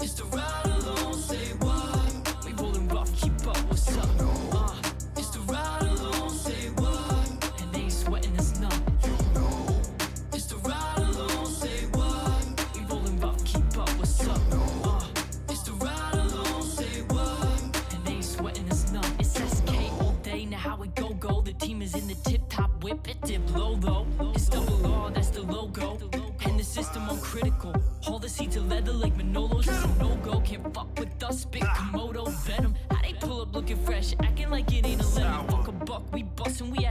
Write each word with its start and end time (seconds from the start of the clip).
It's 0.00 0.14
the 0.14 0.24
ride 0.24 0.51
critical. 27.32 27.74
All 28.06 28.18
the 28.18 28.28
seats 28.28 28.58
are 28.58 28.60
leather 28.60 28.92
like 28.92 29.16
Manolo's 29.16 29.66
a 29.66 29.88
no 29.98 30.14
go. 30.16 30.40
Can't 30.40 30.62
fuck 30.74 30.88
with 30.98 31.22
us, 31.24 31.40
spit 31.40 31.62
Komodo 31.62 32.28
venom. 32.44 32.74
How 32.90 33.00
they 33.00 33.14
pull 33.14 33.40
up 33.40 33.54
looking 33.54 33.82
fresh, 33.86 34.12
acting 34.22 34.50
like 34.50 34.70
it 34.70 34.84
ain't 34.84 35.00
11. 35.00 35.48
Fuck 35.48 35.68
a 35.68 35.72
buck, 35.72 36.02
we 36.12 36.24
bustin', 36.24 36.70
we 36.70 36.81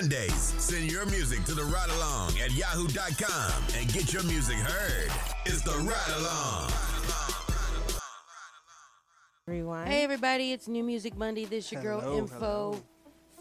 Mondays. 0.00 0.52
Send 0.58 0.92
your 0.92 1.06
music 1.06 1.42
to 1.44 1.54
the 1.54 1.64
Ride 1.64 1.88
Along 1.88 2.28
at 2.38 2.52
yahoo.com 2.52 3.62
and 3.78 3.90
get 3.90 4.12
your 4.12 4.22
music 4.24 4.56
heard. 4.56 5.10
It's 5.46 5.62
the 5.62 5.70
Ride 5.70 6.16
Along. 6.18 6.70
Rewind. 9.46 9.88
Hey 9.88 10.04
everybody, 10.04 10.52
it's 10.52 10.68
New 10.68 10.84
Music 10.84 11.16
Monday. 11.16 11.46
This 11.46 11.72
your 11.72 11.82
girl 11.82 12.00
Hello, 12.00 12.18
Info 12.18 12.36
hello. 12.36 12.82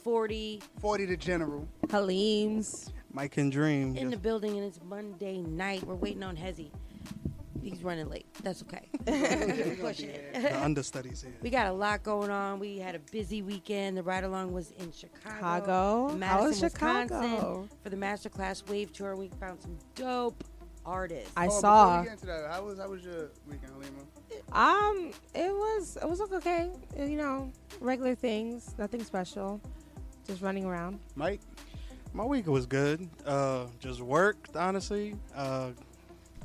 40 0.01 0.61
40 0.79 1.07
to 1.07 1.17
General. 1.17 1.67
Halim's. 1.89 2.89
Mike 3.11 3.35
and 3.35 3.51
Dream. 3.51 3.97
in 3.97 4.09
the 4.09 4.17
building, 4.17 4.55
and 4.57 4.65
it's 4.65 4.79
Monday 4.87 5.41
night. 5.41 5.83
We're 5.83 5.95
waiting 5.95 6.23
on 6.23 6.37
Hezzy. 6.37 6.69
He's 7.65 7.83
running 7.83 8.07
late. 8.09 8.27
That's 8.43 8.61
okay. 8.61 8.87
We're 9.07 9.75
pushing 9.81 10.09
it. 10.09 10.33
the 10.33 10.63
understudies 10.63 11.23
here. 11.23 11.33
We 11.41 11.49
got 11.49 11.65
a 11.65 11.73
lot 11.73 12.03
going 12.03 12.29
on. 12.29 12.59
We 12.59 12.77
had 12.77 12.93
a 12.93 12.99
busy 13.11 13.41
weekend. 13.41 13.97
The 13.97 14.03
ride 14.03 14.23
along 14.23 14.53
was 14.53 14.69
in 14.77 14.91
Chicago, 14.91 15.33
Chicago? 15.35 16.09
How 16.09 16.15
Madison, 16.15 16.47
was 16.47 16.59
Chicago? 16.59 17.19
Wisconsin, 17.21 17.69
for 17.81 17.89
the 17.89 17.95
Masterclass 17.97 18.69
Wave 18.69 18.93
Tour. 18.93 19.15
We 19.15 19.29
found 19.39 19.59
some 19.63 19.75
dope 19.95 20.43
artists. 20.85 21.31
I 21.35 21.45
Oh, 21.45 21.47
before 21.47 21.61
saw. 21.61 21.99
we 22.01 22.03
get 22.05 22.13
into 22.13 22.25
that, 22.27 22.51
how 22.51 22.63
was 22.65 22.77
how 22.77 22.87
was 22.87 23.03
your 23.03 23.31
weekend, 23.49 23.71
Halima? 23.73 24.03
Um, 24.51 25.11
it 25.33 25.51
was 25.51 25.97
it 25.99 26.07
was 26.07 26.21
okay. 26.21 26.69
You 26.95 27.17
know, 27.17 27.51
regular 27.79 28.13
things, 28.13 28.75
nothing 28.77 29.03
special. 29.03 29.59
Just 30.27 30.43
running 30.43 30.65
around. 30.65 30.99
Mike? 31.15 31.41
My 32.13 32.23
week 32.25 32.45
was 32.45 32.67
good. 32.67 33.09
Uh, 33.25 33.65
just 33.79 34.01
worked, 34.01 34.55
honestly. 34.55 35.15
Uh, 35.35 35.71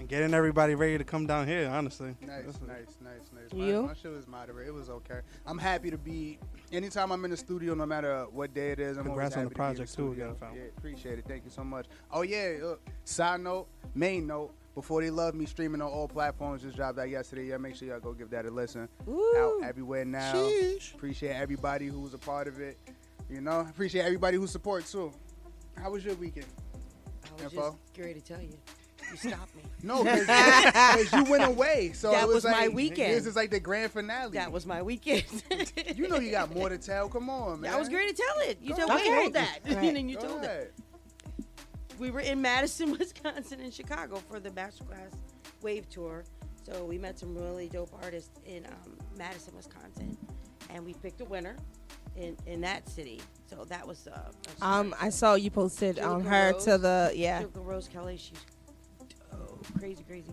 and 0.01 0.09
getting 0.09 0.33
everybody 0.35 0.75
ready 0.75 0.97
to 0.99 1.05
come 1.05 1.27
down 1.27 1.47
here, 1.47 1.69
honestly. 1.69 2.15
Nice, 2.23 2.47
That's- 2.47 2.61
nice, 2.67 2.97
nice, 3.03 3.31
nice. 3.53 3.53
You? 3.53 3.83
My, 3.83 3.89
my 3.89 3.95
shit 3.95 4.11
was 4.11 4.27
moderate. 4.27 4.67
It 4.67 4.75
was 4.75 4.89
okay. 4.89 5.21
I'm 5.47 5.59
happy 5.59 5.91
to 5.91 5.99
be. 5.99 6.39
Anytime 6.73 7.13
I'm 7.13 7.23
in 7.25 7.31
the 7.31 7.37
studio, 7.37 7.75
no 7.75 7.85
matter 7.87 8.25
what 8.33 8.55
day 8.55 8.71
it 8.71 8.81
is, 8.81 8.97
I'm 8.97 9.05
Congrats 9.05 9.37
always 9.37 9.47
on 9.49 9.53
the 9.53 9.63
happy 9.63 9.77
to 9.77 9.79
be 9.79 9.83
in 9.83 9.87
project, 9.87 9.95
too, 9.95 10.13
studio. 10.13 10.37
again. 10.41 10.49
Yeah, 10.57 10.63
appreciate 10.77 11.19
it. 11.19 11.25
Thank 11.29 11.45
you 11.45 11.51
so 11.51 11.63
much. 11.63 11.87
Oh 12.11 12.23
yeah. 12.23 12.57
Look, 12.63 12.81
side 13.05 13.41
note, 13.41 13.69
main 13.95 14.27
note. 14.27 14.55
Before 14.75 15.03
they 15.03 15.11
love 15.11 15.35
me, 15.35 15.45
streaming 15.47 15.83
on 15.83 15.91
all 15.91 16.09
platforms. 16.09 16.63
Just 16.63 16.77
dropped 16.77 16.97
that 16.97 17.11
yesterday. 17.11 17.47
Yeah, 17.49 17.59
make 17.59 17.75
sure 17.77 17.89
y'all 17.89 18.01
go 18.01 18.13
give 18.13 18.31
that 18.31 18.47
a 18.47 18.51
listen. 18.51 18.89
Ooh. 19.09 19.35
Out 19.37 19.69
everywhere 19.69 20.05
now. 20.05 20.33
Sheesh. 20.33 20.95
Appreciate 20.95 21.33
everybody 21.35 21.89
who 21.89 22.01
was 22.01 22.15
a 22.15 22.19
part 22.19 22.47
of 22.49 22.61
it. 22.61 22.79
You 23.29 23.41
know, 23.41 23.61
appreciate 23.61 24.03
everybody 24.05 24.37
who 24.39 24.47
supports 24.47 24.93
too. 24.93 25.13
How 25.77 25.91
was 25.91 26.05
your 26.05 26.15
weekend? 26.15 26.47
I 27.25 27.45
was 27.45 27.53
Info? 27.53 27.71
just 27.73 27.93
getting 27.95 28.11
ready 28.11 28.21
to 28.21 28.27
tell 28.35 28.41
you. 28.43 28.57
You 29.11 29.17
stopped 29.17 29.55
me. 29.57 29.63
No, 29.83 30.05
because 30.05 31.13
you 31.13 31.25
went 31.25 31.45
away. 31.45 31.93
So 31.95 32.11
That 32.11 32.25
it 32.25 32.27
was, 32.27 32.37
was 32.37 32.45
my 32.45 32.67
like, 32.67 32.75
weekend. 32.75 33.15
This 33.15 33.27
is 33.27 33.35
like 33.37 33.51
the 33.51 33.61
grand 33.61 33.91
finale. 33.93 34.33
That 34.33 34.53
was 34.53 34.67
my 34.67 34.83
weekend. 34.83 35.25
You 35.97 36.09
know 36.09 36.19
you 36.19 36.31
got 36.31 36.55
more 36.55 36.69
to 36.69 36.79
tell. 36.79 37.09
Come 37.09 37.29
on, 37.31 37.61
man. 37.63 37.73
I 37.75 37.79
was 37.79 37.89
going 37.89 38.09
to 38.09 38.15
tell 38.15 38.49
it. 38.49 38.59
You 38.63 38.71
Go 38.75 38.87
told 38.87 39.01
me, 39.01 39.09
ahead. 39.09 39.33
that. 39.35 39.59
Right. 39.67 39.77
and 39.79 39.97
then 39.97 40.09
you 40.09 40.17
Go 40.17 40.29
told 40.29 40.45
it. 40.45 40.75
we 41.99 42.11
were 42.11 42.21
in 42.21 42.41
Madison, 42.41 42.93
Wisconsin, 42.99 43.61
and 43.61 43.73
Chicago 43.73 44.17
for 44.29 44.39
the 44.41 44.51
Masterclass 44.51 45.13
Wave 45.63 45.89
Tour. 45.89 46.25
So 46.65 46.85
we 46.85 46.99
met 46.99 47.19
some 47.19 47.35
really 47.35 47.69
dope 47.69 47.91
artists 48.03 48.39
in 48.47 48.65
um, 48.67 48.97
Madison, 49.19 49.55
Wisconsin, 49.57 50.17
and 50.71 50.85
we 50.85 50.95
picked 50.95 51.21
a 51.21 51.25
winner 51.25 51.57
in, 52.17 52.37
in 52.47 52.61
that 52.63 52.89
city. 52.89 53.21
So 53.47 53.65
that 53.65 53.87
was 53.87 54.07
uh, 54.09 54.31
Um, 54.65 54.95
I 55.01 55.09
saw 55.11 55.35
you 55.35 55.51
posted 55.51 55.99
um 55.99 56.23
her 56.25 56.53
Rose. 56.53 56.65
to 56.65 56.79
the 56.79 57.13
yeah. 57.15 57.41
Julica 57.43 57.61
Rose 57.65 57.89
Kelly. 57.89 58.17
She's 58.17 58.39
dope, 58.39 58.50
crazy, 59.79 60.03
crazy, 60.05 60.33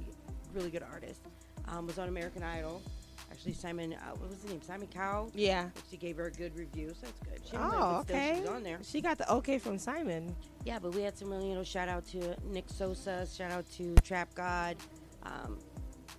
really 0.54 0.70
good 0.70 0.84
artist. 0.84 1.22
Um, 1.68 1.86
was 1.88 2.00
on 2.00 2.08
American 2.08 2.44
Idol. 2.44 2.82
Actually, 3.30 3.54
Simon, 3.54 3.94
uh, 3.94 4.12
what 4.16 4.30
was 4.30 4.42
his 4.42 4.52
name? 4.52 4.62
Simon 4.62 4.88
Cowell. 4.88 5.30
Yeah. 5.36 5.70
She 5.92 5.98
gave 5.98 6.16
her 6.18 6.28
a 6.28 6.32
good 6.32 6.56
review, 6.56 6.90
so 6.90 7.08
that's 7.08 7.20
good. 7.20 7.42
She 7.50 7.58
Oh, 7.58 7.98
okay. 8.02 8.36
She 8.36 8.42
was 8.42 8.50
on 8.50 8.64
there. 8.64 8.80
She 8.84 9.02
got 9.02 9.18
the 9.18 9.32
okay 9.34 9.60
from 9.60 9.78
Simon. 9.78 10.34
Yeah, 10.64 10.80
but 10.80 10.96
we 10.96 11.02
had 11.02 11.18
some 11.18 11.30
really, 11.30 11.50
you 11.50 11.56
know, 11.56 11.64
shout 11.64 11.90
out 11.90 12.06
to 12.08 12.36
Nick 12.46 12.70
Sosa, 12.70 13.28
shout 13.28 13.52
out 13.52 13.70
to 13.72 13.96
Trap 13.96 14.34
God, 14.34 14.78
um, 15.24 15.60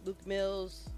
Luke 0.05 0.25
Mills. 0.27 0.91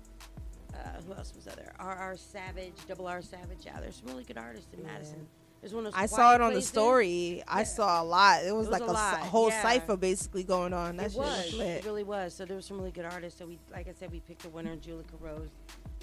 Uh, 0.75 1.00
who 1.06 1.12
else 1.15 1.32
was 1.34 1.44
there? 1.44 1.72
R.R. 1.78 2.16
Savage, 2.16 2.75
Double 2.88 3.06
R 3.06 3.22
Savage. 3.22 3.59
Yeah, 3.65 3.81
there's 3.81 3.97
some 3.97 4.09
really 4.09 4.25
good 4.25 4.38
artists 4.38 4.72
in 4.72 4.82
Madison. 4.84 5.27
There's 5.60 5.75
one 5.75 5.87
of 5.87 5.93
those 5.93 6.00
I 6.03 6.06
saw 6.06 6.34
it 6.34 6.41
on 6.41 6.48
the 6.50 6.54
places. 6.54 6.71
story. 6.71 7.43
I 7.47 7.65
saw 7.65 8.03
a 8.03 8.04
lot. 8.04 8.43
It 8.44 8.54
was, 8.54 8.69
was 8.69 8.81
like 8.81 8.88
a, 8.88 8.93
lot, 8.93 9.19
whole 9.21 9.50
yeah. 9.50 9.62
cipher 9.62 9.97
basically 9.97 10.43
going 10.43 10.72
on. 10.72 10.97
That 10.97 11.06
It 11.06 11.12
shit 11.12 11.19
was. 11.19 11.53
was 11.53 11.60
It 11.60 11.84
really 11.84 12.03
was. 12.03 12.34
So 12.34 12.44
there 12.47 12.56
were 12.56 12.62
some 12.62 12.78
really 12.78 12.91
good 12.93 13.04
artists. 13.04 13.38
So 13.38 13.47
we, 13.47 13.59
like 13.71 13.87
I 13.88 13.93
said, 13.93 14.10
we 14.10 14.21
picked 14.21 14.44
a 14.47 14.48
winner, 14.48 14.75
Julica 14.76 15.16
Rose. 15.21 15.50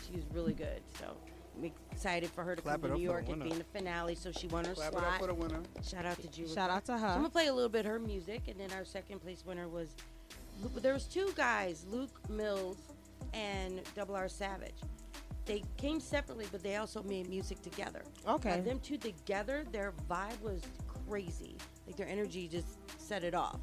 She 0.06 0.16
was 0.16 0.24
really 0.32 0.54
good. 0.54 0.82
So 1.00 1.06
I'm 1.58 1.72
excited 1.92 2.30
for 2.30 2.44
her 2.44 2.56
to 2.56 2.62
Clap 2.62 2.82
come 2.82 2.92
to 2.92 2.98
New 2.98 3.04
York 3.04 3.30
and 3.30 3.44
be 3.44 3.50
in 3.50 3.58
the 3.58 3.64
finale. 3.64 4.14
So 4.14 4.32
she 4.32 4.48
won 4.48 4.64
her 4.66 4.76
Clap 4.76 4.92
it 4.94 4.98
up 4.98 5.02
slot. 5.04 5.20
for 5.22 5.28
the 5.28 5.34
winner. 5.34 5.60
Shout 5.84 6.06
out 6.06 6.22
to 6.22 6.28
Julica. 6.28 6.54
Shout 6.54 6.70
out 6.70 6.86
to 6.86 7.00
So 7.00 7.06
I'm 7.06 7.16
gonna 7.18 7.30
play 7.30 7.48
a 7.48 7.54
little 7.54 7.70
bit 7.70 7.84
her 7.86 7.98
music, 7.98 8.44
and 8.48 8.60
then 8.60 8.72
our 8.78 8.86
second 8.86 9.22
place 9.22 9.44
winner 9.44 9.68
was 9.68 9.96
there 10.82 10.94
was 10.94 11.06
two 11.06 11.32
guys, 11.36 11.86
Luke 11.90 12.20
Mills 12.30 12.78
and 13.34 13.82
Double 13.96 14.16
R 14.16 14.30
Savage. 14.30 14.76
They 15.48 15.64
came 15.78 16.02
separately, 16.02 16.46
but 16.52 16.62
they 16.62 16.76
also 16.76 17.02
made 17.04 17.30
music 17.30 17.62
together. 17.62 18.04
Okay. 18.28 18.58
Now, 18.58 18.62
them 18.62 18.80
two 18.82 18.98
together, 18.98 19.64
their 19.72 19.94
vibe 20.10 20.40
was 20.42 20.62
crazy. 21.08 21.56
Like 21.88 21.96
their 21.96 22.08
energy 22.08 22.50
just 22.50 22.68
set 23.00 23.24
it 23.24 23.34
off. 23.34 23.60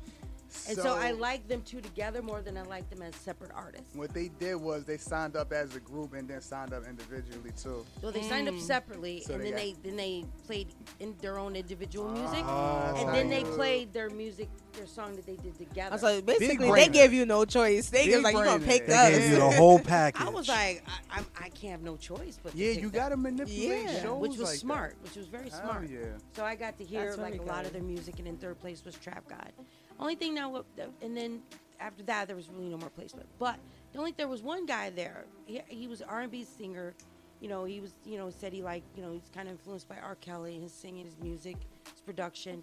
And 0.68 0.78
so, 0.78 0.94
I 0.96 1.10
like 1.10 1.46
them 1.48 1.62
two 1.62 1.80
together 1.80 2.22
more 2.22 2.40
than 2.40 2.56
I 2.56 2.62
like 2.62 2.88
them 2.88 3.02
as 3.02 3.14
separate 3.16 3.50
artists. 3.54 3.94
What 3.94 4.14
they 4.14 4.28
did 4.38 4.54
was 4.54 4.84
they 4.84 4.96
signed 4.96 5.36
up 5.36 5.52
as 5.52 5.74
a 5.76 5.80
group 5.80 6.14
and 6.14 6.28
then 6.28 6.40
signed 6.40 6.72
up 6.72 6.84
individually 6.88 7.50
too. 7.60 7.84
Well, 8.02 8.12
they 8.12 8.22
signed 8.22 8.48
up 8.48 8.54
Mm. 8.54 8.60
separately, 8.60 9.20
So 9.26 9.34
and 9.34 9.42
they 9.42 9.50
then 9.50 9.52
got- 9.52 9.82
they 9.82 9.88
then 9.90 9.96
they 9.96 10.24
played 10.46 10.68
in 11.00 11.16
their 11.20 11.38
own 11.38 11.56
individual 11.56 12.08
music, 12.10 12.40
Ah, 12.44 12.94
and 12.96 13.14
then 13.14 13.28
they 13.28 13.42
do 13.42 13.50
it. 13.50 13.56
played 13.56 13.92
their 13.92 14.08
music, 14.10 14.48
their 14.72 14.86
song 14.86 15.16
that 15.16 15.26
they 15.26 15.36
did 15.36 15.58
together. 15.58 15.98
So 15.98 16.22
basically, 16.22 16.70
they 16.72 16.88
gave 16.88 17.12
you 17.12 17.26
no 17.26 17.44
choice. 17.44 17.90
They 17.90 18.06
Big 18.06 18.22
like 18.22 18.34
you 18.34 18.44
gonna 18.44 18.64
pick 18.64 18.86
They 18.86 18.94
us. 18.94 19.10
gave 19.10 19.30
you 19.32 19.36
the 19.36 19.50
whole 19.50 19.78
package. 19.80 20.22
I 20.26 20.30
was 20.30 20.48
like, 20.48 20.82
I, 21.10 21.20
I, 21.20 21.24
I 21.46 21.48
can't 21.50 21.72
have 21.72 21.82
no 21.82 21.96
choice 21.96 22.38
but 22.42 22.54
Yeah, 22.54 22.72
pick 22.74 22.82
you 22.82 22.90
gotta 22.90 23.16
manipulate 23.16 23.82
Yeah. 23.84 24.02
shows 24.02 24.20
which 24.20 24.30
was 24.32 24.40
like 24.40 24.48
that. 24.52 24.58
smart, 24.60 24.96
which 25.02 25.16
was 25.16 25.26
very 25.26 25.50
Hell 25.50 25.60
smart. 25.62 25.90
yeah. 25.90 26.00
So 26.34 26.44
I 26.44 26.54
got 26.54 26.78
to 26.78 26.84
hear 26.84 27.06
That's 27.06 27.18
like 27.18 27.34
a 27.34 27.38
very 27.38 27.48
lot 27.48 27.66
of 27.66 27.72
their 27.72 27.82
music, 27.82 28.18
and 28.18 28.28
in 28.28 28.36
third 28.38 28.58
place 28.60 28.84
was 28.84 28.94
Trap 28.94 29.28
God. 29.28 29.52
Only 29.98 30.14
thing 30.16 30.34
now, 30.34 30.64
and 31.02 31.16
then 31.16 31.42
after 31.80 32.02
that 32.04 32.26
there 32.26 32.36
was 32.36 32.48
really 32.50 32.68
no 32.68 32.76
more 32.76 32.90
placement. 32.90 33.28
But 33.38 33.58
the 33.92 33.98
only 33.98 34.12
there 34.16 34.28
was 34.28 34.42
one 34.42 34.66
guy 34.66 34.90
there. 34.90 35.24
He, 35.46 35.60
he 35.68 35.86
was 35.86 36.02
R 36.02 36.22
and 36.22 36.30
B 36.30 36.44
singer. 36.44 36.94
You 37.40 37.48
know, 37.48 37.64
he 37.64 37.80
was 37.80 37.92
you 38.04 38.18
know 38.18 38.30
said 38.30 38.52
he 38.52 38.62
like 38.62 38.82
you 38.96 39.02
know 39.02 39.12
he's 39.12 39.30
kind 39.34 39.48
of 39.48 39.52
influenced 39.52 39.88
by 39.88 39.96
R. 39.96 40.16
Kelly, 40.16 40.58
his 40.58 40.72
singing, 40.72 41.04
his 41.04 41.16
music, 41.22 41.56
his 41.90 42.00
production. 42.00 42.62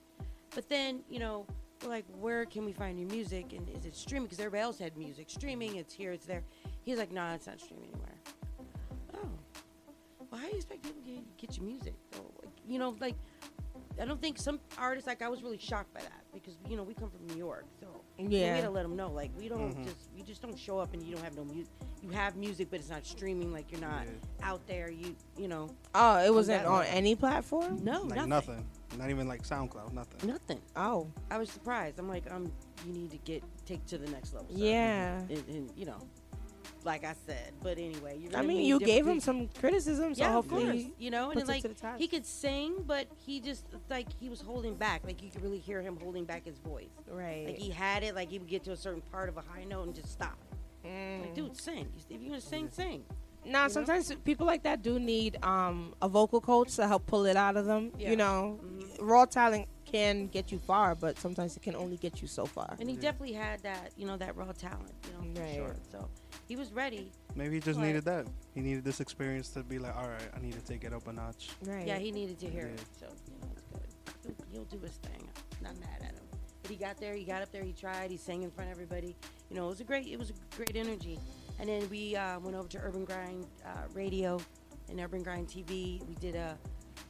But 0.53 0.67
then 0.67 1.01
you 1.09 1.19
know 1.19 1.45
like, 1.87 2.05
where 2.19 2.45
can 2.45 2.65
we 2.65 2.73
find 2.73 2.99
your 2.99 3.09
music? 3.09 3.53
And 3.53 3.67
is 3.69 3.85
it 3.85 3.95
streaming? 3.95 4.27
Because 4.27 4.39
everybody 4.39 4.61
else 4.61 4.79
had 4.79 4.97
music 4.97 5.29
streaming. 5.29 5.77
It's 5.77 5.93
here, 5.93 6.11
it's 6.11 6.25
there. 6.25 6.43
He's 6.83 6.97
like, 6.97 7.11
nah, 7.11 7.33
it's 7.33 7.47
not 7.47 7.59
streaming 7.59 7.89
anywhere. 7.93 8.15
Oh, 9.15 9.29
well, 10.31 10.39
how 10.39 10.45
do 10.45 10.51
you 10.51 10.57
expect 10.57 10.83
people 10.83 11.01
to 11.01 11.09
get, 11.09 11.37
get 11.37 11.57
your 11.57 11.65
music? 11.65 11.93
Like, 12.13 12.53
you 12.67 12.79
know, 12.79 12.95
like, 12.99 13.15
I 13.99 14.05
don't 14.05 14.21
think 14.21 14.37
some 14.37 14.59
artists, 14.77 15.07
like, 15.07 15.21
I 15.21 15.27
was 15.27 15.43
really 15.43 15.57
shocked 15.57 15.93
by 15.93 16.01
that 16.01 16.23
because, 16.33 16.53
you 16.69 16.77
know, 16.77 16.83
we 16.83 16.93
come 16.93 17.09
from 17.09 17.25
New 17.27 17.35
York. 17.37 17.65
So, 17.79 17.87
you 18.17 18.27
we 18.29 18.37
Yeah. 18.39 18.57
gotta 18.57 18.69
let 18.69 18.83
them 18.83 18.95
know, 18.95 19.09
like, 19.11 19.31
we 19.37 19.47
don't 19.49 19.75
Mhm. 19.75 19.83
just, 19.83 20.09
you 20.15 20.23
just 20.23 20.41
don't 20.41 20.57
show 20.57 20.79
up 20.79 20.93
and 20.93 21.03
you 21.03 21.13
don't 21.15 21.23
have 21.23 21.35
no 21.35 21.43
music. 21.43 21.71
You 22.01 22.09
have 22.11 22.35
music, 22.35 22.69
but 22.71 22.79
it's 22.79 22.89
not 22.89 23.05
streaming, 23.05 23.51
like, 23.51 23.71
you're 23.71 23.81
not 23.81 24.07
out 24.41 24.65
there, 24.67 24.89
you, 24.89 25.15
you 25.37 25.47
know, 25.47 25.69
Oh, 25.93 26.17
it 26.17 26.33
wasn't 26.33 26.65
on 26.65 26.79
level. 26.79 26.95
any 26.97 27.15
platform. 27.15 27.83
no, 27.83 28.01
like 28.03 28.15
nothing. 28.27 28.29
nothing. 28.29 28.65
Not 28.97 29.09
even 29.09 29.27
like 29.27 29.43
SoundCloud. 29.43 29.93
Nothing. 29.93 30.27
Nothing. 30.27 30.61
Oh, 30.75 31.07
I 31.29 31.37
was 31.37 31.49
surprised. 31.49 31.97
I'm 31.99 32.09
like, 32.09 32.29
um, 32.31 32.51
you 32.85 32.93
need 32.93 33.11
to 33.11 33.17
get, 33.19 33.43
take 33.65 33.85
to 33.87 33.97
the 33.97 34.09
next 34.11 34.33
level. 34.33 34.49
sir. 34.49 34.57
yeah. 34.57 35.19
And, 35.19 35.47
and, 35.47 35.71
you 35.77 35.85
know, 35.85 35.97
like 36.85 37.03
I 37.03 37.13
said, 37.25 37.53
but 37.61 37.77
anyway, 37.77 38.17
you're 38.19 38.35
I 38.37 38.41
mean, 38.41 38.61
you 38.65 38.79
gave 38.79 39.05
him 39.05 39.15
people. 39.15 39.21
some 39.21 39.49
criticism, 39.59 40.15
so 40.15 40.21
yeah, 40.23 40.35
of 40.35 40.47
course. 40.47 40.83
you 40.97 41.11
know, 41.11 41.31
and 41.31 41.33
puts 41.33 41.47
then, 41.47 41.49
it 41.49 41.57
like 41.57 41.61
to 41.63 41.67
the 41.69 41.73
test. 41.73 41.99
he 41.99 42.07
could 42.07 42.25
sing, 42.25 42.83
but 42.85 43.07
he 43.25 43.39
just 43.39 43.65
like 43.89 44.07
he 44.19 44.29
was 44.29 44.41
holding 44.41 44.75
back. 44.75 45.01
Like 45.05 45.21
you 45.23 45.29
could 45.29 45.43
really 45.43 45.59
hear 45.59 45.81
him 45.81 45.97
holding 46.01 46.25
back 46.25 46.45
his 46.45 46.57
voice. 46.59 46.89
right. 47.09 47.45
Like 47.47 47.57
he 47.57 47.69
had 47.69 48.03
it. 48.03 48.15
Like 48.15 48.29
he 48.29 48.39
would 48.39 48.47
get 48.49 48.63
to 48.65 48.71
a 48.71 48.77
certain 48.77 49.01
part 49.11 49.29
of 49.29 49.37
a 49.37 49.41
high 49.41 49.63
note 49.63 49.83
and 49.87 49.95
just 49.95 50.11
stop. 50.11 50.37
Mm. 50.85 51.21
Like, 51.21 51.35
dude, 51.35 51.55
sing. 51.57 51.87
If 52.09 52.21
you're 52.21 52.29
gonna 52.29 52.41
sing, 52.41 52.69
sing. 52.71 53.03
Nah, 53.43 53.63
know? 53.63 53.67
sometimes 53.69 54.13
people 54.23 54.45
like 54.45 54.63
that 54.63 54.83
do 54.83 54.99
need 54.99 55.37
um, 55.43 55.93
a 56.01 56.07
vocal 56.07 56.39
coach 56.41 56.75
to 56.75 56.87
help 56.87 57.05
pull 57.07 57.25
it 57.25 57.35
out 57.35 57.57
of 57.57 57.65
them. 57.65 57.91
Yeah. 57.97 58.11
You 58.11 58.15
know, 58.15 58.59
Mhm. 58.63 58.97
raw 59.01 59.25
talent 59.25 59.67
can 59.85 60.27
get 60.27 60.51
you 60.51 60.59
far, 60.59 60.93
but 60.95 61.17
sometimes 61.17 61.57
it 61.57 61.63
can 61.63 61.75
only 61.75 61.97
get 61.97 62.21
you 62.21 62.27
so 62.27 62.45
far. 62.45 62.77
And 62.79 62.87
he 62.89 62.95
definitely 62.95 63.33
had 63.33 63.61
that, 63.63 63.91
you 63.97 64.05
know, 64.05 64.15
that 64.17 64.35
raw 64.37 64.51
talent. 64.53 64.93
You 65.07 65.13
know, 65.27 65.33
for 65.35 65.41
Right. 65.41 65.55
sure. 65.55 65.75
So 65.91 66.07
he 66.51 66.57
was 66.57 66.73
ready. 66.73 67.09
Maybe 67.33 67.55
he 67.55 67.61
just 67.61 67.79
Right. 67.79 67.87
needed 67.87 68.03
that. 68.03 68.27
He 68.53 68.59
needed 68.59 68.83
this 68.83 68.99
experience 68.99 69.47
to 69.51 69.63
be 69.63 69.79
like, 69.79 69.95
all 69.95 70.09
right, 70.09 70.29
I 70.35 70.39
need 70.41 70.51
to 70.51 70.59
take 70.59 70.83
it 70.83 70.91
up 70.91 71.07
a 71.07 71.13
notch. 71.13 71.51
Right. 71.65 71.87
Yeah, 71.87 71.97
he 71.97 72.11
needed 72.11 72.39
to 72.39 72.49
hear 72.49 72.67
Yeah. 72.67 72.73
it. 72.73 72.83
So 72.99 73.05
you 73.05 73.37
know, 73.39 73.47
it's 73.55 73.63
good. 73.71 74.35
He'll, 74.37 74.45
he'll 74.51 74.65
do 74.65 74.79
his 74.79 74.97
thing. 74.97 75.29
I'm 75.59 75.63
not 75.63 75.79
mad 75.79 76.01
at 76.01 76.11
him. 76.11 76.25
But 76.61 76.71
he 76.71 76.75
got 76.75 76.97
there. 76.97 77.15
He 77.15 77.23
got 77.23 77.41
up 77.41 77.53
there. 77.53 77.63
He 77.63 77.71
tried. 77.71 78.11
He 78.11 78.17
sang 78.17 78.43
in 78.43 78.51
front 78.51 78.69
of 78.69 78.73
everybody. 78.73 79.15
You 79.49 79.55
know, 79.55 79.67
it 79.67 79.69
was 79.69 79.79
a 79.79 79.85
great. 79.85 80.07
It 80.07 80.19
was 80.19 80.29
a 80.31 80.33
great 80.57 80.75
energy. 80.75 81.21
And 81.57 81.69
then 81.69 81.89
we 81.89 82.17
uh, 82.17 82.37
went 82.41 82.57
over 82.57 82.67
to 82.67 82.79
Urban 82.79 83.05
Grind 83.05 83.47
uh, 83.65 83.87
Radio 83.93 84.37
and 84.89 84.99
Urban 84.99 85.23
Grind 85.23 85.47
TV. 85.47 86.05
We 86.05 86.15
did 86.15 86.35
a 86.35 86.57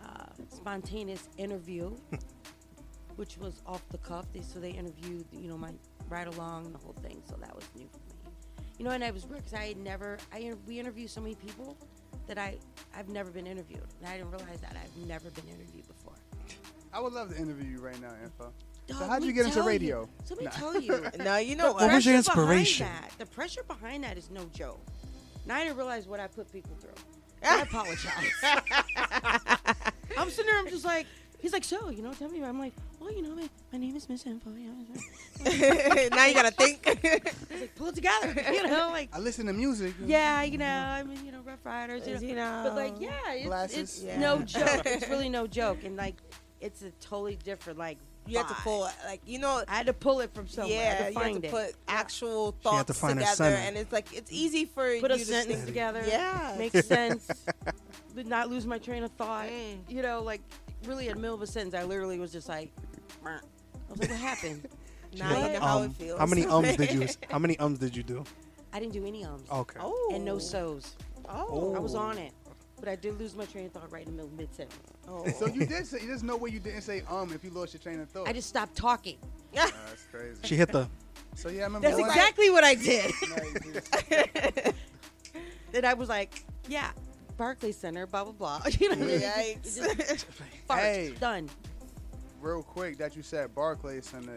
uh, 0.06 0.26
spontaneous 0.50 1.30
interview, 1.40 1.96
which 3.16 3.40
was 3.40 3.64
off 3.66 3.82
the 3.90 3.98
cuff. 3.98 4.32
They, 4.34 4.42
so 4.42 4.60
they 4.60 4.70
interviewed, 4.70 5.26
you 5.32 5.48
know, 5.50 5.58
my 5.58 5.72
ride 6.10 6.28
along 6.28 6.68
and 6.68 6.76
the 6.76 6.80
whole 6.80 6.96
thing. 7.02 7.24
So 7.28 7.38
that 7.38 7.56
was 7.56 7.66
new 7.76 7.88
for 7.88 7.98
me. 8.08 8.11
You 8.82 8.88
know, 8.88 8.94
and 8.96 9.04
I 9.04 9.12
was 9.12 9.26
because 9.26 9.54
I 9.54 9.68
had 9.68 9.78
never. 9.78 10.18
I 10.34 10.54
we 10.66 10.80
interviewed 10.80 11.12
so 11.12 11.22
many 11.22 11.36
people 11.36 11.78
that 12.26 12.40
I 12.40 12.58
I've 12.98 13.10
never 13.10 13.30
been 13.30 13.46
interviewed, 13.46 13.86
and 14.00 14.10
I 14.10 14.18
didn't 14.18 14.32
realize 14.32 14.60
that 14.62 14.76
I've 14.76 15.08
never 15.08 15.30
been 15.30 15.44
interviewed 15.50 15.88
before. 15.88 16.16
I 16.92 17.00
would 17.00 17.14
love 17.14 17.30
to 17.30 17.40
interview 17.40 17.74
you 17.74 17.80
right 17.80 18.02
now, 18.02 18.10
Info. 18.24 18.52
Dog, 18.88 19.08
how'd 19.08 19.24
you 19.24 19.34
get 19.34 19.46
into 19.46 19.58
tell 19.58 19.66
you. 19.66 19.70
radio? 19.70 20.10
So 20.24 20.34
let 20.34 20.40
me 20.40 20.46
Nah. 20.46 20.52
tell 20.54 20.82
you. 20.82 21.06
No, 21.24 21.38
you 21.38 21.56
know 21.56 21.74
What 21.74 21.94
was 21.94 22.08
your 22.08 22.16
inspiration? 22.16 22.88
That, 22.88 23.12
the 23.20 23.28
pressure 23.28 23.62
behind 23.68 24.04
that 24.04 24.18
is 24.18 24.32
no 24.32 24.46
joke. 24.46 24.84
Now 25.46 25.58
I 25.58 25.64
didn't 25.66 25.78
realize 25.78 26.08
what 26.08 26.20
I 26.20 26.26
put 26.26 26.52
people 26.52 26.76
through. 26.82 26.98
I 27.48 27.62
apologize. 27.62 28.32
I'm 30.18 30.32
sitting 30.32 30.48
there. 30.48 30.58
I'm 30.58 30.70
just 30.70 30.86
like, 30.86 31.06
he's 31.38 31.54
like, 31.54 31.66
so 31.66 31.92
you 31.92 32.02
know, 32.02 32.14
tell 32.14 32.30
me. 32.30 32.44
I'm 32.44 32.58
like, 32.58 32.74
well, 33.02 33.12
you 33.12 33.22
know, 33.24 33.36
my, 33.36 33.50
my 33.74 33.80
name 33.80 33.96
is 33.96 34.08
Miss 34.08 34.26
Info. 34.28 34.52
You 34.52 34.68
know, 34.68 34.76
now 36.16 36.26
you 36.28 36.34
gotta 36.36 36.52
think. 36.52 36.86
like, 37.04 37.76
pull 37.76 37.88
it 37.88 37.96
together. 37.96 38.34
You 38.54 38.68
know, 38.68 38.90
like, 38.94 39.10
I 39.14 39.20
listen 39.20 39.48
to 39.48 39.54
music. 39.54 39.96
yeah, 40.06 40.44
you 40.44 40.58
know, 40.60 40.66
I 40.68 41.04
mean, 41.04 41.26
you 41.26 41.32
know, 41.32 41.40
Ruff 41.44 41.60
Ryders. 41.66 42.06
You 42.08 42.14
know, 42.14 42.20
you 42.22 42.36
know, 42.36 42.62
But 42.66 42.76
like, 42.76 42.94
yeah, 43.00 43.12
it's, 43.34 43.76
it's 43.78 44.04
Yeah. 44.04 44.20
no 44.20 44.40
joke. 44.44 44.84
It's 44.86 45.10
really 45.10 45.30
no 45.30 45.48
joke, 45.48 45.84
and 45.84 45.96
like, 45.98 46.16
it's 46.62 46.84
a 46.84 46.92
totally 47.02 47.38
different 47.44 47.80
like. 47.80 47.98
you 48.28 48.38
have 48.38 48.48
to 48.48 48.54
vibe. 48.54 48.64
pull 48.64 48.88
like 49.06 49.22
you 49.26 49.40
know. 49.40 49.64
I 49.68 49.78
had 49.78 49.88
to 49.88 49.94
pull 49.94 50.20
it 50.20 50.32
from 50.36 50.48
somewhere. 50.48 50.78
I 50.78 50.82
Yeah, 50.84 50.94
had 50.94 50.98
to 50.98 51.04
you 51.14 51.18
have 51.18 51.24
find 51.24 51.42
to 51.42 51.48
it. 51.48 51.52
put 51.52 51.76
actual 51.88 52.52
She 52.52 52.70
had 52.70 52.86
thoughts 52.86 52.88
to 52.88 52.94
find 52.94 53.18
together, 53.20 53.46
and 53.46 53.76
it's 53.78 53.92
like 53.92 54.14
it's 54.14 54.32
easy 54.32 54.66
for 54.66 55.00
Put 55.00 55.10
you 55.10 55.16
a 55.16 55.20
to 55.20 55.26
sentence 55.26 55.56
think- 55.56 55.66
together. 55.66 56.04
Yeah, 56.08 56.56
Make 56.60 56.72
sense. 56.78 57.28
but 58.14 58.28
not 58.28 58.50
lose 58.50 58.68
my 58.68 58.78
train 58.78 59.04
of 59.04 59.12
thought. 59.14 59.48
Mm. 59.48 59.78
You 59.90 60.04
know, 60.04 60.22
like 60.22 60.42
really 60.86 61.08
in 61.08 61.16
the 61.16 61.20
middle 61.20 61.36
of 61.36 61.42
a 61.42 61.48
sentence, 61.48 61.74
I 61.74 61.84
literally 61.84 62.20
was 62.20 62.32
just 62.32 62.48
like, 62.48 62.70
"Meh." 62.84 62.91
I 63.26 63.40
was 63.90 64.00
like, 64.00 64.10
what 64.10 64.20
happened? 64.20 64.68
now 65.18 65.30
you 65.48 65.54
know 65.54 65.60
how 65.60 65.82
it 65.82 65.86
Um, 65.86 65.94
feels. 65.94 66.20
how 66.20 66.26
many 66.26 66.46
ums 66.46 66.76
did 66.78 66.92
you? 66.94 67.08
How 67.30 67.40
many 67.40 67.58
ums 67.60 67.80
did 67.80 67.96
you 67.96 68.04
do? 68.04 68.24
I 68.74 68.80
didn't 68.80 68.94
do 68.94 69.06
any 69.06 69.26
ums 69.26 69.44
Okay. 69.52 69.80
Oh, 69.82 70.12
and 70.14 70.24
no 70.24 70.38
so's. 70.40 70.96
Oh, 71.28 71.76
I 71.76 71.80
was 71.80 71.94
on 71.96 72.18
it, 72.18 72.32
but 72.80 72.88
I 72.90 72.96
did 72.96 73.20
lose 73.20 73.36
my 73.36 73.46
train 73.46 73.66
of 73.66 73.72
thought 73.74 73.92
right 73.92 74.06
in 74.08 74.16
the 74.16 74.24
middle 74.24 74.38
mid 74.38 74.54
sentence. 74.54 74.80
Oh. 75.08 75.28
So 75.32 75.48
you 75.48 75.66
did 75.66 75.86
say 75.86 76.00
there's 76.06 76.24
no 76.24 76.36
way 76.38 76.50
you 76.52 76.60
didn't 76.60 76.82
say 76.82 77.04
um 77.10 77.32
if 77.34 77.44
you 77.44 77.50
lost 77.52 77.74
your 77.74 77.82
train 77.82 78.00
of 78.00 78.10
thought. 78.10 78.28
I 78.28 78.34
just 78.34 78.48
stopped 78.50 78.76
talking. 78.76 79.18
Oh, 79.22 79.28
that's 79.88 80.04
crazy. 80.12 80.40
She 80.46 80.56
hit 80.56 80.72
the. 80.72 80.88
So 81.36 81.50
yeah, 81.50 81.62
I 81.62 81.64
remember. 81.66 81.88
That's 81.90 82.00
one- 82.00 82.10
exactly 82.10 82.50
what 82.50 82.64
I 82.64 82.76
did. 82.76 83.12
No, 83.30 83.36
you 83.44 83.74
just- 83.74 84.74
and 85.74 85.86
I 85.86 85.94
was 85.94 86.10
like, 86.10 86.44
yeah, 86.68 86.92
Barclays 87.38 87.78
Center, 87.78 88.08
blah 88.08 88.24
blah 88.26 88.34
blah. 88.34 88.62
You 88.80 88.96
know, 88.96 89.06
Yikes. 89.06 89.78
just 89.98 90.26
fart, 90.68 90.80
Hey. 90.82 91.14
done. 91.20 91.50
Real 92.42 92.64
quick 92.64 92.98
that 92.98 93.16
you 93.16 93.22
said 93.22 93.54
Barclays 93.54 94.12
and 94.14 94.30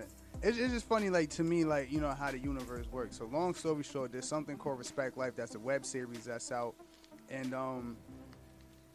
it's, 0.43 0.59
it's 0.59 0.73
just 0.73 0.87
funny 0.87 1.11
like 1.11 1.31
to 1.31 1.45
me 1.45 1.65
like 1.65 1.91
you 1.91 2.01
know 2.01 2.11
how 2.11 2.31
the 2.31 2.39
universe 2.39 2.87
works. 2.93 3.17
So 3.19 3.25
long 3.27 3.55
story 3.55 3.83
short 3.83 4.13
there's 4.13 4.29
something 4.29 4.57
called 4.57 4.79
respect 4.79 5.17
life 5.17 5.35
that's 5.37 5.55
a 5.55 5.59
web 5.59 5.85
series 5.85 6.25
that's 6.25 6.53
out. 6.53 6.75
And 7.31 7.55
um 7.55 7.97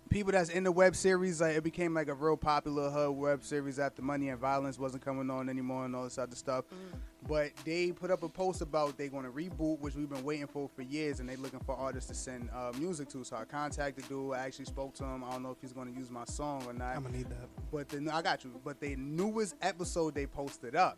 people 0.09 0.31
that's 0.31 0.49
in 0.49 0.63
the 0.63 0.71
web 0.71 0.95
series 0.95 1.41
like 1.41 1.55
it 1.55 1.63
became 1.63 1.93
like 1.93 2.07
a 2.07 2.13
real 2.13 2.37
popular 2.37 2.89
hub 2.89 3.15
web 3.15 3.43
series 3.43 3.79
after 3.79 4.01
money 4.01 4.29
and 4.29 4.39
violence 4.39 4.79
wasn't 4.79 5.03
coming 5.03 5.29
on 5.29 5.49
anymore 5.49 5.85
and 5.85 5.95
all 5.95 6.03
this 6.03 6.17
other 6.17 6.35
stuff 6.35 6.65
but 7.29 7.51
they 7.63 7.91
put 7.91 8.09
up 8.11 8.23
a 8.23 8.27
post 8.29 8.61
about 8.61 8.97
they're 8.97 9.07
going 9.07 9.23
to 9.23 9.31
reboot 9.31 9.79
which 9.79 9.95
we've 9.95 10.09
been 10.09 10.23
waiting 10.23 10.47
for 10.47 10.67
for 10.75 10.81
years 10.81 11.19
and 11.19 11.29
they're 11.29 11.37
looking 11.37 11.59
for 11.59 11.75
artists 11.75 12.09
to 12.09 12.15
send 12.15 12.49
uh, 12.53 12.71
music 12.77 13.07
to 13.07 13.23
so 13.23 13.35
i 13.37 13.45
contacted 13.45 14.07
dude 14.09 14.33
i 14.33 14.39
actually 14.39 14.65
spoke 14.65 14.93
to 14.95 15.03
him 15.03 15.23
i 15.23 15.31
don't 15.31 15.43
know 15.43 15.51
if 15.51 15.57
he's 15.61 15.71
going 15.71 15.87
to 15.93 15.97
use 15.97 16.09
my 16.09 16.25
song 16.25 16.63
or 16.65 16.73
not 16.73 16.95
I'm 16.95 17.03
gonna 17.03 17.15
need 17.15 17.29
that. 17.29 17.47
but 17.71 17.87
the 17.87 18.09
I 18.11 18.21
got 18.21 18.43
you. 18.43 18.51
But 18.63 18.79
the 18.79 18.95
newest 18.95 19.55
episode 19.61 20.15
they 20.15 20.25
posted 20.25 20.75
up. 20.75 20.97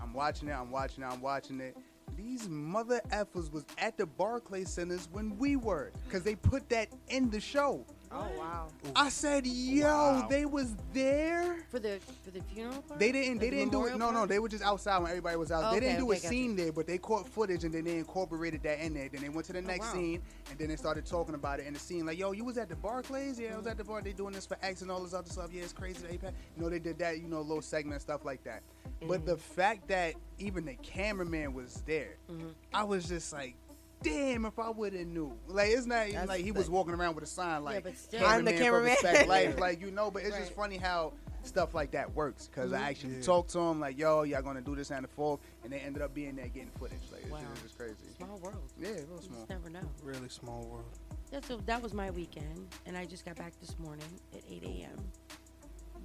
I'm 0.00 0.14
watching 0.14 0.48
it. 0.48 0.52
I'm 0.52 0.70
watching 0.70 1.02
it. 1.02 1.06
I'm 1.06 1.20
watching 1.20 1.60
it. 1.60 1.76
These 2.16 2.48
mother 2.48 3.00
effers 3.10 3.50
was 3.52 3.64
at 3.78 3.96
the 3.98 4.06
Barclay 4.06 4.64
Centers 4.64 5.08
when 5.12 5.36
we 5.36 5.56
were, 5.56 5.90
cause 6.10 6.22
they 6.22 6.36
put 6.36 6.68
that 6.68 6.88
in 7.08 7.28
the 7.30 7.40
show. 7.40 7.84
Oh 8.14 8.38
wow. 8.38 8.68
I 8.96 9.08
said, 9.08 9.46
"Yo, 9.46 9.86
Wow. 9.86 10.26
they 10.28 10.44
was 10.44 10.74
there." 10.92 11.64
For 11.68 11.78
the 11.78 12.00
for 12.22 12.30
the 12.30 12.40
funeral 12.42 12.82
part? 12.82 13.00
They 13.00 13.12
didn't. 13.12 13.32
Like 13.32 13.40
They 13.40 13.50
the 13.50 13.56
didn't 13.56 13.72
do 13.72 13.86
it. 13.86 13.92
memorial 13.92 14.12
No, 14.12 14.20
no. 14.20 14.26
They 14.26 14.38
were 14.38 14.48
just 14.48 14.62
outside 14.62 14.98
when 14.98 15.10
everybody 15.10 15.36
was 15.36 15.50
out. 15.50 15.64
Okay, 15.64 15.80
they 15.80 15.86
didn't 15.86 16.00
do 16.00 16.10
okay, 16.10 16.18
a 16.18 16.20
gotcha. 16.20 16.28
scene 16.28 16.56
there, 16.56 16.72
but 16.72 16.86
they 16.86 16.98
caught 16.98 17.28
footage 17.28 17.64
and 17.64 17.74
then 17.74 17.84
they 17.84 17.98
incorporated 17.98 18.62
that 18.62 18.80
in 18.80 18.94
there. 18.94 19.08
Then 19.08 19.22
they 19.22 19.28
went 19.28 19.46
to 19.46 19.52
the 19.52 19.58
oh, 19.58 19.62
next 19.62 19.86
wow. 19.86 19.92
scene 19.92 20.22
and 20.50 20.58
then 20.58 20.68
they 20.68 20.76
started 20.76 21.06
talking 21.06 21.34
about 21.34 21.60
it 21.60 21.66
in 21.66 21.74
the 21.74 21.80
scene. 21.80 22.06
Like, 22.06 22.18
yo, 22.18 22.32
you 22.32 22.44
was 22.44 22.58
at 22.58 22.68
the 22.68 22.76
Barclays? 22.76 23.38
Yeah, 23.38 23.54
I 23.54 23.56
was 23.56 23.66
at 23.66 23.76
the 23.76 23.84
bar. 23.84 24.00
They 24.02 24.12
doing 24.12 24.34
this 24.34 24.46
for 24.46 24.56
X 24.62 24.82
and 24.82 24.90
all 24.90 25.00
this 25.02 25.14
other 25.14 25.30
stuff. 25.30 25.50
Yeah, 25.52 25.62
it's 25.62 25.72
crazy. 25.72 26.06
They, 26.06 26.18
pa- 26.18 26.32
you 26.56 26.62
know, 26.62 26.68
they 26.68 26.78
did 26.78 26.98
that. 26.98 27.18
You 27.18 27.28
know, 27.28 27.40
little 27.40 27.62
segment 27.62 28.00
stuff 28.02 28.24
like 28.24 28.44
that. 28.44 28.62
But 29.00 29.20
mm-hmm. 29.20 29.26
the 29.26 29.36
fact 29.36 29.88
that 29.88 30.14
even 30.38 30.64
the 30.64 30.74
cameraman 30.76 31.52
was 31.52 31.82
there, 31.86 32.16
mm-hmm. 32.30 32.48
I 32.72 32.84
was 32.84 33.08
just 33.08 33.32
like. 33.32 33.56
Damn, 34.04 34.44
if 34.44 34.58
I 34.58 34.70
would 34.70 34.92
have 34.92 35.06
knew. 35.06 35.32
Like, 35.48 35.70
it's 35.70 35.86
not 35.86 36.04
even 36.08 36.14
That's 36.16 36.28
like 36.28 36.44
he 36.44 36.50
the- 36.50 36.58
was 36.58 36.70
walking 36.70 36.94
around 36.94 37.14
with 37.14 37.24
a 37.24 37.26
sign 37.26 37.64
like, 37.64 37.82
but 37.84 37.96
still. 37.96 38.24
I'm 38.24 38.44
the 38.44 38.52
cameraman. 38.52 38.92
respect 38.92 39.28
life, 39.28 39.58
like 39.66 39.80
you 39.80 39.90
know. 39.90 40.10
But 40.10 40.22
it's 40.24 40.36
just 40.36 40.52
funny 40.52 40.76
how 40.76 41.14
stuff 41.42 41.74
like 41.74 41.90
that 41.92 42.14
works 42.14 42.46
because 42.46 42.72
I 42.72 42.76
mm-hmm. 42.76 42.84
actually 42.84 43.14
Yeah. 43.16 43.22
talked 43.22 43.50
to 43.50 43.58
him 43.58 43.80
like, 43.80 43.98
"Yo, 43.98 44.22
y'all 44.22 44.42
gonna 44.42 44.60
do 44.60 44.76
this 44.76 44.90
and 44.90 45.04
the 45.04 45.08
fork," 45.08 45.40
and 45.62 45.72
they 45.72 45.78
ended 45.78 46.02
up 46.02 46.14
being 46.14 46.36
there 46.36 46.48
getting 46.48 46.70
footage. 46.78 46.98
Like, 47.10 47.22
it's 47.22 47.30
Wow. 47.30 47.38
just, 47.40 47.50
it's 47.52 47.62
just 47.62 47.78
crazy. 47.78 47.94
Small 48.16 48.38
world. 48.38 48.72
Yeah, 48.78 48.88
real 48.88 49.20
You 49.20 49.28
small. 49.28 49.46
never 49.48 49.70
know. 49.70 49.80
Really 50.02 50.28
small 50.28 50.64
world. 50.66 50.98
That's 51.30 51.50
a, 51.50 51.56
that 51.66 51.82
was 51.82 51.94
my 51.94 52.10
weekend, 52.10 52.68
and 52.86 52.96
I 52.96 53.06
just 53.06 53.24
got 53.24 53.36
back 53.36 53.52
this 53.60 53.78
morning 53.78 54.06
at 54.32 54.42
8 54.48 54.62
a.m. 54.62 54.98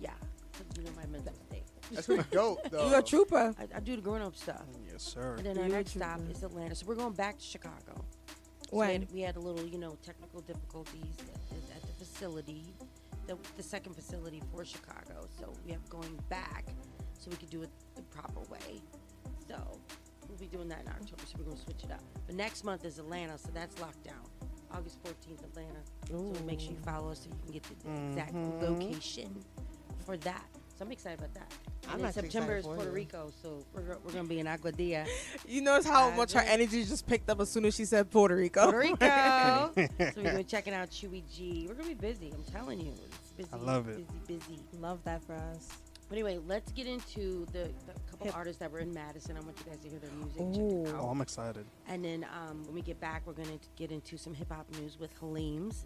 Yeah, 0.01 0.11
you 0.77 0.83
know 0.83 0.91
my 0.95 1.05
mental 1.05 1.33
state. 1.49 1.63
That's 1.91 2.07
pretty 2.07 2.23
dope, 2.31 2.59
though. 2.71 2.89
You 2.89 2.95
a 2.95 3.03
trooper. 3.03 3.53
I, 3.57 3.77
I 3.77 3.79
do 3.79 3.95
the 3.95 4.01
grown 4.01 4.21
up 4.21 4.35
stuff. 4.35 4.63
Mm, 4.71 4.91
yes, 4.91 5.03
sir. 5.03 5.35
And 5.37 5.45
then 5.45 5.57
our 5.57 5.65
You 5.65 5.73
a 5.73 5.77
next 5.77 5.91
stop 5.91 6.17
trooper. 6.17 6.31
is 6.31 6.43
Atlanta. 6.43 6.75
So 6.75 6.85
we're 6.85 6.95
going 6.95 7.13
back 7.13 7.37
to 7.37 7.43
Chicago. 7.43 8.05
So 8.27 8.69
we 8.71 8.77
When? 8.77 9.01
had, 9.01 9.11
we 9.11 9.21
had 9.21 9.35
a 9.35 9.39
little, 9.39 9.65
you 9.65 9.77
know, 9.77 9.97
technical 10.03 10.41
difficulties 10.41 11.15
at, 11.19 11.75
at 11.75 11.81
the 11.81 12.05
facility, 12.05 12.63
the, 13.27 13.37
the 13.57 13.63
second 13.63 13.95
facility 13.95 14.41
for 14.53 14.63
Chicago. 14.65 15.27
So 15.39 15.53
we 15.65 15.71
have 15.71 15.87
going 15.89 16.19
back 16.29 16.65
so 17.17 17.29
we 17.29 17.37
could 17.37 17.49
do 17.49 17.61
it 17.61 17.69
the 17.95 18.01
proper 18.03 18.41
way. 18.51 18.81
So 19.47 19.55
we'll 20.27 20.37
be 20.37 20.47
doing 20.47 20.67
that 20.69 20.81
in 20.81 20.87
October. 20.87 21.23
So 21.25 21.35
we're 21.37 21.45
going 21.45 21.57
to 21.57 21.63
switch 21.63 21.83
it 21.83 21.91
up. 21.91 22.03
But 22.25 22.35
next 22.35 22.63
month 22.63 22.85
is 22.85 22.99
Atlanta. 22.99 23.37
So 23.37 23.49
that's 23.53 23.79
locked 23.81 24.03
down. 24.03 24.23
August 24.71 25.03
14th, 25.03 25.43
Atlanta. 25.43 25.79
So 26.07 26.45
make 26.45 26.59
sure 26.59 26.71
you 26.71 26.77
follow 26.85 27.11
us 27.11 27.21
so 27.23 27.29
you 27.29 27.35
can 27.43 27.51
get 27.51 27.63
the, 27.63 27.89
the 27.89 28.07
exact 28.07 28.33
mm-hmm. 28.33 28.65
location 28.65 29.43
for 30.05 30.17
that. 30.17 30.45
So 30.79 30.85
I'm 30.85 30.93
excited 30.93 31.19
about 31.19 31.33
that. 31.33 31.53
I'm 31.89 32.05
And 32.05 32.13
September 32.13 32.55
is 32.55 32.65
Puerto 32.65 32.85
you. 32.85 32.91
Rico. 32.91 33.33
So 33.43 33.65
we're, 33.73 33.97
we're 34.01 34.13
going 34.13 34.23
to 34.23 34.29
be 34.29 34.39
in 34.39 34.45
Aguadilla. 34.45 35.05
You 35.47 35.61
notice 35.61 35.85
how 35.85 36.09
I 36.09 36.15
much 36.15 36.31
her 36.31 36.39
energy 36.39 36.85
just 36.85 37.05
picked 37.05 37.29
up 37.29 37.41
as 37.41 37.49
soon 37.49 37.65
as 37.65 37.75
she 37.75 37.83
said 37.83 38.09
Puerto 38.09 38.33
Rico. 38.37 38.71
Puerto 38.71 38.77
Rico. 38.77 39.71
so 39.75 39.87
we're 40.15 40.23
gonna 40.23 40.37
be 40.37 40.43
checking 40.45 40.73
out 40.73 40.89
Chewy 40.89 41.23
G. 41.29 41.65
We're 41.67 41.73
gonna 41.73 41.89
be 41.89 41.95
busy. 41.95 42.31
I'm 42.33 42.43
telling 42.43 42.79
you, 42.79 42.93
it's 42.93 43.31
busy. 43.31 43.49
I 43.51 43.57
love 43.57 43.89
it. 43.89 44.07
Busy, 44.27 44.39
busy. 44.39 44.61
Love 44.79 45.03
that 45.03 45.21
for 45.23 45.33
us. 45.33 45.69
But 46.07 46.15
anyway, 46.15 46.39
let's 46.47 46.71
get 46.71 46.87
into 46.87 47.45
the, 47.51 47.71
the 47.87 47.98
couple 48.19 48.27
Hip- 48.31 48.37
artists 48.37 48.59
that 48.59 48.71
were 48.71 48.79
in 48.79 48.93
Madison. 48.93 49.37
I 49.37 49.39
want 49.41 49.57
you 49.59 49.71
guys 49.71 49.79
to 49.81 49.89
hear 49.89 49.99
their 49.99 50.11
music. 50.11 50.37
Check 50.53 50.89
it 50.89 50.95
out. 50.95 51.01
Oh, 51.05 51.09
I'm 51.09 51.21
excited. 51.21 51.65
And 51.87 52.03
then 52.03 52.25
um, 52.25 52.63
when 52.65 52.73
we 52.75 52.81
get 52.81 52.99
back, 52.99 53.23
we're 53.25 53.33
gonna 53.33 53.59
get 53.75 53.91
into 53.91 54.17
some 54.17 54.33
hip 54.33 54.51
hop 54.51 54.65
news 54.79 54.99
with 54.99 55.17
Haleem's. 55.19 55.85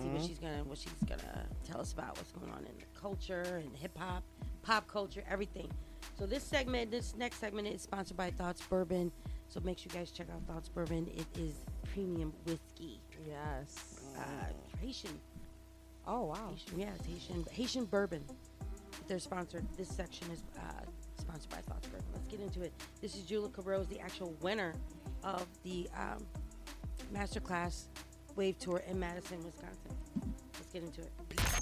See 0.00 0.08
what 0.08 0.22
she's 0.22 0.38
gonna 0.38 0.62
what 0.64 0.78
she's 0.78 0.92
gonna 1.06 1.46
tell 1.68 1.80
us 1.80 1.92
about 1.92 2.16
what's 2.16 2.32
going 2.32 2.50
on 2.52 2.58
in 2.60 2.72
the 2.78 3.00
culture 3.00 3.60
and 3.64 3.74
hip 3.76 3.96
hop, 3.98 4.22
pop 4.62 4.86
culture, 4.88 5.22
everything. 5.28 5.70
So 6.18 6.26
this 6.26 6.44
segment, 6.44 6.90
this 6.90 7.14
next 7.16 7.38
segment 7.40 7.66
is 7.68 7.82
sponsored 7.82 8.16
by 8.16 8.30
Thoughts 8.30 8.62
Bourbon. 8.68 9.10
So 9.48 9.60
make 9.64 9.78
sure 9.78 9.90
you 9.92 9.98
guys 9.98 10.10
check 10.10 10.28
out 10.32 10.42
Thoughts 10.52 10.68
Bourbon. 10.68 11.08
It 11.14 11.26
is 11.38 11.54
premium 11.92 12.32
whiskey. 12.46 13.00
Yes. 13.26 14.00
Uh, 14.16 14.22
Haitian 14.80 15.18
Oh 16.06 16.24
wow. 16.26 16.50
Haitian, 16.50 16.78
yeah, 16.80 16.90
it's 16.98 17.06
Haitian, 17.06 17.44
Haitian 17.50 17.84
bourbon. 17.86 18.22
They're 19.08 19.18
sponsored. 19.18 19.64
This 19.76 19.88
section 19.88 20.30
is 20.30 20.42
uh, 20.58 20.60
sponsored 21.16 21.50
by 21.50 21.58
Thoughts 21.58 21.88
Bourbon. 21.88 22.06
Let's 22.12 22.26
get 22.26 22.40
into 22.40 22.62
it. 22.62 22.72
This 23.00 23.16
is 23.16 23.22
Julica 23.22 23.62
Rose, 23.64 23.86
the 23.86 24.00
actual 24.00 24.34
winner 24.40 24.74
of 25.22 25.46
the 25.62 25.88
um, 25.96 26.24
masterclass 27.14 27.86
wave 28.36 28.58
tour 28.58 28.82
in 28.88 28.98
Madison, 28.98 29.38
Wisconsin. 29.44 29.92
Let's 30.54 30.72
get 30.72 30.82
into 30.82 31.00
it. 31.00 31.10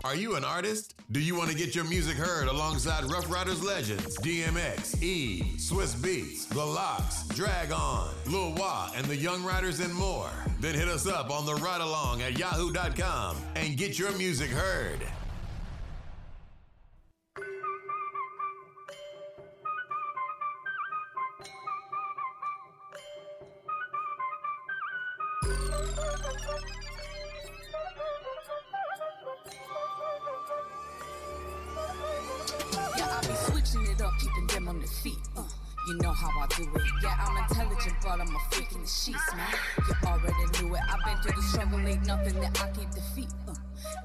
Are 0.04 0.16
you 0.16 0.34
an 0.36 0.44
artist? 0.44 0.94
Do 1.12 1.20
you 1.20 1.36
want 1.36 1.50
to 1.50 1.56
get 1.56 1.74
your 1.74 1.84
music 1.84 2.16
heard 2.16 2.48
alongside 2.48 3.04
Ruff 3.10 3.30
Ryders 3.30 3.62
legends 3.62 4.18
DMX, 4.18 5.00
E, 5.02 5.42
Swizz 5.56 5.94
Beatz, 5.96 6.48
The 6.48 6.64
LOX, 6.64 7.26
Drag 7.28 7.70
On, 7.72 8.12
Lil 8.26 8.52
Wah, 8.54 8.90
and 8.96 9.06
the 9.06 9.16
Young 9.16 9.44
Riders 9.44 9.80
and 9.80 9.94
more? 9.94 10.30
Then 10.60 10.74
hit 10.74 10.88
us 10.88 11.06
up 11.06 11.30
on 11.30 11.46
the 11.46 11.54
ride 11.56 11.80
along 11.80 12.22
at 12.22 12.38
yahoo.com 12.38 13.36
and 13.54 13.76
get 13.76 13.98
your 13.98 14.12
music 14.12 14.50
heard. 14.50 15.00
Intelligent, 38.20 38.28
but 38.28 38.28
I'm 38.28 38.34
a 38.34 38.40
freak 38.50 38.72
in 38.72 38.82
the 38.82 38.88
sheets, 38.88 39.34
man. 39.34 39.46
You 39.88 39.94
already 40.06 40.62
knew 40.62 40.74
it. 40.74 40.80
I've 40.88 41.04
been 41.04 41.16
through 41.22 41.36
the 41.36 41.42
struggle, 41.42 41.80
ain't 41.80 42.06
nothing 42.06 42.40
that 42.40 42.62
I 42.62 42.68
can't 42.70 42.92
defeat. 42.92 43.28
Uh, 43.48 43.54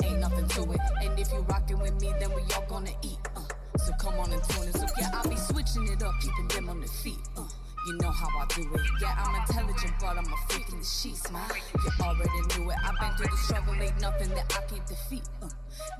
ain't 0.04 0.20
nothing 0.20 0.48
to 0.48 0.72
it. 0.72 0.80
And 1.02 1.20
if 1.20 1.32
you 1.32 1.40
rockin' 1.40 1.80
with 1.80 2.00
me, 2.02 2.14
then 2.20 2.30
we 2.34 2.42
all 2.54 2.66
gonna 2.70 2.92
eat. 3.04 3.20
Uh, 3.36 3.42
so 3.78 3.92
come 4.00 4.14
on 4.20 4.32
and 4.32 4.44
tune 4.44 4.68
it. 4.68 4.76
So 4.76 4.86
yeah, 5.00 5.12
I 5.14 5.28
be 5.28 5.36
switching 5.36 5.88
it 5.88 6.04
up, 6.04 6.14
keeping 6.22 6.48
them 6.48 6.70
on 6.70 6.80
their 6.80 6.90
feet. 6.90 7.20
Uh, 7.36 7.48
you 7.88 7.98
know 7.98 8.12
how 8.12 8.28
I 8.40 8.46
do 8.54 8.62
it. 8.74 8.82
Yeah, 9.02 9.16
I'm 9.18 9.36
intelligent, 9.42 9.94
but 10.00 10.18
I'm 10.18 10.26
a 10.26 10.38
freak 10.50 10.70
in 10.70 10.80
the 10.80 10.86
sheets, 10.86 11.32
man. 11.32 11.50
You 11.84 11.92
already 12.02 12.60
knew 12.60 12.70
it. 12.72 12.78
I've 12.84 13.00
been 13.00 13.18
through 13.18 13.32
the 13.32 13.38
struggle, 13.38 13.76
ain't 13.76 14.02
nothing 14.02 14.30
that 14.30 14.54
I 14.56 14.62
can't 14.70 14.88
defeat. 14.88 15.24
Uh, 15.42 15.50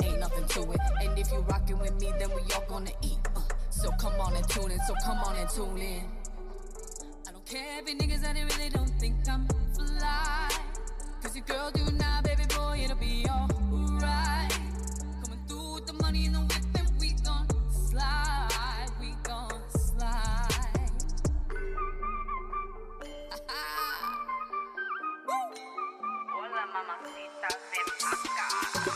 ain't 0.04 0.20
nothing 0.20 0.46
to 0.48 0.72
it. 0.72 0.80
And 1.02 1.18
if 1.18 1.32
you 1.32 1.40
rockin' 1.40 1.80
with 1.80 2.00
me, 2.02 2.12
then 2.20 2.30
we 2.30 2.42
all 2.54 2.66
gonna 2.68 2.92
eat. 3.02 3.20
Uh, 3.36 3.42
so 3.70 3.92
come 4.00 4.14
on 4.20 4.36
and 4.36 4.48
tune 4.50 4.72
in. 4.72 4.80
So 4.88 4.94
come 5.04 5.18
on 5.20 5.36
and 5.36 5.50
tune 5.50 5.78
in. 5.78 6.27
Don't 7.50 7.62
care 7.62 7.96
niggas 7.96 8.22
that 8.22 8.36
they 8.36 8.44
really 8.44 8.70
don't 8.70 8.90
think 9.00 9.16
I'm 9.30 9.48
fly. 9.74 10.50
Cause 11.22 11.34
your 11.34 11.46
girl 11.46 11.72
do 11.72 11.90
now, 11.94 12.22
baby 12.22 12.44
boy, 12.54 12.82
it'll 12.84 12.98
be 12.98 13.26
alright. 13.30 14.52
Coming 15.24 15.40
through 15.48 15.76
with 15.76 15.86
the 15.88 15.94
money 15.94 16.26
in 16.26 16.34
the 16.34 16.40
whip, 16.40 16.64
and 16.78 17.00
we 17.00 17.14
gon' 17.24 17.48
slide. 17.72 18.90
We 19.00 19.14
gon' 19.24 19.62
slide. 19.70 20.48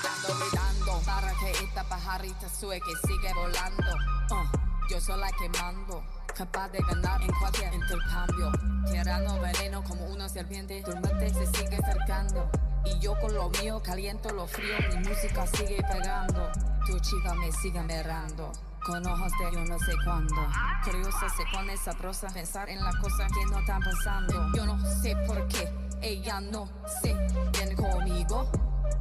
Dando 0.04 0.46
y 0.46 0.56
dando 0.56 1.02
para 1.06 1.34
que 1.40 1.52
esta 1.52 1.84
pajarita 1.88 2.50
sueque 2.50 2.92
sigue 3.08 3.34
volando. 3.34 3.96
Uh, 4.30 4.46
yo 4.90 5.00
soy 5.00 5.20
la 5.20 5.32
que 5.32 5.48
mando, 5.58 6.04
capaz 6.34 6.70
de 6.70 6.80
ganar 6.80 7.22
en 7.22 7.32
cualquier 7.40 7.74
intercambio. 7.74 8.52
Tirando 8.86 9.40
veneno 9.40 9.84
como 9.84 10.06
una 10.06 10.28
serpiente, 10.30 10.84
tu 10.84 10.92
mente 10.92 11.30
se 11.34 11.46
sigue 11.48 11.78
acercando. 11.78 12.50
Y 12.86 13.00
yo 13.00 13.20
con 13.20 13.34
lo 13.34 13.50
mío 13.50 13.82
caliento 13.84 14.30
lo 14.32 14.48
frío, 14.48 14.76
mi 14.90 15.08
música 15.08 15.46
sigue 15.48 15.82
pegando. 15.84 16.52
Tu 16.86 17.00
chica 17.00 17.34
me 17.36 17.52
sigue 17.52 17.82
mirando. 17.84 18.52
Con 18.84 19.06
ojos 19.06 19.32
de 19.40 19.52
yo 19.54 19.66
no 19.66 19.78
sé 19.78 19.94
cuándo. 20.04 20.36
Curiosa 20.84 21.30
se 21.30 21.44
pone 21.54 21.78
sabrosa 21.78 22.28
pensar 22.30 22.70
en 22.70 22.84
las 22.84 22.96
cosas 22.96 23.32
que 23.32 23.46
no 23.46 23.60
están 23.60 23.82
pasando. 23.82 24.52
Yo 24.56 24.66
no 24.66 24.80
sé 25.02 25.16
por 25.28 25.48
qué 25.48 25.72
ella 26.02 26.42
no 26.42 26.68
se 27.02 27.14
viene 27.52 27.76
conmigo. 27.76 28.50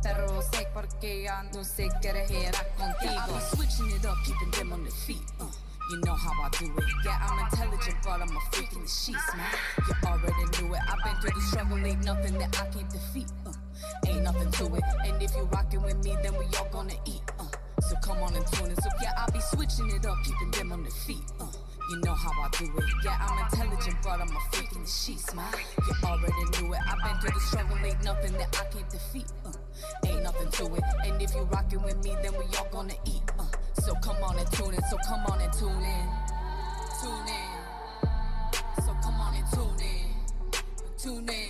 Pero 0.02 0.42
sé 0.42 0.66
por 0.72 0.86
qué 0.98 1.22
ella 1.22 1.42
no 1.54 1.64
se 1.64 1.88
quiere 2.00 2.24
ir 2.24 2.52
contigo. 2.76 3.40
Switching 3.54 3.90
it 3.96 4.04
up, 4.04 4.16
keeping 4.24 4.50
them 4.50 4.72
on 4.72 4.82
their 4.82 4.92
feet. 4.92 5.22
Uh, 5.38 5.46
you 5.90 5.98
know 6.04 6.14
how 6.14 6.30
I 6.42 6.48
do 6.50 6.66
it. 6.66 6.84
Yeah, 7.04 7.18
I'm 7.20 7.38
intelligent, 7.46 7.96
but 8.04 8.20
I'm 8.22 8.36
a 8.36 8.40
freak 8.52 8.72
in 8.72 8.82
the 8.82 8.88
sheets, 8.88 9.34
man. 9.34 9.46
You 9.88 9.94
already 10.06 10.62
knew 10.62 10.74
it. 10.74 10.80
I've 10.86 11.02
been 11.02 11.16
through 11.20 11.34
the 11.34 11.40
struggle, 11.40 11.84
ain't 11.84 12.04
nothing 12.04 12.38
that 12.38 12.60
I 12.60 12.66
can't 12.66 12.90
defeat. 12.90 13.26
Uh, 13.44 13.52
ain't 14.06 14.22
nothing 14.22 14.50
to 14.52 14.74
it. 14.76 14.84
And 15.04 15.22
if 15.22 15.34
you 15.34 15.42
rockin' 15.52 15.82
with 15.82 16.04
me, 16.04 16.16
then 16.22 16.32
we 16.38 16.44
all 16.56 16.68
gonna 16.70 16.94
eat. 17.06 17.22
Uh, 17.38 17.46
so 17.80 17.96
come 18.04 18.18
on 18.22 18.34
and 18.36 18.46
tune 18.46 18.70
in. 18.70 18.76
So 18.80 18.88
yeah, 19.02 19.14
I'll 19.18 19.32
be 19.32 19.40
switching 19.40 19.90
it 19.90 20.06
up, 20.06 20.16
keeping 20.24 20.50
them 20.52 20.72
on 20.72 20.82
their 20.82 20.92
feet. 20.92 21.24
Uh, 21.40 21.46
you 21.90 22.00
know 22.02 22.14
how 22.14 22.30
I 22.40 22.48
do 22.56 22.64
it. 22.66 22.84
Yeah, 23.04 23.18
I'm 23.20 23.44
intelligent, 23.46 23.96
but 24.04 24.20
I'm 24.20 24.28
a 24.30 24.40
freak 24.52 24.70
in 24.76 24.82
the 24.82 24.88
sheets, 24.88 25.34
man. 25.34 25.52
You 25.88 25.94
already 26.04 26.44
knew 26.62 26.72
it. 26.72 26.80
I've 26.86 27.02
been 27.02 27.20
through 27.20 27.34
the 27.34 27.40
struggle, 27.40 27.76
ain't 27.84 28.04
nothing 28.04 28.32
that 28.34 28.56
I 28.60 28.72
can't 28.72 28.88
defeat. 28.90 29.26
Uh, 29.44 29.52
ain't 30.06 30.22
nothing 30.22 30.50
to 30.52 30.74
it. 30.76 30.84
And 31.04 31.20
if 31.20 31.34
you 31.34 31.42
rockin' 31.42 31.82
with 31.82 31.98
me, 32.04 32.14
then 32.22 32.32
we 32.38 32.44
all 32.56 32.68
gonna 32.70 32.94
eat. 33.06 33.22
Uh, 33.38 33.46
so 33.80 33.94
come 33.96 34.22
on 34.22 34.38
and 34.38 34.50
tune 34.52 34.74
in. 34.74 34.82
So 34.90 34.96
come 35.08 35.26
on 35.26 35.40
and 35.40 35.52
tune 35.52 35.70
in. 35.70 36.08
Tune 37.00 37.28
in. 37.28 38.84
So 38.84 38.92
come 39.02 39.20
on 39.20 39.34
and 39.34 39.46
tune 39.52 39.80
in. 39.80 40.58
Tune 40.98 41.28
in. 41.28 41.49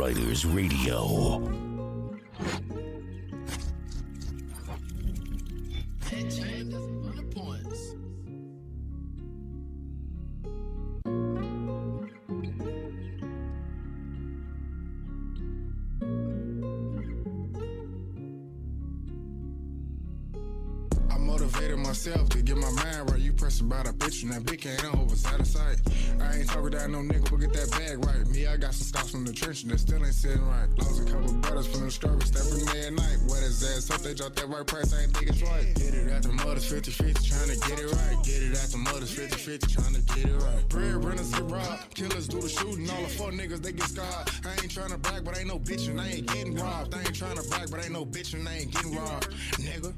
Riders 0.00 0.46
Radio. 0.46 1.42
I 21.10 21.18
motivated 21.18 21.78
myself 21.78 22.30
to 22.30 22.40
get 22.40 22.56
my 22.56 22.70
mind 22.70 23.10
right. 23.10 23.20
You 23.20 23.34
press 23.34 23.60
about 23.60 23.86
a 23.86 23.92
bitch 23.92 24.22
and 24.22 24.32
that 24.32 24.44
bitch 24.44 24.64
ain't 24.66 24.94
over 24.98 25.14
side 25.14 25.40
of 25.40 25.46
sight. 25.46 25.78
I 26.20 26.36
ain't 26.36 26.48
talking 26.48 26.70
down 26.70 26.92
no 26.92 26.98
nigga, 26.98 27.30
but 27.30 27.40
get 27.40 27.52
that 27.52 27.70
bag 27.72 28.04
right. 28.04 28.26
Me, 28.28 28.46
I 28.46 28.56
got 28.56 28.74
some 28.74 28.86
stops 28.86 29.10
from 29.10 29.24
the 29.24 29.32
trench 29.32 29.64
that 29.64 29.80
still 29.80 30.04
ain't 30.04 30.14
sitting 30.14 30.46
right. 30.46 30.68
Lost 30.78 31.00
a 31.00 31.04
couple 31.04 31.32
brothers 31.34 31.66
from 31.66 31.84
the 31.86 31.90
struggle, 31.90 32.20
stepping 32.20 32.64
night. 32.94 33.18
What 33.26 33.42
is 33.42 33.60
that? 33.60 33.82
So 33.82 33.96
they 33.96 34.14
drop 34.14 34.34
that 34.34 34.48
right 34.48 34.66
price, 34.66 34.92
I 34.92 35.02
ain't 35.02 35.16
think 35.16 35.30
it's 35.30 35.42
right. 35.42 35.74
Get 35.74 35.94
it 35.94 36.08
at 36.08 36.22
the 36.22 36.32
mothers 36.32 36.64
50 36.66 36.90
50, 36.90 37.28
trying 37.28 37.48
to 37.48 37.58
get 37.68 37.78
it 37.80 37.90
right. 37.92 38.16
Get 38.24 38.42
it 38.42 38.52
at 38.52 38.70
the 38.70 38.78
mothers 38.78 39.12
50 39.12 39.36
50, 39.36 39.66
trying 39.74 39.94
to 39.94 40.02
get 40.14 40.26
it 40.26 40.36
right. 40.36 40.68
Bread 40.68 41.04
runners 41.04 41.30
get 41.30 41.50
robbed, 41.50 41.94
killers 41.94 42.28
do 42.28 42.40
the 42.40 42.48
shooting. 42.48 42.88
All 42.90 43.02
the 43.02 43.08
fuck 43.08 43.32
niggas, 43.32 43.62
they 43.62 43.72
get 43.72 43.88
scarred. 43.88 44.28
I 44.44 44.52
ain't 44.60 44.70
trying 44.70 44.90
to 44.90 44.98
brag, 44.98 45.24
but 45.24 45.38
ain't 45.38 45.48
no 45.48 45.58
bitch 45.58 45.88
and 45.88 46.00
I 46.00 46.08
ain't 46.08 46.26
getting 46.26 46.54
robbed. 46.56 46.94
I 46.94 47.00
ain't 47.00 47.14
trying 47.14 47.36
to 47.36 47.48
brag, 47.48 47.70
but 47.70 47.82
ain't 47.82 47.92
no 47.92 48.04
bitch 48.04 48.34
and 48.34 48.48
I 48.48 48.58
ain't 48.58 48.70
getting 48.72 48.94
robbed. 48.94 49.30
Nigga, 49.62 49.92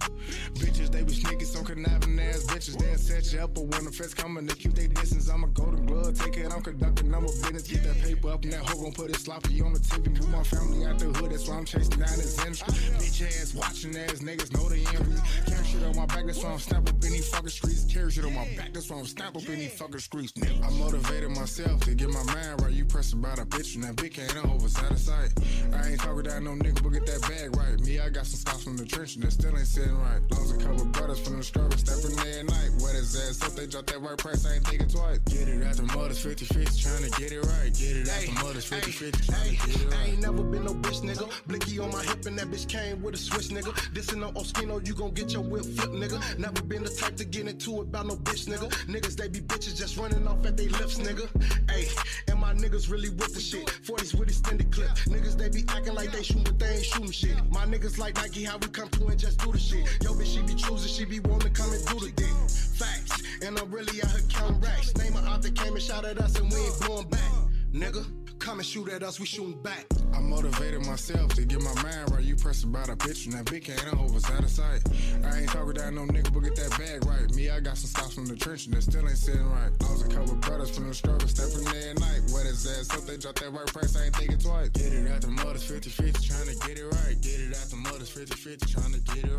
bitches, 0.55 0.91
they 0.91 1.03
be 1.03 1.13
sneaky, 1.13 1.45
some 1.45 1.65
conniving 1.65 2.19
ass 2.21 2.45
bitches. 2.45 2.79
They'll 2.79 2.99
set 2.99 3.33
you 3.33 3.41
up, 3.41 3.55
but 3.55 3.65
when 3.65 3.85
the 3.85 3.93
feds 3.93 4.15
coming 4.15 4.47
to 4.47 4.57
keep 4.57 4.75
their 4.75 4.89
distance, 4.89 5.29
I'm 5.29 5.45
a 5.45 5.49
golden 5.49 5.87
glove. 5.87 6.12
Take 6.14 6.37
it, 6.37 6.53
I'm 6.53 6.62
conducting 6.62 7.11
number 7.11 7.29
business. 7.29 7.62
Get 7.62 7.85
that 7.85 7.98
paper 8.03 8.31
up, 8.31 8.44
and 8.44 8.53
that 8.53 8.61
hoe 8.61 8.83
gon' 8.83 8.92
put 8.92 9.11
it 9.11 9.16
sloppy 9.16 9.61
on 9.62 9.72
the 9.72 9.79
tip. 9.79 10.07
And 10.07 10.18
move 10.20 10.29
my 10.29 10.42
family 10.42 10.85
out 10.87 10.98
the 10.98 11.07
hood, 11.07 11.31
that's 11.31 11.48
why 11.48 11.57
I'm 11.57 11.64
chasing 11.64 11.90
down 11.90 12.16
this 12.16 12.38
industry. 12.44 12.75
Bitch 13.01 13.22
ass, 13.27 13.55
watching 13.55 13.96
ass 13.96 14.20
niggas 14.20 14.53
know 14.53 14.68
they 14.68 14.85
envy. 14.96 15.20
Carry 15.46 15.64
shit 15.64 15.83
on 15.83 15.96
my 15.96 16.07
back, 16.07 16.27
that's 16.27 16.42
why 16.42 16.53
I'm 16.53 16.59
snap 16.59 16.85
up 17.12 17.18
any 17.18 17.22
fucking 17.22 17.48
streets. 17.48 17.85
Carry 17.92 18.11
shit 18.11 18.25
on 18.25 18.35
my 18.35 18.48
back, 18.57 18.72
that's 18.72 18.90
why 18.90 18.98
I'm 18.98 19.07
snap 19.07 19.37
up 19.37 19.48
any 19.48 19.68
fucking 19.68 19.98
streets. 19.98 20.33
Nigga. 20.33 20.64
I 20.64 20.70
motivated 20.79 21.31
myself 21.31 21.81
to 21.85 21.94
get 21.94 22.09
my 22.09 22.22
mind 22.25 22.62
right. 22.62 22.72
You 22.72 22.85
press 22.85 23.12
about 23.12 23.38
a 23.38 23.44
bitch, 23.44 23.75
and 23.75 23.85
that 23.85 23.96
bitch 23.96 24.18
ain't 24.18 24.46
over 24.46 24.68
side 24.68 24.90
of 24.90 24.98
sight. 24.98 25.31
I 25.75 25.90
ain't 25.90 26.01
talking 26.01 26.22
down 26.22 26.44
no 26.44 26.53
nigga, 26.53 26.83
but 26.83 26.90
get 26.90 27.07
that 27.07 27.22
bag 27.22 27.57
right. 27.57 27.79
Me, 27.81 28.01
I 28.01 28.09
got 28.09 28.27
some 28.27 28.38
scouts 28.38 28.64
from 28.64 28.77
the 28.77 28.85
trench, 28.85 29.16
and 29.16 29.25
that 29.25 29.33
still 29.33 29.57
ain't 29.57 29.66
sitting 29.66 29.96
right. 29.98 30.20
Lost 30.31 30.55
a 30.55 30.59
couple 30.59 30.85
brothers 30.87 31.20
from 31.20 31.38
the 31.38 31.44
struggle, 31.44 31.77
stepping 31.77 32.16
there 32.16 32.40
at 32.40 32.46
night. 32.46 32.70
What 32.79 32.94
is 32.94 33.12
that? 33.12 33.35
So 33.35 33.48
they 33.51 33.66
drop 33.66 33.87
that 33.87 34.01
right 34.01 34.16
price, 34.16 34.46
I 34.46 34.55
ain't 34.55 34.66
thinking 34.66 34.88
twice. 34.88 35.18
Get 35.29 35.48
it 35.48 35.62
at 35.62 35.77
the 35.77 35.83
mothers 35.83 36.22
50 36.22 36.44
50, 36.46 36.81
trying 36.81 37.11
to 37.11 37.20
get 37.20 37.33
it 37.33 37.40
right. 37.40 37.72
Get 37.75 37.96
it 37.96 38.09
at 38.09 38.22
the 38.27 38.33
mothers 38.42 38.64
50 38.64 38.90
50, 38.90 39.27
trying 39.27 39.57
to 39.57 39.66
get 39.66 39.77
it 39.77 39.87
right. 39.87 39.98
I 39.98 40.05
ain't 40.11 40.20
never 40.20 40.42
been 40.42 40.64
no 40.64 40.75
bitch 40.75 41.03
nigga. 41.03 41.29
Blicky 41.46 41.79
on 41.79 41.90
my 41.92 42.03
hip 42.05 42.25
and 42.27 42.38
that 42.38 42.48
bitch 42.48 42.68
came 42.68 43.03
with 43.03 43.14
a 43.14 43.18
switch 43.18 43.48
nigga. 43.48 43.72
This 43.92 44.14
no 44.14 44.31
Oskino, 44.33 44.87
you 44.87 44.94
gon' 44.94 45.12
get 45.12 45.33
your 45.33 45.42
whip 45.42 45.64
flip 45.64 45.90
nigga. 45.90 46.38
Never 46.38 46.62
been 46.62 46.83
the 46.83 47.02
type 47.03 47.17
to 47.17 47.25
get 47.25 47.49
into 47.49 47.81
it 47.81 47.88
about 47.88 48.07
no 48.07 48.15
bitch 48.15 48.47
nigga. 48.47 48.69
Niggas 48.87 49.17
they 49.17 49.29
be 49.29 49.41
bitches 49.41 49.77
just 49.77 49.97
running 49.97 50.27
off 50.27 50.45
at 50.47 50.57
they 50.57 50.69
lips 50.69 50.99
nigga. 50.99 51.27
Ayy, 51.67 51.91
and 52.29 52.38
my 52.38 52.55
niggas 52.55 52.91
really 52.91 53.11
with 53.11 53.35
the 53.35 53.41
shit. 53.41 53.67
40s 53.67 54.15
with 54.19 54.29
extended 54.29 54.71
clip. 54.71 54.91
Niggas 55.15 55.37
they 55.37 55.49
be 55.49 55.65
acting 55.69 55.95
like 55.95 56.12
they 56.12 56.23
shootin', 56.23 56.45
but 56.45 56.59
they 56.59 56.77
ain't 56.77 56.85
shooting 56.85 57.11
shit. 57.11 57.37
My 57.51 57.65
niggas 57.65 57.99
like 57.99 58.15
Nike, 58.17 58.45
how 58.45 58.59
we 58.59 58.69
come 58.69 58.88
through 58.88 59.09
and 59.09 59.19
just 59.19 59.38
do 59.41 59.51
the 59.53 59.59
shit. 59.59 59.85
Yo 60.03 60.12
bitch, 60.12 60.35
she 60.35 60.43
be 60.43 60.55
choosing, 60.55 60.91
she 60.91 61.05
be 61.05 61.21
wanting 61.21 61.53
to 61.53 61.62
come 61.62 61.73
and 61.73 61.85
do 61.87 61.99
the 61.99 62.12
dick. 62.12 62.35
Facts, 62.79 63.23
and 63.45 63.59
I'm 63.59 63.71
really 63.71 64.01
out 64.03 64.11
here 64.12 64.23
counting 64.29 64.61
racks. 64.61 64.95
Name 64.97 65.15
her 65.15 65.29
out 65.29 65.43
that 65.43 65.55
came 65.55 65.75
and 65.75 65.83
shot 65.83 66.05
at 66.05 66.19
us 66.19 66.38
and 66.38 66.51
we 66.51 66.57
ain't 66.57 66.81
blowing 66.81 67.09
back. 67.09 67.33
Nigga, 67.73 68.05
come 68.39 68.59
and 68.59 68.67
shoot 68.67 68.91
at 68.91 69.03
us, 69.03 69.19
we 69.19 69.25
shooting 69.25 69.59
back. 69.63 69.87
I 70.13 70.21
motivated 70.21 70.85
myself 70.85 71.33
to 71.37 71.45
get 71.47 71.63
my 71.63 71.75
mind 71.83 72.11
right. 72.11 72.23
You 72.23 72.37
press 72.37 72.65
about 72.65 72.91
a 72.91 72.97
bitch 72.97 73.25
and 73.25 73.33
that 73.33 73.47
bitch 73.47 73.71
ain't 73.71 73.95
over 73.99 74.21
out 74.35 74.45
of 74.45 74.51
sight. 74.51 74.83
I 75.25 75.39
ain't 75.41 75.49
talking 75.49 75.73
down 75.73 75.95
no 75.95 76.03
nigga, 76.03 76.31
but 76.35 76.41
get 76.41 76.57
that 76.57 76.77
bag 76.79 77.07
right. 77.07 77.35
Me, 77.35 77.49
I 77.49 77.61
got 77.61 77.79
some 77.79 77.89
stops 77.89 78.13
from 78.15 78.27
the 78.27 78.37
trench 78.37 78.67
and 78.67 78.75
that 78.75 78.83
still 78.83 79.09
ain't 79.09 79.17
sitting 79.17 79.49
right. 79.49 79.71
I 79.89 79.91
was 79.91 80.03
a 80.03 80.09
couple 80.09 80.35
brothers 80.37 80.69
from 80.69 80.89
the 80.89 80.95
struggle, 80.95 81.27
stepping 81.27 81.65
there 81.73 81.93
at 81.93 82.01
night. 82.01 82.21
Wet 82.35 82.45
his 82.45 82.67
ass 82.67 82.95
up, 82.95 83.07
they 83.07 83.17
drop 83.17 83.37
that 83.37 83.51
right 83.51 83.67
price, 83.67 83.97
I 83.97 84.05
ain't 84.05 84.17
thinking 84.17 84.37
twice. 84.37 84.69
Get 84.69 84.93
it 84.93 85.11
out 85.11 85.23
the 85.23 85.29
mothers 85.29 85.65
50 85.65 85.89
50, 85.89 86.29
trying 86.29 86.49
to 86.49 86.67
get 86.67 86.79
it 86.79 86.85
right. 86.85 87.17
Get 87.23 87.41
it 87.41 87.57
out 87.57 87.71
the 87.71 87.77
mothers 87.77 88.11
50 88.11 88.35
50, 88.35 88.67
trying 88.71 88.93
to 88.93 89.01
get 89.01 89.25
it 89.25 89.33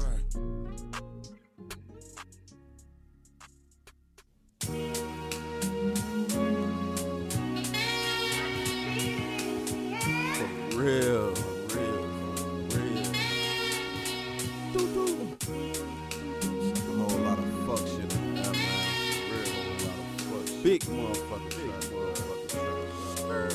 right. 4.71 5.12
Real, 10.75 11.33
real, 11.75 12.07
real. 12.69 13.11
A 14.75 14.77
whole 16.97 17.19
lot 17.19 17.37
of 17.37 17.45
fuck 17.65 17.83
shit 17.87 18.13
in 18.13 18.35
there, 18.35 18.51
man. 18.51 18.61
Real, 19.29 19.47
a 19.47 19.53
whole 19.53 19.77
lot 19.85 19.97
of 19.99 20.07
fuck 20.25 20.45
shit. 20.47 20.63
Big 20.63 20.81
motherfucking 20.83 21.49
big 21.49 21.73
motherfucking 21.91 22.51
trap. 23.17 23.53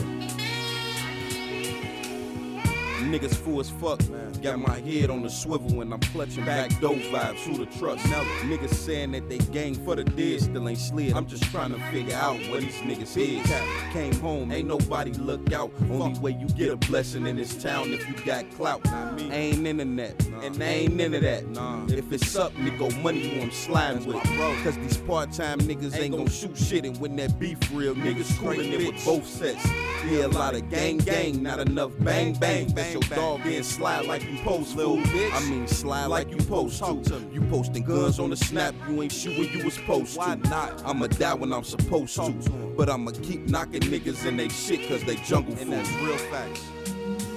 Niggas 3.10 3.34
fool 3.34 3.60
as 3.60 3.70
fuck, 3.70 4.00
man. 4.10 4.27
Got 4.42 4.60
my 4.60 4.78
head 4.80 5.10
on 5.10 5.22
the 5.22 5.30
swivel 5.30 5.80
and 5.80 5.92
I'm 5.92 6.00
clutching 6.00 6.44
back 6.44 6.70
door 6.80 6.94
vibes 6.94 7.38
through 7.38 7.64
the 7.64 7.66
truck. 7.66 7.96
Now 8.06 8.22
niggas 8.44 8.72
saying 8.72 9.12
that 9.12 9.28
they 9.28 9.38
gang 9.38 9.74
for 9.74 9.96
the 9.96 10.04
dead 10.04 10.40
still 10.40 10.68
ain't 10.68 10.78
slid. 10.78 11.12
I'm 11.14 11.26
just 11.26 11.42
trying 11.44 11.72
to 11.72 11.80
figure 11.90 12.14
out 12.16 12.38
what 12.48 12.60
these 12.60 12.76
niggas 12.76 13.16
is. 13.16 13.46
Came 13.92 14.14
home, 14.20 14.52
ain't 14.52 14.68
nobody 14.68 15.12
look 15.12 15.52
out. 15.52 15.72
Only 15.90 16.18
way 16.20 16.30
you 16.38 16.46
get 16.48 16.70
a 16.70 16.76
blessing 16.76 17.26
in 17.26 17.36
this 17.36 17.60
town 17.60 17.90
if 17.90 18.08
you 18.08 18.14
got 18.24 18.50
clout. 18.52 18.80
Ain't 19.18 19.66
internet, 19.66 20.24
and 20.42 20.54
they 20.54 20.66
ain't 20.66 21.00
into 21.00 21.20
that. 21.20 21.44
If 21.88 22.12
it's 22.12 22.36
up, 22.36 22.54
nigga, 22.54 23.02
money 23.02 23.28
who 23.28 23.42
I'm 23.42 23.50
sliding 23.50 24.06
with. 24.06 24.22
Cause 24.62 24.76
these 24.76 24.98
part-time 24.98 25.58
niggas 25.60 25.98
ain't 25.98 26.16
gon' 26.16 26.28
shoot 26.28 26.56
shit 26.56 26.84
and 26.84 26.96
when 27.00 27.16
that 27.16 27.38
beef 27.40 27.58
real, 27.72 27.94
niggas 27.94 28.38
cooling 28.38 28.72
it 28.72 28.92
with 28.92 29.04
both 29.04 29.26
sets. 29.26 29.66
Yeah, 30.08 30.26
a 30.26 30.28
lot 30.28 30.54
of 30.54 30.70
gang 30.70 30.98
gang, 30.98 31.42
not 31.42 31.58
enough 31.58 31.92
bang 31.98 32.34
bang. 32.34 32.68
That's 32.72 32.92
your 32.92 33.02
dog 33.02 33.42
being 33.42 33.62
slide 33.62 34.06
like 34.06 34.22
you 34.28 34.38
post, 34.42 34.76
little 34.76 34.98
bitch. 34.98 35.32
I 35.32 35.50
mean 35.50 35.66
slide 35.66 36.06
like 36.06 36.30
you 36.30 36.36
post 36.36 36.78
to. 36.80 37.28
You 37.32 37.40
posting 37.42 37.84
guns 37.84 38.18
on 38.18 38.30
the 38.30 38.36
snap, 38.36 38.74
you 38.88 39.02
ain't 39.02 39.12
shoot 39.12 39.38
when 39.38 39.48
you 39.48 39.64
was 39.64 39.74
supposed 39.74 40.12
to. 40.12 40.18
Why 40.18 40.34
not? 40.36 40.84
I'ma 40.84 41.06
die 41.06 41.34
when 41.34 41.52
I'm 41.52 41.64
supposed 41.64 42.14
to. 42.16 42.32
But 42.76 42.88
I'ma 42.88 43.12
keep 43.22 43.48
knocking 43.48 43.82
niggas 43.82 44.26
in 44.26 44.36
they 44.36 44.48
shit 44.48 44.88
cause 44.88 45.02
they 45.04 45.16
jungle 45.16 45.56
food. 45.56 45.68
And 45.68 45.72
that's 45.72 45.90
real 45.96 46.16
facts. 46.16 46.64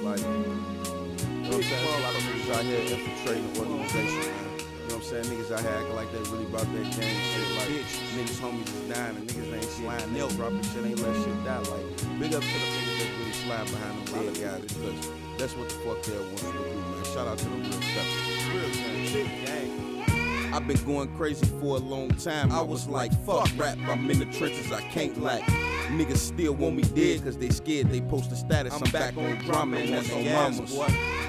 Like, 0.02 0.20
you 0.20 0.26
know 0.26 1.56
what 1.56 1.56
I'm 1.56 1.62
saying? 1.62 1.86
A 1.86 2.02
lot 2.02 2.14
of 2.14 2.22
niggas 2.22 2.54
out 2.54 2.64
here 2.64 2.80
infiltrating 2.80 3.52
the 3.52 3.60
organization, 3.60 4.18
man. 4.18 4.52
You 4.52 4.88
know 4.88 4.94
what 4.94 4.94
I'm 4.94 5.02
saying? 5.02 5.24
Niggas 5.24 5.52
out 5.52 5.60
here 5.60 5.70
acting 5.70 5.96
like 5.96 6.12
they 6.12 6.18
really 6.30 6.46
about 6.46 6.66
that 6.66 6.82
gang 6.82 7.16
shit. 7.22 7.48
Like, 7.56 7.68
bitch. 7.68 7.94
niggas 8.16 8.40
homies 8.40 8.68
is 8.68 8.94
dying 8.94 9.16
and 9.16 9.28
niggas 9.28 9.54
ain't 9.54 9.64
sliding. 9.64 10.08
Niggas 10.14 10.36
dropping 10.36 10.62
shit, 10.62 10.84
ain't 10.84 11.00
let 11.00 11.16
shit 11.16 11.44
die. 11.44 11.58
Like, 11.58 12.20
big 12.20 12.34
up 12.34 12.42
to 12.42 12.48
the 12.48 12.68
niggas 12.70 12.98
that 12.98 13.10
really 13.18 13.32
slide 13.32 13.66
behind 13.66 14.06
them 14.06 14.32
dead 14.34 14.60
guys 14.60 14.72
because 14.72 15.21
that's 15.42 15.56
what 15.56 15.68
the 15.68 15.74
fuck 15.74 16.00
they 16.02 16.16
wants 16.16 16.40
to 16.40 16.52
do, 16.52 16.58
man. 16.60 17.04
Shout 17.04 17.26
out 17.26 17.36
to 17.36 17.44
the 17.46 17.56
real 17.56 17.72
steppers. 17.72 18.46
Real 18.46 18.70
gang 19.10 19.44
gang. 19.44 20.54
I've 20.54 20.68
been 20.68 20.84
going 20.84 21.12
crazy 21.16 21.46
for 21.58 21.78
a 21.78 21.80
long 21.80 22.10
time. 22.10 22.52
I 22.52 22.62
was 22.62 22.86
like, 22.86 23.12
fuck 23.26 23.48
rap, 23.56 23.76
I'm 23.88 24.08
in 24.08 24.20
the 24.20 24.26
trenches, 24.26 24.70
I 24.70 24.82
can't 24.82 25.20
lack. 25.20 25.42
Niggas 25.88 26.16
still 26.16 26.54
want 26.54 26.76
me 26.76 26.82
dead 26.82 27.22
cause 27.24 27.36
they 27.36 27.50
scared 27.50 27.90
they 27.90 28.00
post 28.00 28.32
a 28.32 28.36
status. 28.36 28.72
I'm 28.72 28.90
back 28.90 29.16
on 29.16 29.36
drama 29.44 29.76
and 29.78 29.92
that's 29.92 30.12
on 30.12 30.24
mamas. 30.24 30.78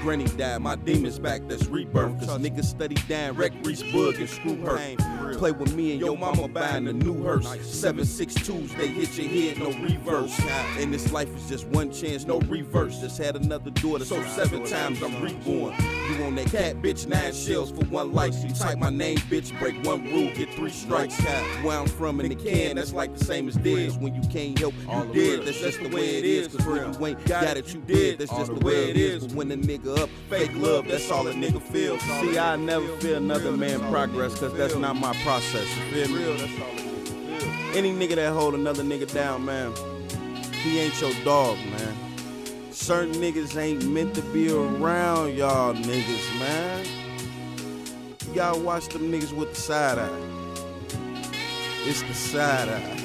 Granny 0.01 0.25
died, 0.25 0.61
my 0.61 0.75
demons 0.75 1.19
back, 1.19 1.41
that's 1.47 1.65
rebirth. 1.67 2.19
Cause 2.19 2.39
niggas 2.39 2.65
study 2.65 2.95
down, 3.07 3.35
wreck 3.35 3.51
Reese 3.63 3.83
Bug 3.91 4.15
and 4.15 4.29
screw 4.29 4.57
her. 4.57 4.77
Play 5.37 5.51
with 5.51 5.73
me 5.75 5.91
and 5.91 5.99
your 5.99 6.17
mama 6.17 6.47
buying 6.47 6.87
a 6.87 6.93
new 6.93 7.23
hearse. 7.23 7.47
Seven 7.65 8.05
six 8.05 8.33
twos, 8.35 8.73
they 8.75 8.87
hit 8.87 9.17
your 9.17 9.27
head, 9.27 9.59
no 9.59 9.71
reverse. 9.81 10.39
And 10.77 10.93
this 10.93 11.11
life 11.11 11.33
is 11.35 11.49
just 11.49 11.67
one 11.67 11.91
chance, 11.91 12.25
no 12.25 12.39
reverse. 12.41 12.99
Just 12.99 13.17
had 13.17 13.35
another 13.35 13.71
daughter, 13.71 14.05
so 14.05 14.21
seven 14.23 14.65
times 14.65 15.01
I'm 15.01 15.21
reborn. 15.21 15.73
You 16.09 16.23
on 16.25 16.35
that 16.35 16.47
cat, 16.47 16.81
bitch, 16.81 17.07
nine 17.07 17.33
shells 17.33 17.71
for 17.71 17.85
one 17.85 18.13
life. 18.13 18.35
You 18.43 18.53
type 18.53 18.77
my 18.77 18.89
name, 18.89 19.17
bitch, 19.17 19.57
break 19.59 19.81
one 19.85 20.03
rule, 20.05 20.31
get 20.33 20.49
three 20.53 20.69
strikes. 20.69 21.17
Where 21.63 21.77
I'm 21.77 21.87
from 21.87 22.19
in 22.19 22.29
the 22.29 22.35
can, 22.35 22.75
that's 22.75 22.93
like 22.93 23.17
the 23.17 23.23
same 23.23 23.47
as 23.47 23.55
this. 23.55 23.95
When 23.95 24.13
you 24.13 24.21
can't 24.21 24.42
help, 24.51 24.73
you 24.73 25.13
did. 25.13 25.45
That's 25.45 25.59
just 25.59 25.81
the 25.81 25.89
way 25.89 26.17
it 26.17 26.25
is. 26.25 26.47
Cause 26.47 26.65
when 26.65 26.93
you 26.93 27.07
ain't 27.07 27.25
got 27.25 27.57
it, 27.57 27.73
you 27.73 27.81
did. 27.81 28.19
That's 28.19 28.31
just 28.31 28.53
the 28.53 28.59
way 28.65 28.89
it 28.89 28.97
is. 28.97 29.27
But 29.27 29.35
when 29.35 29.51
a 29.51 29.57
nigga 29.57 29.97
up, 29.99 30.09
fake 30.29 30.51
love, 30.55 30.87
that's 30.87 31.09
all 31.11 31.27
a 31.27 31.33
nigga 31.33 31.61
feels. 31.61 32.01
See, 32.01 32.37
I 32.37 32.55
never 32.55 32.87
feel 32.97 33.17
another 33.17 33.51
man 33.51 33.79
progress, 33.89 34.39
cause 34.39 34.53
that's 34.53 34.75
not 34.75 34.95
my 34.95 35.13
process. 35.23 35.67
You 35.77 36.05
feel 36.05 36.15
me? 36.15 36.23
Any 37.75 37.91
nigga 37.91 38.15
that 38.15 38.33
hold 38.33 38.53
another 38.53 38.83
nigga 38.83 39.11
down, 39.11 39.45
man, 39.45 39.73
he 40.63 40.79
ain't 40.79 40.99
your 41.01 41.13
dog, 41.23 41.57
man. 41.57 41.95
Certain 42.71 43.13
niggas 43.13 43.55
ain't 43.57 43.87
meant 43.87 44.13
to 44.15 44.21
be 44.33 44.51
around 44.51 45.35
y'all 45.35 45.73
niggas, 45.73 46.39
man. 46.39 46.85
Gotta 48.35 48.59
watch 48.59 48.87
them 48.87 49.11
niggas 49.11 49.31
with 49.31 49.53
the 49.53 49.59
side 49.59 49.99
eye. 49.99 50.09
It's 51.85 52.01
the 52.01 52.13
side 52.13 52.69
eye. 52.69 53.02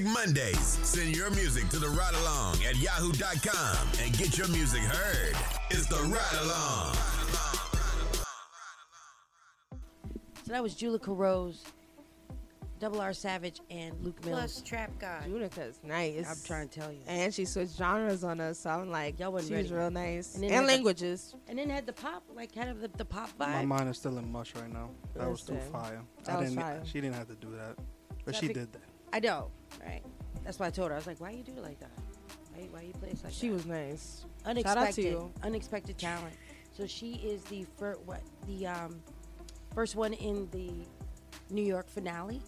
Music 0.00 0.14
Mondays. 0.14 0.78
Send 0.82 1.16
your 1.16 1.30
music 1.30 1.68
to 1.70 1.78
the 1.78 1.88
ride 1.88 2.14
along 2.14 2.56
at 2.64 2.76
yahoo.com 2.76 3.88
and 4.02 4.16
get 4.16 4.38
your 4.38 4.48
music 4.48 4.80
heard. 4.82 5.34
It's 5.70 5.86
the 5.86 5.96
ride 5.96 6.42
along. 6.42 6.94
So 10.44 10.52
that 10.52 10.62
was 10.62 10.74
Julica 10.74 11.08
Rose, 11.12 11.64
Double 12.78 13.00
R 13.00 13.12
Savage, 13.12 13.60
and 13.70 13.92
Luke 14.02 14.24
Mills. 14.24 14.38
Plus 14.38 14.62
Trap 14.62 14.90
God. 15.00 15.24
Junica's 15.24 15.80
nice. 15.82 16.28
I'm 16.30 16.46
trying 16.46 16.68
to 16.68 16.80
tell 16.80 16.92
you. 16.92 17.00
And 17.06 17.34
she 17.34 17.44
switched 17.44 17.76
genres 17.76 18.22
on 18.24 18.40
us, 18.40 18.60
so 18.60 18.70
I'm 18.70 18.90
like, 18.90 19.18
Y'all 19.18 19.32
wasn't 19.32 19.56
she 19.58 19.62
was 19.62 19.72
real 19.72 19.90
nice. 19.90 20.34
And 20.36 20.44
And, 20.44 20.52
then 20.52 20.58
had 20.58 20.62
the- 20.64 20.72
languages. 20.74 21.34
And 21.48 21.58
then 21.58 21.68
had 21.70 21.86
the 21.86 21.92
pop, 21.92 22.22
like 22.34 22.54
kind 22.54 22.70
of 22.70 22.80
the, 22.80 22.88
the 22.96 23.04
pop 23.04 23.30
vibe. 23.38 23.48
My 23.52 23.64
mind 23.64 23.88
is 23.88 23.96
still 23.98 24.16
in 24.18 24.30
mush 24.30 24.54
right 24.54 24.72
now. 24.72 24.90
That 25.16 25.28
was 25.28 25.42
too 25.42 25.54
Listen, 25.54 25.72
fire. 25.72 26.00
that 26.24 26.36
I 26.36 26.40
was 26.40 26.50
didn't. 26.50 26.62
fire. 26.62 26.82
She 26.84 27.00
didn't 27.00 27.16
have 27.16 27.28
to 27.28 27.34
do 27.34 27.50
that, 27.56 27.76
but 28.24 28.34
So 28.34 28.40
she 28.40 28.46
think- 28.46 28.58
did 28.60 28.72
that. 28.74 28.82
I 29.12 29.20
know, 29.20 29.50
right? 29.84 30.02
That's 30.44 30.58
why 30.58 30.66
I 30.66 30.70
told 30.70 30.88
her. 30.88 30.94
I 30.94 30.98
was 30.98 31.06
like, 31.06 31.20
why 31.20 31.30
you 31.30 31.42
do 31.42 31.52
it 31.52 31.62
like 31.62 31.80
that? 31.80 31.90
Why, 32.54 32.68
why 32.70 32.82
you 32.82 32.92
play 32.92 33.08
it 33.08 33.14
like 33.14 33.22
that? 33.22 33.32
She 33.32 33.48
that? 33.48 33.54
was 33.54 33.66
nice. 33.66 34.24
unexpected, 34.44 34.78
Shout 34.80 34.88
out 34.88 34.94
to 34.94 35.02
you. 35.02 35.32
unexpected 35.42 35.98
talent. 35.98 36.34
So 36.72 36.86
she 36.86 37.14
is 37.14 37.42
the 37.44 37.66
first 37.78 38.00
what 38.02 38.20
the 38.46 38.66
um, 38.66 39.00
first 39.74 39.96
one 39.96 40.12
in 40.14 40.48
the 40.52 40.70
New 41.50 41.62
York 41.62 41.88
finale 41.88 42.40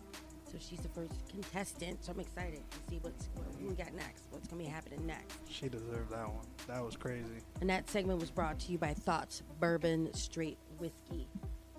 So 0.51 0.57
she's 0.61 0.81
the 0.81 0.89
first 0.91 1.13
contestant. 1.29 2.05
So 2.05 2.13
I'm 2.13 2.21
excited 2.21 2.61
to 2.71 2.77
see 2.89 2.99
what's 3.03 3.29
what 3.35 3.47
we 3.61 3.75
got 3.75 3.93
next. 3.95 4.25
What's 4.31 4.47
gonna 4.49 4.63
be 4.63 4.69
happening 4.69 5.05
next. 5.07 5.39
She 5.49 5.69
deserved 5.69 6.11
that 6.11 6.29
one. 6.29 6.47
That 6.69 6.85
was 6.85 6.97
crazy. 6.97 7.41
And 7.61 7.69
that 7.71 7.89
segment 7.91 8.21
was 8.21 8.31
brought 8.31 8.59
to 8.61 8.73
you 8.73 8.79
by 8.79 8.95
Thoughts 8.95 9.43
Bourbon 9.59 10.13
Straight 10.15 10.59
Whiskey. 10.79 11.27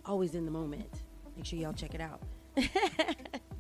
Always 0.06 0.36
in 0.36 0.46
the 0.46 0.52
moment. 0.52 0.90
Make 1.38 1.46
sure 1.46 1.58
y'all 1.60 1.74
check 1.74 1.94
it 1.96 2.02
out. 2.02 2.22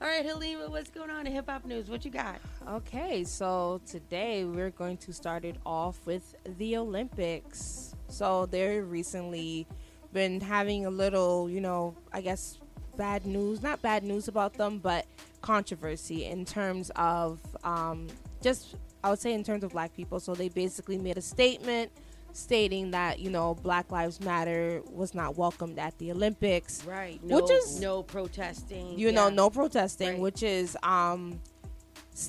All 0.00 0.06
right, 0.06 0.24
Halima, 0.24 0.70
what's 0.70 0.90
going 0.90 1.10
on 1.10 1.26
in 1.26 1.32
hip 1.32 1.50
hop 1.50 1.64
news? 1.64 1.90
What 1.90 2.04
you 2.04 2.12
got? 2.12 2.38
Okay, 2.68 3.24
so 3.24 3.80
today 3.84 4.44
we're 4.44 4.70
going 4.70 4.96
to 4.98 5.12
start 5.12 5.44
it 5.44 5.56
off 5.66 5.98
with 6.06 6.36
the 6.56 6.76
Olympics. 6.76 7.96
So 8.06 8.46
they're 8.46 8.84
recently 8.84 9.66
been 10.12 10.40
having 10.40 10.86
a 10.86 10.90
little, 10.90 11.50
you 11.50 11.60
know, 11.60 11.96
I 12.12 12.20
guess 12.20 12.60
bad 12.96 13.26
news, 13.26 13.60
not 13.60 13.82
bad 13.82 14.04
news 14.04 14.28
about 14.28 14.54
them, 14.54 14.78
but 14.78 15.04
controversy 15.40 16.26
in 16.26 16.44
terms 16.44 16.92
of 16.94 17.40
um, 17.64 18.06
just, 18.40 18.76
I 19.02 19.10
would 19.10 19.18
say, 19.18 19.34
in 19.34 19.42
terms 19.42 19.64
of 19.64 19.72
black 19.72 19.96
people. 19.96 20.20
So 20.20 20.32
they 20.32 20.48
basically 20.48 20.98
made 20.98 21.18
a 21.18 21.22
statement 21.22 21.90
stating 22.32 22.90
that, 22.92 23.18
you 23.18 23.30
know, 23.30 23.54
Black 23.54 23.90
Lives 23.90 24.20
Matter 24.20 24.82
was 24.92 25.14
not 25.14 25.36
welcomed 25.36 25.78
at 25.78 25.96
the 25.98 26.12
Olympics. 26.12 26.84
Right. 26.84 27.22
No, 27.24 27.36
Which 27.36 27.50
is 27.50 27.80
no 27.80 28.02
protesting. 28.02 28.98
you 28.98 29.10
know 29.12 29.28
no 29.28 29.50
protesting 29.50 30.08
Right. 30.14 30.18
which 30.20 30.42
is 30.42 30.76
um 30.82 31.40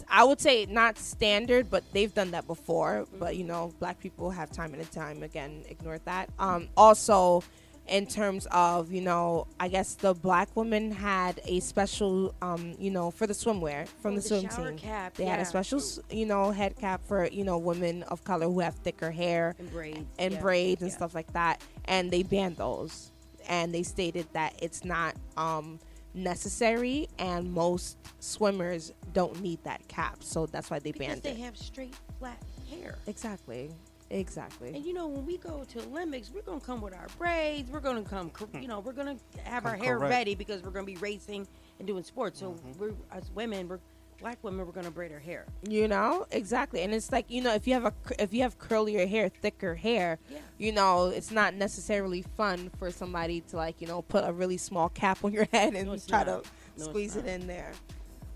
i 0.08 0.24
would 0.24 0.40
say 0.40 0.66
not 0.68 0.98
standard 1.00 1.70
but 1.70 1.84
they've 1.94 2.14
done 2.14 2.32
that 2.32 2.46
before 2.46 3.08
but 3.18 3.36
you 3.36 3.44
know 3.44 3.74
black 3.80 4.00
people 4.00 4.30
have 4.30 4.52
time 4.52 4.74
and 4.74 4.92
time 4.92 5.24
again 5.24 5.64
ignored 5.68 6.02
that 6.06 6.30
um 6.38 6.68
also 6.78 7.42
in 7.90 8.06
terms 8.06 8.48
of 8.52 8.92
you 8.92 9.02
know 9.02 9.48
i 9.60 9.68
guess 9.68 9.96
the 9.96 10.14
black 10.14 10.48
women 10.56 10.92
had 10.92 11.42
a 11.46 11.60
special 11.60 12.34
um 12.42 12.76
you 12.80 12.92
know 12.92 13.10
for 13.12 13.26
the 13.28 13.34
swimwear 13.34 13.88
from 14.02 14.14
Oh, 14.14 14.16
the 14.20 14.22
the 14.22 14.50
swim 14.50 14.68
team. 14.68 14.78
cap, 14.78 15.16
they 15.16 15.26
had 15.26 15.40
a 15.40 15.46
special 15.46 15.82
you 16.10 16.26
know 16.26 16.52
head 16.52 16.76
cap 16.78 17.02
for 17.08 17.28
you 17.28 17.44
know 17.44 17.58
women 17.58 18.04
of 18.04 18.24
color 18.24 18.46
who 18.48 18.60
have 18.60 18.76
thicker 18.76 19.12
hair 19.12 19.56
And 19.60 19.72
braids, 19.72 20.06
and 20.20 20.34
yeah, 20.36 20.42
braids 20.42 20.82
and 20.82 20.92
yeah. 20.92 20.98
stuff 20.98 21.14
like 21.16 21.32
that. 21.34 21.62
And 21.86 22.12
they 22.12 22.24
banned 22.24 22.58
those. 22.58 23.12
And 23.48 23.74
they 23.74 23.84
stated 23.84 24.28
that 24.34 24.54
it's 24.62 24.86
not 24.86 25.16
um, 25.38 25.80
necessary 26.14 27.08
and 27.18 27.52
most 27.52 27.98
swimmers 28.20 28.92
don't 29.14 29.42
need 29.42 29.64
that 29.64 29.88
cap. 29.88 30.18
So 30.22 30.46
that's 30.46 30.70
why 30.70 30.80
they 30.80 30.92
banned 30.92 31.20
it. 31.20 31.24
because 31.24 31.24
banned 31.24 31.38
they 31.38 31.42
it. 31.42 31.46
have 31.46 31.58
straight 31.58 31.96
flat 32.20 32.42
hair. 32.70 32.96
exactly 33.08 33.72
exactly 34.12 34.70
And 34.76 34.86
you 34.86 34.94
know, 34.94 35.08
when 35.08 35.26
we 35.26 35.38
go 35.38 35.64
to 35.64 35.80
Olympics, 35.84 36.32
we're 36.34 36.42
gonna 36.42 36.60
come 36.60 36.82
with 36.82 36.94
our 36.94 37.08
braids. 37.18 37.70
We're 37.72 37.80
gonna 37.80 38.04
come, 38.04 38.32
you 38.62 38.68
know, 38.68 38.80
we're 38.80 38.94
gonna 38.94 39.18
have 39.44 39.66
our 39.66 39.76
hair 39.76 39.98
correct. 39.98 40.12
ready 40.12 40.36
because 40.36 40.64
we're 40.64 40.72
gonna 40.72 40.86
be 40.86 40.98
racing 40.98 41.48
and 41.80 41.88
doing 41.88 42.04
sports. 42.04 42.40
So 42.40 42.52
Mm-hmm. 42.52 42.80
we're 42.80 42.94
as 43.12 43.30
women, 43.32 43.68
we're 43.68 43.80
black 44.20 44.38
women, 44.44 44.66
we're 44.66 44.74
gonna 44.74 44.92
braid 44.92 45.12
our 45.14 45.20
hair. 45.20 45.46
you 45.68 45.88
know 45.88 46.26
exactly 46.32 46.82
and 46.82 46.94
it's 46.94 47.10
like 47.12 47.26
you 47.30 47.42
know 47.42 47.54
if 47.54 47.66
you 47.68 47.74
have 47.74 47.86
a 47.86 47.94
if 48.20 48.34
you 48.34 48.42
have 48.42 48.58
curlier 48.60 49.08
hair 49.08 49.30
thicker 49.30 49.76
hair 49.76 50.20
Yeah. 50.30 50.40
you 50.58 50.72
know 50.74 51.06
it's 51.08 51.32
not 51.32 51.54
necessarily 51.54 52.22
fun 52.36 52.70
for 52.78 52.92
somebody 52.92 53.40
to 53.50 53.56
like 53.56 53.80
you 53.80 53.88
know 53.88 54.02
put 54.02 54.26
a 54.28 54.34
really 54.34 54.58
small 54.58 54.90
cap 54.90 55.24
on 55.24 55.32
your 55.32 55.46
head 55.54 55.74
and 55.74 55.88
No, 55.88 55.96
try 55.98 56.24
not. 56.26 56.44
to 56.44 56.50
No, 56.78 56.84
squeeze 56.86 57.16
it 57.16 57.26
in 57.28 57.48
there 57.48 57.72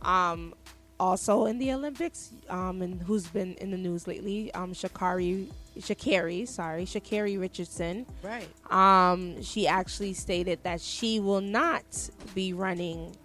um 0.03 0.53
also 1.01 1.45
in 1.47 1.57
the 1.59 1.73
olympics 1.73 2.31
um 2.49 2.81
and 2.81 3.01
who's 3.01 3.27
been 3.27 3.53
in 3.55 3.71
the 3.71 3.77
news 3.77 4.07
lately 4.07 4.53
um 4.53 4.71
Sha'Carri 4.73 5.49
Sha'Carri 5.79 6.47
sorry 6.47 6.85
Sha'Carri 6.85 7.39
richardson 7.39 8.05
Right. 8.21 8.47
um 8.71 9.41
she 9.41 9.67
actually 9.67 10.13
stated 10.13 10.59
that 10.63 10.81
she 10.81 11.19
will 11.19 11.41
not 11.41 11.83
be 12.35 12.53
running 12.53 13.15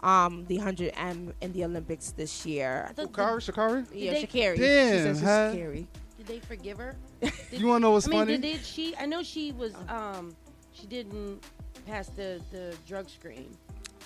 um 0.00 0.44
the 0.46 0.58
100m 0.58 1.32
in 1.40 1.52
the 1.52 1.64
olympics 1.64 2.12
this 2.12 2.46
year 2.46 2.90
Sha'Carri, 2.96 3.40
Sha'Carri? 3.52 3.86
yeah 3.92 4.12
they- 4.12 4.22
Sha'Carri 4.26 4.54
she 4.56 4.60
Damn, 4.62 5.14
says 5.14 5.20
huh? 5.20 5.52
Sha'Carri 5.54 5.86
Did 6.18 6.26
they 6.26 6.38
forgive 6.40 6.78
her? 6.78 6.94
Did- 7.20 7.32
You 7.52 7.66
wanna 7.66 7.80
know 7.80 7.90
what's 7.92 8.06
I 8.06 8.10
mean, 8.10 8.18
funny? 8.20 8.32
Did, 8.38 8.42
did 8.42 8.64
she? 8.64 8.94
I 8.96 9.06
know 9.06 9.22
she 9.22 9.52
was. 9.52 9.72
Um, 9.88 10.34
she 10.72 10.86
didn't 10.86 11.42
pass 11.86 12.08
the 12.10 12.40
the 12.52 12.76
drug 12.86 13.08
screen. 13.08 13.56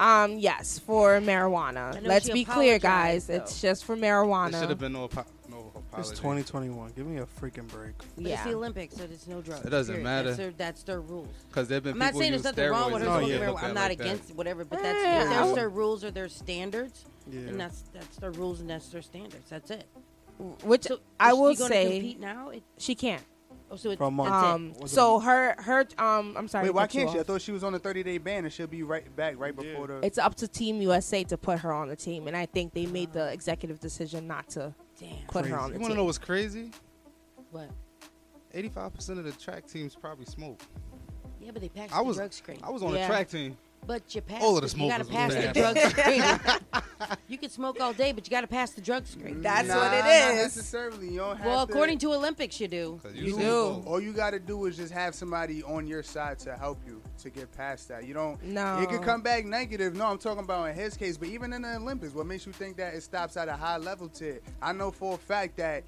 Um, 0.00 0.38
yes, 0.38 0.78
for 0.78 1.20
marijuana. 1.20 1.98
Let's 2.02 2.30
be 2.30 2.44
clear, 2.44 2.76
apologized, 2.76 3.28
guys. 3.28 3.30
It's 3.30 3.60
just 3.60 3.84
for 3.84 3.94
There 3.96 4.12
marijuana. 4.24 4.58
should 4.60 4.70
have 4.70 4.78
been 4.78 4.92
no, 4.94 5.08
apo- 5.92 6.00
It's 6.00 6.10
2021. 6.10 6.92
Give 6.96 7.06
me 7.06 7.18
a 7.18 7.26
freaking 7.26 7.68
break. 7.68 7.92
But 8.16 8.24
Yeah. 8.24 8.34
it's 8.34 8.44
the 8.44 8.54
Olympics, 8.54 8.96
so 8.96 9.06
there's 9.06 9.26
no 9.28 9.40
drugs. 9.40 9.64
It 9.66 9.70
doesn't 9.70 9.94
period. 9.94 10.04
matter. 10.04 10.28
That's 10.28 10.38
their, 10.38 10.50
that's 10.52 10.82
their 10.84 11.00
rules. 11.00 11.28
Because 11.48 11.68
they've 11.68 11.82
been 11.82 11.92
I'm 11.92 11.98
not 11.98 12.14
saying 12.14 12.32
use 12.32 12.42
there's 12.42 12.56
nothing 12.56 12.70
wrong 12.70 12.92
with 12.92 13.02
her 13.02 13.08
steroids 13.08 13.12
and 13.18 13.20
smoking 13.26 13.28
get 13.38 13.40
marijuana. 13.42 13.52
looked 13.52 13.64
I'm 13.64 13.74
not 13.74 13.90
like 13.90 14.00
against 14.00 14.30
it, 14.30 14.36
whatever. 14.36 14.64
But 14.64 14.82
that's 14.82 15.02
Yeah, 15.02 15.22
if 15.24 15.28
that's 15.30 15.52
their 15.54 15.68
rules 15.68 16.04
or 16.04 16.10
their 16.10 16.28
standards, 16.28 17.04
Yeah. 17.30 17.40
and 17.40 17.60
that's 17.60 17.84
that's 17.92 18.16
their 18.16 18.30
rules 18.32 18.60
and 18.60 18.70
that's 18.70 18.88
their 18.88 19.02
standards. 19.02 19.48
That's 19.50 19.70
it. 19.70 19.84
Which 20.64 20.84
So 20.84 20.98
I 21.20 21.32
is 21.32 21.38
will 21.38 21.54
say 21.56 21.84
compete 22.00 22.20
now. 22.20 22.48
It, 22.48 22.62
she 22.78 22.94
can't. 22.96 23.22
oh, 23.70 23.76
so 23.76 23.90
it's, 23.90 23.98
For 23.98 24.04
a 24.06 24.10
month. 24.10 24.30
that's 24.30 24.44
it. 24.44 24.82
Um, 24.82 24.88
so 24.88 25.20
her 25.20 25.54
her 25.58 25.86
um, 25.98 26.34
I'm 26.36 26.48
sorry. 26.48 26.64
Wait, 26.64 26.74
why 26.74 26.86
can't 26.88 27.10
she? 27.10 27.18
I 27.20 27.22
thought 27.22 27.40
she 27.42 27.52
was 27.52 27.62
on 27.62 27.74
a 27.74 27.78
30 27.78 28.02
day 28.02 28.18
ban 28.18 28.44
and 28.44 28.52
she'll 28.52 28.66
be 28.66 28.82
right 28.82 29.14
back 29.14 29.34
right 29.38 29.54
before 29.54 29.86
the. 29.86 30.00
It's 30.04 30.18
up 30.18 30.34
to 30.36 30.48
Team 30.48 30.80
USA 30.82 31.22
to 31.24 31.36
put 31.36 31.60
her 31.60 31.72
on 31.72 31.88
the 31.88 31.96
team, 31.96 32.26
and 32.26 32.36
I 32.36 32.46
think 32.46 32.74
they 32.74 32.86
made 32.86 33.12
the 33.12 33.30
executive 33.32 33.78
decision 33.78 34.26
not 34.26 34.48
to 34.50 34.74
Damn. 35.02 35.26
put 35.28 35.46
her 35.46 35.58
on 35.58 35.70
the 35.70 35.74
You 35.76 35.80
want 35.80 35.90
team. 35.90 35.90
to 35.90 35.94
know 35.96 36.04
what's 36.04 36.18
crazy? 36.18 36.70
What? 37.50 37.70
85% 38.54 39.18
of 39.18 39.24
the 39.24 39.32
track 39.32 39.66
teams 39.66 39.94
probably 39.96 40.26
smoke. 40.26 40.60
Yeah, 41.40 41.50
but 41.52 41.60
they 41.62 41.68
passed 41.68 41.92
I 41.94 41.98
the 41.98 42.04
was 42.04 42.16
drug 42.18 42.32
screen. 42.32 42.58
I 42.62 42.70
was 42.70 42.82
on 42.82 42.92
Yeah. 42.94 43.04
a 43.04 43.06
track 43.08 43.28
team. 43.28 43.56
But 43.84 44.14
you 44.14 44.20
pass. 44.20 44.40
All 44.42 44.56
of 44.56 44.62
the 44.70 44.78
You 44.78 44.88
gotta 44.88 45.04
smokers 45.04 45.34
pass 45.34 45.54
the 45.54 45.60
bad. 45.62 45.74
drug 45.74 45.90
screen. 45.90 47.16
you 47.28 47.36
can 47.36 47.50
smoke 47.50 47.80
all 47.80 47.92
day, 47.92 48.12
but 48.12 48.24
you 48.24 48.30
gotta 48.30 48.46
pass 48.46 48.70
the 48.70 48.80
drug 48.80 49.06
screen. 49.08 49.42
That's 49.42 49.66
Nah, 49.66 49.76
what 49.76 49.92
it 49.92 49.98
Not 50.04 50.34
is. 50.34 50.56
necessarily. 50.56 51.08
You 51.08 51.18
don't 51.18 51.36
have 51.36 51.46
Well, 51.46 51.66
to- 51.66 51.72
according 51.72 51.98
to 51.98 52.12
Olympics, 52.14 52.60
you 52.60 52.68
do. 52.68 53.00
'Cause 53.02 53.12
You 53.14 53.24
used 53.24 53.38
to 53.38 53.42
do. 53.44 53.82
All 53.86 54.00
you 54.00 54.12
got 54.12 54.30
to 54.30 54.38
do 54.38 54.66
is 54.66 54.76
just 54.76 54.92
have 54.92 55.16
somebody 55.16 55.64
on 55.64 55.88
your 55.88 56.04
side 56.04 56.38
to 56.40 56.56
help 56.56 56.78
you 56.86 57.02
to 57.22 57.30
get 57.30 57.50
past 57.56 57.88
that. 57.88 58.04
You 58.06 58.14
don't. 58.14 58.40
No. 58.44 58.78
It 58.80 58.88
could 58.88 59.02
come 59.02 59.20
back 59.20 59.44
negative. 59.44 59.96
No, 59.96 60.06
I'm 60.06 60.18
talking 60.18 60.44
about 60.44 60.68
in 60.68 60.76
his 60.76 60.96
case. 60.96 61.16
But 61.16 61.28
even 61.28 61.52
in 61.52 61.62
the 61.62 61.74
Olympics, 61.76 62.14
what 62.14 62.26
makes 62.26 62.46
you 62.46 62.52
think 62.52 62.76
that 62.76 62.94
it 62.94 63.02
stops 63.02 63.36
at 63.36 63.48
a 63.48 63.54
high 63.56 63.78
level? 63.78 64.08
To 64.10 64.38
I 64.62 64.72
know 64.72 64.92
for 64.92 65.14
a 65.14 65.18
fact 65.18 65.56
that 65.56 65.82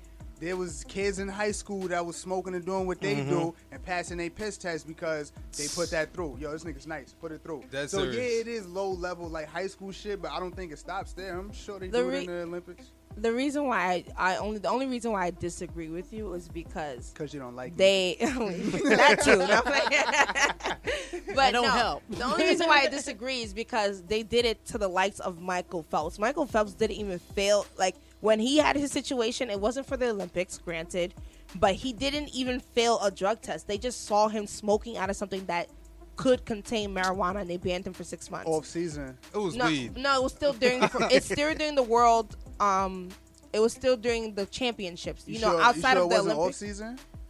there 0.44 0.56
was 0.56 0.84
kids 0.84 1.18
in 1.20 1.26
high 1.28 1.52
school 1.52 1.88
that 1.88 2.04
was 2.04 2.16
smoking 2.16 2.54
and 2.54 2.64
doing 2.66 2.86
what 2.86 3.00
they 3.00 3.14
Mm-hmm. 3.14 3.30
do 3.30 3.54
and 3.72 3.82
passing 3.82 4.20
a 4.20 4.28
piss 4.28 4.58
test 4.58 4.86
because 4.86 5.32
they 5.56 5.66
put 5.74 5.90
that 5.90 6.12
through. 6.12 6.36
Yo, 6.38 6.52
this 6.52 6.64
nigga's 6.64 6.86
nice. 6.86 7.14
Put 7.18 7.32
it 7.32 7.42
through. 7.42 7.62
That's 7.70 7.92
so 7.92 8.00
serious. 8.00 8.16
yeah, 8.16 8.40
it 8.40 8.48
is 8.48 8.66
low 8.66 8.90
level 8.90 9.28
like 9.28 9.48
high 9.48 9.68
school 9.68 9.90
shit, 9.90 10.20
but 10.20 10.30
I 10.32 10.38
don't 10.40 10.54
think 10.54 10.70
it 10.72 10.78
stops 10.78 11.14
there. 11.14 11.38
I'm 11.38 11.50
sure 11.52 11.78
they 11.78 11.88
The 11.88 11.98
do 12.02 12.08
re- 12.10 12.18
it 12.18 12.20
in 12.28 12.36
the 12.36 12.42
Olympics 12.42 12.90
the 13.16 13.32
reason 13.32 13.68
why 13.68 14.04
I, 14.18 14.32
I 14.32 14.36
only 14.38 14.58
the 14.58 14.68
only 14.68 14.86
reason 14.86 15.12
why 15.12 15.26
I 15.26 15.30
disagree 15.30 15.88
with 15.88 16.12
you 16.12 16.32
is 16.32 16.48
because 16.48 17.10
because 17.12 17.32
you 17.32 17.38
don't 17.38 17.54
like 17.54 17.70
me. 17.70 17.76
they 17.78 18.16
that 18.20 19.20
too. 19.22 19.36
no, 19.36 19.62
but 21.36 21.52
don't 21.52 21.62
no, 21.62 21.70
help. 21.70 22.02
The 22.10 22.24
only 22.24 22.44
reason 22.44 22.66
why 22.66 22.80
I 22.80 22.88
disagree 22.88 23.42
is 23.42 23.52
because 23.54 24.02
they 24.02 24.24
did 24.24 24.44
it 24.44 24.64
to 24.66 24.78
the 24.78 24.88
likes 24.88 25.20
of 25.20 25.40
Michael 25.40 25.84
Phelps. 25.84 26.18
Michael 26.18 26.44
Phelps 26.44 26.72
didn't 26.74 26.96
even 26.96 27.20
fail. 27.20 27.66
Like 27.78 27.94
when 28.24 28.40
he 28.40 28.56
had 28.56 28.74
his 28.74 28.90
situation, 28.90 29.50
it 29.50 29.60
wasn't 29.60 29.86
for 29.86 29.98
the 29.98 30.08
Olympics, 30.08 30.56
granted, 30.56 31.12
but 31.56 31.74
he 31.74 31.92
didn't 31.92 32.30
even 32.30 32.58
fail 32.58 32.98
a 33.02 33.10
drug 33.10 33.42
test. 33.42 33.68
They 33.68 33.76
just 33.76 34.06
saw 34.06 34.28
him 34.28 34.46
smoking 34.46 34.96
out 34.96 35.10
of 35.10 35.16
something 35.16 35.44
that 35.44 35.68
could 36.16 36.46
contain 36.46 36.94
marijuana, 36.94 37.42
and 37.42 37.50
they 37.50 37.58
banned 37.58 37.86
him 37.86 37.92
for 37.92 38.02
six 38.02 38.30
months. 38.30 38.48
off 38.48 38.64
season. 38.64 39.18
It 39.34 39.36
was 39.36 39.56
no, 39.56 39.66
weed. 39.66 39.98
no, 39.98 40.16
it 40.16 40.22
was 40.22 40.32
still 40.32 40.54
during. 40.54 40.80
it's 41.10 41.26
still 41.26 41.54
during 41.54 41.74
the 41.74 41.82
world. 41.82 42.34
Um, 42.60 43.10
it 43.52 43.60
was 43.60 43.74
still 43.74 43.94
during 43.94 44.34
the 44.34 44.46
championships. 44.46 45.28
You, 45.28 45.40
know, 45.40 45.50
sure, 45.50 45.60
outside 45.60 45.90
you 45.90 45.96
sure 45.96 46.04
of 46.04 46.08
the 46.08 46.14
it 46.14 46.18
wasn't 46.18 46.38
Olympics. 46.38 46.62
off 46.62 46.68
seast 46.68 46.82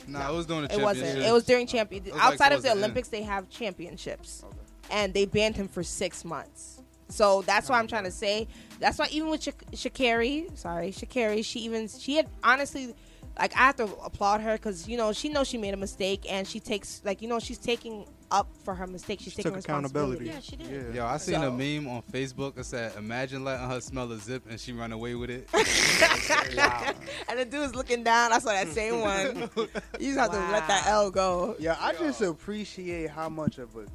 Nah, 0.06 0.30
it 0.30 0.36
was 0.36 0.46
doing 0.46 0.68
the 0.68 0.74
It 0.74 0.80
wasn't. 0.80 1.18
It 1.18 1.32
was 1.32 1.44
during 1.44 1.66
champion. 1.66 2.04
It 2.06 2.12
was 2.12 2.22
like 2.22 2.32
Outside 2.34 2.46
of 2.46 2.50
towards 2.52 2.62
the 2.62 2.68
the 2.68 2.70
end. 2.70 2.78
Olympics, 2.78 3.08
they 3.08 3.22
have 3.22 3.50
championships, 3.50 4.44
and 4.92 5.12
they 5.12 5.24
banned 5.24 5.56
him 5.56 5.66
for 5.66 5.82
six 5.82 6.24
months. 6.24 6.73
So 7.08 7.42
that's 7.42 7.68
why 7.68 7.78
I'm 7.78 7.86
trying 7.86 8.04
to 8.04 8.10
say. 8.10 8.48
That's 8.80 8.98
why 8.98 9.08
even 9.10 9.28
with 9.30 9.42
Shak- 9.42 9.70
Sha'Carri, 9.72 10.56
sorry, 10.56 10.90
Sha'Carri, 10.90 11.44
she 11.44 11.60
even 11.60 11.88
she 11.88 12.16
had 12.16 12.28
honestly, 12.42 12.94
like 13.38 13.54
I 13.54 13.60
have 13.60 13.76
to 13.76 13.84
applaud 14.04 14.40
her 14.40 14.54
because 14.54 14.88
you 14.88 14.96
know 14.96 15.12
she 15.12 15.28
knows 15.28 15.48
she 15.48 15.58
made 15.58 15.74
a 15.74 15.78
mistake 15.78 16.30
and 16.30 16.46
she 16.46 16.60
takes 16.60 17.02
like 17.04 17.22
you 17.22 17.28
know 17.28 17.38
she's 17.38 17.58
taking 17.58 18.06
up 18.30 18.48
for 18.64 18.74
her 18.74 18.86
mistake. 18.86 19.20
She's 19.20 19.32
She 19.32 19.42
taking 19.42 19.52
took 19.52 19.64
accountability. 19.64 20.26
Yeah, 20.26 20.40
she 20.40 20.56
did. 20.56 20.94
Yeah. 20.94 21.02
Yo, 21.02 21.06
I 21.06 21.18
seen 21.18 21.36
a 21.36 21.50
meme 21.50 21.86
on 21.88 22.02
Facebook 22.02 22.56
that 22.56 22.64
said, 22.64 22.92
"Imagine 22.96 23.44
letting 23.44 23.68
her 23.68 23.80
smell 23.80 24.10
a 24.10 24.18
zip 24.18 24.44
and 24.50 24.58
she 24.58 24.72
run 24.72 24.92
away 24.92 25.14
with 25.14 25.30
it." 25.30 25.48
wow. 26.56 26.92
And 27.28 27.38
the 27.38 27.44
dude's 27.44 27.74
looking 27.74 28.02
down. 28.02 28.32
I 28.32 28.38
saw 28.38 28.50
that 28.50 28.68
same 28.68 29.00
one. 29.00 29.50
You 30.00 30.14
just 30.14 30.18
have 30.18 30.32
to 30.32 30.38
let 30.52 30.66
that 30.66 30.86
L 30.86 31.10
go. 31.10 31.54
Yeah, 31.58 31.76
I 31.80 31.92
just 31.92 32.20
appreciate 32.20 33.10
how 33.10 33.28
much 33.28 33.58
of 33.58 33.74
a 33.76 33.86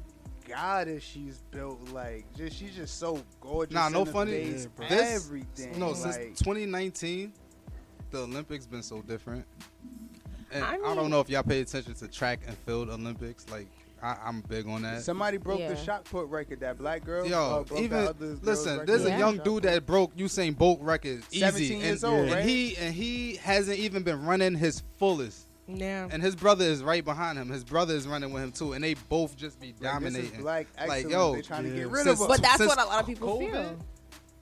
goddess 0.50 1.02
she's 1.02 1.42
built. 1.50 1.80
Like, 1.92 2.24
just 2.36 2.56
she's 2.56 2.74
just 2.74 2.98
so 2.98 3.22
gorgeous. 3.40 3.74
nah, 3.74 3.88
no 3.88 4.04
funny. 4.04 4.32
face, 4.32 4.62
Yeah, 4.62 4.68
bro. 4.76 4.88
This- 4.88 5.26
everything. 5.26 5.78
No, 5.78 5.88
like, 5.90 5.96
since 5.96 6.38
2019, 6.40 7.32
the 8.10 8.18
Olympics 8.18 8.66
been 8.66 8.82
so 8.82 9.02
different. 9.02 9.44
And 10.52 10.64
I 10.64 10.74
I, 10.74 10.94
don't 10.94 11.10
know 11.10 11.20
if 11.20 11.30
y'all 11.30 11.44
pay 11.44 11.60
attention 11.60 11.94
to 11.94 12.08
track 12.08 12.40
and 12.46 12.56
field 12.58 12.90
Olympics. 12.90 13.46
Like 13.50 13.68
I, 14.02 14.16
I'm 14.24 14.40
big 14.42 14.66
on 14.66 14.82
that. 14.82 15.02
Somebody 15.02 15.36
broke 15.36 15.60
the 15.60 15.76
shot 15.76 16.04
put 16.04 16.26
record. 16.28 16.60
That 16.60 16.78
black 16.78 17.04
girl. 17.04 17.26
Yo, 17.26 17.38
uh, 17.38 17.62
broke 17.62 17.68
the 17.68 17.84
even 17.84 17.98
other 17.98 18.26
listen, 18.42 18.72
record. 18.72 18.88
there's 18.88 19.04
a 19.04 19.16
young 19.16 19.38
dude 19.38 19.62
that 19.64 19.86
broke 19.86 20.16
Usain 20.16 20.56
Bolt 20.56 20.80
record 20.80 21.22
easy, 21.30 21.40
17 21.40 21.72
and, 21.72 21.82
years 21.82 22.04
old, 22.04 22.20
and 22.20 22.32
right? 22.32 22.44
he 22.44 22.76
and 22.78 22.94
he 22.94 23.36
hasn't 23.36 23.78
even 23.78 24.02
been 24.02 24.24
running 24.24 24.56
his 24.56 24.82
fullest. 24.96 25.46
Yeah. 25.76 26.08
And 26.10 26.22
his 26.22 26.34
brother 26.36 26.64
is 26.64 26.82
right 26.82 27.04
behind 27.04 27.38
him. 27.38 27.48
His 27.48 27.64
brother 27.64 27.94
is 27.94 28.06
running 28.08 28.32
with 28.32 28.42
him 28.42 28.52
too, 28.52 28.72
and 28.72 28.82
they 28.84 28.94
both 29.08 29.36
just 29.36 29.60
be 29.60 29.68
Like, 29.68 29.80
dominating. 29.80 30.30
This 30.30 30.38
is 30.40 30.44
like 30.44 30.68
excellence. 30.78 31.10
yo, 31.10 31.34
they 31.34 31.42
trying 31.42 31.64
to 31.64 31.70
get 31.70 31.88
rid 31.88 32.04
Since- 32.04 32.20
of 32.20 32.22
us. 32.22 32.36
But 32.36 32.42
that's 32.42 32.56
Since 32.58 32.68
what 32.68 32.78
a 32.80 32.84
lot 32.86 33.00
of 33.00 33.06
people 33.06 33.38
COVID, 33.38 33.50
feel. 33.52 33.78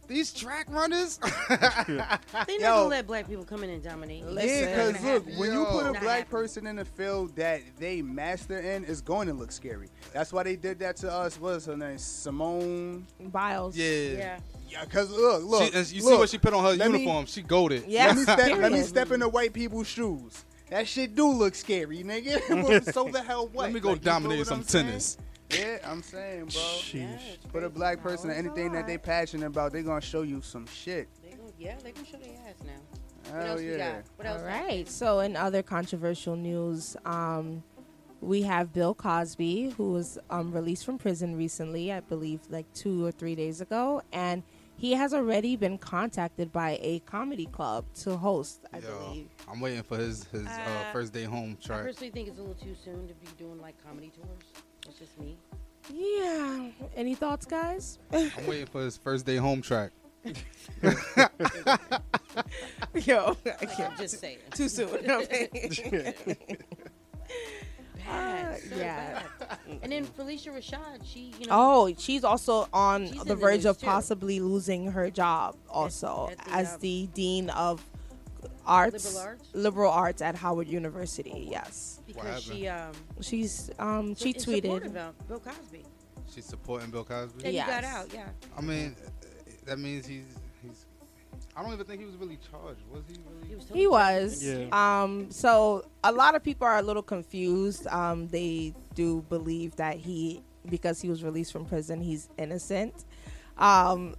These 0.06 0.32
track 0.32 0.68
runners, 0.70 1.18
They 1.50 1.56
not 1.58 2.20
Yo. 2.48 2.58
gonna 2.60 2.84
let 2.88 3.06
black 3.06 3.28
people 3.28 3.44
come 3.44 3.62
in 3.62 3.68
and 3.68 3.82
dominate. 3.82 4.24
Yeah, 4.26 4.64
because 4.64 4.92
look, 4.94 5.02
happening. 5.02 5.38
when 5.38 5.52
you 5.52 5.66
put 5.66 5.80
a 5.82 5.92
Not 5.92 6.00
black 6.02 6.18
happening. 6.20 6.24
person 6.30 6.66
in 6.66 6.78
a 6.78 6.84
field 6.86 7.36
that 7.36 7.60
they 7.78 8.00
master 8.00 8.58
in, 8.58 8.86
it's 8.86 9.02
going 9.02 9.28
to 9.28 9.34
look 9.34 9.52
scary. 9.52 9.88
That's 10.14 10.32
why 10.32 10.44
they 10.44 10.56
did 10.56 10.78
that 10.78 10.96
to 10.98 11.12
us. 11.12 11.38
What's 11.38 11.66
her 11.66 11.76
name? 11.76 11.98
Simone. 11.98 13.06
Biles. 13.20 13.76
yeah. 13.76 13.86
Yeah. 13.86 14.38
Yeah, 14.70 14.84
because 14.84 15.10
look, 15.10 15.44
look. 15.44 15.62
She, 15.64 15.78
and 15.78 15.92
you 15.92 16.00
see 16.00 16.16
what 16.16 16.30
she 16.30 16.38
put 16.38 16.54
on 16.54 16.64
her 16.64 16.70
let 16.74 16.90
me- 16.90 17.00
uniform? 17.00 17.26
she 17.26 17.42
goaded. 17.42 17.84
Yeah. 17.86 18.06
let 18.06 18.16
me 18.16 18.22
step. 18.22 18.38
let 18.58 18.72
me 18.72 18.80
step 18.82 19.10
into 19.12 19.28
white 19.28 19.52
people's 19.52 19.86
shoes. 19.88 20.44
That 20.70 20.86
shit 20.86 21.14
do 21.14 21.28
look 21.28 21.54
scary, 21.54 22.02
nigga. 22.02 22.92
So 22.92 23.08
the 23.08 23.22
hell 23.22 23.48
what? 23.48 23.64
Let 23.64 23.72
me 23.72 23.80
go 23.80 23.90
Like, 23.90 23.98
you 23.98 24.02
feel 24.04 24.12
dominate 24.12 24.46
some 24.46 24.60
I'm 24.60 24.64
saying? 24.66 24.86
tennis. 24.86 25.18
Yeah, 25.50 25.78
I'm 25.84 26.02
saying, 26.02 26.40
bro. 26.40 26.48
Sheesh. 26.50 27.38
Put 27.50 27.64
a 27.64 27.70
black 27.70 28.02
person 28.02 28.30
in 28.30 28.36
anything 28.36 28.72
that 28.72 28.86
they 28.86 28.98
passionate 28.98 29.46
about, 29.46 29.72
they 29.72 29.82
gonna 29.82 30.00
show 30.00 30.22
you 30.22 30.42
some 30.42 30.66
shit. 30.66 31.08
They 31.22 31.30
gonna, 31.30 31.50
yeah, 31.58 31.76
they 31.82 31.92
gonna 31.92 32.06
show 32.06 32.18
their 32.18 32.34
ass 32.46 32.56
now. 32.66 32.72
What 33.32 33.42
Hell 33.42 33.52
else 33.52 33.60
we 33.60 33.76
got? 33.76 34.02
What 34.16 34.26
else? 34.26 34.40
All 34.42 34.46
right. 34.46 34.88
So, 34.88 35.20
in 35.20 35.36
other 35.36 35.62
controversial 35.62 36.36
news, 36.36 36.96
um, 37.06 37.62
we 38.20 38.42
have 38.42 38.72
Bill 38.72 38.94
Cosby, 38.94 39.70
who 39.76 39.92
was 39.92 40.18
um, 40.28 40.52
released 40.52 40.84
from 40.84 40.98
prison 40.98 41.36
recently, 41.36 41.92
I 41.92 42.00
believe, 42.00 42.40
like 42.50 42.70
two 42.74 43.04
or 43.06 43.12
three 43.12 43.34
days 43.34 43.60
ago, 43.60 44.02
and 44.12 44.42
he 44.78 44.92
has 44.92 45.12
already 45.12 45.56
been 45.56 45.76
contacted 45.76 46.50
by 46.52 46.78
a 46.80 47.00
comedy 47.00 47.46
club 47.46 47.84
to 48.02 48.16
host. 48.16 48.64
I 48.72 48.78
Yo, 48.78 48.98
believe. 48.98 49.28
I'm 49.50 49.60
waiting 49.60 49.82
for 49.82 49.98
his 49.98 50.24
his 50.32 50.46
uh, 50.46 50.50
Uh, 50.50 50.92
first 50.92 51.12
day 51.12 51.24
home 51.24 51.56
I 51.62 51.66
track. 51.66 51.82
personally 51.82 52.10
think 52.10 52.28
it's 52.28 52.38
a 52.38 52.40
little 52.40 52.54
too 52.54 52.74
soon 52.82 53.06
to 53.08 53.14
be 53.14 53.26
doing 53.36 53.60
like 53.60 53.74
comedy 53.84 54.10
tours. 54.14 54.44
That's 54.86 54.98
just 54.98 55.18
me. 55.20 55.36
Yeah. 55.92 56.68
Any 56.96 57.14
thoughts, 57.14 57.44
guys? 57.44 57.98
I'm 58.12 58.30
waiting 58.46 58.66
for 58.66 58.80
his 58.82 58.96
first 58.96 59.26
day 59.26 59.36
home 59.36 59.60
track. 59.62 59.90
Yo, 62.94 63.36
I 63.60 63.66
can't. 63.66 63.92
I'm 63.92 63.96
just 63.98 64.20
saying. 64.20 64.38
Too 64.54 64.68
soon. 64.68 64.88
Bad, 68.08 68.60
so 68.62 68.76
yeah. 68.76 69.22
bad. 69.38 69.78
And 69.82 69.92
then 69.92 70.06
Phylicia 70.06 70.48
Rashad, 70.56 71.00
she, 71.04 71.32
you 71.38 71.46
know, 71.46 71.52
Oh, 71.88 71.94
she's 71.98 72.24
also 72.24 72.68
on 72.72 73.06
She's 73.06 73.14
the 73.16 73.20
in 73.22 73.28
the 73.28 73.36
verge 73.36 73.54
news, 73.56 73.64
of 73.66 73.78
too. 73.78 73.86
possibly 73.86 74.40
losing 74.40 74.90
her 74.92 75.10
job 75.10 75.56
also 75.68 76.28
at 76.32 76.44
the, 76.44 76.50
as 76.54 76.74
um, 76.74 76.80
the 76.80 77.08
dean 77.14 77.50
of 77.50 77.84
arts 78.66 79.06
Liberal 79.14 79.28
arts? 79.28 79.48
liberal 79.54 79.92
arts 79.92 80.22
at 80.22 80.34
Howard 80.36 80.68
University. 80.68 81.48
Yes. 81.50 82.00
because 82.06 82.42
she, 82.42 82.68
um, 82.68 82.92
She's 83.20 83.70
um 83.78 84.14
she 84.14 84.32
tweeted 84.34 84.86
of 84.86 85.28
Bill 85.28 85.40
Cosby. 85.40 85.84
She's 86.32 86.44
supporting 86.44 86.90
Bill 86.90 87.04
Cosby. 87.04 87.44
And 87.44 87.52
he 87.54 87.58
got 87.60 87.84
out, 87.84 88.12
yeah. 88.12 88.28
I 88.56 88.60
mean, 88.60 88.94
that 89.66 89.78
means 89.78 90.06
he's 90.06 90.24
he's. 90.24 90.37
I 91.58 91.62
don't 91.62 91.72
even 91.72 91.86
think 91.86 91.98
he 92.00 92.06
was 92.06 92.14
really 92.16 92.38
charged. 92.50 92.80
Was 92.92 93.02
he 93.08 93.16
really? 93.28 93.48
He 93.48 93.54
was, 93.56 93.68
he 93.68 93.86
was 93.88 94.44
Yeah. 94.44 95.02
um 95.02 95.30
so 95.32 95.84
a 96.04 96.12
lot 96.12 96.36
of 96.36 96.44
people 96.44 96.66
are 96.68 96.78
a 96.78 96.82
little 96.82 97.02
confused 97.02 97.86
um 97.88 98.28
they 98.28 98.74
do 98.94 99.22
believe 99.28 99.74
that 99.76 99.96
he 99.96 100.42
because 100.70 101.00
he 101.00 101.08
was 101.08 101.24
released 101.24 101.50
from 101.52 101.64
prison 101.64 102.00
he's 102.00 102.28
innocent 102.36 103.04
um 103.56 104.14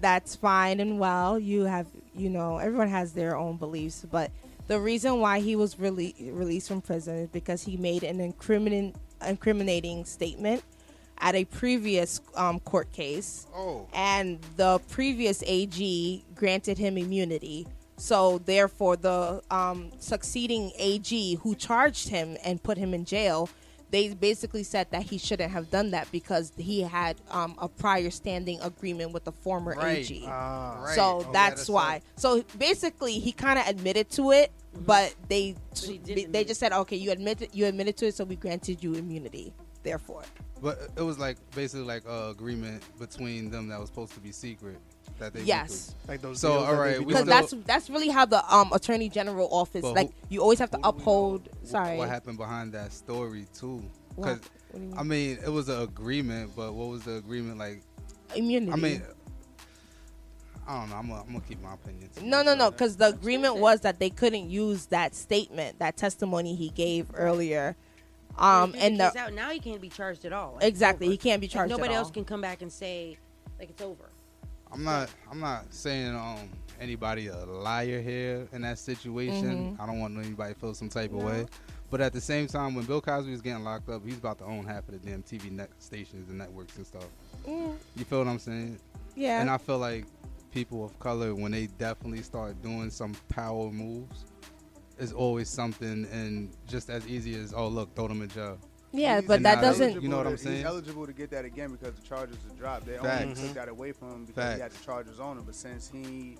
that's 0.00 0.36
fine 0.36 0.80
and 0.80 0.98
well 1.00 1.38
you 1.38 1.62
have 1.62 1.86
you 2.14 2.28
know 2.28 2.58
everyone 2.58 2.88
has 2.88 3.12
their 3.12 3.36
own 3.36 3.56
beliefs 3.56 4.04
but 4.10 4.30
the 4.66 4.78
reason 4.78 5.18
why 5.20 5.40
he 5.40 5.56
was 5.56 5.78
really 5.78 6.14
released 6.32 6.68
from 6.68 6.80
prison 6.80 7.16
is 7.16 7.28
because 7.30 7.62
he 7.62 7.76
made 7.76 8.02
an 8.04 8.20
incriminating 8.20 8.94
incriminating 9.26 10.04
statement 10.04 10.62
at 11.24 11.34
a 11.34 11.44
previous 11.46 12.20
um, 12.36 12.60
court 12.60 12.92
case 12.92 13.46
Oh. 13.56 13.86
and 13.94 14.38
the 14.56 14.78
previous 14.90 15.42
AG 15.46 16.22
granted 16.34 16.76
him 16.78 16.98
immunity. 16.98 17.66
So 17.96 18.38
therefore, 18.44 18.96
the 18.96 19.42
um, 19.50 19.90
succeeding 19.98 20.70
AG 20.78 21.36
who 21.36 21.54
charged 21.54 22.08
him 22.08 22.36
and 22.44 22.62
put 22.62 22.76
him 22.76 22.92
in 22.92 23.04
jail, 23.06 23.48
they 23.90 24.08
basically 24.12 24.64
said 24.64 24.88
that 24.90 25.04
he 25.04 25.16
shouldn't 25.16 25.50
have 25.52 25.70
done 25.70 25.92
that 25.92 26.10
because 26.12 26.52
he 26.58 26.80
had 26.82 27.16
um, 27.30 27.54
a 27.58 27.68
prior 27.68 28.10
standing 28.10 28.60
agreement 28.60 29.12
with 29.12 29.24
the 29.24 29.32
former 29.32 29.74
Right. 29.76 29.98
AG. 29.98 30.24
Ah. 30.26 30.82
Right. 30.82 30.94
So 30.94 31.02
Oh, 31.26 31.30
that's, 31.32 31.60
that's 31.62 31.70
why. 31.70 31.86
right. 31.88 32.02
So 32.16 32.44
basically, 32.58 33.18
he 33.18 33.32
kind 33.32 33.58
of 33.58 33.66
admitted 33.66 34.10
to 34.10 34.32
it, 34.32 34.50
but 34.84 35.14
they 35.28 35.54
he 35.82 35.96
didn't 35.98 36.32
they 36.32 36.44
just 36.44 36.60
said, 36.60 36.72
okay, 36.72 36.96
you 36.96 37.12
admitted 37.12 37.48
you 37.52 37.64
admitted 37.64 37.96
to 37.98 38.08
it, 38.08 38.14
so 38.14 38.24
we 38.24 38.36
granted 38.36 38.82
you 38.84 38.92
immunity. 38.94 39.54
Therefore, 39.84 40.22
But 40.64 40.88
it 40.96 41.02
was 41.02 41.18
like 41.18 41.36
basically 41.54 41.84
like 41.84 42.06
a 42.06 42.30
agreement 42.30 42.82
between 42.98 43.50
them 43.50 43.68
that 43.68 43.78
was 43.78 43.90
supposed 43.90 44.14
to 44.14 44.20
be 44.20 44.32
secret 44.32 44.78
that 45.18 45.34
they 45.34 45.42
yes. 45.42 45.94
Like 46.08 46.22
those 46.22 46.40
So, 46.40 46.48
deals 46.48 46.62
that 46.62 46.70
they 46.70 46.76
alright, 46.76 47.06
because 47.06 47.26
that's 47.26 47.54
that's 47.66 47.90
really 47.90 48.08
how 48.08 48.24
the 48.24 48.42
um 48.52 48.72
attorney 48.72 49.10
general 49.10 49.46
office 49.52 49.82
But 49.82 49.94
like 49.94 50.08
who- 50.08 50.14
you 50.30 50.40
always 50.40 50.58
have 50.58 50.70
to 50.70 50.78
who 50.78 50.82
know 50.82 50.88
uphold 50.88 51.50
sorry 51.64 51.98
What 51.98 52.08
happened 52.08 52.38
behind 52.38 52.72
that 52.72 52.94
story 52.94 53.46
too? 53.52 53.84
Because 54.16 54.38
What 54.38 54.40
do 54.72 54.80
you 54.80 54.86
mean? 54.86 54.98
I 54.98 55.02
mean, 55.02 55.38
it 55.44 55.50
was 55.50 55.68
an 55.68 55.82
agreement, 55.82 56.52
but 56.56 56.72
what 56.72 56.88
was 56.88 57.02
the 57.02 57.16
agreement 57.16 57.58
like? 57.58 57.82
immunity 58.34 58.72
I 58.72 58.76
mean, 58.76 59.02
I 60.66 60.80
don't 60.80 60.88
know. 60.88 60.96
I'm 60.96 61.08
gonna, 61.08 61.24
I'm 61.28 61.40
keep 61.42 61.60
my 61.62 61.74
opinion. 61.74 62.08
no 62.22 62.42
no 62.42 62.54
no 62.54 62.70
because 62.70 62.96
the 62.96 63.08
agreement 63.08 63.58
was 63.58 63.82
that 63.82 63.98
they 63.98 64.08
couldn't 64.08 64.48
use 64.48 64.86
that 64.86 65.14
statement 65.14 65.78
that 65.78 65.98
testimony 65.98 66.54
he 66.54 66.70
gave 66.70 67.08
earlier 67.12 67.76
um 68.38 68.74
If 68.74 68.82
and 68.82 69.00
the 69.00 69.18
out 69.18 69.32
now, 69.32 69.50
he 69.50 69.58
can't 69.60 69.80
be 69.80 69.88
charged 69.88 70.24
at 70.24 70.32
all. 70.32 70.54
Like, 70.54 70.64
exactly 70.64 71.08
he 71.08 71.16
can't 71.16 71.40
be 71.40 71.46
Like, 71.46 71.52
charged 71.52 71.72
at 71.72 71.78
nobody 71.78 71.94
else 71.94 72.08
all. 72.08 72.12
can 72.14 72.24
come 72.24 72.40
back 72.40 72.62
and 72.62 72.72
say 72.72 73.16
like 73.58 73.70
it's 73.70 73.82
over. 73.82 74.10
I'm 74.72 74.82
not. 74.82 75.08
I'm 75.30 75.38
not 75.40 75.72
saying 75.72 76.14
um 76.14 76.48
anybody 76.80 77.28
a 77.28 77.36
liar 77.46 78.00
here 78.02 78.48
in 78.52 78.62
that 78.62 78.78
situation. 78.78 79.76
Mhm. 79.76 79.80
I 79.80 79.86
don't 79.86 80.00
want 80.00 80.16
anybody 80.18 80.54
to 80.54 80.58
feel 80.60 80.74
some 80.74 80.88
type 80.88 81.12
of 81.12 81.22
way. 81.22 81.46
But 81.90 82.00
at 82.00 82.12
the 82.12 82.20
same 82.20 82.48
time, 82.48 82.74
when 82.74 82.84
Bill 82.86 83.00
Cosby 83.00 83.30
was 83.30 83.40
getting 83.40 83.62
locked 83.62 83.88
up, 83.88 84.02
he's 84.04 84.18
about 84.18 84.38
to 84.38 84.44
own 84.44 84.64
half 84.64 84.88
of 84.88 85.00
the 85.00 85.08
damn 85.08 85.22
TV 85.22 85.50
net 85.52 85.70
stations 85.78 86.28
and 86.28 86.38
networks 86.38 86.76
and 86.76 86.84
stuff. 86.84 87.06
Mm, 87.46 87.76
You 87.94 88.04
feel 88.04 88.18
what 88.18 88.26
I'm 88.26 88.40
saying? 88.40 88.78
yeah 89.14 89.40
And 89.40 89.48
I 89.48 89.58
feel 89.58 89.78
like 89.78 90.06
people 90.50 90.84
of 90.84 90.98
color, 90.98 91.34
when 91.36 91.52
they 91.52 91.66
definitely 91.78 92.22
start 92.22 92.60
doing 92.62 92.90
some 92.90 93.14
power 93.28 93.70
moves, 93.70 94.24
is 94.98 95.12
always 95.12 95.48
something, 95.48 96.06
and 96.12 96.50
just 96.66 96.90
as 96.90 97.06
easy 97.08 97.34
as 97.34 97.52
oh 97.54 97.68
look, 97.68 97.94
throw 97.94 98.08
them 98.08 98.22
in 98.22 98.28
jail. 98.28 98.58
yeah 98.92 99.20
He's 99.20 99.28
but 99.28 99.42
that 99.42 99.60
doesn't. 99.60 100.00
You 100.02 100.08
know 100.08 100.18
what 100.18 100.26
I'm 100.26 100.36
saying? 100.36 100.56
He's 100.58 100.64
eligible 100.64 101.06
to 101.06 101.12
get 101.12 101.30
that 101.30 101.44
again 101.44 101.72
because 101.72 101.94
the 101.94 102.02
charges 102.02 102.36
are 102.50 102.56
dropped. 102.56 102.86
They 102.86 102.96
only 102.96 103.08
Facts. 103.08 103.40
took 103.40 103.54
that 103.54 103.68
away 103.68 103.92
from 103.92 104.10
him 104.10 104.24
because 104.24 104.54
he 104.54 104.60
had 104.60 104.70
the 104.72 104.84
charges 104.84 105.18
on 105.20 105.38
him. 105.38 105.44
But 105.44 105.54
since 105.54 105.88
he, 105.88 106.36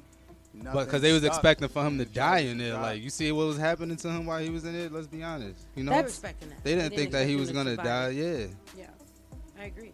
But 0.72 0.84
because 0.84 1.02
they 1.02 1.12
was 1.12 1.22
stopped, 1.22 1.36
expecting 1.36 1.68
for 1.68 1.84
him 1.84 1.98
to 1.98 2.04
die 2.04 2.40
in 2.40 2.58
there, 2.58 2.74
like 2.74 3.02
you 3.02 3.10
see 3.10 3.32
what 3.32 3.46
was 3.46 3.58
happening 3.58 3.96
to 3.96 4.08
him 4.08 4.26
while 4.26 4.40
he 4.40 4.50
was 4.50 4.64
in 4.64 4.74
it. 4.74 4.92
Let's 4.92 5.06
be 5.08 5.22
honest, 5.22 5.66
you 5.74 5.82
know. 5.84 5.90
They 5.92 5.96
were 6.02 6.08
That's- 6.08 6.34
They 6.62 6.74
didn't 6.76 6.94
think 6.94 7.10
that 7.12 7.26
he 7.26 7.36
was 7.36 7.50
gonna 7.50 7.76
die. 7.76 8.10
Yeah. 8.10 8.46
Yeah, 8.76 8.86
I 9.58 9.64
agree. 9.64 9.92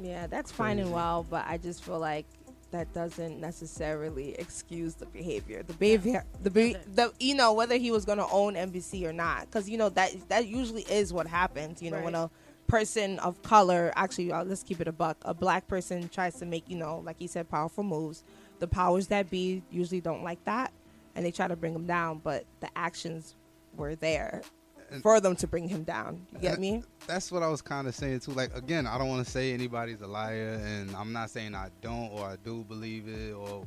yeah 0.00 0.26
that's 0.26 0.50
fine 0.50 0.78
and 0.78 0.90
well 0.90 1.24
but 1.28 1.44
i 1.46 1.58
just 1.58 1.84
feel 1.84 1.98
like 1.98 2.24
that 2.72 2.92
doesn't 2.92 3.40
necessarily 3.40 4.34
excuse 4.38 4.94
the 4.94 5.06
behavior. 5.06 5.62
The 5.62 5.74
behavior 5.74 6.24
the 6.42 6.50
be- 6.50 6.76
the 6.94 7.12
you 7.20 7.34
know 7.34 7.52
whether 7.52 7.76
he 7.76 7.90
was 7.90 8.04
going 8.04 8.18
to 8.18 8.26
own 8.30 8.54
NBC 8.54 9.04
or 9.04 9.12
not 9.12 9.50
cuz 9.50 9.70
you 9.70 9.78
know 9.78 9.88
that 9.90 10.12
that 10.28 10.46
usually 10.46 10.82
is 10.82 11.12
what 11.12 11.26
happens 11.26 11.80
you 11.80 11.90
know 11.90 12.00
when 12.00 12.14
a 12.14 12.30
person 12.66 13.18
of 13.20 13.40
color 13.42 13.92
actually 13.96 14.32
uh, 14.32 14.42
let's 14.44 14.62
keep 14.62 14.80
it 14.80 14.88
a 14.88 14.92
buck 14.92 15.16
a 15.22 15.34
black 15.34 15.68
person 15.68 16.08
tries 16.08 16.34
to 16.36 16.46
make 16.46 16.68
you 16.68 16.76
know 16.76 17.02
like 17.04 17.18
he 17.18 17.26
said 17.26 17.48
powerful 17.48 17.84
moves. 17.84 18.24
The 18.58 18.68
powers 18.68 19.08
that 19.08 19.28
be 19.28 19.62
usually 19.70 20.00
don't 20.00 20.22
like 20.22 20.44
that 20.44 20.72
and 21.14 21.24
they 21.26 21.30
try 21.32 21.48
to 21.48 21.56
bring 21.56 21.74
him 21.74 21.86
down 21.86 22.20
but 22.22 22.44
the 22.60 22.68
actions 22.76 23.34
were 23.76 23.94
there 23.94 24.42
for 25.00 25.20
them 25.20 25.36
to 25.36 25.46
bring 25.46 25.68
him 25.68 25.84
down 25.84 26.26
you 26.32 26.38
get 26.40 26.52
And 26.54 26.60
me 26.60 26.82
That's 27.06 27.30
what 27.32 27.42
I 27.42 27.48
was 27.48 27.62
kind 27.62 27.86
of 27.88 27.94
saying 27.94 28.20
too. 28.20 28.32
Like 28.32 28.54
again, 28.56 28.86
I 28.86 28.98
don't 28.98 29.08
want 29.08 29.24
to 29.24 29.30
say 29.30 29.52
anybody's 29.52 30.00
a 30.00 30.06
liar, 30.06 30.60
and 30.64 30.94
I'm 30.96 31.12
not 31.12 31.30
saying 31.30 31.54
I 31.54 31.68
don't 31.80 32.10
or 32.12 32.26
I 32.26 32.36
do 32.44 32.64
believe 32.64 33.08
it 33.08 33.32
or 33.32 33.66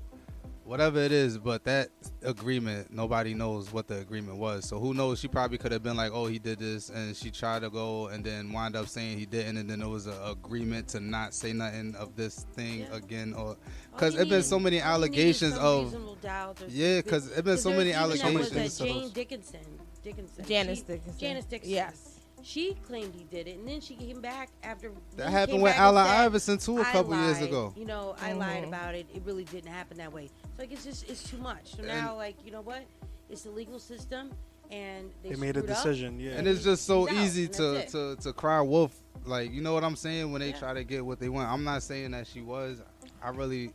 whatever 0.63 0.99
it 0.99 1.11
is. 1.11 1.37
But 1.37 1.63
that 1.65 1.89
agreement, 2.23 2.91
nobody 2.91 3.33
knows 3.33 3.71
what 3.71 3.87
the 3.87 3.99
agreement 3.99 4.37
was. 4.37 4.65
So 4.67 4.79
who 4.79 4.93
knows? 4.93 5.19
She 5.19 5.27
probably 5.27 5.57
could 5.57 5.71
have 5.71 5.83
been 5.83 5.97
like, 5.97 6.11
"Oh, 6.13 6.25
he 6.27 6.39
did 6.39 6.59
this," 6.59 6.89
and 6.89 7.15
she 7.15 7.29
tried 7.29 7.61
to 7.61 7.69
go 7.69 8.07
and 8.07 8.23
then 8.25 8.51
wind 8.51 8.75
up 8.75 8.87
saying 8.87 9.17
he 9.19 9.25
didn't, 9.25 9.57
and 9.57 9.69
then 9.69 9.79
there 9.79 9.89
was 9.89 10.07
an 10.07 10.17
agreement 10.25 10.87
to 10.89 10.99
not 10.99 11.33
say 11.33 11.53
nothing 11.53 11.95
of 11.95 12.15
this 12.15 12.45
thing 12.53 12.79
Yeah. 12.81 12.95
again, 12.95 13.33
or 13.33 13.57
because 13.91 14.15
it's 14.15 14.29
been 14.29 14.43
so 14.43 14.59
many 14.59 14.81
all 14.81 14.99
you 15.03 15.09
need 15.09 15.17
is 15.17 15.43
allegations 15.43 15.57
of 15.57 15.93
yeah, 15.93 15.99
doubt 16.21 16.61
or- 16.61 16.67
Yeah, 16.67 17.01
'cause 17.01 17.27
it's 17.27 17.41
been 17.41 17.57
so 17.57 17.69
many 17.71 17.89
even 17.89 18.01
that 18.01 18.07
was 18.09 18.21
allegations 18.23 18.51
that 18.77 18.81
of 18.83 18.87
Jane 18.87 19.01
those- 19.01 19.11
Dickinson. 19.11 19.65
Dickinson. 20.05 20.45
Janice 20.45 20.79
She- 20.79 20.83
Dickinson. 20.85 21.19
Janice 21.19 21.45
Dickinson. 21.45 21.75
Yes. 21.75 22.11
She 22.43 22.75
claimed 22.87 23.13
he 23.15 23.23
did 23.23 23.47
it, 23.47 23.57
and 23.57 23.67
then 23.67 23.81
she 23.81 23.95
came 23.95 24.21
back 24.21 24.49
after. 24.63 24.91
That 25.17 25.31
happened 25.31 25.63
with 25.63 25.71
back 25.71 25.79
and 25.79 25.97
Allen 25.97 26.05
Iverson, 26.07 26.59
too, 26.59 26.77
a 26.77 26.81
"I 26.81 26.91
couple 26.91 27.15
years 27.15 27.41
ago." 27.41 27.73
You 27.75 27.85
know, 27.85 28.15
I 28.21 28.33
lied 28.33 28.63
Mhm. 28.63 28.67
about 28.67 28.93
it. 28.93 29.07
It 29.15 29.23
really 29.25 29.45
didn't 29.45 29.71
happen 29.71 29.97
that 29.97 30.13
way. 30.13 30.27
So 30.27 30.49
like, 30.59 30.71
it's 30.71 30.83
just 30.83 31.09
it's 31.09 31.23
too 31.23 31.37
much. 31.37 31.71
So 31.71 31.79
And- 31.79 31.87
now, 31.87 32.15
like, 32.15 32.35
you 32.45 32.51
know 32.51 32.61
what? 32.61 32.83
It's 33.31 33.41
the 33.43 33.49
legal 33.49 33.79
system, 33.79 34.29
and 34.69 35.09
they, 35.23 35.29
They 35.29 35.35
made 35.37 35.57
a 35.57 35.61
screwed 35.61 35.71
up, 35.71 35.77
decision, 35.83 36.19
yeah. 36.19 36.33
And 36.33 36.47
it's 36.47 36.63
just 36.63 36.85
so 36.85 37.05
he's 37.05 37.35
easy 37.35 37.45
and 37.45 37.53
to, 37.55 37.85
to, 37.87 38.15
to 38.21 38.33
cry 38.33 38.61
wolf. 38.61 38.95
Like, 39.25 39.51
you 39.51 39.61
know 39.61 39.73
what 39.73 39.83
I'm 39.83 39.95
saying? 39.95 40.31
When 40.31 40.39
they 40.41 40.49
Yeah. 40.49 40.59
try 40.59 40.73
to 40.75 40.83
get 40.83 41.03
what 41.03 41.19
they 41.19 41.29
want. 41.29 41.49
I'm 41.49 41.63
not 41.63 41.81
saying 41.81 42.11
that 42.11 42.27
she 42.27 42.41
was. 42.41 42.79
I 43.23 43.29
really 43.29 43.73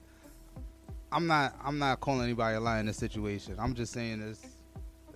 I'm 1.10 1.26
not 1.26 1.56
I'm 1.64 1.80
not 1.80 1.98
calling 1.98 2.22
anybody 2.22 2.54
a 2.56 2.60
lie 2.60 2.78
in 2.78 2.86
this 2.86 2.98
situation. 2.98 3.56
I'm 3.58 3.74
just 3.74 3.92
saying 3.92 4.20
it's 4.22 4.46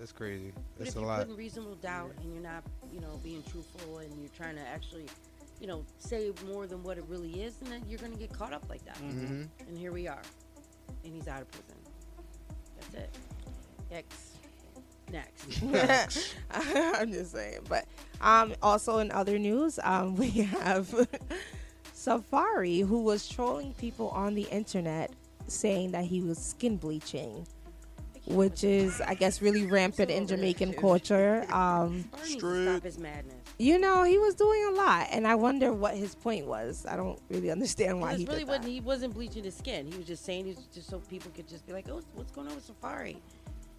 it's 0.04 0.12
crazy. 0.12 0.52
But 0.78 0.86
It's 0.86 0.90
if 0.90 0.96
a 0.96 1.00
you're 1.00 1.08
lot. 1.08 1.18
putting 1.20 1.36
reasonable 1.36 1.74
doubt 1.76 2.12
and 2.22 2.32
you're 2.32 2.42
not, 2.42 2.62
you 2.92 3.00
know, 3.00 3.18
being 3.24 3.42
truthful 3.50 3.98
and 3.98 4.12
you're 4.20 4.30
trying 4.36 4.54
to 4.56 4.62
actually, 4.62 5.06
you 5.60 5.66
know, 5.66 5.84
say 5.98 6.30
more 6.46 6.66
than 6.68 6.82
what 6.84 6.98
it 6.98 7.04
really 7.08 7.42
is, 7.42 7.56
then 7.56 7.82
you're 7.88 7.98
going 7.98 8.12
to 8.12 8.18
get 8.18 8.32
caught 8.32 8.52
up 8.52 8.64
like 8.68 8.84
that. 8.84 8.96
Mhm. 8.98 9.48
And 9.66 9.76
here 9.78 9.90
we 9.92 10.06
are, 10.06 10.22
and 11.04 11.12
he's 11.12 11.26
out 11.26 11.42
of 11.42 11.50
prison. 11.50 11.74
That's 12.78 12.94
it. 12.94 13.16
Next. 13.90 14.30
Next. 15.72 16.34
I'm 16.50 17.12
just 17.12 17.32
saying. 17.32 17.60
But 17.68 17.86
um, 18.20 18.54
also 18.62 18.98
in 18.98 19.10
other 19.10 19.38
news, 19.38 19.78
um, 19.82 20.16
we 20.22 20.30
have 20.30 20.88
Safaree, 21.94 22.86
who 22.86 23.02
was 23.02 23.28
trolling 23.28 23.74
people 23.74 24.08
on 24.10 24.34
the 24.34 24.42
internet, 24.50 25.12
saying 25.46 25.92
that 25.92 26.04
he 26.04 26.20
was 26.20 26.38
skin 26.38 26.76
bleaching, 26.76 27.46
which 28.26 28.64
is, 28.64 29.00
I 29.00 29.14
guess, 29.14 29.42
really 29.42 29.66
rampant 29.66 30.10
in 30.10 30.26
Jamaican 30.26 30.74
culture. 30.74 31.42
Um, 31.52 32.04
Barney 32.10 32.30
needs 32.30 32.42
to 32.42 32.64
stop 32.64 32.82
his 32.82 32.98
madness. 32.98 33.34
you 33.58 33.78
know, 33.78 34.02
he 34.04 34.18
was 34.18 34.34
doing 34.34 34.64
a 34.70 34.74
lot, 34.76 35.08
and 35.10 35.26
I 35.26 35.34
wonder 35.34 35.72
what 35.72 35.94
his 35.94 36.14
point 36.14 36.46
was. 36.46 36.86
I 36.88 36.96
don't 36.96 37.20
really 37.28 37.50
understand 37.50 38.00
why 38.00 38.16
Because 38.16 38.20
he 38.20 38.26
really 38.26 38.44
wasn't 38.44 38.66
he 38.66 38.80
wasn't 38.80 39.14
bleaching 39.14 39.44
his 39.44 39.54
skin. 39.56 39.86
He 39.86 39.96
was 39.96 40.06
just 40.06 40.24
saying 40.24 40.48
it 40.48 40.58
just 40.72 40.88
so 40.88 40.98
people 41.00 41.30
could 41.34 41.48
just 41.48 41.66
be 41.66 41.72
like, 41.72 41.88
oh, 41.90 42.00
what's 42.14 42.32
going 42.32 42.48
on 42.48 42.54
with 42.54 42.66
Safaree? 42.68 43.16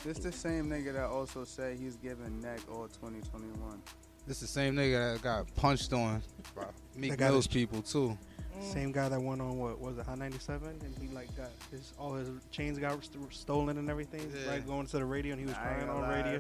This 0.04 0.20
the 0.20 0.32
same 0.32 0.70
nigga 0.70 0.94
that 0.94 1.06
also 1.06 1.44
said 1.46 1.80
he's 1.80 1.96
giving 1.96 2.40
neck 2.40 2.60
all 2.72 2.88
2021. 2.88 3.82
This 4.28 4.38
is 4.38 4.42
the 4.42 4.48
same 4.48 4.76
nigga 4.76 5.14
that 5.14 5.22
got 5.24 5.56
punched 5.56 5.94
on 5.94 6.22
by 6.56 6.66
Meek 6.96 7.20
Mill's 7.20 7.48
people 7.48 7.82
too. 7.82 8.16
Mm. 8.60 8.74
Same 8.74 8.92
guy 8.92 9.10
that 9.10 9.22
went 9.22 9.42
on 9.42 9.58
what 9.58 9.80
was 9.80 9.98
it 9.98 10.06
Hot 10.06 10.18
97 10.18 10.68
and 10.68 10.96
he 11.02 11.08
like 11.14 11.36
got 11.36 11.50
his 11.72 11.94
all 12.00 12.14
his 12.14 12.30
chains 12.52 12.78
got 12.80 13.04
st- 13.04 13.34
stolen 13.34 13.78
and 13.78 13.90
everything 13.90 14.32
Yeah. 14.34 14.52
right 14.52 14.66
going 14.66 14.86
to 14.88 14.98
the 14.98 15.06
radio 15.06 15.34
and 15.34 15.40
he 15.42 15.46
was 15.46 15.56
crying 15.56 15.90
on 15.90 16.02
lie, 16.02 16.16
radio. 16.22 16.40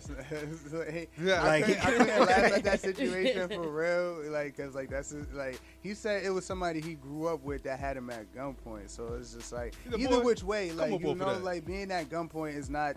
hey, 0.89 1.07
Yeah, 1.21 1.41
I, 1.43 1.47
like- 1.47 1.65
couldn't, 1.65 1.85
I 1.85 1.91
couldn't 1.91 2.19
laugh 2.25 2.29
at 2.53 2.63
that 2.63 2.79
situation 2.89 3.49
for 3.49 3.67
real, 3.69 4.31
like, 4.31 4.55
cause 4.57 4.75
like 4.75 4.89
that's 4.89 5.09
his- 5.09 5.31
like 5.33 5.59
he 5.81 5.93
said 5.93 6.23
it 6.23 6.29
was 6.29 6.45
somebody 6.45 6.81
he 6.81 6.95
grew 6.95 7.27
up 7.27 7.43
with 7.43 7.63
that 7.63 7.79
had 7.79 7.97
him 7.97 8.09
at 8.09 8.33
gunpoint. 8.33 8.89
So 8.89 9.15
it's 9.19 9.33
just 9.33 9.51
like 9.51 9.73
either 9.97 10.19
boy. 10.19 10.23
which 10.25 10.43
way, 10.43 10.71
like 10.71 10.99
you 11.01 11.15
know, 11.15 11.37
like 11.39 11.65
being 11.65 11.91
at 11.91 12.09
gunpoint 12.09 12.55
is 12.55 12.69
not 12.69 12.95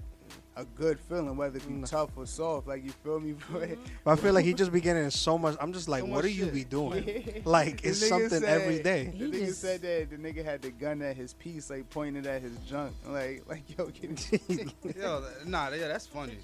a 0.59 0.65
good 0.65 0.99
feeling, 0.99 1.37
whether 1.37 1.57
it 1.57 1.67
be 1.69 1.75
mm. 1.75 1.89
tough 1.89 2.11
or 2.17 2.27
soft. 2.27 2.67
Like 2.67 2.85
you 2.85 2.91
feel 2.91 3.21
me, 3.21 3.33
boy? 3.53 3.69
Mm-hmm. 3.69 3.83
But 4.05 4.11
I 4.11 4.17
feel 4.17 4.33
like 4.35 4.45
he 4.45 4.53
just 4.55 4.73
be 4.73 4.81
getting 4.81 5.09
so 5.11 5.39
much. 5.39 5.57
I'm 5.61 5.73
just 5.73 5.89
like, 5.89 6.03
So 6.03 6.07
what 6.07 6.17
much 6.17 6.25
are 6.25 6.29
you 6.29 6.47
be 6.47 6.65
doing? 6.65 7.43
like 7.45 7.85
it's 7.85 8.07
something 8.07 8.43
every 8.43 8.77
said- 8.77 8.85
day. 8.85 9.05
The 9.17 9.25
nigga 9.31 9.53
said 9.55 9.83
that 9.83 10.11
the 10.11 10.17
nigga 10.17 10.45
had 10.45 10.63
the 10.63 10.71
gun 10.71 11.01
at 11.03 11.17
his 11.17 11.33
piece, 11.35 11.71
like 11.71 11.89
pointed 11.91 12.27
at 12.27 12.43
his 12.43 12.57
junk, 12.69 12.93
like 13.09 13.45
like 13.49 13.63
yo, 13.79 13.87
get 13.87 14.33
it. 14.33 14.73
Yo, 14.97 15.21
th- 15.21 15.47
nah, 15.47 15.71
yeah, 15.71 15.89
that's 15.89 16.07
funny. 16.07 16.39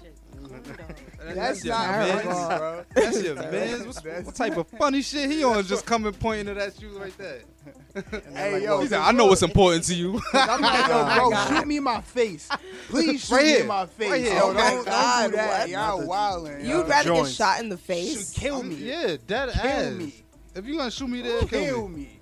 That's 1.33 1.63
your 1.63 1.75
not 1.75 1.87
mans. 1.89 2.21
funny, 2.21 2.57
bro. 2.57 2.85
That's 2.93 3.23
your 3.23 3.35
That's- 3.35 3.51
man. 3.51 3.85
What's, 3.85 4.01
that's- 4.01 4.25
what 4.25 4.35
type 4.35 4.57
of 4.57 4.67
funny 4.67 5.01
shit 5.01 5.29
he 5.29 5.43
on? 5.43 5.63
Just 5.65 5.85
coming 5.85 6.13
pointing 6.13 6.47
it 6.55 6.57
at 6.57 6.81
you 6.81 6.89
like 6.89 7.15
that. 7.17 7.41
Hey, 8.33 8.63
yo, 8.63 8.81
he 8.81 8.87
said, 8.87 8.99
"I 8.99 9.11
know 9.11 9.25
what's 9.25 9.41
important 9.41 9.85
to 9.85 9.95
you." 9.95 10.21
Oh 10.33 10.39
I'm 10.39 10.61
like, 10.61 10.87
yo, 10.87 11.07
Oh, 11.07 11.29
bro, 11.29 11.57
shoot 11.57 11.67
me 11.67 11.77
in 11.77 11.83
my 11.83 12.01
face. 12.01 12.49
Please 12.89 13.25
shoot 13.25 13.33
Right 13.35 13.45
me 13.45 13.59
in 13.61 13.67
my 13.67 13.85
face. 13.85 14.04
Right 14.11 14.21
here. 14.23 14.33
Yo, 14.35 14.41
Oh, 14.49 14.53
my 14.53 14.69
don't, 14.71 14.85
God, 14.85 15.21
don't 15.21 15.31
do 15.31 15.37
that. 15.37 15.69
Y'all 15.69 15.97
Not 15.97 15.99
the- 16.01 16.49
wildin'. 16.49 16.59
You'd 16.61 16.67
yo. 16.69 16.83
rather 16.83 17.09
get 17.09 17.17
joints. 17.17 17.31
shot 17.31 17.59
in 17.59 17.69
the 17.69 17.77
face? 17.77 18.31
Kill 18.31 18.63
me. 18.63 18.75
Yeah, 18.75 19.17
dead 19.25 19.49
Kill 19.53 19.61
ass. 19.61 19.93
me. 19.93 20.13
If 20.55 20.65
you 20.65 20.77
gonna 20.77 20.91
shoot 20.91 21.09
me 21.09 21.21
there, 21.21 21.39
kill, 21.41 21.47
Kill 21.49 21.87
me. 21.89 21.95
me. 21.97 22.19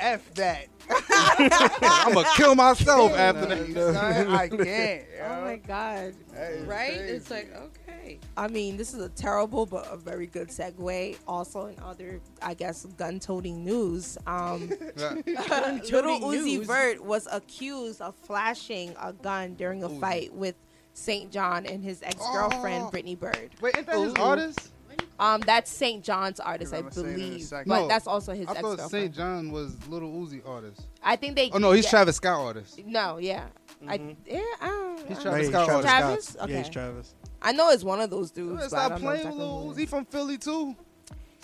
F 0.00 0.32
that. 0.34 0.66
I'm 0.90 2.12
gonna 2.14 2.28
kill 2.36 2.54
myself 2.54 3.12
after 3.12 3.40
Nah, 3.48 3.54
that. 3.92 3.94
son, 3.94 4.34
I 4.34 4.48
can't. 4.48 5.02
Oh 5.30 5.42
my 5.42 5.56
god. 5.56 6.14
That 6.32 6.52
is 6.52 6.66
Right? 6.66 6.96
crazy. 6.96 7.12
It's 7.14 7.30
like, 7.30 7.52
okay. 7.56 8.18
I 8.36 8.48
mean, 8.48 8.76
this 8.76 8.94
is 8.94 9.00
a 9.02 9.08
terrible 9.10 9.66
but 9.66 9.86
a 9.92 9.96
very 9.96 10.26
good 10.26 10.48
segue. 10.48 11.16
Also, 11.26 11.66
in 11.66 11.74
other, 11.82 12.20
I 12.40 12.54
guess, 12.54 12.86
gun-toting 12.96 13.64
news, 13.64 14.16
um, 14.26 14.68
Little 14.96 16.20
Uzi 16.20 16.44
news. 16.58 16.66
Vert 16.66 17.04
was 17.04 17.26
accused 17.30 18.00
of 18.00 18.14
flashing 18.14 18.94
a 19.02 19.12
gun 19.12 19.54
during 19.54 19.82
a 19.82 19.88
fight 19.88 20.32
with 20.32 20.54
SAINt 20.98 21.32
JHN 21.32 21.70
and 21.70 21.82
his 21.84 22.02
ex-girlfriend 22.02 22.84
Oh. 22.86 22.90
Brittany 22.90 23.14
Byrd. 23.14 23.50
Wait, 23.60 23.76
ain't 23.76 23.86
that 23.86 23.98
his 23.98 24.14
artist? 24.14 24.72
Um, 25.20 25.40
that's 25.40 25.70
SAINt 25.70 26.04
JHN's 26.04 26.38
artist, 26.40 26.72
I 26.72 26.78
I'ma 26.78 26.90
say 26.90 27.00
it 27.00 27.04
in 27.06 27.10
a 27.10 27.16
believe, 27.16 27.50
but 27.50 27.66
No, 27.66 27.88
that's 27.88 28.06
also 28.06 28.32
his 28.34 28.46
I 28.48 28.52
ex-girlfriend. 28.52 28.90
SAINt 28.90 29.14
JHN 29.16 29.50
was 29.50 29.74
Little 29.88 30.10
Uzi 30.12 30.46
artist. 30.46 30.82
I 31.02 31.16
think 31.16 31.34
they. 31.36 31.50
Oh 31.52 31.58
no, 31.58 31.72
he's 31.72 31.84
yeah, 31.84 31.90
Travis 31.90 32.16
Scott 32.16 32.38
artist. 32.40 32.80
No, 32.86 33.18
yeah, 33.18 33.46
I 33.88 34.14
yeah, 34.26 34.40
I 34.60 34.68
don't, 34.68 34.98
He's 35.08 35.18
Travis 35.22 35.24
Right, 35.24 35.46
Scott 35.46 35.66
Travis 35.66 35.84
artist. 35.86 35.86
Travis? 35.86 36.24
Scott. 36.28 36.48
Yeah, 36.50 36.58
he's 36.58 36.68
Travis. 36.68 37.14
I 37.42 37.52
know 37.52 37.70
it's 37.70 37.84
one 37.84 38.00
of 38.00 38.10
those 38.10 38.30
dudes. 38.30 38.54
Let's 38.60 38.68
stop 38.68 38.90
don't 38.90 39.00
playing 39.00 39.28
with 39.28 39.36
Lil 39.36 39.72
Uzi 39.74 39.82
is. 39.84 39.90
from 39.90 40.04
Philly 40.06 40.38
too. 40.38 40.76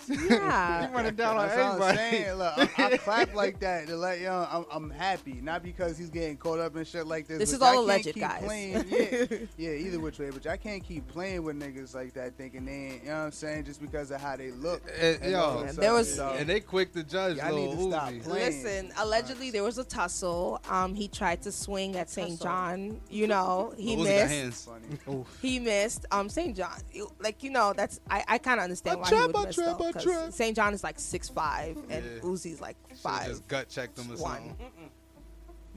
Yeah. 0.09 0.87
he 0.87 0.93
running 0.93 1.15
down 1.15 1.37
on 1.37 1.47
That's 1.47 1.79
what 1.79 1.89
I'm 1.91 1.95
saying. 1.97 2.33
Look, 2.37 2.79
I, 2.79 2.85
I 2.93 2.97
clap 2.97 3.33
like 3.35 3.59
that 3.59 3.87
to 3.87 3.95
let 3.97 4.19
y'all. 4.19 4.47
I'm, 4.51 4.65
I'm 4.83 4.89
happy, 4.89 5.39
not 5.41 5.63
because 5.63 5.97
he's 5.97 6.09
getting 6.09 6.37
caught 6.37 6.59
up 6.59 6.75
in 6.75 6.85
shit 6.85 7.07
like 7.07 7.27
this. 7.27 7.39
This 7.39 7.53
is 7.53 7.61
all 7.61 7.73
y'all 7.73 7.87
can't 7.87 8.05
alleged, 8.05 8.13
keep 8.13 8.19
guys. 8.19 8.43
Playing, 8.43 8.85
yeah, 8.89 9.37
yeah, 9.57 9.69
either 9.71 9.99
which 9.99 10.19
way. 10.19 10.29
But 10.29 10.45
I 10.47 10.57
can't 10.57 10.83
keep 10.83 11.07
playing 11.07 11.43
with 11.43 11.59
niggas 11.59 11.93
like 11.95 12.13
that, 12.13 12.37
thinking 12.37 12.65
they 12.65 12.71
ain't. 12.71 13.03
You 13.03 13.09
know 13.09 13.15
what 13.19 13.25
I'm 13.25 13.31
saying? 13.31 13.65
Just 13.65 13.81
because 13.81 14.11
of 14.11 14.21
how 14.21 14.35
they 14.35 14.51
look. 14.51 14.81
Eh, 14.99 15.15
and 15.21 15.31
yo, 15.31 15.39
all 15.39 15.63
this 15.63 15.75
there 15.75 15.93
was- 15.93 16.13
stuff. 16.13 16.35
and 16.39 16.47
they 16.47 16.59
quick 16.59 16.93
to 16.93 17.03
judge 17.03 17.37
Y'all 17.37 17.55
need 17.55 17.71
to 17.77 17.89
stop 17.89 18.09
Uzi. 18.09 18.23
playing. 18.23 18.45
Listen, 18.63 18.91
allegedly 18.97 19.51
there 19.51 19.63
was 19.63 19.77
a 19.77 19.83
tussle. 19.83 20.61
Um, 20.69 20.93
he 20.95 21.07
tried 21.07 21.41
to 21.43 21.51
swing 21.51 21.95
at 21.95 22.09
SAINt 22.09 22.39
JHN. 22.39 22.99
You 23.09 23.27
know, 23.27 23.73
he 23.77 23.95
Uzi 23.95 24.03
missed. 24.03 24.29
hands. 24.33 24.69
He 25.41 25.59
missed. 25.59 26.05
Um, 26.11 26.29
SAINt 26.29 26.55
JHN, 26.57 27.11
like 27.19 27.43
you 27.43 27.49
know, 27.49 27.73
that's 27.73 27.99
I, 28.09 28.23
I 28.27 28.37
kind 28.37 28.59
of 28.59 28.63
understand 28.65 28.97
I 28.97 29.01
why 29.01 29.09
trap, 29.09 29.21
he 29.21 29.27
would 29.27 29.35
I 29.35 29.45
miss 29.45 29.55
trap, 29.55 29.77
though, 30.03 30.11
I 30.11 30.13
'cause 30.15 30.21
trap. 30.23 30.33
SAINt 30.33 30.57
JHN 30.57 30.73
is 30.73 30.83
like 30.83 30.99
six 30.99 31.29
five 31.29 31.77
and 31.89 32.03
Yeah. 32.05 32.21
Uzi's 32.21 32.61
like 32.61 32.75
five. 32.97 33.27
Just 33.27 33.47
gut 33.47 33.69
checked 33.69 33.97
him 33.97 34.11
or 34.11 34.17
one. 34.17 34.37
something. 34.49 34.91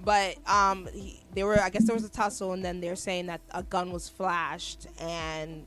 But 0.04 0.36
um, 0.48 0.88
he, 0.92 1.20
they 1.34 1.42
were. 1.42 1.60
I 1.60 1.70
guess 1.70 1.84
there 1.84 1.94
was 1.94 2.04
a 2.04 2.08
tussle, 2.08 2.52
and 2.52 2.64
then 2.64 2.80
they're 2.80 2.94
saying 2.96 3.26
that 3.26 3.40
a 3.50 3.62
gun 3.64 3.90
was 3.90 4.08
flashed, 4.08 4.86
and 5.00 5.66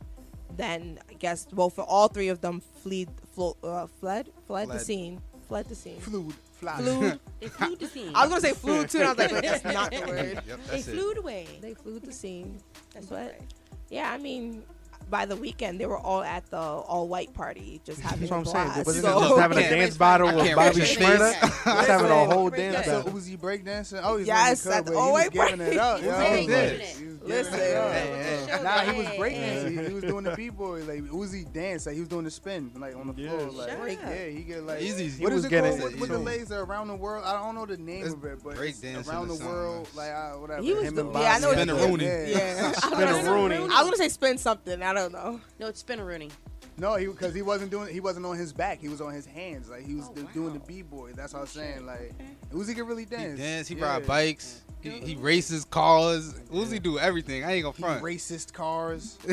then 0.55 0.99
I 1.09 1.13
guess 1.15 1.45
both 1.45 1.77
all 1.79 2.07
three 2.07 2.29
of 2.29 2.39
them 2.39 2.61
fled, 2.81 3.09
flo- 3.33 3.57
uh, 3.63 3.87
fled, 3.99 4.29
fled 4.47 4.69
the 4.69 4.79
scene, 4.79 5.21
fled 5.49 5.65
the 5.67 5.75
scene. 5.75 5.99
Flued, 5.99 6.33
fly. 6.59 6.77
Flew. 6.77 7.11
They 7.41 7.47
flew 7.47 7.75
the 7.75 7.87
scene. 7.87 8.11
I 8.15 8.21
was 8.21 8.29
gonna 8.29 8.41
say 8.41 8.53
flew 8.53 8.85
too, 8.85 8.99
and 8.99 9.07
I 9.07 9.13
was 9.13 9.17
like, 9.17 9.31
wait, 9.31 9.41
that's 9.43 9.63
not 9.65 9.91
the 9.91 9.99
word. 10.07 10.41
Yep, 10.47 10.59
They 10.67 10.71
that's 10.77 10.87
it. 10.87 10.91
flew 10.91 11.11
away. 11.13 11.47
They 11.59 11.73
flew 11.73 11.99
the 11.99 12.11
scene. 12.13 12.59
That's 12.93 13.07
but 13.07 13.15
right. 13.31 13.41
yeah, 13.89 14.11
I 14.13 14.17
mean, 14.19 14.61
by 15.11 15.25
the 15.27 15.35
weekend 15.35 15.79
they 15.79 15.85
were 15.85 15.97
all 15.99 16.23
at 16.23 16.49
the 16.49 16.57
all 16.57 17.07
white 17.07 17.33
party, 17.33 17.81
just 17.85 17.99
having 18.01 18.21
That's 18.21 18.31
what 18.31 18.37
a 18.37 18.39
I'm 18.39 18.45
saying. 18.45 18.65
blast. 18.73 18.85
Was 18.87 18.97
it 18.97 19.01
So- 19.03 19.19
just 19.19 19.39
having 19.39 19.57
a 19.59 19.69
dance 19.69 19.97
battle 19.97 20.27
with 20.35 20.55
Bobby 20.55 20.79
raise 20.79 20.97
Shmurda? 20.97 21.39
Just 21.41 21.87
having 21.87 22.11
a 22.11 22.25
whole 22.25 22.49
dance 22.49 22.75
that. 22.77 22.85
So 22.85 23.03
battle. 23.03 23.19
Uzi 23.19 23.37
breakdancing? 23.39 24.01
Oh, 24.03 24.17
he's 24.17 24.27
Yes, 24.27 24.65
really 24.65 24.77
at 24.77 24.85
cool, 24.85 24.93
the 24.93 24.99
he 24.99 25.03
all 25.05 25.13
was 25.13 25.21
white 25.23 25.31
giving 25.51 25.67
it 25.67 25.77
up. 25.77 26.01
party. 26.01 26.05
yo. 26.07 26.17
He 26.41 27.05
was 27.05 27.17
giving 27.19 27.19
Listen. 27.27 27.53
it 27.59 27.75
up. 27.77 27.91
Hey, 27.91 28.45
hey. 28.49 28.63
Nah, 28.63 28.79
he 28.79 28.97
was 28.97 29.07
Hey. 29.07 29.17
breakdancing. 29.19 29.79
He, 29.81 29.87
he 29.87 29.93
was 29.93 30.03
doing 30.03 30.23
the 30.23 30.31
b-boy. 30.35 30.83
Like 30.85 31.03
Uzi 31.03 31.51
dance. 31.53 31.85
Like 31.85 31.95
he 31.95 31.99
was 32.01 32.09
doing 32.09 32.23
the 32.23 32.31
spin, 32.31 32.71
like 32.79 32.95
on 32.95 33.07
the 33.07 33.13
floor. 33.13 33.51
Like 33.51 33.69
Shut 33.69 34.09
yeah, 34.09 34.25
he 34.27 34.41
get 34.43 34.63
like. 34.63 34.79
Easy's- 34.81 35.17
he 35.17 35.23
what 35.23 35.33
was 35.33 35.39
is 35.41 35.45
it 35.45 35.49
getting 35.49 35.71
called? 35.77 35.81
it, 35.81 35.99
With, 35.99 36.01
with 36.01 36.09
the 36.09 36.17
know. 36.17 36.23
legs 36.23 36.47
that 36.49 36.55
are 36.57 36.63
around 36.63 36.87
the 36.87 36.95
world. 36.95 37.23
I 37.25 37.33
don't 37.33 37.55
know 37.55 37.65
the 37.65 37.77
name 37.77 38.05
It's 38.05 38.13
of 38.13 38.23
it, 38.25 38.39
but 38.43 38.55
break 38.55 38.75
it's 38.81 39.07
around 39.09 39.29
or 39.29 39.37
the 39.37 39.45
world. 39.45 39.87
Like 39.95 40.11
uh, 40.11 40.31
whatever. 40.33 40.61
He 40.63 40.73
was 40.73 40.83
Him 40.85 40.95
doing- 40.95 41.13
yeah, 41.13 41.33
I 41.35 41.39
know 41.39 41.53
Bobby. 41.53 41.71
what 41.71 42.01
you're 42.01 42.09
Yeah. 42.09 42.25
doing. 42.25 42.37
Yeah. 42.37 42.71
Spin 42.71 43.07
a 43.27 43.31
Rooney. 43.31 43.55
I 43.55 43.59
was 43.59 43.69
gonna 43.83 43.97
say 43.97 44.09
spin 44.09 44.37
something. 44.37 44.81
I 44.81 44.93
don't 44.93 45.00
know. 45.09 45.39
No, 45.59 45.67
it's 45.67 45.83
Rooney. 45.87 46.29
No, 46.77 46.95
he 46.95 47.05
because 47.07 47.33
he 47.35 47.41
wasn't 47.41 47.69
doing. 47.71 47.93
He 47.93 47.99
wasn't 47.99 48.25
on 48.25 48.37
his 48.37 48.53
back. 48.53 48.79
He 48.79 48.87
was 48.89 49.01
on 49.01 49.13
his 49.13 49.25
hands. 49.25 49.69
Like 49.69 49.85
he 49.85 49.95
was 49.95 50.07
Oh, 50.09 50.13
do- 50.13 50.23
wow. 50.23 50.29
doing 50.33 50.53
the 50.53 50.59
b-boy. 50.59 51.11
That's 51.15 51.33
what 51.33 51.39
I 51.39 51.41
was 51.41 51.49
saying. 51.51 51.85
Like 51.85 52.13
Uzi 52.51 52.73
can 52.75 52.85
really 52.87 53.03
He 53.03 53.09
dance. 53.09 53.39
dance. 53.39 53.67
He 53.67 53.75
Yeah. 53.75 53.85
ride 53.93 54.07
bikes. 54.07 54.61
He, 54.81 54.89
he 54.89 55.15
races 55.15 55.63
cars. 55.65 56.33
Uzi 56.51 56.81
do 56.81 56.97
everything. 56.97 57.43
I 57.43 57.51
ain't 57.53 57.63
gonna 57.63 57.75
He 57.75 57.83
front. 57.83 58.01
racist 58.03 58.51
cars. 58.53 59.19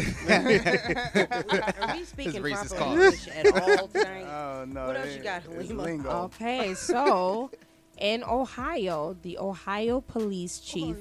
Are 0.68 1.96
we 1.96 2.04
speaking 2.04 2.42
racist 2.42 2.76
proper 2.76 2.84
cause. 2.84 2.92
English 2.92 3.28
at 3.28 3.46
all 3.78 3.88
tonight? 3.92 4.24
Oh 4.26 4.64
no. 4.66 4.86
What 4.88 4.96
else 4.96 5.16
you 5.16 5.22
got, 5.22 5.42
it's 5.46 5.54
Halima? 5.54 5.82
lingo. 5.82 6.10
Okay, 6.24 6.74
so 6.74 7.50
in 7.98 8.24
Ohio, 8.24 9.16
the 9.22 9.38
Ohio 9.38 10.00
police 10.02 10.58
chief 10.60 10.96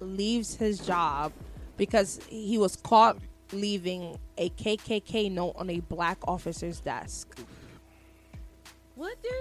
leaves 0.00 0.54
his 0.56 0.78
job 0.80 1.32
because 1.76 2.18
he 2.28 2.58
was 2.58 2.74
caught 2.76 3.18
leaving 3.52 4.18
a 4.38 4.50
KKK 4.50 5.30
note 5.30 5.52
on 5.56 5.70
a 5.70 5.80
black 5.80 6.18
officer's 6.26 6.80
desk. 6.80 7.38
What, 8.94 9.16
dude? 9.22 9.32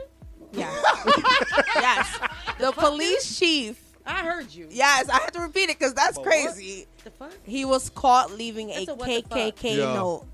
Yes. 0.53 0.84
yes. 1.76 2.20
The 2.59 2.72
police 2.72 3.38
chief. 3.38 3.82
I 4.05 4.24
heard 4.24 4.51
you. 4.53 4.68
Yes, 4.72 5.07
I 5.09 5.14
have 5.20 5.32
to 5.34 5.41
repeat 5.41 5.70
it 5.70 5.78
because 5.80 5.93
that's 5.93 6.18
But 6.18 6.26
what? 6.26 6.30
crazy. 6.30 6.88
The 7.03 7.12
fuck? 7.12 7.34
He 7.43 7.66
was 7.66 7.89
caught 7.89 8.32
leaving 8.32 8.68
That's 8.68 8.88
a 8.88 8.91
a 8.91 8.95
what 8.95 9.07
the 9.07 9.22
fuck. 9.22 9.38
KKK 9.55 9.78
Yeah. 9.78 9.93
note 9.93 10.26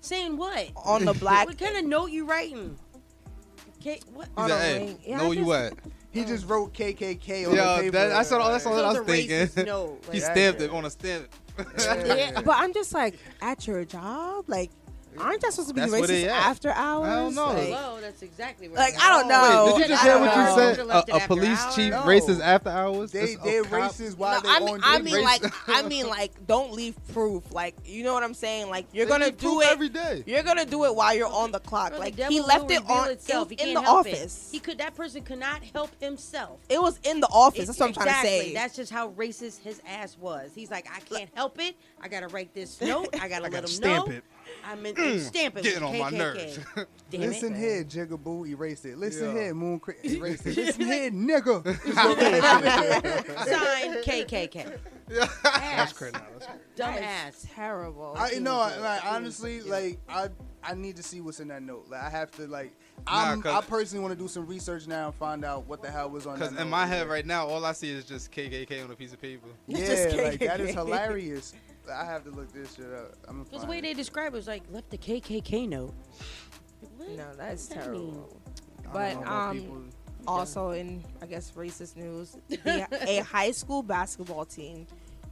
Saying 0.00 0.36
what? 0.36 0.70
on 0.76 1.04
the 1.04 1.12
black. 1.14 1.46
What 1.48 1.58
kind 1.58 1.76
of 1.76 1.84
note 1.84 2.10
you 2.10 2.24
writing? 2.26 2.78
Okay, 3.80 4.00
what? 4.14 4.28
on 4.36 4.44
He's 4.48 4.52
a 4.52 4.58
like, 4.58 4.62
hey, 4.64 4.78
ring. 4.86 4.98
Yeah, 5.04 5.16
know 5.18 5.24
I 5.24 5.28
you 5.28 5.34
just- 5.34 5.46
what? 5.46 5.72
He 6.12 6.24
just 6.24 6.48
wrote 6.48 6.72
KKK 6.72 7.44
on 7.46 7.50
the 7.50 7.56
Yeah, 7.56 7.76
paper. 7.76 7.90
that, 7.90 8.08
that's 8.08 8.30
what, 8.30 8.38
that's 8.50 8.64
all 8.64 8.72
So 8.74 8.84
I 8.84 8.88
was 8.88 9.06
thinking. 9.06 9.36
racist 9.36 9.66
note, 9.66 10.02
he 10.12 10.20
stamped 10.20 10.62
it 10.62 10.70
on 10.70 10.86
a 10.86 10.90
stamp. 10.90 11.26
Yeah, 11.78 12.40
but 12.42 12.56
I'm 12.56 12.72
just 12.74 12.92
like, 12.92 13.18
at 13.40 13.66
your 13.66 13.84
job, 13.84 14.44
like, 14.48 14.70
aren't 15.20 15.42
you 15.42 15.50
supposed 15.50 15.68
to 15.68 15.74
be 15.74 15.80
That's 15.80 15.92
racist 15.92 16.26
after 16.28 16.70
hours? 16.70 17.08
I 17.08 17.14
don't 17.16 17.34
know. 17.34 17.46
Like, 17.48 17.68
Hello, 17.68 17.98
that's 18.00 18.22
exactly 18.22 18.68
right. 18.68 18.76
Like, 18.76 18.94
I 19.02 19.08
don't 19.10 19.28
know. 19.28 19.64
Wait, 19.66 19.72
did 19.78 19.82
you 19.82 19.94
just 19.94 20.02
hear 20.04 20.18
what 20.18 20.36
you 20.36 20.54
said? 20.54 20.70
Should've 20.76 20.86
left 20.86 21.08
it 21.08 21.12
A, 21.12 21.16
a 21.24 21.26
police 21.26 21.60
hours. 21.62 21.74
chief 21.74 21.90
No. 21.90 22.02
racist 22.02 22.40
after 22.40 22.68
hours? 22.70 23.12
They 23.12 23.20
This- 23.20 23.36
they're 23.44 23.64
racist 23.64 24.16
while 24.16 24.40
No, 24.42 24.48
they 24.48 24.54
I 24.54 24.58
mean, 24.60 24.74
on 24.76 24.80
I 24.84 24.98
mean, 25.00 25.22
like, 25.24 25.44
I 25.68 25.82
mean, 25.82 26.06
like, 26.08 26.46
don't 26.46 26.72
leave 26.72 26.94
proof. 27.12 27.52
Like, 27.52 27.74
you 27.84 28.04
know 28.04 28.14
what 28.14 28.22
I'm 28.22 28.34
saying? 28.34 28.68
Like, 28.70 28.86
you're 28.92 29.06
They 29.06 29.10
gonna 29.12 29.30
do 29.30 29.46
proof 29.48 29.62
it 29.64 29.68
every 29.70 29.88
day. 29.88 30.22
You're 30.26 30.42
gonna 30.42 30.64
do 30.66 30.84
it 30.84 30.94
while 30.94 31.14
you're 31.14 31.26
on 31.32 31.52
the 31.52 31.60
clock. 31.60 31.90
Bro, 31.90 31.98
like, 32.00 32.16
devil 32.16 32.32
he 32.32 32.40
left 32.40 32.70
it 32.70 32.82
on 32.88 33.10
itself. 33.10 33.50
it 33.52 33.60
in 33.60 33.74
the 33.74 33.82
help 33.82 34.06
it. 34.06 34.14
office. 34.14 34.48
He 34.52 34.58
could. 34.58 34.78
That 34.78 34.94
person 34.94 35.22
could 35.22 35.38
not 35.38 35.62
help 35.72 35.90
himself. 36.00 36.58
It 36.68 36.80
was 36.80 36.98
in 37.04 37.20
the 37.20 37.28
office. 37.28 37.66
That's 37.66 37.78
what 37.80 37.86
I'm 37.88 37.92
trying 37.94 38.08
to 38.08 38.20
say. 38.28 38.52
That's 38.54 38.76
just 38.76 38.92
how 38.92 39.10
racist 39.10 39.60
his 39.62 39.80
ass 39.88 40.16
was. 40.20 40.50
He's 40.54 40.70
like, 40.70 40.86
I 40.94 41.00
can't 41.00 41.30
help 41.34 41.58
it. 41.60 41.76
I 42.00 42.08
gotta 42.08 42.28
write 42.28 42.54
this 42.54 42.80
note. 42.80 43.08
I 43.20 43.28
gotta 43.28 43.42
let 43.44 43.52
gotta 43.52 43.64
him 43.64 43.68
stamp 43.68 44.08
know. 44.08 44.20
It. 44.66 44.72
I'm 44.72 44.86
in, 44.86 44.94
Mm, 44.94 45.20
stamp 45.20 45.56
it. 45.58 45.62
getting 45.62 45.82
with 45.84 45.92
on 45.92 45.98
my 45.98 46.10
KKK. 46.10 46.16
nerves. 46.18 46.58
Damn 47.10 47.20
Listen 47.20 47.54
it. 47.54 47.58
here, 47.58 47.84
Jigaboo, 47.84 48.48
erase 48.48 48.84
it. 48.84 48.98
Listen 48.98 49.34
Yeah. 49.34 49.42
here, 49.42 49.54
Moon, 49.54 49.78
Cra- 49.80 49.94
erase 50.04 50.44
it. 50.46 50.56
Listen 50.56 50.86
here, 50.86 51.10
nigga. 51.10 51.64
Sign 53.46 54.02
KKK. 54.02 54.78
That's 55.08 55.92
crazy. 55.92 56.12
That's 56.12 56.46
crazy. 56.46 56.58
Dumb 56.76 56.94
ass. 56.94 57.46
terrible. 57.54 58.14
I 58.16 58.32
you 58.32 58.40
know, 58.40 58.56
like 58.58 59.04
honestly, 59.04 59.62
like 59.62 59.98
I 60.08 60.28
I 60.62 60.74
need 60.74 60.96
to 60.96 61.02
see 61.02 61.20
what's 61.20 61.38
in 61.40 61.48
that 61.48 61.62
note. 61.62 61.86
Like 61.88 62.02
I 62.02 62.10
have 62.10 62.30
to 62.32 62.46
like 62.48 62.72
I'm, 63.06 63.38
Nah, 63.38 63.42
'cause- 63.42 63.64
I 63.64 63.66
personally 63.68 64.02
want 64.02 64.16
to 64.18 64.20
do 64.22 64.26
some 64.28 64.46
research 64.46 64.86
now 64.88 65.06
and 65.06 65.14
find 65.14 65.44
out 65.44 65.66
what 65.68 65.80
the 65.82 65.90
hell 65.90 66.10
was 66.10 66.26
on. 66.26 66.34
Because 66.34 66.50
that 66.50 66.60
in 66.62 66.66
note. 66.68 66.76
my 66.76 66.86
head 66.86 67.08
right 67.08 67.24
now, 67.24 67.46
all 67.46 67.64
I 67.64 67.72
see 67.72 67.90
is 67.90 68.04
just 68.04 68.32
KKK 68.32 68.82
on 68.84 68.90
a 68.90 68.96
piece 68.96 69.12
of 69.12 69.20
paper. 69.22 69.46
yeah, 69.68 69.78
Just 69.86 70.16
like 70.16 70.40
that 70.40 70.60
is 70.60 70.74
hilarious. 70.74 71.54
I 71.92 72.04
have 72.04 72.24
to 72.24 72.30
look 72.30 72.52
this 72.52 72.74
shit 72.74 72.86
up. 72.92 73.12
I'm 73.28 73.34
gonna 73.36 73.44
Because 73.44 73.62
the 73.62 73.68
way 73.68 73.80
they 73.80 73.94
describe 73.94 74.32
it 74.34 74.36
was 74.36 74.46
like 74.46 74.62
left 74.70 74.90
the 74.90 74.98
KKK 74.98 75.68
note. 75.68 75.94
Like, 76.82 76.90
what? 76.98 77.08
no, 77.16 77.24
that's 77.36 77.38
What 77.38 77.48
does 77.48 77.68
that 77.68 77.90
mean? 77.92 78.12
terrible. 78.12 78.40
I 78.88 78.92
But 78.92 79.26
um, 79.26 79.58
people- 79.58 79.82
also 80.26 80.70
in 80.70 81.04
I 81.22 81.26
guess 81.26 81.52
racist 81.52 81.96
news, 81.96 82.36
the, 82.48 82.86
a 83.08 83.18
high 83.24 83.52
school 83.52 83.82
basketball 83.82 84.44
team 84.44 84.86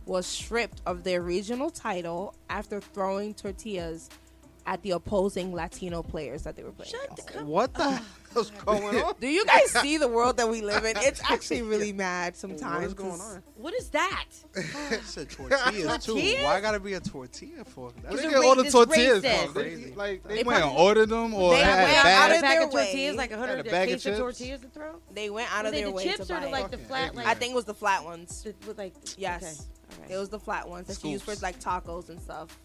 was 0.07 0.27
stripped 0.27 0.81
of 0.87 1.03
their 1.03 1.23
regional 1.23 1.71
title 1.71 2.35
after 2.51 2.81
throwing 2.81 3.35
tortillas 3.35 4.11
at 4.67 4.81
the 4.83 4.93
opposing 4.93 5.53
Latino 5.53 6.03
players 6.03 6.43
that 6.43 6.57
they 6.57 6.63
were 6.63 6.73
playing. 6.73 6.91
Shut 6.93 7.05
against. 7.05 7.27
the 7.27 7.33
cup. 7.35 7.43
What 7.45 7.75
the 7.75 8.01
hell's 8.35 8.51
going 8.51 8.97
on? 9.03 9.15
Do 9.21 9.27
you 9.29 9.47
guys 9.47 9.71
see 9.71 9.97
the 9.97 10.09
world 10.09 10.37
that 10.37 10.49
we 10.49 10.61
live 10.61 10.85
in? 10.85 10.97
It's 10.99 11.23
actually 11.31 11.63
really 11.73 11.93
mad 11.93 12.37
sometimes. 12.37 12.75
What 12.75 12.85
is 12.85 12.95
going 12.95 13.11
'cause 13.13 13.37
on? 13.37 13.43
What 13.57 13.75
is 13.75 13.89
that? 13.91 14.25
said 15.05 15.31
tortillas 15.31 16.05
too. 16.05 16.13
Tortillas? 16.13 16.45
Why 16.45 16.61
gotta 16.61 16.81
be 16.81 16.95
a 16.95 17.01
tortilla 17.01 17.65
for? 17.65 17.93
That's 18.03 18.15
Where 18.17 18.23
they 18.25 18.29
get 18.31 18.45
all 18.45 18.55
the 18.57 18.71
tortillas 18.71 19.25
from? 19.25 19.55
Crazy. 19.55 19.95
like, 19.95 20.23
they, 20.29 20.37
They 20.39 20.43
went 20.45 20.63
and 20.65 20.77
ordered 20.77 21.09
them 21.09 21.33
or 21.35 21.53
They 21.55 21.61
they 21.61 21.63
went 21.67 21.79
had 21.79 21.97
out 21.97 22.05
Had 22.05 22.05
bags. 22.05 22.33
a 22.33 22.37
of 22.37 22.43
pack 22.43 22.55
their 22.59 22.65
of 22.67 22.71
tortillas, 22.73 22.95
way. 22.95 23.17
like 23.17 23.31
a 23.31 23.37
Had 23.37 23.45
a 23.45 23.49
hundred 23.49 23.71
bag 23.71 23.89
of 23.91 23.95
case 24.03 24.07
of 24.07 24.19
tortillas 24.19 24.61
to 24.61 24.69
throw. 24.69 24.97
They 25.13 25.31
went 25.31 25.55
out 25.55 25.67
of 25.67 25.73
they 25.73 25.79
their 25.79 25.87
the 25.89 25.93
way 25.93 26.05
chips 26.05 26.31
or 26.31 26.41
like 26.51 26.71
the 26.71 26.79
flat, 26.79 27.13
I 27.17 27.35
think 27.35 27.53
it 27.53 27.57
was 27.57 27.65
the 27.65 27.75
flat 27.75 28.05
ones. 28.05 28.43
the- 28.43 28.55
with 28.67 28.79
like 28.79 28.95
Yes. 29.17 29.43
Okay. 29.43 29.51
All 29.97 30.03
right. 30.03 30.11
It 30.11 30.17
was 30.19 30.29
the 30.29 30.41
flat 30.41 30.69
ones 30.69 30.89
that 30.89 31.03
you 31.05 31.11
use 31.11 31.23
for 31.23 31.35
like 31.43 31.61
tacos 31.61 32.09
and 32.09 32.21
stuff. 32.21 32.59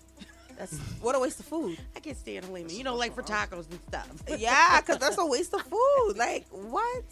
That's 0.59 0.77
what 1.01 1.15
a 1.15 1.19
waste 1.19 1.39
of 1.39 1.45
food. 1.47 1.77
I 1.95 1.99
can't 2.01 2.17
stand 2.17 2.45
Halima. 2.45 2.69
You 2.69 2.83
know, 2.83 2.95
like 2.95 3.15
for 3.15 3.23
tacos 3.23 3.65
and 3.71 3.79
stuff. 3.87 4.07
Yeah, 4.37 4.79
because 4.81 4.99
that's 4.99 5.17
a 5.17 5.25
waste 5.25 5.53
of 5.55 5.61
food. 5.63 6.13
Like 6.17 6.45
what? 6.51 7.03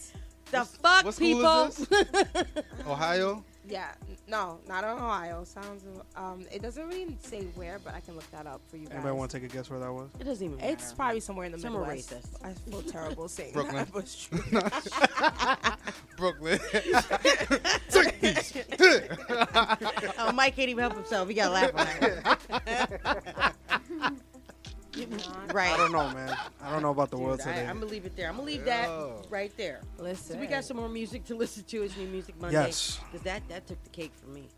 The 0.51 0.63
fuck, 0.65 1.03
What 1.05 1.17
people? 1.17 1.71
school 1.71 1.97
is 1.97 2.45
Ohio? 2.87 3.43
Yeah, 3.67 3.91
n- 4.06 4.06
no, 4.27 4.59
not 4.67 4.83
in 4.83 4.89
Ohio. 4.89 5.43
Sounds. 5.43 5.83
Um, 6.15 6.45
it 6.51 6.61
doesn't 6.61 6.85
really 6.87 7.17
say 7.21 7.41
where, 7.55 7.79
but 7.83 7.93
I 7.93 7.99
can 8.01 8.15
look 8.15 8.29
that 8.31 8.45
up 8.45 8.61
for 8.67 8.77
you 8.77 8.85
guys. 8.85 8.93
Anybody 8.95 9.15
want 9.15 9.31
to 9.31 9.39
take 9.39 9.49
a 9.49 9.53
guess 9.53 9.69
where 9.69 9.79
that 9.79 9.91
was? 9.91 10.09
it 10.19 10.23
doesn't 10.25 10.45
even 10.45 10.59
It's 10.59 10.93
probably 10.93 11.19
somewhere 11.19 11.45
in 11.45 11.51
the 11.53 11.59
Somewhere 11.59 11.85
Midwest. 11.87 12.11
racist. 12.11 12.45
I 12.45 12.53
feel 12.53 12.81
terrible 12.81 13.27
saying 13.27 13.53
Brooklyn. 13.53 13.75
that, 13.75 13.91
but 13.93 14.03
it's 14.03 14.23
true. 14.25 14.39
Brooklyn. 16.17 16.59
oh, 20.19 20.31
Mike 20.33 20.55
can't 20.55 20.69
even 20.69 20.81
help 20.81 20.93
himself. 20.95 21.27
He 21.27 21.33
got 21.33 21.47
to 21.47 21.53
laugh 21.53 21.71
on 24.95 25.47
that. 25.47 25.53
right. 25.53 25.71
I 25.73 25.77
don't 25.77 25.91
know, 25.91 26.09
man. 26.13 26.35
I 26.61 26.71
don't 26.71 26.81
know 26.81 26.91
about 26.91 27.09
the 27.09 27.17
world 27.17 27.39
Dude, 27.39 27.47
I, 27.47 27.53
today. 27.53 27.67
I'm 27.67 27.79
gonna 27.79 27.91
leave 27.91 28.05
it 28.05 28.15
there. 28.15 28.27
I'm 28.29 28.35
gonna 28.35 28.47
leave 28.47 28.65
that 28.65 28.89
right 29.29 29.55
there. 29.57 29.81
Listen, 29.97 30.35
So 30.35 30.39
we 30.39 30.47
got 30.47 30.65
some 30.65 30.77
more 30.77 30.89
music 30.89 31.25
to 31.25 31.35
listen 31.35 31.63
to. 31.65 31.83
It's 31.83 31.95
New 31.97 32.07
Music 32.07 32.39
Monday. 32.39 32.57
Yes. 32.57 32.99
Because 33.11 33.23
that, 33.23 33.47
that 33.49 33.67
took 33.67 33.81
the 33.83 33.89
cake 33.89 34.11
for 34.15 34.27
me. 34.27 34.49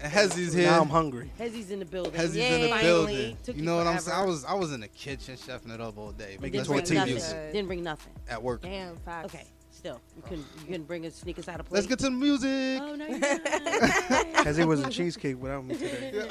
and 0.00 0.12
Hezzy's 0.12 0.52
here. 0.54 0.70
now 0.70 0.80
I'm 0.80 0.88
hungry. 0.88 1.30
Hezzy's 1.38 1.70
in 1.70 1.78
the 1.78 1.84
building. 1.84 2.14
Hezzy's 2.14 2.36
Yay. 2.36 2.54
in 2.54 2.60
the 2.62 2.68
Finally. 2.68 2.88
building. 2.88 3.36
Took 3.42 3.56
You 3.56 3.62
know 3.62 3.76
what 3.76 3.86
I'm 3.86 3.98
saying? 3.98 4.14
I 4.14 4.20
forever. 4.20 4.30
was 4.32 4.44
I 4.44 4.54
was 4.54 4.72
in 4.72 4.80
the 4.80 4.88
kitchen 4.88 5.36
chefing 5.36 5.70
it 5.74 5.80
up 5.80 5.98
all 5.98 6.12
day. 6.12 6.32
And 6.34 6.42
Making 6.42 6.60
didn't 6.62 6.68
bring 6.68 6.84
tortillas 6.84 7.32
nothing. 7.32 7.52
Didn't 7.52 7.66
bring 7.66 7.82
nothing. 7.82 8.12
at 8.28 8.42
work. 8.42 8.62
Damn 8.62 8.96
facts. 8.96 9.34
Okay. 9.34 9.44
Still, 9.74 10.00
you 10.14 10.22
couldn't 10.22 10.38
you 10.38 10.60
oh. 10.60 10.66
couldn't 10.66 10.86
bring 10.86 11.06
us 11.06 11.14
sneakers 11.16 11.48
out 11.48 11.58
of 11.58 11.66
place. 11.66 11.78
Let's 11.78 11.86
get 11.88 11.98
to 12.00 12.04
the 12.04 12.10
music. 12.10 12.80
Oh 12.80 12.94
no, 12.94 13.06
you. 13.06 13.18
As 14.46 14.58
it 14.58 14.66
was 14.68 14.80
a 14.82 14.90
cheesecake 14.90 15.40
without 15.40 15.64
me 15.64 15.74
today. 15.74 16.26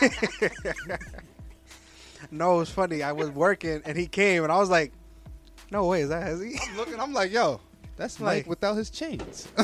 no, 2.30 2.56
it 2.56 2.58
was 2.58 2.70
funny. 2.70 3.02
I 3.02 3.12
was 3.12 3.30
working 3.30 3.82
and 3.84 3.96
he 3.98 4.06
came 4.06 4.42
and 4.44 4.52
I 4.52 4.58
was 4.58 4.70
like, 4.70 4.92
"No 5.70 5.86
way, 5.86 6.02
is 6.02 6.08
that 6.10 6.26
Hezzy?" 6.26 6.56
I'm 6.68 6.76
looking. 6.76 7.00
I'm 7.00 7.12
like, 7.12 7.32
yo, 7.32 7.60
that's 7.96 8.20
Like- 8.20 8.46
without 8.46 8.76
his 8.76 8.90
chains. 8.90 9.48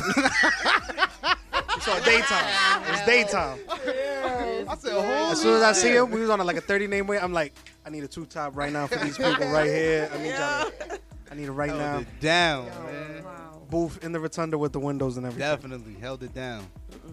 It's 1.75 1.87
all 1.87 2.01
daytime. 2.01 2.83
It's 2.89 3.05
daytime. 3.05 3.57
I 3.69 4.75
said, 4.77 4.91
holy 4.91 5.31
As 5.31 5.41
soon 5.41 5.55
as 5.55 5.63
I 5.63 5.71
see 5.71 5.95
him, 5.95 6.11
we 6.11 6.19
was 6.19 6.29
on 6.29 6.41
a, 6.41 6.43
like 6.43 6.57
a 6.57 6.61
30 6.61 6.87
name 6.87 7.07
way. 7.07 7.17
I'm 7.17 7.31
like, 7.31 7.53
I 7.85 7.89
need 7.89 8.03
a 8.03 8.07
two 8.07 8.25
top 8.25 8.57
right 8.57 8.71
now 8.73 8.85
for 8.87 8.97
these 8.99 9.15
people 9.17 9.47
right 9.49 9.65
here. 9.65 10.09
I 10.13 10.17
need 10.17 10.29
y'all. 10.31 10.69
to- 10.69 10.99
I 11.31 11.35
need 11.35 11.45
it 11.45 11.51
right 11.53 11.69
Held 11.69 11.79
now. 11.81 11.99
it 11.99 12.19
down, 12.19 12.65
man. 12.65 13.23
Wow. 13.23 13.61
Booth 13.69 14.03
in 14.03 14.11
the 14.11 14.19
rotunda 14.19 14.57
with 14.57 14.73
the 14.73 14.79
windows 14.79 15.15
and 15.15 15.25
everything. 15.25 15.47
Definitely 15.47 15.93
held 16.01 16.21
it 16.23 16.33
down. 16.33 16.67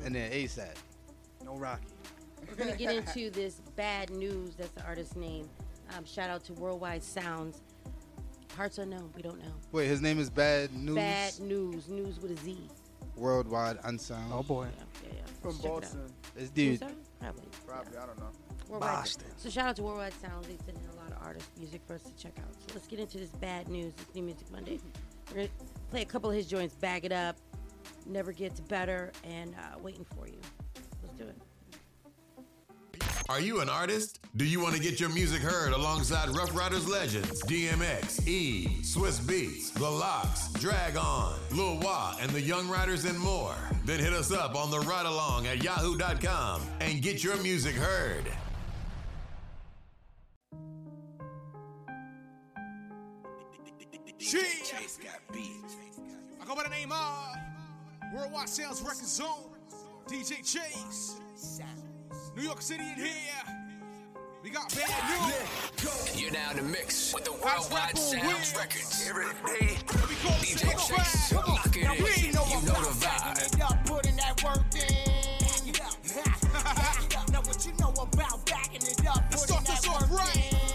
And 0.05 0.15
then 0.17 0.33
ASAP. 0.33 0.75
No 1.45 1.55
Rocky. 1.57 1.85
We're 2.57 2.65
gonna 2.65 2.77
get 2.77 2.95
into 2.95 3.31
this 3.39 3.61
bad 3.77 4.11
news. 4.11 4.55
That's 4.57 4.71
the 4.71 4.85
artist's 4.85 5.17
name. 5.17 5.49
Um, 5.97 6.05
shout 6.05 6.31
out 6.31 6.45
to 6.45 6.53
Worldwide 6.55 7.03
Sounds. 7.03 7.61
Hearts 8.57 8.79
unknown. 8.79 9.11
We 9.15 9.23
don't 9.23 9.39
know. 9.39 9.53
Wait, 9.73 9.87
his 9.87 10.01
name 10.01 10.19
is 10.19 10.31
Bad 10.31 10.73
News. 10.73 10.95
Bad 10.95 11.41
news. 11.41 11.89
News 11.89 12.19
with 12.21 12.31
a 12.33 12.37
Z. 12.43 12.69
Worldwide 13.17 13.79
Unsound. 13.85 14.33
Oh 14.33 14.43
boy. 14.43 14.65
Yeah, 14.77 15.09
yeah, 15.09 15.15
yeah. 15.17 15.23
From 15.43 15.53
Check 15.57 15.65
it 15.65 15.69
out. 15.69 15.81
Boston, 15.83 16.01
This 16.35 16.51
dude. 16.51 16.69
Who's 16.71 16.81
that? 16.81 16.93
Probably. 17.21 17.49
probably. 17.67 17.99
I 17.99 18.07
don't 18.07 18.19
know. 18.19 18.31
Worldwide. 18.69 18.91
Boston. 18.95 19.27
So 19.37 19.51
shout 19.51 19.69
out 19.69 19.77
to 19.77 19.83
Worldwide 19.83 20.15
Sounds. 20.15 20.47
They 20.47 20.57
send 20.65 20.79
in 20.79 20.91
a 20.91 20.97
lot 20.97 21.13
of 21.13 21.27
artist 21.27 21.51
music 21.59 21.83
for 21.87 21.95
us 21.95 22.03
to 22.03 22.15
check 22.17 22.33
out. 22.39 22.53
So 22.55 22.75
let's 22.75 22.87
get 22.87 22.99
into 22.99 23.19
this 23.19 23.31
bad 23.31 23.69
news. 23.69 23.93
It's 23.99 24.15
New 24.15 24.23
Music 24.23 24.51
Monday. 24.51 24.81
We're 25.31 25.37
gonna 25.37 25.49
play 25.91 26.03
a 26.03 26.07
couple 26.07 26.31
of 26.31 26.37
his 26.37 26.47
joints. 26.47 26.75
Bag 26.75 27.05
it 27.05 27.13
up. 27.13 27.37
Never 28.07 28.33
gets 28.33 28.61
better. 28.61 29.13
And 29.25 29.55
uh, 29.55 29.79
waiting 29.79 30.07
for 30.17 30.27
you. 30.27 30.39
Are 33.29 33.41
you 33.41 33.61
an 33.61 33.69
artist? 33.69 34.21
Do 34.37 34.45
you 34.45 34.61
want 34.61 34.77
to 34.77 34.81
get 34.81 35.01
your 35.01 35.09
music 35.09 35.43
heard 35.43 35.73
alongside 35.73 36.29
Ruff 36.37 36.55
Ryders 36.55 36.89
legends 36.89 37.43
DMX, 37.43 38.25
E, 38.29 38.69
Swizz 38.83 39.21
Beatz, 39.21 39.73
The 39.73 39.91
LOX, 39.91 40.53
Drag 40.53 40.97
On, 40.97 41.37
Lil 41.51 41.81
Wah, 41.81 42.15
and 42.21 42.31
the 42.31 42.41
Young 42.41 42.69
Riders 42.69 43.05
and 43.05 43.19
more? 43.19 43.57
Then 43.85 43.99
hit 43.99 44.13
us 44.13 44.31
up 44.31 44.55
on 44.55 44.71
the 44.71 44.79
ride 44.79 45.07
along 45.07 45.49
at 45.49 45.61
yahoo.com 45.61 46.63
and 46.81 47.03
get 47.03 47.25
your 47.25 47.37
music 47.39 47.75
heard. 47.75 48.25
Chase 54.21 54.99
got 55.03 55.21
beat. 55.33 55.51
I 56.41 56.45
go 56.47 56.55
by 56.55 56.63
the 56.63 56.69
name 56.69 56.93
of 56.93 57.37
Worldwide 58.15 58.49
Sales 58.49 58.83
Record 58.83 59.07
Zone, 59.07 59.51
DJ 60.09 60.37
Chase. 60.39 61.17
New 62.37 62.43
York 62.43 62.61
City 62.61 62.83
in 62.83 62.97
here. 62.97 63.09
We 64.45 64.51
got 64.51 64.69
bad 64.75 64.93
news. 65.09 66.21
You're 66.21 66.31
now 66.33 66.51
in 66.51 66.59
the 66.59 66.63
mix 66.65 67.15
with 67.15 67.25
the 67.25 67.33
worldwide 67.33 67.97
sounds 67.97 68.27
wins. 68.27 68.55
records. 68.55 69.09
Every 69.09 69.25
day, 69.59 69.79
DJ 70.45 70.69
Chase, 70.87 71.33
lock 71.33 71.75
it 71.75 71.85
now 71.85 71.95
in. 71.95 72.33
Know 72.35 72.45
you 72.45 72.61
know 72.61 72.77
the 72.77 72.93
vibe. 73.01 73.59
Y'all 73.59 73.79
putting 73.87 74.17
that 74.17 74.45
work 74.45 74.61
in. 74.77 75.73
now 77.33 77.41
what 77.41 77.65
you 77.65 77.73
know 77.81 77.95
about 78.03 78.45
backing 78.45 78.83
it 78.83 79.07
up, 79.07 79.31
putting 79.31 79.57
that 79.65 79.87
work 79.89 80.11
right. 80.21 80.37
in. 80.37 80.67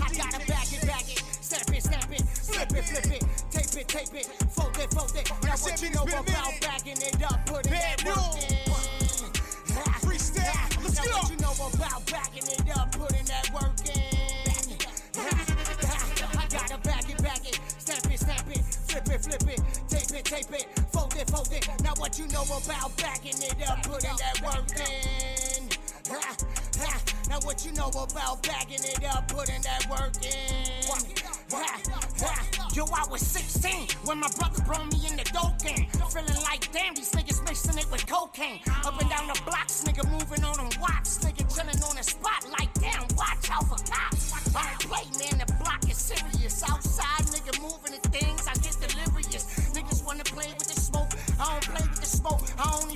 I 0.00 0.08
gotta 0.16 0.46
back 0.46 0.72
it, 0.72 0.86
back 0.86 1.12
it, 1.12 1.22
snap 1.42 1.68
it, 1.68 1.82
snap 1.82 2.10
it, 2.10 2.22
flip 2.22 2.72
it, 2.72 2.84
flip 2.86 3.12
it, 3.12 3.24
tape 3.50 3.76
it, 3.76 3.88
tape 3.88 4.14
it, 4.14 4.26
fold 4.50 4.78
it, 4.78 4.90
fold 4.94 5.12
it. 5.14 5.30
Now 5.44 5.52
what 5.52 5.82
you 5.82 5.90
know 5.90 6.04
about 6.04 6.59
know 22.46 22.56
about 22.56 22.96
backing 22.96 23.36
it 23.42 23.68
up, 23.68 23.82
putting 23.82 24.16
that 24.16 24.40
work 24.42 24.70
in. 24.78 25.68
Ha, 26.08 26.36
ha. 26.78 27.00
Now 27.28 27.38
what 27.44 27.64
you 27.64 27.72
know 27.72 27.88
about 27.88 28.42
backing 28.42 28.80
it 28.82 29.04
up, 29.04 29.28
putting 29.28 29.60
that 29.62 29.86
work 29.90 30.16
in. 30.24 30.88
Ha, 31.52 31.80
ha. 32.18 32.68
Yo, 32.74 32.84
I 32.94 33.06
was 33.10 33.20
16 33.20 33.88
when 34.04 34.20
my 34.20 34.28
brother 34.38 34.62
brought 34.64 34.90
me 34.92 35.06
in 35.10 35.16
the 35.16 35.24
dope 35.32 35.58
game. 35.62 35.86
Feeling 36.10 36.42
like 36.44 36.72
damn, 36.72 36.94
these 36.94 37.10
niggas 37.12 37.44
mixing 37.44 37.78
it 37.78 37.90
with 37.90 38.06
cocaine. 38.06 38.60
Up 38.84 38.98
and 39.00 39.10
down 39.10 39.26
the 39.26 39.40
blocks, 39.44 39.84
nigga 39.84 40.08
moving 40.10 40.44
on 40.44 40.56
them 40.56 40.70
watch. 40.80 41.10
Nigga 41.20 41.39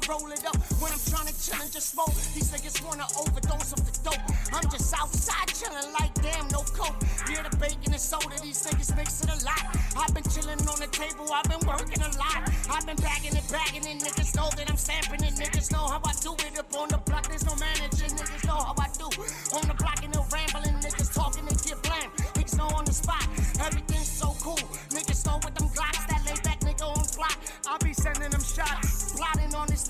roll 0.08 0.30
it 0.32 0.44
up 0.44 0.56
when 0.80 0.92
I'm 0.92 1.00
trying 1.08 1.28
to 1.28 1.36
chill 1.40 1.60
and 1.60 1.70
just 1.72 1.90
smoke. 1.92 2.14
These 2.34 2.50
niggas 2.52 2.84
wanna 2.84 3.06
overdose 3.18 3.72
of 3.72 3.80
the 3.84 3.94
dope. 4.04 4.20
I'm 4.52 4.68
just 4.70 4.92
outside 4.92 5.48
chilling 5.54 5.92
like 5.92 6.12
damn, 6.20 6.48
no 6.48 6.60
coke. 6.76 6.96
Yeah, 7.30 7.46
the 7.48 7.56
bacon 7.56 7.92
and 7.92 8.00
soda, 8.00 8.36
these 8.42 8.60
niggas 8.66 8.96
mix 8.96 9.22
it 9.22 9.30
a 9.30 9.38
lot. 9.44 9.64
I've 9.96 10.12
been 10.14 10.24
chilling 10.24 10.60
on 10.68 10.78
the 10.80 10.88
table, 10.90 11.30
I've 11.32 11.48
been 11.48 11.62
working 11.66 12.02
a 12.02 12.10
lot. 12.18 12.50
I've 12.70 12.86
been 12.86 12.96
bagging 12.96 13.36
it, 13.36 13.44
bagging 13.50 13.86
it. 13.86 14.02
Niggas 14.02 14.36
know 14.36 14.50
that 14.56 14.68
I'm 14.68 14.76
stamping 14.76 15.22
it. 15.24 15.34
Niggas 15.34 15.72
know 15.72 15.86
how 15.86 16.00
I 16.04 16.12
do 16.20 16.34
it 16.34 16.58
up 16.58 16.74
on 16.76 16.88
the 16.88 16.98
block. 16.98 17.13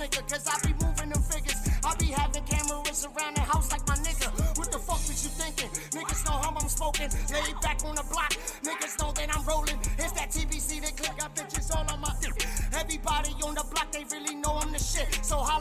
Nigga. 0.05 0.21
Cause 0.29 0.47
I 0.47 0.61
be 0.67 0.75
moving 0.85 1.09
them 1.09 1.23
figures. 1.23 1.57
I 1.83 1.95
be 1.97 2.13
having 2.13 2.45
cameras 2.45 3.07
around 3.07 3.37
the 3.37 3.41
house 3.41 3.73
like 3.73 3.89
my 3.89 3.97
nigga. 4.05 4.29
What 4.59 4.71
the 4.71 4.79
fuck 4.79 5.01
was 5.09 5.25
you 5.25 5.31
thinking? 5.31 5.71
Niggas 5.97 6.27
know 6.27 6.37
how 6.45 6.53
I'm 6.55 6.69
smoking. 6.69 7.09
Lay 7.33 7.55
back 7.63 7.81
on 7.87 7.95
the 7.95 8.05
block. 8.13 8.33
Niggas 8.61 9.01
know 9.01 9.13
that 9.13 9.35
I'm 9.35 9.43
rolling. 9.47 9.79
It's 9.97 10.13
that 10.13 10.29
TBC 10.29 10.83
that 10.83 10.97
click. 10.99 11.17
Got 11.17 11.35
bitches 11.35 11.75
all 11.75 11.89
on 11.91 12.01
my 12.03 12.13
dick. 12.21 12.37
Everybody 12.77 13.33
on 13.45 13.55
the 13.55 13.65
block, 13.73 13.91
they 13.93 14.05
really 14.13 14.35
know 14.35 14.61
I'm 14.61 14.73
the 14.73 14.79
shit. 14.79 15.09
So 15.25 15.37
holla 15.39 15.54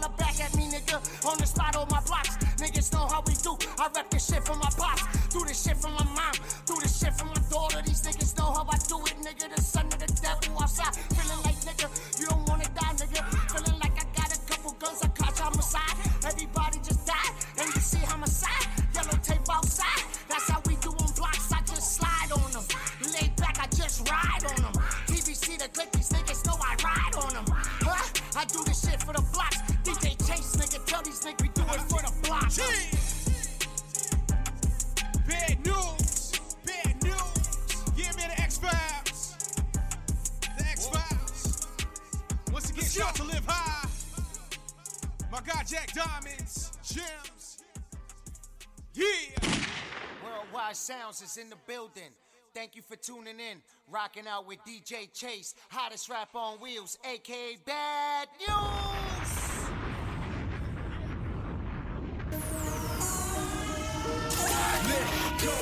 tuning 53.03 53.39
in. 53.39 53.61
Rocking 53.91 54.27
out 54.27 54.47
with 54.47 54.59
DJ 54.59 55.11
Chase, 55.13 55.55
hottest 55.69 56.09
rap 56.09 56.29
on 56.33 56.57
wheels, 56.59 56.97
aka 57.03 57.57
Bad 57.65 58.29
News. 58.39 58.49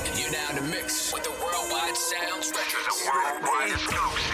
And 0.05 0.19
you're 0.19 0.31
now 0.31 0.49
in 0.51 0.55
the 0.57 0.61
mix 0.69 1.11
with 1.11 1.23
the 1.23 1.31
Worldwide 1.31 1.97
Sounds 1.97 2.51
Records. 2.51 3.81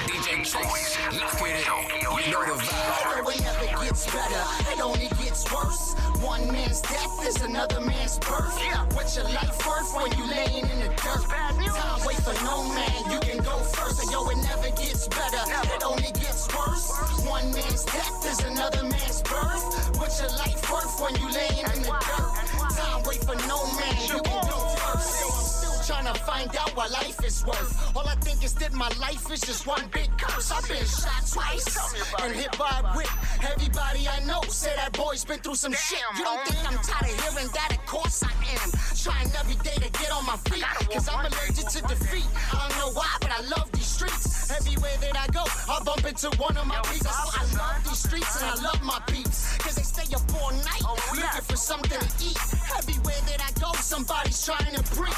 DJ 0.07 0.43
Chase, 0.43 0.97
lock 1.17 1.41
it 1.41 1.47
in. 1.47 1.63
You 2.01 2.31
know 2.31 2.43
the 2.43 2.61
vibe. 2.61 3.35
It 3.35 3.41
never 3.41 3.85
gets 3.85 4.05
better, 4.11 4.43
it 4.73 4.81
only 4.81 5.07
gets 5.23 5.51
worse. 5.53 5.95
One 6.21 6.51
man's 6.51 6.81
death 6.81 7.27
is 7.27 7.41
another 7.41 7.79
man's 7.79 8.17
birth. 8.19 8.57
Yeah. 8.59 8.85
What's 8.93 9.15
your 9.15 9.25
life 9.25 9.65
worth 9.65 9.93
when 9.95 10.11
you 10.17 10.29
laying 10.29 10.65
in 10.65 10.79
the 10.79 10.89
dirt? 10.89 11.23
Time 11.29 12.01
wait 12.05 12.17
for 12.17 12.33
no 12.43 12.63
man, 12.73 13.11
you 13.11 13.19
can 13.19 13.37
go 13.43 13.57
first. 13.59 14.01
And 14.01 14.11
yo, 14.11 14.27
it 14.29 14.37
never 14.37 14.69
gets 14.69 15.07
better, 15.07 15.43
it 15.75 15.83
only 15.83 16.11
gets 16.11 16.47
worse. 16.55 16.89
One 17.25 17.51
man's 17.51 17.85
death 17.85 18.25
is 18.25 18.39
another 18.45 18.83
man's 18.83 19.21
birth. 19.21 19.97
What's 19.99 20.19
your 20.19 20.31
life 20.31 20.71
worth 20.71 20.99
when 21.01 21.15
you 21.21 21.31
laying 21.31 21.65
in 21.75 21.81
the 21.83 21.93
dirt? 22.01 22.75
Time 22.75 23.03
wait 23.05 23.23
for 23.23 23.35
no 23.47 23.65
man, 23.77 24.01
you 24.07 24.21
can 24.21 24.49
go 24.49 24.59
first. 24.81 25.46
Yo, 25.87 25.95
I'm 25.95 26.03
still 26.03 26.03
trying 26.03 26.13
to 26.13 26.19
find 26.21 26.57
out 26.57 26.75
what 26.75 26.91
life 26.91 27.23
is 27.23 27.45
worth. 27.45 27.95
All 27.95 28.07
I 28.07 28.15
think 28.15 28.43
is 28.43 28.53
that 28.55 28.73
my 28.73 28.89
life 28.99 29.31
is 29.31 29.41
just 29.41 29.67
one 29.67 29.83
big 29.93 30.09
curse. 30.17 30.51
I've 30.51 30.67
been 30.67 30.85
shot 30.85 31.23
twice 31.31 31.77
and 32.21 32.33
hit 32.33 32.57
by 32.57 32.81
a 32.83 32.97
whip. 32.97 33.09
Everybody 33.43 34.07
I 34.07 34.23
know 34.25 34.41
say 34.47 34.73
that 34.75 34.93
boy's 34.93 35.23
been 35.25 35.39
through 35.39 35.55
some 35.55 35.73
shit. 35.73 36.01
You 36.17 36.23
don't 36.23 36.45
think 36.47 36.59
I'm 36.67 36.77
tired 36.83 37.13
of 37.13 37.21
hearing 37.21 37.49
that? 37.53 37.71
Of 37.71 37.85
course 37.85 38.23
I 38.23 38.31
am. 38.31 38.71
Trying 38.95 39.31
every 39.39 39.55
day 39.63 39.75
to 39.75 39.89
get 39.99 40.11
on 40.11 40.25
my 40.25 40.37
feet. 40.49 40.63
Cause 40.91 41.07
I'm 41.09 41.25
allergic 41.25 41.67
to 41.67 41.81
defeat. 41.87 42.27
I 42.53 42.67
don't 42.67 42.77
know 42.79 42.91
why, 42.93 43.09
but 43.21 43.31
I 43.31 43.41
love 43.47 43.71
these 43.71 43.87
streets. 43.87 44.51
Everywhere 44.51 44.97
that 45.01 45.17
I 45.17 45.27
go, 45.27 45.43
I 45.69 45.79
bump 45.83 46.05
into 46.05 46.29
one 46.37 46.57
of 46.57 46.67
my. 46.67 46.81
That's 46.83 47.07
I 47.07 47.43
love 47.57 47.83
these 47.83 47.99
streets 47.99 48.41
and 48.41 48.45
I 48.45 48.55
love 48.63 48.81
my 48.83 48.99
peeps. 49.07 49.57
Cause 49.57 49.75
they 49.75 49.83
stay 49.83 50.13
up 50.15 50.21
all 50.41 50.51
night 50.51 50.83
looking 51.13 51.45
for 51.47 51.55
something 51.55 51.99
to 51.99 52.11
eat. 52.23 52.37
Everywhere 52.77 53.21
that 53.27 53.41
I 53.41 53.51
go, 53.59 53.71
somebody's 53.79 54.43
trying 54.45 54.73
to 54.73 54.83
preach. 54.95 55.15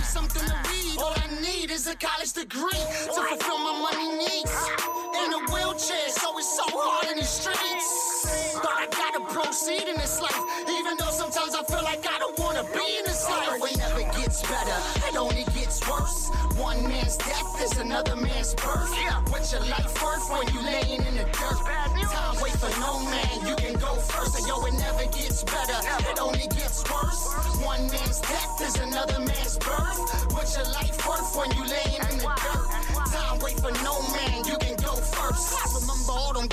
Something 0.00 0.42
to 0.48 0.56
read. 0.68 0.98
All 0.98 1.14
I 1.16 1.28
need 1.40 1.70
is 1.70 1.86
a 1.86 1.96
college 1.96 2.32
degree 2.32 2.70
to 2.70 3.20
fulfill 3.28 3.58
my 3.58 3.74
money 3.80 4.16
needs. 4.18 4.52
In 5.24 5.32
a 5.32 5.40
wheelchair, 5.52 6.08
so 6.08 6.38
it's 6.38 6.56
so 6.56 6.64
hard 6.68 7.10
in 7.12 7.18
the 7.18 7.24
streets. 7.24 8.58
But 8.62 8.72
I 8.72 8.86
gotta 8.90 9.20
proceed 9.32 9.88
in 9.88 9.96
this 9.96 10.20
life, 10.20 10.38
even 10.68 10.96
though 10.98 11.10
sometimes 11.10 11.54
I 11.54 11.62
feel 11.64 11.82
like 11.82 12.06
I 12.06 12.18
don't 12.18 12.38
wanna 12.38 12.64
be 12.64 12.98
in 12.98 13.04
this 13.04 13.28
life. 13.28 13.60
It 13.62 13.78
never 13.78 14.02
gets 14.18 14.42
better, 14.42 14.78
it 15.08 15.16
only 15.16 15.44
gets 15.54 15.80
worse. 15.88 16.28
One 16.56 16.86
man's 16.86 17.16
death 17.16 17.62
is 17.62 17.78
another 17.78 18.16
man's 18.16 18.54
birth. 18.54 18.92
What's 19.30 19.52
your 19.52 19.62
life 19.62 19.92
worth 20.02 20.28
when 20.30 20.46
you 20.54 20.62
What's 30.52 30.68
your 30.68 30.74
life 30.74 31.08
worth 31.08 31.34
when 31.34 31.50
you 31.56 31.64
laying 31.64 32.02
in 32.12 32.18
the 32.18 32.28
dirt? 32.28 33.10
Time 33.10 33.38
wait 33.38 33.58
for 33.58 33.72
no 33.82 34.02
man, 34.12 34.44
you 34.44 34.58
can 34.58 34.76
go 34.76 34.96
first. 34.96 35.80
Remember 35.80 36.12
all 36.12 36.34
them 36.34 36.46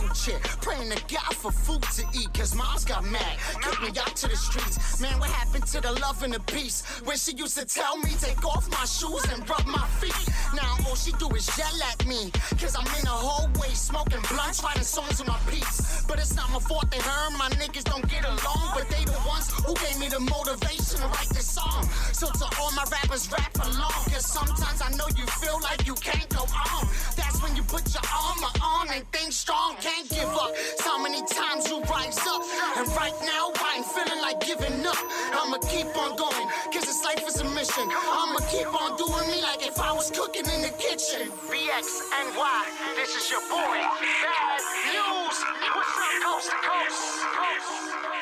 wheelchair, 0.00 0.38
praying 0.60 0.90
to 0.90 1.00
God 1.12 1.34
for 1.36 1.52
food 1.52 1.82
to 1.82 2.04
eat. 2.18 2.32
Cause 2.34 2.54
moms 2.54 2.84
got 2.84 3.04
mad, 3.04 3.36
kicked 3.62 3.82
me 3.82 3.88
out 3.88 4.16
to 4.16 4.28
the 4.28 4.36
streets. 4.36 5.00
Man, 5.00 5.18
what 5.18 5.30
happened 5.30 5.66
to 5.66 5.80
the 5.80 5.92
love 6.00 6.22
and 6.22 6.32
the 6.32 6.40
peace? 6.40 6.82
When 7.04 7.16
she 7.16 7.32
used 7.32 7.56
to 7.58 7.64
tell 7.64 7.96
me, 7.98 8.10
take 8.20 8.44
off 8.44 8.70
my 8.70 8.84
shoes 8.84 9.24
and 9.32 9.48
rub 9.48 9.66
my 9.66 9.86
feet. 10.00 10.14
Now 10.54 10.76
all 10.86 10.96
she 10.96 11.12
do 11.12 11.28
is 11.34 11.46
yell 11.58 11.82
at 11.90 12.06
me. 12.06 12.30
Cause 12.60 12.76
I'm 12.76 12.86
in 12.98 13.04
the 13.04 13.14
hallway 13.14 13.72
smoking 13.74 14.22
blunts, 14.28 14.62
writing 14.62 14.82
songs 14.82 15.18
with 15.18 15.28
my 15.28 15.38
peeps. 15.50 16.02
But 16.06 16.18
it's 16.18 16.34
not 16.34 16.50
my 16.50 16.60
fault 16.60 16.90
they 16.90 16.98
her 16.98 17.28
and 17.28 17.38
my 17.38 17.48
niggas 17.60 17.84
don't 17.84 18.06
get 18.08 18.24
along. 18.24 18.72
But 18.74 18.88
they 18.90 19.04
the 19.04 19.18
ones 19.26 19.50
who 19.50 19.74
gave 19.74 19.98
me 19.98 20.08
the 20.08 20.20
motivation 20.20 21.00
to 21.00 21.06
write 21.06 21.30
this 21.30 21.48
song. 21.48 21.84
So 22.12 22.26
to 22.30 22.46
all 22.60 22.72
my 22.72 22.84
rappers, 22.90 23.30
rap 23.30 23.54
along. 23.62 24.00
Cause 24.10 24.26
sometimes 24.26 24.82
I 24.82 24.90
know 24.96 25.08
you 25.16 25.26
feel 25.40 25.60
like 25.62 25.86
you 25.86 25.94
can't 25.94 26.28
go 26.28 26.42
on. 26.42 26.88
That's 27.16 27.42
when 27.42 27.56
you 27.56 27.62
put 27.62 27.84
your 27.94 28.04
armor 28.10 28.52
on 28.62 28.88
and 28.90 29.04
think 29.12 29.32
strong, 29.32 29.76
can't 29.90 30.08
give 30.08 30.28
up. 30.28 30.52
So 30.78 30.98
many 30.98 31.22
times 31.26 31.68
you 31.68 31.80
rise 31.82 32.18
up. 32.26 32.42
And 32.76 32.86
right 32.94 33.16
now 33.24 33.50
I 33.56 33.78
ain't 33.78 33.86
feeling 33.86 34.20
like 34.22 34.40
giving 34.40 34.86
up. 34.86 34.96
I'ma 35.34 35.58
keep 35.66 35.90
on 35.96 36.16
going, 36.16 36.46
cause 36.72 36.86
this 36.86 37.02
life 37.04 37.24
is 37.26 37.40
a 37.40 37.48
mission. 37.50 37.86
I'ma 37.90 38.40
keep 38.50 38.70
on 38.70 38.96
doing 38.96 39.26
me 39.30 39.42
like 39.42 39.66
if 39.66 39.78
I 39.80 39.92
was 39.92 40.10
cooking 40.10 40.46
in 40.46 40.62
the 40.62 40.74
kitchen. 40.78 41.30
BXNY. 41.50 42.60
This 42.96 43.16
is 43.16 43.30
your 43.30 43.42
boy, 43.50 43.78
Bad 44.22 44.60
News. 44.92 45.36
What's 45.74 45.96
up, 45.98 46.12
coast 46.22 46.50
to 46.50 46.56
coast? 46.62 47.00
Uh, 47.40 48.19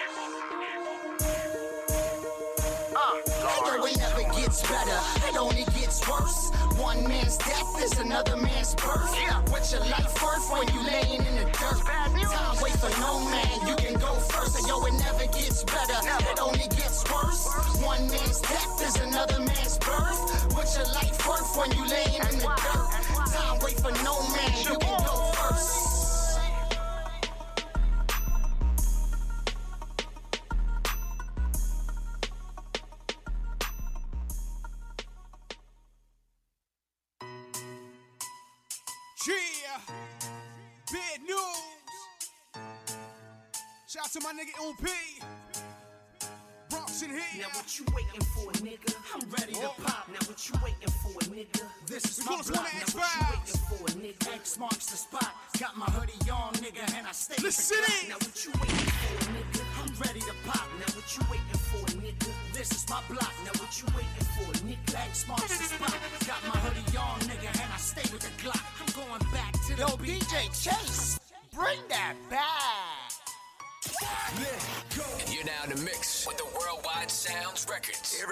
Yo, 3.08 3.84
it 3.84 3.96
never 3.96 4.22
gets 4.38 4.60
better, 4.62 5.00
it 5.28 5.36
only 5.36 5.64
gets 5.76 6.06
worse. 6.06 6.50
One 6.76 7.08
man's 7.08 7.38
death 7.38 7.82
is 7.82 7.98
another 7.98 8.36
man's 8.36 8.74
birth. 8.74 9.14
Yeah. 9.16 9.40
What's 9.48 9.72
your 9.72 9.80
life 9.86 10.22
worth 10.22 10.50
when 10.52 10.68
you 10.74 10.84
laying 10.86 11.24
in 11.24 11.34
the 11.36 11.44
dirt? 11.44 11.80
Time 11.86 12.56
wait 12.62 12.72
for 12.72 12.90
no 13.00 13.20
man, 13.30 13.66
you 13.66 13.76
can 13.76 13.94
go 13.98 14.12
first. 14.14 14.58
And 14.58 14.68
yo, 14.68 14.84
it 14.84 14.92
never 14.92 15.24
gets 15.32 15.64
better, 15.64 15.98
Never. 16.04 16.30
it 16.32 16.38
only 16.38 16.68
gets 16.68 17.02
worse. 17.10 17.48
One 17.82 18.06
man's 18.08 18.40
death 18.42 18.82
is 18.86 18.96
another 19.00 19.40
man's 19.40 19.78
birth. 19.78 20.52
What's 20.54 20.76
your 20.76 20.86
life 20.92 21.26
worth 21.26 21.56
when 21.56 21.72
you 21.72 21.88
laying 21.88 22.20
in 22.30 22.38
the 22.38 22.52
dirt? 22.60 23.32
Time 23.32 23.58
wait 23.62 23.80
for 23.80 23.92
no 24.04 24.20
man, 24.36 24.52
you 24.64 24.76
can 24.76 24.98
go 25.04 25.32
first. 25.32 25.77
Yeah, 39.28 39.34
uh, 39.76 39.92
bad 40.90 41.20
news. 41.20 41.36
Shout 43.86 44.04
out 44.06 44.12
to 44.12 44.20
my 44.22 44.32
nigga 44.32 44.56
OP. 44.58 44.88
Bronx 46.70 47.02
in 47.02 47.10
here. 47.10 47.20
Now 47.36 47.48
what 47.52 47.78
you 47.78 47.84
waiting 47.94 48.24
for, 48.32 48.50
nigga? 48.64 48.94
I'm 49.12 49.28
ready 49.28 49.52
to 49.52 49.68
oh. 49.68 49.74
pop. 49.84 50.08
Now 50.08 50.24
what 50.24 50.40
you 50.48 50.54
waiting 50.64 50.94
for, 51.04 51.20
nigga? 51.28 51.68
This 51.86 52.18
is 52.18 52.26
We 52.26 52.36
my 52.36 52.42
block. 52.42 52.56
one 52.56 52.64
Now 52.64 52.80
X 52.80 52.94
what 52.94 53.04
you 53.04 53.26
waiting 53.36 53.60
for, 53.68 53.84
nigga? 54.00 54.34
X 54.34 54.58
marks 54.58 54.86
the 54.86 54.96
spot. 54.96 55.34
Got 55.60 55.76
my 55.76 55.84
hoodie 55.92 56.30
on, 56.30 56.54
nigga, 56.64 56.88
and 56.96 57.06
I 57.06 57.12
stay 57.12 57.36
Listen 57.42 57.84
in. 58.00 58.08
Now 58.08 58.16
what 58.16 58.32
you 58.46 58.52
waiting 58.56 58.92
for, 58.96 59.28
nigga? 59.28 59.60
I'm 59.76 59.92
ready 60.00 60.20
to 60.20 60.34
pop. 60.48 60.64
Now 60.80 60.88
what 60.96 61.08
you 61.12 61.22
waiting 61.28 61.60
for, 61.68 61.84
nigga? 62.00 62.32
This 62.54 62.72
is 62.72 62.88
my 62.88 63.02
block. 63.12 63.34
Now 63.44 63.52
what 63.60 63.76
you 63.76 63.84
waiting 63.92 64.28
for, 64.32 64.37
nigga? 64.88 65.06
X 65.08 65.28
marks 65.28 65.58
the 65.58 65.64
spot. 65.64 65.94
Got 66.26 66.54
my 66.54 66.60
hoodie 66.60 66.96
on, 66.96 67.20
nigga, 67.20 67.62
and 67.62 67.72
I 67.72 67.76
stay 67.76 68.12
with 68.12 68.22
the 68.22 68.42
Glock. 68.42 68.64
I'm 68.80 68.92
going 68.94 69.32
back 69.32 69.52
to 69.52 69.76
the 69.76 69.86
Yo, 69.88 69.96
beat. 69.96 70.22
DJ 70.22 70.48
Chase, 70.62 71.20
bring 71.54 71.80
that 71.88 72.14
back. 72.30 73.12
You're 75.30 75.44
now 75.44 75.64
in 75.64 75.70
the 75.70 75.82
mix 75.82 76.26
with 76.26 76.36
the 76.36 76.44
Worldwide 76.44 77.10
Sounds 77.10 77.66
Records. 77.70 78.24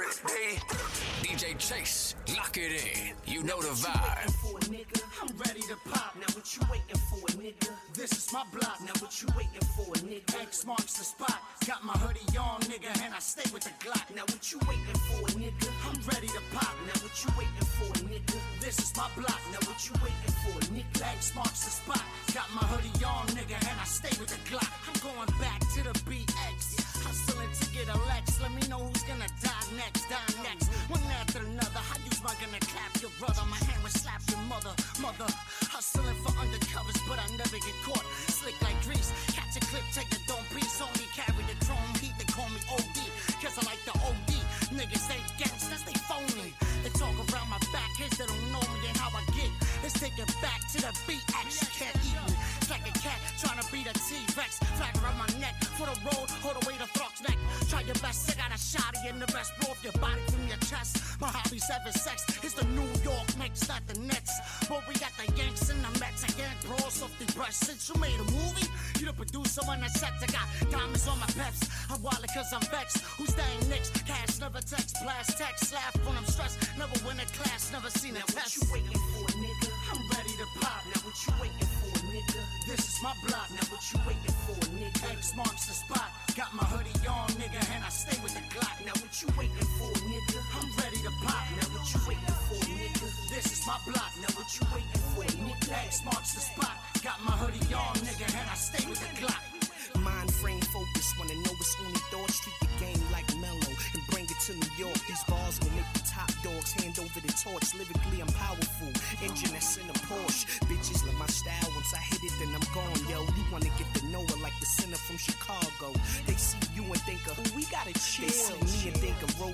DJ 1.23 1.59
Chase, 1.59 2.15
lock 2.37 2.57
it 2.57 2.73
in. 2.73 3.15
You 3.33 3.43
know 3.43 3.61
the 3.61 3.69
vibe. 3.69 4.31
for, 4.43 4.59
nigga? 4.71 5.03
I'm 5.23 5.37
ready 5.39 5.61
to 5.63 5.77
pop. 5.91 6.15
Now 6.17 6.35
what 6.35 6.57
you 6.57 6.63
waiting 6.71 6.97
for, 7.09 7.27
nigga? 7.39 7.86
This 7.97 8.13
is 8.13 8.31
my 8.31 8.45
block. 8.53 8.77
Now 8.85 8.93
what 9.01 9.23
you 9.23 9.29
waiting 9.33 9.65
for, 9.73 9.89
nigga? 10.05 10.43
X 10.43 10.67
marks 10.67 11.01
the 11.01 11.05
spot. 11.05 11.41
Got 11.67 11.83
my 11.83 11.97
hoodie 11.97 12.29
on, 12.37 12.61
nigga, 12.69 12.93
and 13.01 13.15
I 13.15 13.19
stay 13.21 13.49
with 13.55 13.65
the 13.65 13.73
Glock. 13.81 14.05
Now 14.15 14.29
what 14.29 14.45
you 14.53 14.61
waiting 14.69 15.01
for, 15.09 15.25
nigga? 15.33 15.73
I'm 15.89 15.97
ready 16.05 16.29
to 16.29 16.43
pop. 16.53 16.77
Now 16.85 17.01
what 17.01 17.17
you 17.25 17.31
waiting 17.41 17.69
for, 17.81 17.89
nigga? 18.05 18.37
This 18.61 18.77
is 18.85 18.93
my 19.01 19.09
block. 19.17 19.41
Now 19.49 19.65
what 19.65 19.81
you 19.89 19.97
waiting 20.05 20.35
for, 20.45 20.61
nigga? 20.77 21.09
X 21.17 21.35
marks 21.35 21.65
the 21.65 21.73
spot. 21.73 22.05
Got 22.37 22.53
my 22.53 22.69
hoodie 22.69 23.01
on, 23.01 23.33
nigga, 23.33 23.57
and 23.65 23.77
I 23.81 23.89
stay 23.89 24.13
with 24.21 24.29
the 24.29 24.41
Glock. 24.45 24.69
I'm 24.85 25.01
going 25.01 25.33
back 25.41 25.61
to 25.65 25.81
the 25.89 25.97
BX. 26.05 26.77
Hustling 27.01 27.49
to 27.49 27.67
get 27.73 27.89
a 27.89 27.97
Lex. 28.13 28.37
Let 28.45 28.53
me 28.53 28.61
know 28.69 28.85
who's 28.85 29.09
gonna 29.09 29.31
die 29.41 29.67
next, 29.73 30.05
die 30.13 30.37
next. 30.45 30.69
One 30.93 31.01
after 31.17 31.41
another. 31.41 31.81
I 31.81 31.97
my 32.27 32.35
gun 32.43 32.51
to 32.51 32.67
clap 32.67 32.91
your 32.99 33.15
brother. 33.23 33.47
My 33.47 33.61
hand 33.71 33.79
will 33.87 33.95
slap 33.95 34.19
your 34.27 34.43
mother, 34.51 34.75
mother. 34.99 35.31
Hustling 35.71 36.19
for 36.27 36.35
undercovers, 36.43 36.99
but 37.07 37.23
I 37.23 37.27
never 37.39 37.55
get 37.63 37.77
caught. 37.87 38.03
Slick 38.27 38.59
like 38.67 38.75
grease. 38.83 39.15
Catch 39.31 39.55
a 39.55 39.63
clip, 39.71 39.87
take 39.95 40.11
a 40.11 40.19
dome 40.27 40.43
piece. 40.51 40.83
Only 40.83 41.07
carry 41.15 41.47
the 41.47 41.55
chrome 41.63 41.95
heat. 42.03 42.15
They 42.19 42.27
call 42.27 42.51
me 42.51 42.59
OD. 42.67 42.99
Cause 43.39 43.55
I 43.55 43.63
like 43.71 43.83
the 43.87 43.95
OD. 44.03 44.33
Niggas 44.75 45.07
ain't 45.15 45.29
gangsters, 45.39 45.87
they 45.87 45.95
phony. 46.11 46.51
They 46.83 46.91
talk 46.99 47.15
around 47.31 47.47
my 47.47 47.63
back, 47.71 47.91
kids 47.95 48.19
that 48.19 48.27
don't 48.27 48.47
know 48.51 48.65
me 48.75 48.91
and 48.91 48.99
how 48.99 49.15
I 49.15 49.23
get. 49.31 49.51
Let's 49.87 49.95
take 49.95 50.19
it 50.19 50.27
back 50.43 50.67
to 50.75 50.83
the 50.83 50.91
BX. 51.07 51.63
You 51.63 51.71
can't 51.79 51.97
eat 52.11 52.19
me. 52.27 52.35
It's 52.67 52.75
like 52.75 52.91
a 52.91 52.99
cat 52.99 53.23
trying 53.39 53.63
to 53.63 53.67
beat 53.71 53.87
a 53.87 53.95
T-Rex. 53.95 54.59
Flag 54.75 54.91
around 54.99 55.19
my 55.23 55.31
neck 55.39 55.55
for 55.79 55.87
the 55.87 55.95
road, 56.03 56.27
hold 56.43 56.59
away 56.67 56.75
the 56.83 56.91
throat's 56.99 57.23
neck. 57.23 57.39
Try 57.71 57.83
your 57.83 57.95
best, 58.03 58.27
I 58.27 58.35
got 58.35 58.51
a 58.51 58.59
shotty 58.59 59.07
in 59.07 59.21
the 59.21 59.31
best 59.31 59.55
blow 59.61 59.71
off 59.71 59.79
your 59.87 59.95
body 60.03 60.19
from 60.27 60.51
your 60.51 60.59
chest. 60.67 60.99
My 61.21 61.31
hobby's 61.31 61.63
having 61.71 61.95
sex. 61.95 62.27
It's 62.43 62.55
the 62.59 62.67
New 62.75 62.91
York 63.07 63.23
Knicks, 63.39 63.69
not 63.69 63.87
the 63.87 63.95
Nets. 64.01 64.35
But 64.67 64.83
we 64.89 64.99
got 64.99 65.15
the 65.15 65.31
Yanks 65.39 65.71
and 65.71 65.79
the 65.79 65.95
Mets. 66.03 66.27
I 66.27 66.31
yank 66.35 66.59
bros 66.67 67.07
off 67.07 67.15
the 67.23 67.31
brush. 67.39 67.55
Since 67.55 67.87
you 67.87 67.95
made 68.03 68.19
a 68.19 68.27
movie, 68.35 68.67
you 68.99 69.07
the 69.07 69.15
producer 69.15 69.63
on 69.71 69.79
the 69.79 69.91
set. 69.95 70.19
I 70.19 70.27
got 70.27 70.47
diamonds 70.67 71.07
on 71.07 71.21
my 71.23 71.31
peps. 71.39 71.71
I 71.87 71.95
wallet 72.03 72.35
cause 72.35 72.51
I'm 72.51 72.67
vexed. 72.75 72.99
Who's 73.15 73.31
staying 73.31 73.63
next? 73.71 73.95
Cash 74.11 74.43
never 74.43 74.59
text, 74.59 74.99
blast 75.07 75.39
text, 75.39 75.71
laugh 75.71 75.95
when 76.03 76.19
I'm 76.19 76.27
stressed. 76.27 76.59
Never 76.75 76.99
win 77.07 77.23
a 77.23 77.27
class, 77.31 77.71
never 77.71 77.91
seen 77.95 78.19
a 78.19 78.27
test. 78.27 78.59
What 78.59 78.83
you 78.83 78.91
waiting 78.91 78.99
for, 79.15 79.31
nigga? 79.39 79.71
I'm 79.95 80.03
ready 80.19 80.35
to 80.43 80.47
pop. 80.59 80.83
Now 80.91 81.01
what 81.07 81.15
you 81.15 81.33
waiting 81.39 81.63
for, 81.63 81.76
nigga? 82.17 82.43
This 82.67 82.81
is 82.81 83.03
my 83.03 83.13
block. 83.27 83.49
Now 83.53 83.65
what 83.69 83.83
you 83.93 83.99
waiting 84.09 84.37
for, 84.45 84.57
nigga? 84.81 85.13
X 85.13 85.37
marks 85.37 85.67
the 85.69 85.77
spot. 85.77 86.09
Got 86.37 86.53
my 86.55 86.65
hoodie 86.65 87.07
on, 87.09 87.29
nigga, 87.41 87.61
and 87.75 87.85
I 87.85 87.89
stay 87.89 88.17
with 88.23 88.33
the 88.33 88.45
Glock. 88.53 88.77
Now 88.85 88.97
what 89.01 89.13
you 89.21 89.29
waiting 89.37 89.69
for, 89.77 89.91
nigga? 89.93 90.39
I'm 90.57 90.69
ready 90.81 91.01
to 91.05 91.13
pop. 91.25 91.45
Now 91.57 91.69
what 91.73 91.85
you 91.93 92.01
waiting 92.09 92.37
for, 92.49 92.61
nigga? 92.73 93.07
This 93.33 93.47
is 93.53 93.61
my 93.67 93.77
block. 93.85 94.13
Now 94.21 94.33
what 94.37 94.49
you 94.57 94.65
waiting 94.73 95.03
for, 95.13 95.25
nigga? 95.45 95.85
X 95.85 96.05
marks 96.05 96.33
the 96.33 96.41
spot. 96.41 96.77
Got 97.05 97.21
my 97.25 97.33
hoodie 97.37 97.73
on, 97.75 97.95
nigga, 98.05 98.26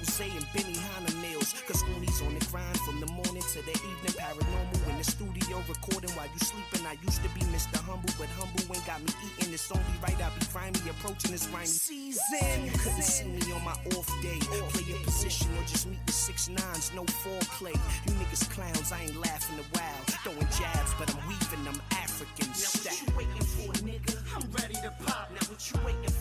and 0.03 0.11
think 0.11 0.35
of 0.35 0.43
Rose 0.43 0.43
and 0.43 0.47
Benny 0.53 0.79
Hanna 0.79 1.23
nails. 1.23 1.55
Cause 1.67 1.83
Uni's 1.95 2.23
on 2.23 2.35
the 2.35 2.45
grind 2.47 2.79
from 2.81 3.01
the 3.01 3.07
morning 3.07 3.43
to 3.43 3.63
the 3.63 3.71
evening. 3.71 4.15
Paranormal 4.19 4.91
in 4.91 4.99
the 4.99 5.05
studio 5.05 5.63
recording 5.69 6.11
while 6.11 6.27
you 6.27 6.41
sleeping. 6.41 6.87
I 6.87 6.97
used 7.03 7.23
to 7.23 7.29
be 7.31 7.41
Mr. 7.55 7.79
Humble, 7.79 8.11
but 8.19 8.29
humble 8.39 8.75
ain't 8.75 8.87
got 8.87 9.01
me 9.03 9.13
eating. 9.39 9.53
It's 9.55 9.71
only 9.71 9.85
right 10.03 10.17
I 10.19 10.31
be 10.39 10.47
grimy 10.53 10.81
approaching 10.91 11.33
this 11.33 11.47
grimy 11.47 11.67
season. 11.67 12.65
You 12.65 12.73
couldn't 12.73 13.03
see 13.03 13.29
me 13.29 13.53
on 13.53 13.65
my 13.65 13.77
off 13.95 14.11
day. 14.23 14.39
Play 14.75 14.95
a 14.95 15.05
position 15.05 15.49
or 15.59 15.65
just 15.67 15.87
meet 15.87 16.05
the 16.07 16.13
six 16.13 16.49
nines, 16.49 16.93
no 16.95 17.05
foreplay. 17.05 17.75
You 18.07 18.13
niggas 18.19 18.49
clowns, 18.51 18.93
I 18.93 19.03
ain't 19.03 19.17
laughing 19.17 19.59
a 19.59 19.67
while. 19.77 20.03
Throwing 20.23 20.49
jabs, 20.59 20.95
but 20.99 21.11
I'm 21.15 21.23
weaving 21.29 21.65
them 21.65 21.81
African 21.93 22.49
Now 22.49 22.71
what 22.75 23.01
you 23.01 23.09
waiting 23.17 23.47
for, 23.55 23.73
nigga? 23.87 24.17
I'm 24.35 24.47
ready 24.53 24.75
to 24.75 24.93
pop. 25.05 25.31
Now 25.31 25.47
what 25.49 25.61
you 25.71 25.79
waiting 25.85 26.11
for? 26.11 26.12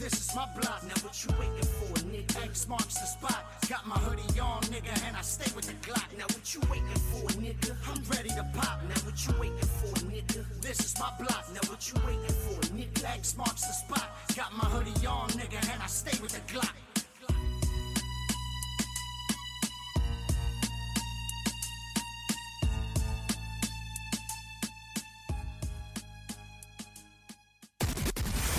This 0.00 0.14
is 0.14 0.34
my 0.34 0.48
block. 0.58 0.82
Now 0.84 0.96
what 1.04 1.12
you 1.22 1.30
waiting 1.38 1.68
for, 1.76 1.92
nigga? 2.08 2.44
X 2.44 2.66
marks 2.66 2.94
the 2.94 3.04
spot. 3.04 3.44
Got 3.68 3.86
my 3.86 3.98
hoodie 3.98 4.40
on, 4.40 4.62
nigga, 4.72 4.96
and 5.06 5.14
I 5.14 5.20
stay 5.20 5.52
with 5.54 5.66
the 5.66 5.74
Glock. 5.86 6.08
Now 6.16 6.24
what 6.24 6.54
you 6.54 6.60
waiting 6.70 7.02
for, 7.12 7.28
nigga? 7.36 7.76
I'm 7.86 8.02
ready 8.08 8.30
to 8.30 8.46
pop. 8.54 8.80
Now 8.88 8.96
what 9.04 9.20
you 9.28 9.34
waiting 9.38 9.68
for, 9.78 9.92
nigga? 10.08 10.46
This 10.62 10.80
is 10.80 10.98
my 10.98 11.12
block. 11.18 11.44
Now 11.52 11.60
what 11.68 11.86
you 11.86 12.00
waiting 12.06 12.34
for, 12.48 12.58
nigga? 12.72 13.14
X 13.14 13.36
marks 13.36 13.60
the 13.60 13.74
spot. 13.74 14.08
Got 14.34 14.56
my 14.56 14.64
hoodie 14.64 15.06
on, 15.06 15.28
nigga, 15.36 15.60
and 15.70 15.82
I 15.82 15.86
stay 15.86 16.18
with 16.22 16.32
the 16.32 16.40
Glock. 16.50 16.72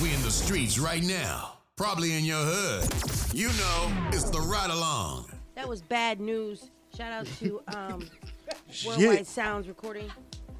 We 0.01 0.11
in 0.15 0.21
the 0.23 0.31
streets 0.31 0.79
right 0.79 1.03
now, 1.03 1.57
probably 1.75 2.17
in 2.17 2.25
your 2.25 2.43
hood. 2.43 2.89
You 3.35 3.49
know, 3.49 4.07
it's 4.07 4.23
the 4.31 4.39
ride 4.39 4.71
along. 4.71 5.29
That 5.53 5.69
was 5.69 5.83
bad 5.83 6.19
news. 6.19 6.71
Shout 6.97 7.11
out 7.11 7.27
to 7.39 7.61
um, 7.75 8.09
Worldwide 8.85 9.27
Sounds 9.27 9.67
Recording. 9.67 10.09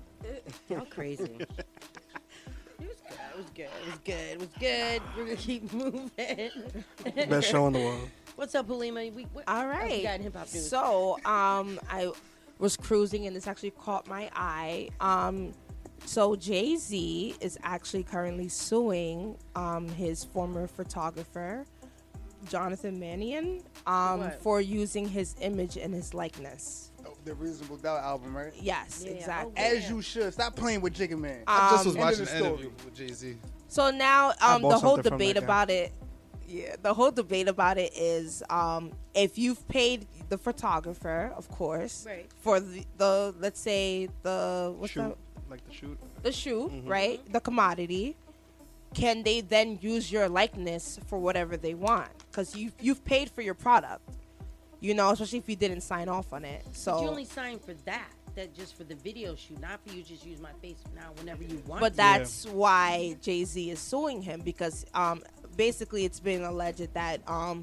How 0.70 0.86
crazy. 0.86 1.24
It 1.24 1.50
was 3.36 3.46
good. 3.56 3.64
It 3.66 3.86
was 3.88 4.00
good. 4.04 4.14
It 4.14 4.39
was 4.39 4.50
good. 4.60 5.02
We're 5.18 5.26
gonna 5.26 5.36
keep 5.38 5.74
moving. 5.74 6.52
Best 7.28 7.50
show 7.50 7.66
in 7.66 7.74
the 7.74 7.80
world. 7.80 8.10
What's 8.36 8.54
up, 8.54 8.68
Halima? 8.68 9.08
We, 9.10 9.24
what 9.34 9.46
All 9.48 9.72
else 9.72 9.92
we 9.92 10.04
got 10.04 10.20
hip 10.20 10.36
hop 10.36 10.54
news? 10.54 10.70
So, 10.70 11.16
um, 11.26 11.80
I 11.89 12.12
was 12.60 12.78
cruising 12.78 13.26
and 13.26 13.36
this 13.36 13.48
actually 13.48 13.72
caught 13.72 14.08
my 14.08 14.30
eye. 14.36 14.89
Um, 15.00 15.52
so 16.06 16.36
Jay 16.36 16.76
Z 16.76 17.36
is 17.39 17.58
actually 17.64 18.04
currently 18.04 18.47
suing 18.49 19.38
um, 19.56 19.88
his 19.89 20.24
former 20.24 20.68
photographer, 20.68 21.66
Jonathan 22.49 22.99
Mannion, 22.99 23.62
um, 23.86 24.32
for 24.41 24.60
using 24.62 25.08
his 25.08 25.36
image 25.41 25.78
and 25.78 25.93
his 25.93 26.14
likeness. 26.14 26.91
the 27.24 27.34
Reasonable 27.36 27.78
Doubt 27.78 28.02
album, 28.04 28.36
right? 28.36 28.52
Yes, 28.60 29.04
Yeah, 29.06 29.12
exactly. 29.14 29.54
oh, 29.56 29.62
As 29.62 29.89
you 29.89 30.02
should. 30.02 30.34
Stop 30.34 30.56
playing 30.56 30.82
with 30.82 30.95
Jigga 30.95 31.18
Man. 31.20 31.43
I 31.45 31.70
just 31.72 31.86
was 31.86 31.95
Um, 31.95 32.02
End 32.02 32.14
of 32.14 32.20
watching 32.20 32.26
the 32.26 32.32
an 32.32 32.38
story. 32.38 32.49
interview 32.52 32.72
with 32.84 32.95
Jay 32.95 33.14
Z. 33.14 33.38
So 33.68 33.91
now, 33.91 34.34
I 34.41 34.56
um, 34.56 34.62
bought 34.64 34.70
the 34.70 34.80
whole 34.80 34.95
something 34.95 35.12
from 35.12 35.18
debate 35.20 35.36
that 35.36 35.41
guy. 35.41 35.45
about 35.45 35.70
it, 35.70 35.93
yeah, 36.47 36.76
the 36.82 36.93
whole 36.93 37.12
debate 37.12 37.47
about 37.47 37.78
it 37.78 37.93
is, 37.95 38.41
um, 38.49 38.91
if 39.14 39.38
you've 39.38 39.66
paid 39.68 40.08
the 40.30 40.38
photographer, 40.38 41.32
of 41.38 41.47
course, 41.49 42.06
Right. 42.08 42.28
for 42.39 42.60
the, 42.60 42.84
the 42.97 43.36
let's 43.39 43.60
say 43.60 44.10
the 44.24 44.74
what's 44.78 44.93
Shoot, 44.93 45.02
that? 45.10 45.18
Like 45.52 45.66
the 45.68 45.74
shoot. 45.74 45.97
the 46.24 46.32
shoot, 46.32 46.72
Mhm. 46.72 46.88
right? 46.89 47.32
The 47.32 47.39
commodity. 47.39 48.16
Can 48.93 49.24
they 49.24 49.41
then 49.41 49.78
use 49.82 50.12
your 50.12 50.28
likeness 50.28 50.99
for 51.08 51.18
whatever 51.20 51.56
they 51.58 51.74
want? 51.74 52.10
Because 52.30 52.56
you 52.56 52.72
you've 52.80 53.04
paid 53.06 53.30
for 53.30 53.41
your 53.41 53.54
product, 53.54 54.02
you 54.80 54.93
know, 54.93 55.12
especially 55.12 55.39
if 55.39 55.47
you 55.47 55.56
didn't 55.56 55.82
sign 55.82 56.10
off 56.10 56.34
on 56.34 56.43
it. 56.43 56.66
So, 56.74 56.93
But 56.93 57.02
you 57.04 57.10
only 57.10 57.26
signed 57.26 57.62
for 57.62 57.74
that. 57.86 58.10
That 58.36 58.54
just 58.56 58.76
for 58.78 58.86
the 58.86 58.95
video 58.95 59.36
shoot, 59.36 59.60
not 59.60 59.82
for 59.86 59.93
you 59.93 60.04
just 60.04 60.26
use 60.26 60.39
my 60.39 60.54
face 60.62 60.78
now 60.95 61.12
whenever 61.18 61.43
you 61.43 61.62
want. 61.68 61.82
but 61.82 61.89
to. 61.89 61.97
that's 61.97 62.45
why 62.47 63.18
Jay 63.22 63.43
Z 63.43 63.70
is 63.70 63.80
suing 63.80 64.22
him 64.22 64.39
because 64.39 64.86
um, 64.93 65.22
basically 65.58 66.06
it's 66.06 66.22
been 66.22 66.43
alleged 66.43 66.93
that 66.93 67.20
um, 67.30 67.62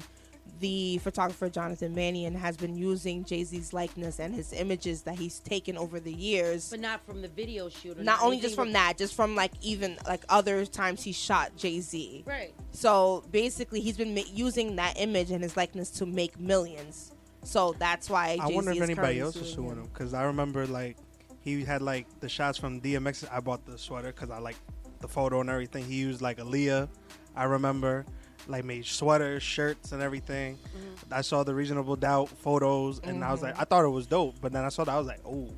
the 0.59 0.97
photographer 0.99 1.49
Jonathan 1.49 1.93
Mannion 1.93 2.33
has 2.35 2.57
been 2.57 2.75
using 2.75 3.23
Jay 3.23 3.43
Z's 3.43 3.73
likeness 3.73 4.19
and 4.19 4.33
his 4.33 4.53
images 4.53 5.03
that 5.03 5.17
he's 5.17 5.39
taken 5.39 5.77
over 5.77 5.99
the 5.99 6.13
years. 6.13 6.69
But 6.69 6.79
not 6.79 7.05
from 7.05 7.21
the 7.21 7.27
video 7.27 7.69
shoot. 7.69 7.99
Or 7.99 8.03
not 8.03 8.21
only 8.21 8.39
just 8.39 8.55
from 8.55 8.73
that, 8.73 8.97
just 8.97 9.15
from 9.15 9.35
like 9.35 9.51
even 9.61 9.97
like 10.07 10.23
other 10.29 10.65
times 10.65 11.03
he 11.03 11.11
shot 11.11 11.55
Jay 11.55 11.79
Z. 11.79 12.23
Right. 12.25 12.53
So 12.71 13.23
basically, 13.31 13.81
he's 13.81 13.97
been 13.97 14.13
ma- 14.13 14.21
using 14.33 14.75
that 14.77 14.99
image 14.99 15.31
and 15.31 15.43
his 15.43 15.55
likeness 15.55 15.89
to 15.91 16.05
make 16.05 16.39
millions. 16.39 17.11
So 17.43 17.75
that's 17.79 18.09
why 18.09 18.31
I 18.31 18.35
Jay-Z 18.37 18.55
wonder 18.55 18.71
if 18.71 18.77
is 18.77 18.83
anybody 18.83 19.19
else 19.19 19.35
is 19.35 19.53
suing 19.53 19.69
suing 19.69 19.83
him 19.83 19.89
because 19.93 20.13
I 20.13 20.23
remember 20.23 20.67
like 20.67 20.97
he 21.41 21.63
had 21.63 21.81
like 21.81 22.05
the 22.19 22.29
shots 22.29 22.57
from 22.57 22.81
DMX. 22.81 23.27
I 23.31 23.39
bought 23.39 23.65
the 23.65 23.77
sweater 23.77 24.07
because 24.11 24.29
I 24.29 24.39
like 24.39 24.57
the 24.99 25.07
photo 25.07 25.41
and 25.41 25.49
everything. 25.49 25.85
He 25.85 25.95
used 25.95 26.21
like 26.21 26.37
Aaliyah. 26.37 26.89
I 27.35 27.45
remember 27.45 28.05
like 28.49 28.65
made 28.65 28.85
sweaters, 28.85 29.43
shirts, 29.43 29.91
and 29.91 30.01
everything. 30.01 30.55
Mm-hmm. 30.57 31.13
I 31.13 31.21
saw 31.21 31.43
the 31.43 31.53
Reasonable 31.53 31.95
Doubt 31.95 32.29
photos 32.29 32.99
and 32.99 33.23
I 33.23 33.31
was 33.31 33.41
like, 33.41 33.59
I 33.59 33.63
thought 33.63 33.85
it 33.85 33.89
was 33.89 34.07
dope, 34.07 34.35
but 34.41 34.51
then 34.51 34.65
I 34.65 34.69
saw 34.69 34.83
that 34.83 34.93
I 34.93 34.97
was 34.97 35.07
like, 35.07 35.21
oh, 35.25 35.49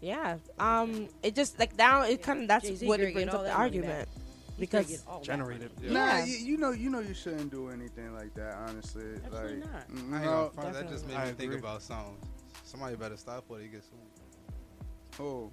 Yeah. 0.00 0.38
Um. 0.58 1.08
It 1.22 1.34
just 1.34 1.58
like 1.58 1.76
now 1.76 2.02
it 2.02 2.22
kind 2.22 2.42
of 2.42 2.48
that's 2.48 2.66
Jay-Z 2.66 2.86
what 2.86 3.00
it 3.00 3.12
brings 3.12 3.32
up 3.32 3.42
the 3.44 3.52
argument 3.52 3.90
back. 3.92 4.08
He's 4.58 4.68
gonna 4.68 4.82
because 4.84 4.86
get 4.90 5.00
all 5.08 5.18
that 5.20 5.24
generated. 5.26 5.70
money. 5.80 5.92
Nah, 5.94 6.06
Yeah. 6.18 6.24
you, 6.24 6.36
you 6.38 6.56
know, 6.58 6.70
you 6.72 6.90
know, 6.90 7.00
you 7.00 7.14
shouldn't 7.14 7.50
do 7.50 7.68
anything 7.70 8.14
like 8.14 8.34
that. 8.34 8.56
Honestly, 8.68 9.04
Absolutely 9.24 9.60
like, 9.60 9.72
not. 9.72 9.88
mm, 9.90 10.12
I 10.12 10.24
know, 10.24 10.50
front, 10.54 10.72
that 10.74 10.88
just 10.90 11.06
made 11.08 11.16
I 11.16 11.26
me 11.26 11.32
think 11.32 11.54
about 11.54 11.80
something. 11.82 12.16
Somebody 12.64 12.96
better 12.96 13.16
stop 13.16 13.36
before 13.42 13.58
they 13.58 13.66
get 13.68 13.82
sued. 13.82 15.20
oh, 15.20 15.50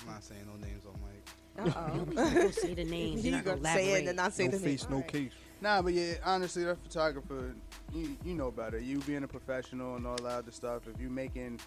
I'm 0.00 0.06
not 0.12 0.22
saying 0.24 0.40
no 0.46 0.56
names 0.66 0.82
on 0.86 0.94
mic. 1.00 1.12
You 1.56 2.14
don't 2.14 2.34
go 2.34 2.50
say 2.50 2.74
the 2.74 2.84
names. 2.84 3.24
you 3.24 3.30
You're 3.30 3.38
not 3.38 3.44
gonna 3.46 3.56
gonna 3.62 3.74
say 3.74 3.92
it 4.02 4.06
and 4.08 4.16
not 4.16 4.32
say 4.34 4.44
no 4.44 4.50
the 4.50 4.56
name. 4.58 4.64
face, 4.66 4.86
no 4.90 5.00
case. 5.02 5.32
Nah, 5.60 5.80
but 5.82 5.94
yeah, 5.94 6.14
honestly, 6.24 6.64
that 6.64 6.82
photographer, 6.82 7.54
you, 7.94 8.16
you 8.24 8.34
know 8.34 8.50
better. 8.50 8.78
You 8.78 8.98
being 9.00 9.24
a 9.24 9.28
professional 9.28 9.96
and 9.96 10.06
all 10.06 10.16
that 10.16 10.26
other 10.26 10.50
stuff. 10.50 10.82
If 10.86 11.00
you 11.00 11.08
making 11.08 11.60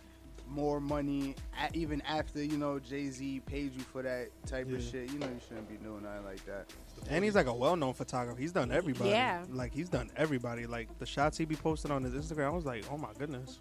more 0.48 0.80
money, 0.80 1.36
a 1.60 1.76
even 1.76 2.02
after 2.02 2.44
you 2.44 2.58
know 2.58 2.80
Jay 2.80 3.10
Z 3.10 3.42
paid 3.46 3.74
you 3.74 3.82
for 3.82 4.02
that 4.02 4.30
type 4.46 4.72
of 4.72 4.82
shit, 4.82 5.12
you 5.12 5.20
know 5.20 5.28
you 5.28 5.40
shouldn't 5.48 5.70
be 5.70 5.76
doing 5.78 6.04
nothing 6.04 6.26
like 6.26 6.44
that. 6.46 6.66
And 7.10 7.24
he's 7.24 7.36
like 7.36 7.48
a 7.48 7.54
well-known 7.54 7.94
photographer. 7.94 8.40
He's 8.40 8.52
done 8.52 8.72
everybody. 8.72 9.12
Yeah. 9.12 9.44
Like 9.50 9.74
he's 9.74 9.90
done 9.90 10.10
everybody. 10.16 10.66
Like 10.66 10.98
the 11.00 11.06
shots 11.06 11.38
he 11.38 11.46
be 11.46 11.56
posting 11.56 11.92
on 11.92 12.04
his 12.04 12.14
Instagram, 12.14 12.48
I 12.48 12.50
was 12.50 12.66
like, 12.66 12.86
oh 12.92 12.98
my 12.98 13.10
goodness. 13.18 13.60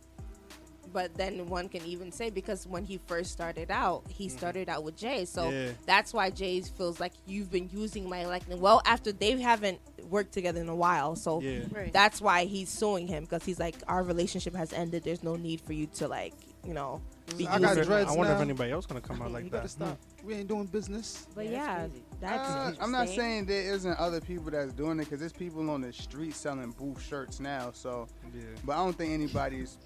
But 0.93 1.15
then 1.15 1.47
one 1.49 1.69
can 1.69 1.85
even 1.85 2.11
say 2.13 2.31
because 2.31 2.67
when 2.67 2.85
he 2.85 2.99
first 3.07 3.31
started 3.33 3.71
out, 3.71 4.03
he 4.09 4.29
started 4.29 4.69
out 4.69 4.85
with 4.85 4.97
Jay, 4.97 5.25
so 5.25 5.45
Mm-hmm. 5.45 5.67
Yeah. 5.67 5.73
that's 5.87 6.13
why 6.13 6.31
Jay 6.31 6.61
feels 6.61 6.99
like 7.01 7.13
you've 7.27 7.51
been 7.51 7.69
using 7.73 8.09
my 8.09 8.25
likeness. 8.27 8.59
Well, 8.59 8.83
after 8.85 9.13
they 9.13 9.39
haven't 9.41 9.81
worked 10.11 10.33
together 10.33 10.61
in 10.61 10.69
a 10.69 10.75
while, 10.77 11.17
so 11.17 11.41
Yeah. 11.41 11.61
Right. 11.71 11.93
that's 11.93 12.21
why 12.21 12.45
he's 12.47 12.69
suing 12.69 13.07
him 13.07 13.25
because 13.25 13.45
he's 13.45 13.59
like, 13.61 13.77
our 13.87 14.03
relationship 14.03 14.55
has 14.55 14.73
ended. 14.73 15.05
There's 15.05 15.23
no 15.23 15.37
need 15.37 15.61
for 15.61 15.73
you 15.73 15.87
to 15.97 16.09
like, 16.09 16.35
you 16.67 16.75
know, 16.75 17.01
be 17.37 17.47
I 17.47 17.59
got 17.59 17.61
using 17.61 17.67
wonder, 17.69 17.85
dreads 17.85 18.11
I 18.11 18.15
wonder 18.17 18.33
if 18.35 18.41
anybody 18.41 18.73
else 18.73 18.87
gonna 18.87 19.01
come 19.01 19.21
out 19.23 19.31
like 19.33 19.45
you 19.45 19.51
that. 19.51 19.57
better 19.59 19.69
stop. 19.69 19.99
We 20.25 20.35
ain't 20.35 20.49
doing 20.49 20.67
business. 20.67 21.27
But 21.35 21.45
Yeah, 21.47 21.51
yeah, 21.53 21.87
that's 22.21 22.49
that's. 22.49 22.79
Uh, 22.79 22.83
I'm 22.83 22.91
not 22.91 23.09
saying 23.09 23.45
there 23.47 23.73
isn't 23.75 23.99
other 23.99 24.21
people 24.21 24.51
that's 24.51 24.73
doing 24.73 24.99
it 24.99 25.05
because 25.05 25.21
there's 25.21 25.33
people 25.33 25.69
on 25.71 25.81
the 25.83 25.93
street 25.93 26.35
selling 26.35 26.73
booth 26.73 27.01
shirts 27.07 27.39
now. 27.39 27.71
So, 27.73 28.09
Yeah. 28.35 28.43
but 28.65 28.73
I 28.73 28.77
don't 28.79 28.97
think 28.97 29.13
anybody's 29.13 29.79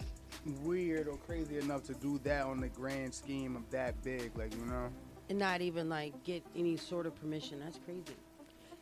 weird 0.62 1.08
or 1.08 1.16
crazy 1.16 1.58
enough 1.58 1.82
to 1.84 1.94
do 1.94 2.20
that 2.24 2.46
on 2.46 2.60
the 2.60 2.68
grand 2.68 3.14
scheme 3.14 3.56
of 3.56 3.68
that 3.70 4.02
big. 4.02 4.36
Like 4.36 4.54
you 4.54 4.64
know, 4.66 4.88
and 5.28 5.38
not 5.38 5.60
even 5.60 5.88
like 5.88 6.24
get 6.24 6.42
any 6.56 6.76
sort 6.76 7.06
of 7.06 7.14
permission. 7.20 7.60
That's 7.60 7.78
crazy. 7.84 8.16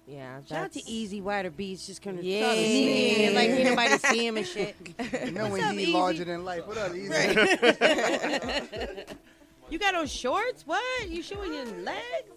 Yeah, 0.06 0.40
Shout 0.48 0.64
out 0.64 0.72
to 0.72 0.90
Easy 0.90 1.20
Wider 1.20 1.50
Beats 1.50 1.86
just 1.86 2.02
kind 2.02 2.18
of 2.18 2.24
Yeah. 2.24 2.52
yeah, 2.52 3.30
like 3.30 3.50
ain't 3.50 3.64
nobody 3.64 3.96
see 3.98 4.26
him 4.26 4.38
and 4.38 4.46
shit. 4.46 4.74
you 5.24 5.30
know 5.30 5.48
when 5.48 5.78
he 5.78 5.92
larger 5.92 6.24
than 6.24 6.44
life. 6.44 6.66
What 6.66 6.78
up, 6.78 6.94
Easy? 6.94 7.10
You 9.70 9.78
got 9.78 9.94
on 9.94 10.08
shorts? 10.08 10.66
What? 10.66 11.08
You 11.08 11.22
showing 11.22 11.54
your 11.54 11.64
legs? 11.64 12.28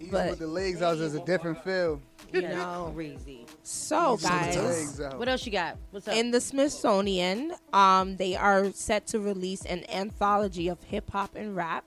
Easy 0.00 0.10
But- 0.10 0.30
with 0.30 0.38
the 0.38 0.46
legs 0.46 0.82
out 0.82 0.98
is 0.98 1.14
a 1.14 1.24
different 1.24 1.62
feel. 1.64 2.00
You 2.32 2.42
know, 2.42 2.90
crazy. 2.94 3.46
So 3.62 4.14
Easy 4.14 4.26
with 4.28 4.54
the 4.98 5.02
guys. 5.08 5.14
What 5.18 5.28
else 5.28 5.46
you 5.46 5.52
got? 5.52 5.76
What's 5.90 6.08
up? 6.08 6.14
in 6.14 6.30
the 6.32 6.40
Smithsonian, 6.40 7.52
um, 7.72 8.16
they 8.16 8.34
are 8.36 8.72
set 8.72 9.06
to 9.08 9.20
release 9.20 9.64
an 9.64 9.88
anthology 9.90 10.68
of 10.68 10.82
hip 10.82 11.10
hop 11.10 11.34
and 11.36 11.54
rap. 11.56 11.84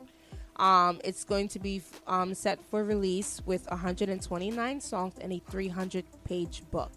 Um, 0.55 0.99
it's 1.03 1.23
going 1.23 1.47
to 1.49 1.59
be 1.59 1.81
um, 2.07 2.33
set 2.33 2.59
for 2.69 2.83
release 2.83 3.41
with 3.45 3.69
129 3.69 4.81
songs 4.81 5.13
and 5.21 5.31
a 5.31 5.39
300 5.49 6.03
page 6.25 6.63
book, 6.71 6.91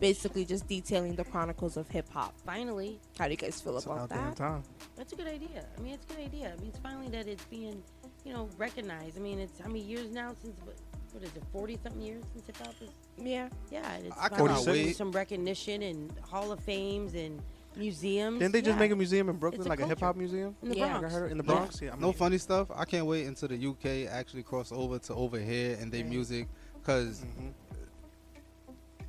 basically 0.00 0.44
just 0.44 0.66
detailing 0.66 1.14
the 1.14 1.24
chronicles 1.24 1.76
of 1.76 1.88
hip 1.88 2.08
hop. 2.10 2.34
finally, 2.44 2.98
How 3.18 3.26
do 3.26 3.30
you 3.32 3.36
guys 3.36 3.60
feel 3.60 3.76
It's 3.76 3.86
about 3.86 3.98
out 4.00 4.08
there 4.08 4.18
in 4.18 4.24
that? 4.26 4.36
time. 4.36 4.62
that's 4.96 5.12
a 5.12 5.16
good 5.16 5.28
idea. 5.28 5.64
I 5.76 5.80
mean, 5.80 5.94
it's 5.94 6.04
a 6.06 6.16
good 6.16 6.24
idea. 6.24 6.52
I 6.56 6.60
mean, 6.60 6.70
it's 6.70 6.78
finally 6.78 7.08
that 7.10 7.28
it's 7.28 7.44
being, 7.44 7.82
you 8.24 8.32
know, 8.32 8.48
recognized. 8.58 9.16
I 9.18 9.20
mean, 9.20 9.38
it's 9.38 9.58
how 9.58 9.68
many 9.68 9.80
years 9.80 10.10
now 10.10 10.34
since 10.42 10.58
what, 10.64 10.76
what 11.12 11.22
is 11.22 11.30
it, 11.36 11.42
forty 11.52 11.78
something 11.82 12.00
years 12.02 12.24
since 12.32 12.46
hip 12.46 12.56
hop 12.58 12.74
is? 12.80 12.90
Yeah. 13.18 13.48
Yeah, 13.70 13.92
and 13.94 14.06
it's 14.06 14.16
I 14.18 14.28
finally 14.28 14.48
cannot 14.48 14.66
wait. 14.66 14.96
some 14.96 15.12
recognition 15.12 15.82
and 15.82 16.12
Hall 16.22 16.50
of 16.52 16.60
Fames 16.60 17.14
and 17.14 17.40
museums. 17.76 18.38
Didn't 18.38 18.52
they 18.52 18.62
just 18.62 18.74
Yeah. 18.76 18.80
make 18.80 18.92
a 18.92 18.96
museum 18.96 19.28
in 19.28 19.36
Brooklyn, 19.36 19.66
a 19.66 19.68
like 19.68 19.80
a 19.80 19.86
hip 19.86 20.00
hop 20.00 20.16
museum? 20.16 20.56
in 20.62 20.70
the 20.70 20.76
Yeah. 20.76 20.98
Bronx? 20.98 21.14
I 21.14 21.18
heard 21.18 21.26
it 21.28 21.32
in 21.32 21.38
the 21.38 21.42
Bronx. 21.44 21.80
Yeah, 21.82 21.92
I 21.94 21.96
No 21.98 22.12
funny 22.12 22.38
stuff. 22.38 22.68
I 22.74 22.84
can't 22.84 23.06
wait 23.06 23.26
until 23.26 23.48
the 23.48 23.56
UK 23.66 24.06
actually 24.06 24.42
cross 24.42 24.72
over 24.72 24.98
to 25.00 25.14
over 25.14 25.38
here 25.38 25.76
and 25.80 25.92
their 25.92 26.02
Right. 26.02 26.10
music 26.10 26.48
because 26.74 27.20
Mhm. 27.24 27.52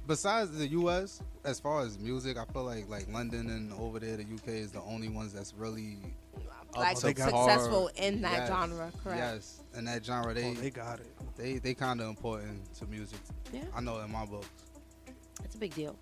besides 0.07 0.51
the 0.57 0.67
US, 0.69 1.21
as 1.43 1.59
far 1.59 1.81
as 1.81 1.97
music, 1.99 2.37
I 2.37 2.45
feel 2.45 2.63
like 2.63 2.89
like 2.89 3.07
London 3.11 3.49
and 3.49 3.71
over 3.73 3.99
there, 3.99 4.17
the 4.17 4.23
UK 4.25 4.59
is 4.59 4.71
the 4.71 4.81
only 4.81 5.09
ones 5.09 5.31
that's 5.33 5.53
really 5.53 5.97
up 6.03 6.24
Like 6.77 6.97
to 6.97 7.05
they 7.07 7.13
got- 7.13 7.29
successful 7.29 7.89
in 7.95 8.21
that 8.21 8.33
Yes, 8.33 8.47
genre, 8.49 8.91
correct? 9.03 9.19
Yes, 9.19 9.59
in 9.77 9.85
that 9.85 10.05
genre, 10.05 10.33
they 10.33 10.51
oh, 10.51 10.53
they 10.55 10.69
got 10.69 10.99
it. 10.99 11.07
they 11.37 11.57
they 11.59 11.73
kind 11.73 12.01
of 12.01 12.07
important 12.07 12.73
to 12.75 12.85
music. 12.87 13.19
Yeah. 13.53 13.63
I 13.75 13.81
know 13.81 13.99
in 14.01 14.11
my 14.11 14.25
books. 14.25 14.49
It's 15.43 15.55
a 15.55 15.57
big 15.57 15.73
deal. 15.75 15.95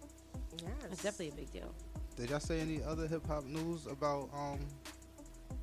Yeah, 0.61 0.69
It's 0.91 1.03
definitely 1.03 1.29
a 1.29 1.35
big 1.45 1.51
deal. 1.51 1.73
Did 2.15 2.29
y'all 2.29 2.39
say 2.39 2.59
any 2.59 2.81
other 2.83 3.07
hip 3.07 3.25
hop 3.25 3.43
news 3.45 3.87
about 3.87 4.29
um 4.33 4.59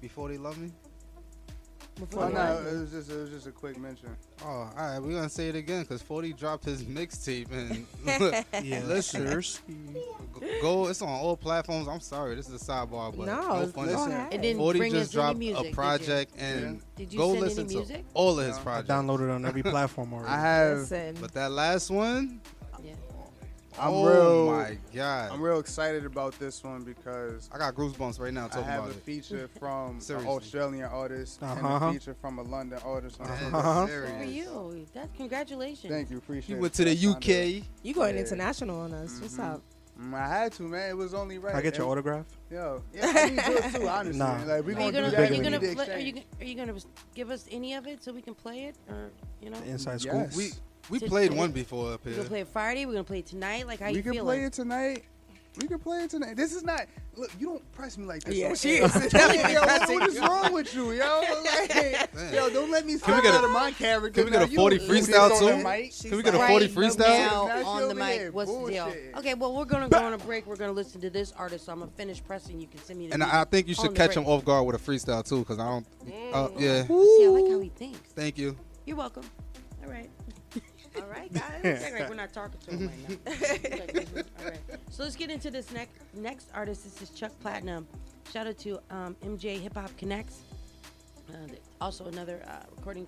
before 0.01 0.29
they 0.29 0.39
love 0.39 0.59
me? 0.59 0.71
Before 2.01 2.25
Oh, 2.25 2.29
no, 2.29 2.59
it 2.67 2.81
was 2.81 2.91
just 2.91 3.11
it 3.11 3.17
was 3.17 3.31
just 3.31 3.47
a 3.47 3.51
quick 3.53 3.79
mention. 3.79 4.09
Oh, 4.43 4.47
all 4.49 4.73
right, 4.77 4.99
we're 4.99 5.13
gonna 5.13 5.29
say 5.29 5.49
it 5.51 5.55
again 5.55 5.83
because 5.83 6.01
40 6.03 6.33
dropped 6.33 6.65
his 6.65 6.83
mixtape 6.85 7.51
and 7.53 7.87
Yeah, 8.65 8.83
listen, 8.87 9.25
go. 10.63 10.87
It's 10.89 11.03
on 11.03 11.09
all 11.09 11.37
platforms. 11.37 11.89
I'm 11.89 12.01
sorry, 12.01 12.35
this 12.35 12.49
is 12.49 12.61
a 12.63 12.65
sidebar, 12.65 13.15
but 13.17 13.27
No, 13.27 13.41
no, 13.41 13.57
it's- 13.57 13.73
funny. 13.73 13.93
go 13.93 13.99
Listen, 13.99 14.13
ahead. 14.13 14.35
It 14.35 14.43
didn't 14.43 14.59
40 14.59 14.79
bring 14.79 14.93
just 14.93 15.13
dropped 15.13 15.39
music, 15.39 15.59
a 15.61 15.63
did 15.63 15.69
you? 15.69 15.75
project 15.75 16.33
and 16.39 16.83
Did 16.97 17.13
you 17.13 17.19
go 17.19 17.33
send 17.33 17.37
any 17.45 17.55
listen 17.55 17.87
to 17.87 18.03
all 18.15 18.39
of 18.41 18.47
his 18.47 18.57
No. 18.65 18.71
I 18.71 18.83
downloaded 18.83 19.35
on 19.35 19.45
every 19.45 19.63
platform 19.75 20.13
already. 20.15 20.29
I 20.31 20.41
have. 20.41 20.79
Listen, 20.79 21.17
But 21.21 21.33
that 21.35 21.51
last 21.51 21.91
one, 21.91 22.41
Yeah. 22.43 22.60
I'm 23.81 23.91
oh 23.93 24.07
real. 24.07 24.47
my 24.53 24.79
god, 24.95 25.33
I'm 25.33 25.41
real 25.41 25.59
excited 25.59 26.05
about 26.05 26.39
this 26.39 26.63
one 26.63 26.83
because 26.83 27.49
I 27.53 27.59
got 27.59 27.75
goosebumps 27.75 28.21
right 28.21 28.33
now 28.33 28.49
I 28.53 28.61
have 28.61 28.81
about 28.85 28.89
a 28.95 28.99
it. 28.99 29.03
feature 29.05 29.49
from 29.59 29.99
an 30.09 30.27
Australian 30.27 30.85
artist 30.85 31.41
and 31.43 31.65
Uh-huh. 31.65 31.87
a 31.89 31.93
feature 31.93 32.15
from 32.21 32.39
a 32.39 32.43
London 32.43 32.79
artist. 32.85 33.21
on 33.21 33.27
That 33.29 33.41
it. 33.43 33.47
is 33.47 33.55
Uh-huh. 33.55 33.87
Good 33.87 34.09
for 34.19 34.25
you. 34.25 34.87
That 34.95 35.15
congratulations. 35.17 35.93
Thank 35.93 36.11
you, 36.11 36.19
appreciate 36.19 36.47
He 36.47 36.53
it. 36.55 36.61
went 36.61 36.75
to 36.75 36.85
the 36.85 36.95
UK. 36.95 37.65
you 37.83 37.95
going 37.95 38.15
Yeah. 38.17 38.21
international 38.21 38.79
on 38.81 38.93
us? 38.93 39.19
What's 39.21 39.37
Mhm. 39.37 39.55
up? 39.55 39.63
Mm, 40.01 40.15
I 40.15 40.29
had 40.29 40.53
to, 40.53 40.63
man. 40.63 40.91
It 40.91 40.97
was 40.97 41.13
only 41.13 41.39
right. 41.39 41.51
Can 41.51 41.59
I 41.59 41.63
get 41.63 41.77
your 41.77 41.85
And- 41.85 41.93
autograph? 41.93 42.27
Yo, 42.51 42.83
yeah, 42.95 43.07
I 43.15 43.29
need 43.29 43.47
yours 43.47 43.73
too, 43.75 43.89
honestly. 43.97 44.19
Nah. 44.19 44.43
Like, 44.45 44.65
we 44.67 44.75
Are 44.75 44.81
you 44.81 44.93
gonna 44.93 45.11
do 45.11 45.17
that. 45.17 45.31
are 45.31 45.35
you 45.35 45.43
gonna, 45.43 45.59
to 45.59 45.67
are 45.93 45.99
you, 45.99 46.13
gonna- 46.13 46.25
are 46.41 46.45
you 46.45 46.55
gonna 46.55 46.75
give 47.15 47.31
us 47.31 47.45
any 47.51 47.75
of 47.75 47.87
it 47.87 48.03
so 48.03 48.13
we 48.13 48.23
can 48.23 48.35
play 48.35 48.65
it, 48.65 48.77
or 48.89 49.11
you 49.43 49.51
know, 49.51 49.61
The 49.61 49.69
inside 49.69 50.03
Yes. 50.03 50.33
scoop. 50.33 50.37
We 50.37 50.53
we 50.91 50.99
To- 50.99 51.07
played 51.07 51.31
to- 51.31 51.37
one 51.37 51.53
before 51.53 51.93
up 51.95 52.01
here. 52.05 52.13
we're 52.13 52.17
gonna 52.19 52.29
play 52.29 52.41
it 52.41 52.49
Friday. 52.49 52.87
We're 52.87 52.93
gonna 52.93 53.05
play 53.05 53.21
it 53.21 53.27
tonight. 53.27 53.67
Like 53.67 53.81
how 53.81 53.89
we 53.91 53.97
you 53.97 54.03
can 54.03 54.13
feeling? 54.13 54.27
play 54.27 54.45
it 54.45 54.53
tonight. 54.53 55.05
We 55.61 55.67
can 55.67 55.81
play 55.81 56.05
it 56.05 56.11
tonight. 56.11 56.37
This 56.37 56.55
is 56.55 56.63
not. 56.63 56.87
Look, 57.17 57.29
you 57.41 57.49
don't 57.49 57.73
press 57.73 57.99
me 57.99 58.07
like 58.07 58.23
this. 58.23 58.37
Yeah, 58.37 58.55
she 58.55 58.77
is 58.77 58.93
definitely 59.11 59.53
yo, 59.53 59.61
what, 59.67 59.89
what 59.89 60.09
is 60.09 60.19
wrong 60.21 60.53
with 60.53 60.73
you, 60.75 60.93
yo? 60.93 61.23
Like, 62.15 62.33
yo, 62.33 62.49
don't 62.51 62.71
let 62.71 62.87
me 62.87 62.97
Can 62.99 63.17
we 63.17 63.23
get 63.23 63.35
a- 63.35 63.39
out 63.39 63.45
of 63.45 63.51
my 63.51 63.73
character. 63.73 64.11
can 64.23 64.25
we 64.27 64.31
get 64.31 64.49
a 64.49 64.55
40 64.55 64.79
don't 64.79 64.89
freestyle 64.89 65.39
too? 65.39 65.57
mic. 65.65 65.93
Can 66.01 66.17
we 66.17 66.23
get 66.23 66.35
a 66.35 66.39
40 66.39 66.67
Right 66.67 66.75
freestyle? 66.75 66.99
Now 66.99 67.47
Now 67.49 67.67
on 67.67 67.89
the 67.89 67.95
mic, 67.97 68.21
here 68.21 68.31
what's 68.33 68.51
the 68.51 68.67
deal? 68.71 68.93
Okay, 69.17 69.35
well 69.35 69.55
we're 69.57 69.65
gonna 69.65 69.89
go 69.89 69.99
on 69.99 70.13
a 70.13 70.19
break. 70.19 70.47
We're 70.47 70.55
gonna 70.57 70.71
listen 70.73 71.01
to 71.01 71.11
this 71.11 71.33
artist. 71.33 71.67
So 71.67 71.73
I'm 71.73 71.81
gonna 71.81 71.91
finish 71.97 72.23
pressing. 72.23 72.61
You 72.61 72.69
can 72.69 72.81
send 72.81 73.01
me 73.01 73.09
the. 73.09 73.15
And 73.15 73.25
I, 73.25 73.41
I 73.41 73.45
think 73.45 73.67
you 73.67 73.75
should 73.75 73.95
catch 73.97 74.17
him 74.17 74.27
off 74.27 74.45
guard 74.45 74.65
with 74.67 74.77
a 74.77 74.79
freestyle 74.79 75.29
too, 75.29 75.41
because 75.41 75.59
I 75.59 75.67
don't. 75.67 75.87
Uh, 76.33 76.49
yeah. 76.59 76.87
See, 76.87 77.25
I 77.25 77.29
like 77.29 77.51
how 77.51 77.59
he 77.61 77.71
thinks. 77.71 77.99
Thank 78.13 78.39
you. 78.39 78.57
You're 78.87 78.97
welcome. 78.97 79.25
All 79.85 79.91
right. 79.91 80.09
All 80.97 81.07
right, 81.07 81.33
guys. 81.33 81.83
Like 81.93 82.09
we're 82.09 82.15
not 82.15 82.33
talking 82.33 82.61
to 82.61 82.71
him 82.71 82.89
right 82.89 83.27
now. 83.27 84.23
All 84.41 84.45
right. 84.47 84.59
So 84.91 85.03
let's 85.05 85.17
get 85.17 85.31
into 85.31 85.51
this 85.51 85.71
next 85.73 85.93
next 86.15 86.49
artist. 86.55 86.85
This 86.85 87.03
is 87.03 87.11
Chuck 87.11 87.33
Platinum. 87.41 87.87
Shout 88.33 88.47
out 88.47 88.59
to 88.59 88.81
um, 88.91 89.17
MJ 89.23 89.61
Hip 89.61 89.75
Hop 89.77 89.97
Connects. 89.97 90.41
Uh, 91.29 91.35
also 91.81 92.07
another 92.07 92.43
uh, 92.47 92.65
recording 92.77 93.07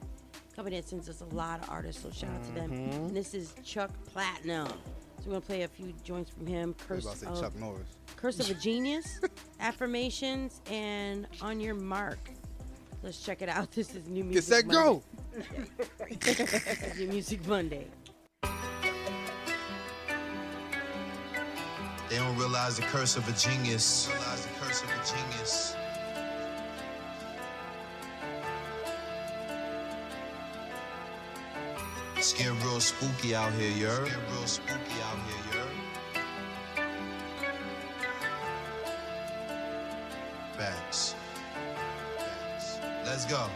company 0.55 0.77
that 0.77 0.89
sends 0.89 1.09
us 1.09 1.23
a 1.23 1.35
lot 1.35 1.63
of 1.63 1.71
artists. 1.71 2.03
So 2.03 2.11
shout 2.11 2.31
out 2.31 2.45
to 2.45 2.53
them. 2.53 2.71
Mhm. 2.71 2.95
And 3.09 3.17
this 3.17 3.35
is 3.35 3.55
Chuck 3.65 3.91
Platinum. 4.13 4.69
So 4.69 5.27
we're 5.27 5.33
gonna 5.35 5.41
play 5.41 5.63
a 5.63 5.69
few 5.69 5.93
joints 6.05 6.31
from 6.31 6.47
him. 6.47 6.75
I 6.91 6.95
was 6.95 7.05
Curse 7.05 7.05
about 7.05 7.15
to 7.15 7.19
say 7.21 7.27
of, 7.27 7.41
Chuck 7.41 7.57
Norris. 7.57 7.89
Curse 8.17 8.41
of 8.41 8.51
a 8.51 8.55
Genius, 8.61 9.21
Affirmations, 9.61 10.61
and 10.71 11.27
On 11.41 11.61
Your 11.61 11.75
Mark. 11.75 12.31
Let's 13.03 13.21
check 13.21 13.43
it 13.43 13.49
out. 13.49 13.71
This 13.75 13.95
is 13.95 14.07
new 14.09 14.23
music. 14.25 14.45
set, 14.45 14.69
go. 14.69 15.03
Monday. 15.35 16.17
this 16.21 16.41
is 16.87 16.99
new 16.99 17.09
music 17.09 17.47
Monday. 17.47 17.87
They 22.09 22.19
don't 22.19 22.37
realize 22.37 22.77
the 22.77 22.83
curse 22.83 23.17
of 23.17 23.27
a 23.29 23.33
genius. 23.33 24.09
Realize 24.09 24.47
the 24.47 24.53
curse 24.61 24.83
of 24.83 24.91
a 24.91 25.01
genius. 25.05 25.75
It's 32.17 32.33
getting 32.35 32.61
real 32.61 32.81
spooky 32.81 33.35
out 33.35 33.53
here, 33.55 33.71
you 33.71 33.87
heard? 33.87 34.07
It's 34.07 34.15
getting 34.15 34.33
real 34.35 34.47
spooky 34.47 35.01
out 35.03 35.19
here, 35.27 35.43
you? 35.55 35.63
Facts. 40.57 41.17
Let's 43.13 43.27
go. 43.27 43.47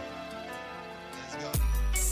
Let's 1.16 1.36
go. 1.36 1.50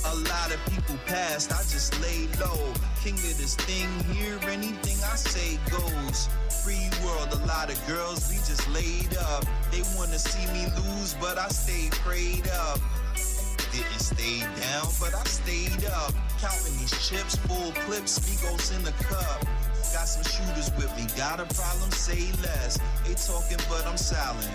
A 0.08 0.14
lot 0.32 0.48
of 0.50 0.58
people 0.72 0.96
passed, 1.04 1.52
I 1.52 1.60
just 1.68 1.92
lay 2.00 2.26
low. 2.40 2.72
King 3.02 3.20
of 3.20 3.36
this 3.36 3.54
thing 3.54 3.86
here, 4.14 4.38
anything 4.48 4.96
I 5.04 5.14
say 5.14 5.60
goes. 5.68 6.30
Free 6.64 6.88
world, 7.04 7.28
a 7.34 7.44
lot 7.44 7.68
of 7.68 7.76
girls, 7.86 8.30
we 8.30 8.36
just 8.36 8.66
laid 8.72 9.14
up. 9.18 9.44
They 9.70 9.82
wanna 9.94 10.18
see 10.18 10.46
me 10.56 10.72
lose, 10.72 11.12
but 11.20 11.36
I 11.36 11.48
stay 11.48 11.90
prayed 12.00 12.48
up. 12.48 12.80
Didn't 13.12 14.00
stay 14.00 14.40
down, 14.40 14.88
but 14.98 15.14
I 15.14 15.24
stayed 15.24 15.84
up. 15.84 16.14
Counting 16.40 16.78
these 16.80 16.96
chips, 17.06 17.36
full 17.44 17.72
clips, 17.84 18.20
Migos 18.20 18.74
in 18.74 18.82
the 18.84 18.92
cup. 19.04 19.44
Got 19.92 20.08
some 20.08 20.24
shooters 20.24 20.72
with 20.80 20.88
me, 20.96 21.06
got 21.14 21.40
a 21.40 21.46
problem, 21.52 21.90
say 21.90 22.32
less. 22.40 22.80
They 23.04 23.12
talking, 23.12 23.60
but 23.68 23.86
I'm 23.86 23.98
silent, 23.98 24.48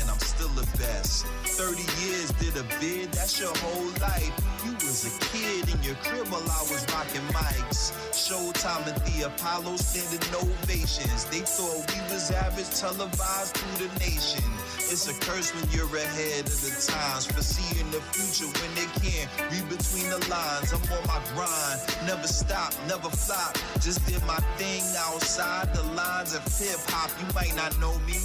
and 0.00 0.08
I'm 0.08 0.18
still 0.40 0.64
the 0.64 0.78
best. 0.78 1.26
30 1.44 1.82
years 2.00 2.32
did 2.40 2.56
a 2.56 2.64
bid, 2.80 3.12
that's 3.12 3.38
your 3.38 3.52
whole 3.56 3.92
life. 4.00 4.32
You 4.64 4.72
was 4.74 5.04
a 5.04 5.12
kid 5.28 5.68
in 5.68 5.82
your 5.82 5.96
crib 5.96 6.28
while 6.28 6.40
I 6.40 6.62
was 6.72 6.86
rocking 6.92 7.26
mics. 7.36 7.92
Showtime 8.16 8.88
at 8.88 9.04
the 9.04 9.26
Apollo 9.28 9.76
standing 9.76 10.24
ovations. 10.34 11.24
They 11.26 11.44
thought 11.44 11.84
we 11.92 12.00
was 12.12 12.30
average, 12.30 12.70
televised 12.72 13.56
through 13.56 13.88
the 13.88 13.98
nation. 14.00 14.44
It's 14.88 15.08
a 15.08 15.14
curse 15.20 15.52
when 15.54 15.68
you're 15.76 15.92
ahead 15.94 16.46
of 16.46 16.60
the 16.64 16.72
times. 16.88 17.26
Foreseeing 17.26 17.90
the 17.90 18.00
future 18.12 18.48
when 18.60 18.72
they 18.74 18.88
can't 19.04 19.28
read 19.52 19.68
between 19.68 20.08
the 20.08 20.20
lines. 20.32 20.72
I'm 20.72 20.80
on 20.96 21.04
my 21.04 21.20
grind, 21.36 21.80
never 22.06 22.26
stop, 22.26 22.72
never 22.88 23.10
flop. 23.10 23.58
Just 23.80 24.06
did 24.06 24.24
my 24.24 24.40
thing 24.56 24.82
outside 25.04 25.74
the 25.74 25.84
lines 25.92 26.34
of 26.34 26.42
hip 26.56 26.80
hop. 26.88 27.10
You 27.20 27.28
might 27.34 27.54
not 27.56 27.78
know 27.80 27.92
me. 28.06 28.16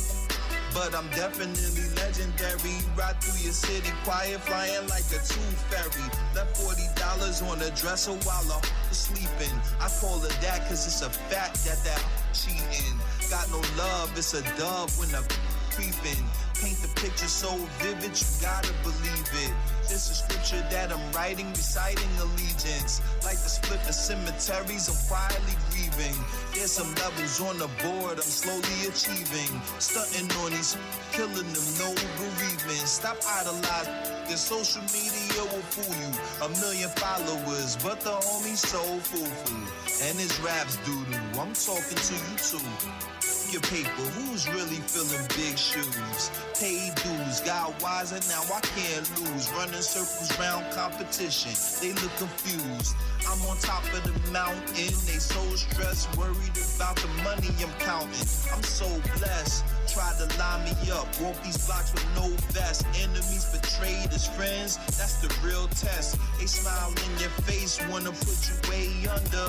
But 0.76 0.94
I'm 0.94 1.08
definitely 1.16 1.88
legendary. 1.96 2.76
Ride 3.00 3.16
through 3.24 3.40
your 3.40 3.56
city, 3.56 3.90
quiet, 4.04 4.42
flying 4.42 4.84
like 4.90 5.08
a 5.16 5.24
tooth 5.24 5.62
fairy. 5.72 6.04
Left 6.36 6.52
$40 6.60 7.50
on 7.50 7.60
the 7.60 7.72
dresser 7.80 8.12
while 8.28 8.44
I'm 8.52 8.62
sleeping. 8.92 9.56
I 9.80 9.88
call 10.02 10.22
it 10.26 10.38
that 10.42 10.68
cause 10.68 10.86
it's 10.86 11.02
a 11.02 11.10
fact 11.10 11.64
that 11.64 11.80
that 11.88 12.04
cheating. 12.34 13.00
Got 13.32 13.50
no 13.52 13.64
love, 13.78 14.12
it's 14.18 14.34
a 14.34 14.44
dove 14.60 14.92
when 15.00 15.16
I'm 15.16 15.24
creeping. 15.72 16.20
Paint 16.62 16.82
the 16.82 16.88
picture 17.00 17.28
so 17.28 17.52
vivid, 17.80 18.16
you 18.16 18.28
gotta 18.42 18.74
believe 18.82 19.30
it. 19.44 19.54
This 19.84 20.10
is 20.10 20.24
scripture 20.24 20.66
that 20.72 20.92
I'm 20.92 21.12
writing, 21.12 21.50
reciting 21.50 22.10
allegiance. 22.20 23.02
Like 23.24 23.38
to 23.38 23.50
split 23.50 23.84
the 23.84 23.94
cemeteries, 23.94 24.88
I'm 24.88 24.96
quietly 25.08 25.54
grieving. 25.70 26.16
There's 26.54 26.72
some 26.72 26.90
levels 26.96 27.42
on 27.42 27.60
the 27.60 27.68
board, 27.84 28.18
I'm 28.18 28.26
slowly 28.26 28.88
achieving. 28.88 29.52
Stunting 29.80 30.32
on 30.42 30.52
these, 30.52 30.78
killing 31.12 31.36
them, 31.36 31.68
no 31.78 31.94
bereavement. 32.18 32.88
Stop 32.88 33.18
idolizing. 33.28 33.94
The 34.30 34.38
social 34.38 34.82
media 34.96 35.44
will 35.52 35.68
fool 35.70 35.92
you. 35.92 36.12
A 36.42 36.50
million 36.62 36.90
followers, 36.96 37.78
but 37.84 38.00
the 38.02 38.16
homie 38.26 38.56
so 38.58 38.82
foo-foo. 39.06 40.08
And 40.08 40.18
his 40.18 40.40
raps 40.40 40.78
doo-doo. 40.86 41.40
I'm 41.40 41.54
talking 41.54 42.00
to 42.00 42.14
you 42.16 42.36
too 42.40 43.25
your 43.56 43.62
paper. 43.72 44.04
Who's 44.20 44.50
really 44.50 44.84
filling 44.84 45.24
big 45.32 45.58
shoes? 45.58 46.30
Paid 46.60 46.92
dues, 47.00 47.40
got 47.40 47.72
wiser, 47.82 48.20
now 48.28 48.44
I 48.52 48.60
can't 48.60 49.08
lose. 49.16 49.48
Running 49.56 49.80
circles 49.80 50.38
round 50.38 50.68
competition, 50.76 51.56
they 51.80 51.96
look 52.04 52.12
confused. 52.20 52.96
I'm 53.24 53.40
on 53.48 53.56
top 53.60 53.84
of 53.96 54.04
the 54.04 54.12
mountain, 54.32 54.92
they 55.08 55.20
so 55.24 55.40
stressed, 55.56 56.12
worried 56.18 56.58
about 56.76 56.98
the 57.00 57.08
money 57.24 57.48
I'm 57.64 57.72
counting. 57.80 58.28
I'm 58.52 58.64
so 58.64 58.92
blessed. 59.16 59.64
Try 59.88 60.12
to 60.20 60.28
line 60.38 60.66
me 60.66 60.76
up, 60.92 61.08
walk 61.22 61.42
these 61.42 61.66
blocks 61.66 61.94
with 61.94 62.08
no 62.12 62.28
vest. 62.52 62.86
Enemies 63.00 63.48
betrayed 63.56 64.12
as 64.12 64.28
friends, 64.28 64.76
that's 65.00 65.24
the 65.24 65.32
real 65.48 65.68
test. 65.80 66.20
They 66.40 66.48
smile 66.48 66.92
in 66.92 67.20
your 67.24 67.32
face, 67.48 67.80
wanna 67.88 68.12
put 68.12 68.36
you 68.52 68.56
way 68.68 68.92
under. 69.08 69.48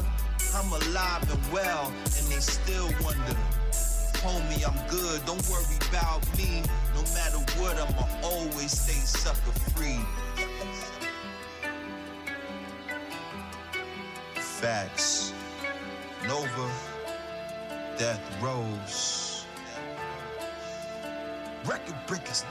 I'm 0.54 0.70
alive 0.70 1.26
and 1.28 1.52
well, 1.52 1.90
and 1.90 2.26
they 2.30 2.38
still 2.38 2.88
wonder. 3.02 3.36
Homie, 4.26 4.66
I'm 4.66 4.88
good, 4.88 5.24
don't 5.24 5.48
worry 5.48 5.78
about 5.88 6.20
me. 6.36 6.60
No 6.96 7.02
matter 7.14 7.38
what, 7.60 7.78
I'ma 7.78 8.08
always 8.24 8.72
stay 8.72 9.00
sucker 9.06 9.52
free. 9.70 10.00
Facts. 14.34 15.32
Nova. 16.26 16.68
Death 17.98 18.20
Rose. 18.42 19.46
Record 21.64 21.94
breakers. 22.08 22.44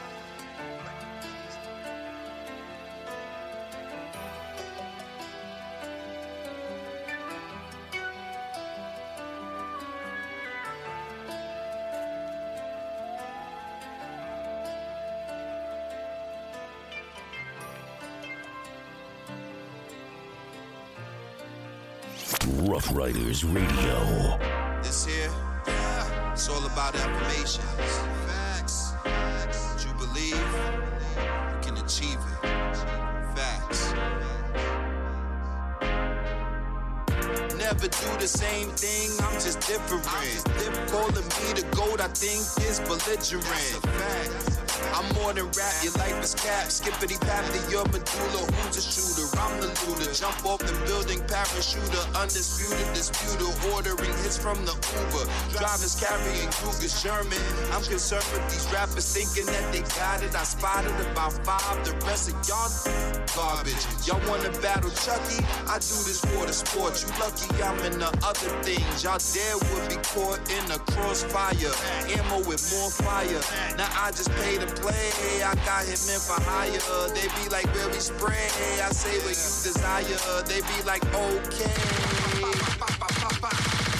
Ruff 22.76 22.94
Ryders 22.94 23.46
Radio. 23.46 24.38
This 24.84 25.06
here, 25.06 25.32
it's 26.34 26.50
all 26.50 26.66
about 26.66 26.94
affirmations. 26.94 27.64
Facts. 28.28 28.92
Facts. 29.02 29.86
You 29.86 29.94
believe, 29.94 30.36
you 30.36 31.60
can 31.62 31.78
achieve 31.78 32.20
it. 32.20 32.46
Facts. 33.34 33.94
Never 37.56 37.88
do 37.88 38.18
the 38.20 38.28
same 38.28 38.68
thing, 38.72 39.10
I'm 39.26 39.36
just 39.36 39.62
different. 39.62 40.04
Calling 40.92 41.14
me 41.16 41.54
the 41.56 41.66
goat, 41.74 42.02
I 42.02 42.10
think 42.10 42.42
is 42.68 42.82
belligerent. 42.82 44.65
I'm 44.94 45.08
more 45.16 45.34
than 45.34 45.46
rap, 45.56 45.74
your 45.84 45.94
life 45.94 46.24
is 46.24 46.36
cap. 46.36 46.72
Skippity 46.72 47.16
pappity, 47.16 47.62
your 47.72 47.86
medulla. 47.90 48.42
Who's 48.64 48.78
a 48.78 48.84
shooter? 48.84 49.28
I'm 49.40 49.62
the 49.62 49.68
looter. 49.86 50.12
Jump 50.14 50.46
off 50.46 50.60
the 50.60 50.74
building, 50.86 51.20
parachuter. 51.28 52.04
Undisputed 52.16 52.88
disputer. 52.94 53.50
Ordering 53.74 54.16
hits 54.24 54.38
from 54.38 54.58
the 54.66 54.74
Uber. 54.74 55.26
Drivers 55.56 55.96
carrying 56.00 56.50
Cougars 56.60 57.02
German. 57.02 57.40
I'm 57.72 57.84
concerned 57.84 58.28
with 58.34 58.46
these 58.52 58.68
rappers 58.72 59.08
thinking 59.08 59.48
that 59.52 59.72
they 59.72 59.84
got 59.96 60.24
it. 60.24 60.36
I 60.36 60.44
spotted 60.44 60.96
about 61.12 61.34
five. 61.46 61.78
The 61.86 61.94
rest 62.06 62.30
of 62.32 62.36
y'all 62.48 62.72
garbage. 63.36 63.84
Y'all 64.08 64.22
wanna 64.28 64.52
battle 64.62 64.92
Chucky? 64.92 65.44
I 65.68 65.80
do 65.80 65.98
this 66.08 66.20
for 66.24 66.46
the 66.46 66.54
sport. 66.54 67.00
You 67.04 67.10
lucky 67.20 67.48
I'm 67.64 67.80
in 67.92 68.00
the 68.00 68.12
other 68.24 68.52
things. 68.64 69.04
Y'all 69.04 69.20
dare 69.34 69.58
would 69.58 69.86
be 69.90 69.98
caught 70.12 70.40
in 70.52 70.64
a 70.72 70.80
crossfire. 70.92 71.74
Ammo 72.12 72.40
with 72.48 72.64
more 72.72 72.90
fire. 72.90 73.42
Now 73.78 73.90
I 73.96 74.12
just 74.12 74.32
pay 74.42 74.58
to 74.68 74.82
play. 74.82 75.44
I 75.44 75.54
got 75.66 75.84
him 75.86 76.00
in 76.14 76.20
for 76.20 76.42
hire. 76.42 76.80
They 77.14 77.28
be 77.42 77.50
like, 77.50 77.66
where 77.76 77.88
we 77.90 78.00
spray? 78.00 78.50
I 78.82 78.90
say 78.92 79.18
what 79.20 79.36
you 79.36 79.52
desire. 79.64 80.44
They 80.48 80.62
be 80.62 80.84
like, 80.86 81.04
okay. 81.14 81.74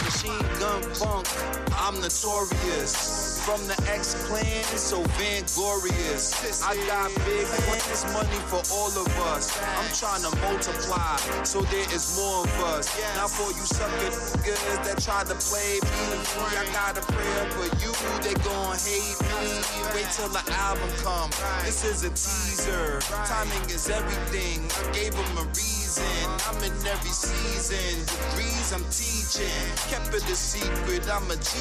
Machine 0.04 0.60
gun 0.60 0.82
funk, 0.94 1.28
I'm 1.78 1.96
notorious. 2.02 3.35
From 3.46 3.62
the 3.68 3.78
X 3.94 4.16
clan, 4.26 4.64
so 4.74 5.04
vainglorious. 5.22 6.34
I 6.66 6.74
got 6.88 7.14
big 7.30 7.46
plans, 7.46 8.02
money 8.12 8.42
for 8.50 8.66
all 8.74 8.90
of 8.90 9.08
us. 9.30 9.54
I'm 9.78 9.86
trying 9.94 10.26
to 10.26 10.34
multiply, 10.42 11.18
so 11.46 11.62
there 11.62 11.86
is 11.94 12.18
more 12.18 12.42
of 12.42 12.64
us. 12.74 12.90
Now 13.16 13.28
for 13.28 13.54
you 13.54 13.66
suckers 13.70 14.34
niggas 14.42 14.84
that 14.86 14.98
try 14.98 15.24
to 15.24 15.36
play 15.38 15.78
me, 15.78 16.26
I 16.58 16.66
got 16.74 16.98
a 16.98 17.06
prayer 17.06 17.46
for 17.54 17.70
you. 17.86 17.94
They 18.26 18.34
gon' 18.42 18.78
hate 18.82 19.22
me. 19.22 19.62
Wait 19.94 20.10
till 20.10 20.30
the 20.30 20.42
album 20.66 20.90
come. 21.06 21.30
This 21.64 21.86
is 21.86 22.04
a 22.04 22.10
teaser. 22.10 23.00
Timing 23.30 23.70
is 23.70 23.90
everything. 23.90 24.66
I 24.74 24.92
gave 24.92 25.14
them 25.14 25.38
a 25.38 25.46
reason. 25.54 26.26
I'm 26.50 26.58
in 26.64 26.74
every 26.88 27.14
season. 27.14 28.06
Degrees 28.10 28.74
I'm 28.74 28.84
teaching. 28.90 29.62
Kept 29.90 30.14
it 30.14 30.26
a 30.26 30.36
secret. 30.36 31.06
I'm 31.14 31.30
a 31.30 31.38
G, 31.38 31.52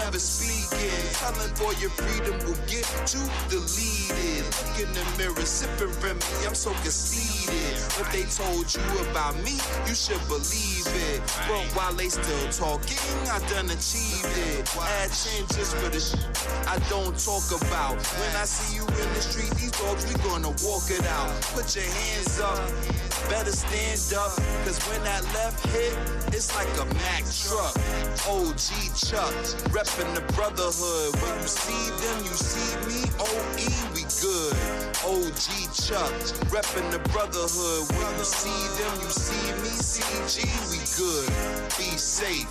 never 0.00 0.18
speaking. 0.18 1.04
For 1.54 1.72
your 1.80 1.90
freedom 1.90 2.38
will 2.46 2.58
get 2.66 2.86
you 3.14 3.22
deleted. 3.48 4.44
Look 4.44 4.78
in 4.82 4.90
the 4.94 5.04
mirror, 5.18 5.46
sipping 5.46 5.92
Remy. 6.02 6.20
I'm 6.46 6.54
so 6.54 6.70
conceited. 6.82 7.54
If 7.98 8.08
they 8.12 8.24
told 8.26 8.74
you 8.74 8.82
about 9.10 9.36
me, 9.42 9.58
you 9.86 9.94
should 9.94 10.20
believe 10.28 10.86
it. 11.10 11.20
But 11.46 11.62
while 11.74 11.92
they 11.92 12.08
still 12.08 12.48
talking, 12.50 12.98
I 13.30 13.38
done 13.50 13.66
achieved 13.70 14.34
it. 14.50 14.66
Add 14.76 15.10
chin 15.14 15.46
just 15.54 15.76
for 15.76 15.90
the 15.90 16.00
sh- 16.00 16.18
I 16.66 16.78
don't 16.90 17.14
talk 17.18 17.46
about. 17.62 17.96
When 18.18 18.34
I 18.36 18.44
see 18.44 18.76
you 18.76 18.82
in 18.82 19.08
the 19.14 19.22
street, 19.22 19.50
these 19.54 19.72
dogs, 19.72 20.06
we 20.06 20.14
gonna 20.26 20.50
walk 20.66 20.90
it 20.90 21.06
out. 21.06 21.30
Put 21.54 21.74
your 21.76 21.84
hands 21.86 22.40
up. 22.40 22.93
Better 23.28 23.52
stand 23.52 24.18
up, 24.18 24.36
cause 24.64 24.78
when 24.88 25.02
that 25.04 25.24
left 25.32 25.64
hit, 25.68 25.96
it's 26.28 26.54
like 26.54 26.68
a 26.78 26.84
Mack 26.94 27.24
truck. 27.24 27.74
OG 28.28 28.92
Chuck, 28.94 29.34
reppin' 29.72 30.14
the 30.14 30.20
brotherhood. 30.34 31.14
When 31.20 31.34
you 31.40 31.48
see 31.48 31.84
them, 32.04 32.24
you 32.24 32.34
see 32.36 32.76
me. 32.84 33.00
OE, 33.20 33.68
we 33.94 34.04
good. 34.20 34.54
OG 35.04 35.72
Chuck, 35.72 36.12
reppin' 36.52 36.90
the 36.90 37.00
brotherhood. 37.10 37.88
When 37.96 38.18
you 38.18 38.24
see 38.24 38.60
them, 38.78 38.94
you 39.00 39.10
see 39.10 39.52
me. 39.62 39.72
CG, 39.94 40.44
we 40.70 40.78
good. 40.96 41.28
Be 41.78 41.96
safe. 41.96 42.48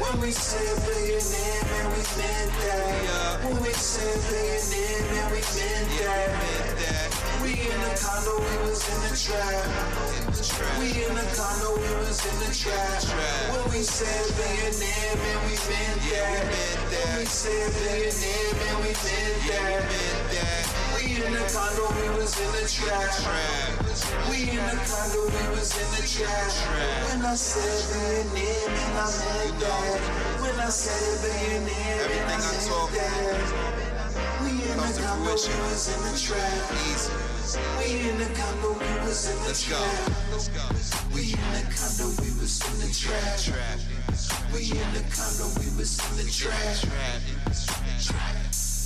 When 0.00 0.20
we 0.20 0.32
say 0.32 0.64
billionaire, 0.86 1.64
man, 1.64 1.86
we 1.92 2.02
meant 2.20 2.52
that. 2.60 3.44
When 3.44 3.62
we 3.62 3.72
say 3.72 4.12
billionaire, 4.28 5.02
man, 5.12 5.32
we 5.32 5.40
meant 5.40 6.78
that. 6.80 7.09
We 7.42 7.52
in 7.56 7.80
the 7.80 7.96
condo, 7.96 8.36
we 8.36 8.68
was 8.68 8.84
in 8.84 9.00
the 9.00 9.16
trap. 9.16 9.64
We 10.78 10.92
in 10.92 11.14
the 11.16 11.24
condo, 11.32 11.72
we 11.72 11.88
was 12.04 12.20
in 12.20 12.36
the 12.44 12.52
trap. 12.52 13.00
When 13.48 13.64
we 13.72 13.80
say 13.80 14.12
billionaire, 14.36 15.16
man, 15.16 15.38
we 15.48 15.56
meant 15.68 16.00
that. 16.04 16.44
When 16.92 17.18
we 17.18 17.24
say 17.24 17.64
billionaire, 17.80 18.52
man, 18.60 18.76
we 18.84 18.92
meant 18.92 19.40
that. 19.48 19.80
We 20.94 21.16
in 21.16 21.32
the 21.32 21.44
condo, 21.48 21.88
we 21.96 22.20
was 22.20 22.36
in 22.36 22.50
the 22.52 22.68
trap. 22.68 23.08
We 24.28 24.50
in 24.52 24.60
the 24.60 24.76
condo, 24.84 25.24
we 25.24 25.44
was 25.56 25.72
in 25.80 25.88
the 25.96 26.04
trap. 26.04 26.52
When 27.08 27.24
I 27.24 27.34
said 27.34 27.80
billionaire, 27.88 28.68
man, 28.68 29.00
I 29.00 29.08
meant 29.16 29.60
that. 29.64 30.00
When 30.44 30.60
I 30.60 30.68
said 30.68 31.24
billionaire, 31.24 32.04
man, 32.04 32.30
I 32.30 32.52
meant 32.52 32.92
that. 32.92 33.79
We 34.42 34.50
in 34.50 34.76
the 34.76 34.92
condo, 34.96 35.26
we 35.26 35.32
was 35.32 35.88
in 35.88 36.00
the 36.02 36.12
trap. 36.18 36.70
We 37.78 37.86
in 38.08 38.18
the 38.18 38.28
condo, 38.34 38.70
we 38.72 38.92
was 39.06 39.28
in 39.28 39.38
the 39.44 39.54
trap. 39.54 39.84
We 41.12 41.22
in 41.32 41.50
the 41.52 41.62
condo, 41.70 42.06
we 42.22 42.30
was 42.40 42.60
in 42.66 42.76
the 42.80 42.90
trap. 42.92 43.38
We 44.52 44.60
in 44.70 44.90
the 44.94 45.04
condo, 45.14 45.46
we 45.60 45.68
was 45.76 45.92
in 46.10 46.16
the 46.16 46.30
trap. 46.30 47.20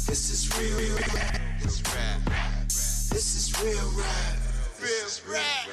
This 0.06 0.30
is 0.30 0.42
real 0.58 0.96
rap. 1.14 1.40
This 1.62 1.74
is 1.74 1.94
rap 1.94 2.20
rap. 2.34 2.68
This 2.68 3.34
is 3.36 3.62
real 3.62 3.90
rap. 3.96 4.36
Real 4.80 5.08
rap. 5.32 5.68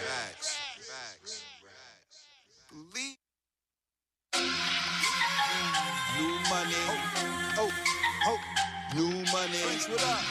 New 6.17 6.33
money. 6.49 7.10
New 8.93 9.03
money. 9.03 9.23
what 9.87 10.03
up? 10.03 10.21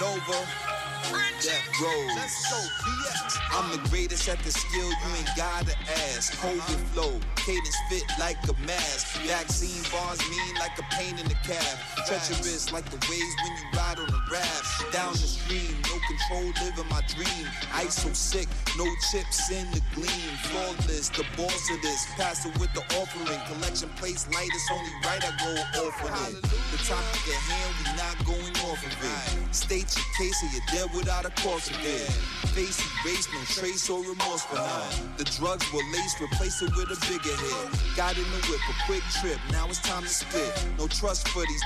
Nova. 0.00 0.63
Death 1.12 1.80
Row. 1.82 2.06
Let's 2.16 2.48
go, 2.48 2.56
BX. 2.56 3.36
I'm 3.52 3.70
the 3.70 3.88
greatest 3.90 4.28
at 4.28 4.38
the 4.40 4.50
skill, 4.50 4.88
you 4.88 5.10
ain't 5.18 5.28
gotta 5.36 5.76
ask. 6.08 6.32
Hold 6.40 6.54
your 6.54 6.62
uh-huh. 6.62 6.94
flow, 6.94 7.12
cadence 7.36 7.76
fit 7.90 8.04
like 8.18 8.40
a 8.48 8.54
mask. 8.64 9.20
Vaccine 9.28 9.82
bars 9.92 10.20
mean 10.30 10.54
like 10.56 10.72
a 10.78 10.86
pain 10.94 11.18
in 11.18 11.28
the 11.28 11.36
calf. 11.44 11.76
Treacherous 12.08 12.72
like 12.72 12.88
the 12.88 12.96
waves 13.10 13.34
when 13.44 13.52
you 13.52 13.64
ride 13.76 13.98
on 14.00 14.08
a 14.08 14.20
raft. 14.32 14.92
Down 14.92 15.12
the 15.12 15.28
stream, 15.28 15.76
no 15.84 16.00
control, 16.08 16.48
living 16.64 16.88
my 16.88 17.02
dream. 17.12 17.44
Ice 17.74 18.00
so 18.00 18.08
sick, 18.16 18.48
no 18.78 18.88
chips 19.12 19.50
in 19.50 19.68
the 19.72 19.82
gleam. 19.92 20.30
Flawless, 20.48 21.10
the 21.10 21.24
boss 21.36 21.68
of 21.68 21.82
this. 21.82 22.08
Pass 22.16 22.46
it 22.46 22.56
with 22.58 22.72
the 22.72 22.80
offering. 22.96 23.40
Collection 23.52 23.90
place 24.00 24.24
light, 24.32 24.48
it's 24.48 24.70
only 24.72 24.94
right 25.04 25.20
I 25.20 25.32
go 25.36 25.52
off 25.84 26.00
on 26.00 26.32
it. 26.32 26.40
The 26.72 26.78
topic 26.88 27.28
at 27.28 27.42
hand, 27.52 27.72
we 27.76 27.84
not 28.00 28.16
going 28.24 28.54
off 28.70 28.80
of 28.80 28.94
it. 29.04 29.54
State 29.54 29.92
your 29.92 30.08
case 30.16 30.40
or 30.42 30.48
you're 30.48 30.68
dead 30.72 30.93
without 30.94 31.24
a 31.26 31.30
cause 31.42 31.68
of 31.70 31.76
it. 31.84 32.10
Face 32.54 32.80
erased, 33.04 33.28
no 33.32 33.40
trace 33.46 33.90
or 33.90 34.00
remorse 34.00 34.46
none. 34.54 35.16
The 35.18 35.24
drugs 35.24 35.66
were 35.72 35.82
laced, 35.92 36.20
replace 36.20 36.62
it 36.62 36.70
with 36.76 36.90
a 36.90 36.98
bigger 37.10 37.34
hit. 37.34 37.96
Got 37.96 38.16
in 38.16 38.24
the 38.24 38.40
whip, 38.48 38.60
a 38.70 38.86
quick 38.86 39.02
trip, 39.20 39.38
now 39.50 39.66
it's 39.66 39.80
time 39.80 40.02
to 40.02 40.08
spit. 40.08 40.52
No 40.78 40.86
trust 40.86 41.28
for 41.28 41.44
these. 41.46 41.62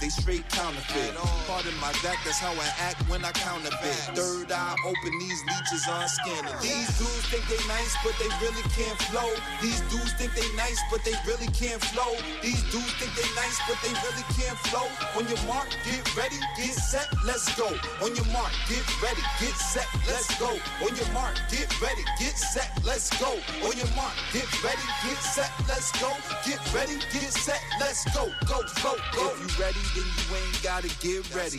They 0.00 0.08
straight 0.08 0.48
counterfeit. 0.48 1.12
Pardon 1.46 1.76
my 1.76 1.92
back, 2.00 2.16
that's 2.24 2.40
how 2.40 2.52
I 2.52 2.68
act 2.80 3.04
when 3.08 3.22
I 3.22 3.32
counterfeit. 3.32 4.16
Third 4.16 4.50
eye 4.50 4.76
open, 4.84 5.12
these 5.20 5.44
leeches 5.44 5.84
on 5.88 6.08
scanning. 6.08 6.56
These 6.64 6.88
dudes 6.96 7.28
think 7.28 7.44
they 7.52 7.60
nice, 7.68 7.92
but 8.00 8.16
they 8.16 8.28
really 8.40 8.64
can't 8.72 8.96
flow. 9.12 9.28
These 9.60 9.80
dudes 9.92 10.16
think 10.16 10.32
they 10.32 10.48
nice, 10.56 10.80
but 10.88 11.04
they 11.04 11.12
really 11.28 11.52
can't 11.52 11.80
flow. 11.92 12.16
These 12.40 12.64
dudes 12.72 12.92
think 12.96 13.12
they 13.12 13.28
nice, 13.36 13.60
but 13.68 13.76
they 13.84 13.92
really 14.00 14.24
can't 14.32 14.56
flow. 14.72 14.88
On 15.20 15.28
your 15.28 15.40
mark, 15.44 15.68
get 15.84 16.00
ready, 16.16 16.40
get 16.56 16.72
set, 16.72 17.08
let's 17.28 17.52
go. 17.56 17.68
On 18.00 18.16
your 18.16 18.28
mark, 18.32 18.52
get 18.70 19.02
ready, 19.02 19.22
get 19.42 19.56
set, 19.58 19.88
let's 20.06 20.30
go. 20.38 20.50
On 20.86 20.94
your 20.94 21.10
mark, 21.12 21.34
get 21.50 21.68
ready, 21.82 22.04
get 22.18 22.38
set, 22.38 22.70
let's 22.86 23.10
go. 23.18 23.34
On 23.66 23.74
your 23.76 23.90
mark, 23.98 24.14
get 24.32 24.46
ready, 24.62 24.86
get 25.02 25.18
set, 25.18 25.50
let's 25.68 25.90
go. 26.00 26.10
Get 26.46 26.62
ready, 26.72 26.94
get 27.12 27.34
set, 27.34 27.60
let's 27.80 28.04
go. 28.14 28.30
Go, 28.46 28.62
go, 28.82 28.94
go. 29.12 29.26
If 29.34 29.42
you 29.42 29.64
ready, 29.64 29.82
then 29.94 30.06
you 30.06 30.36
ain't 30.38 30.62
gotta 30.62 30.88
get 31.02 31.26
ready. 31.34 31.58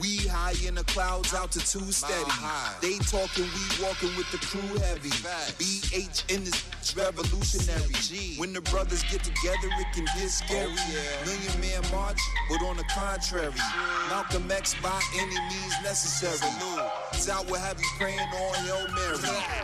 We 0.00 0.26
high 0.26 0.58
in 0.66 0.74
the 0.74 0.84
clouds, 0.84 1.32
out 1.32 1.52
to 1.52 1.60
altitude 1.60 1.94
steady. 1.94 2.30
They 2.82 2.98
talking, 3.06 3.46
we 3.46 3.84
walking 3.84 4.10
with 4.16 4.30
the 4.32 4.38
crew 4.38 4.78
heavy. 4.82 5.14
BH 5.62 6.34
in 6.34 6.44
this 6.44 6.94
revolutionary. 6.96 8.34
When 8.36 8.52
the 8.52 8.62
brothers 8.62 9.02
get 9.04 9.22
together, 9.22 9.68
it 9.78 9.92
can 9.94 10.06
get 10.16 10.30
scary. 10.30 10.74
Oh, 10.74 11.24
Million 11.24 11.60
man 11.60 11.90
march, 11.92 12.18
but 12.50 12.62
on 12.66 12.76
the 12.76 12.84
contrary, 12.84 13.52
Malcolm 14.08 14.50
X 14.50 14.74
by 14.82 15.00
any 15.14 15.38
means 15.50 15.74
necessary. 15.84 16.37
Out 17.28 17.44
will 17.50 17.60
have 17.60 17.78
you 17.78 17.84
praying 17.98 18.18
on 18.18 18.54
Hail 18.64 18.86
Mary. 18.94 19.18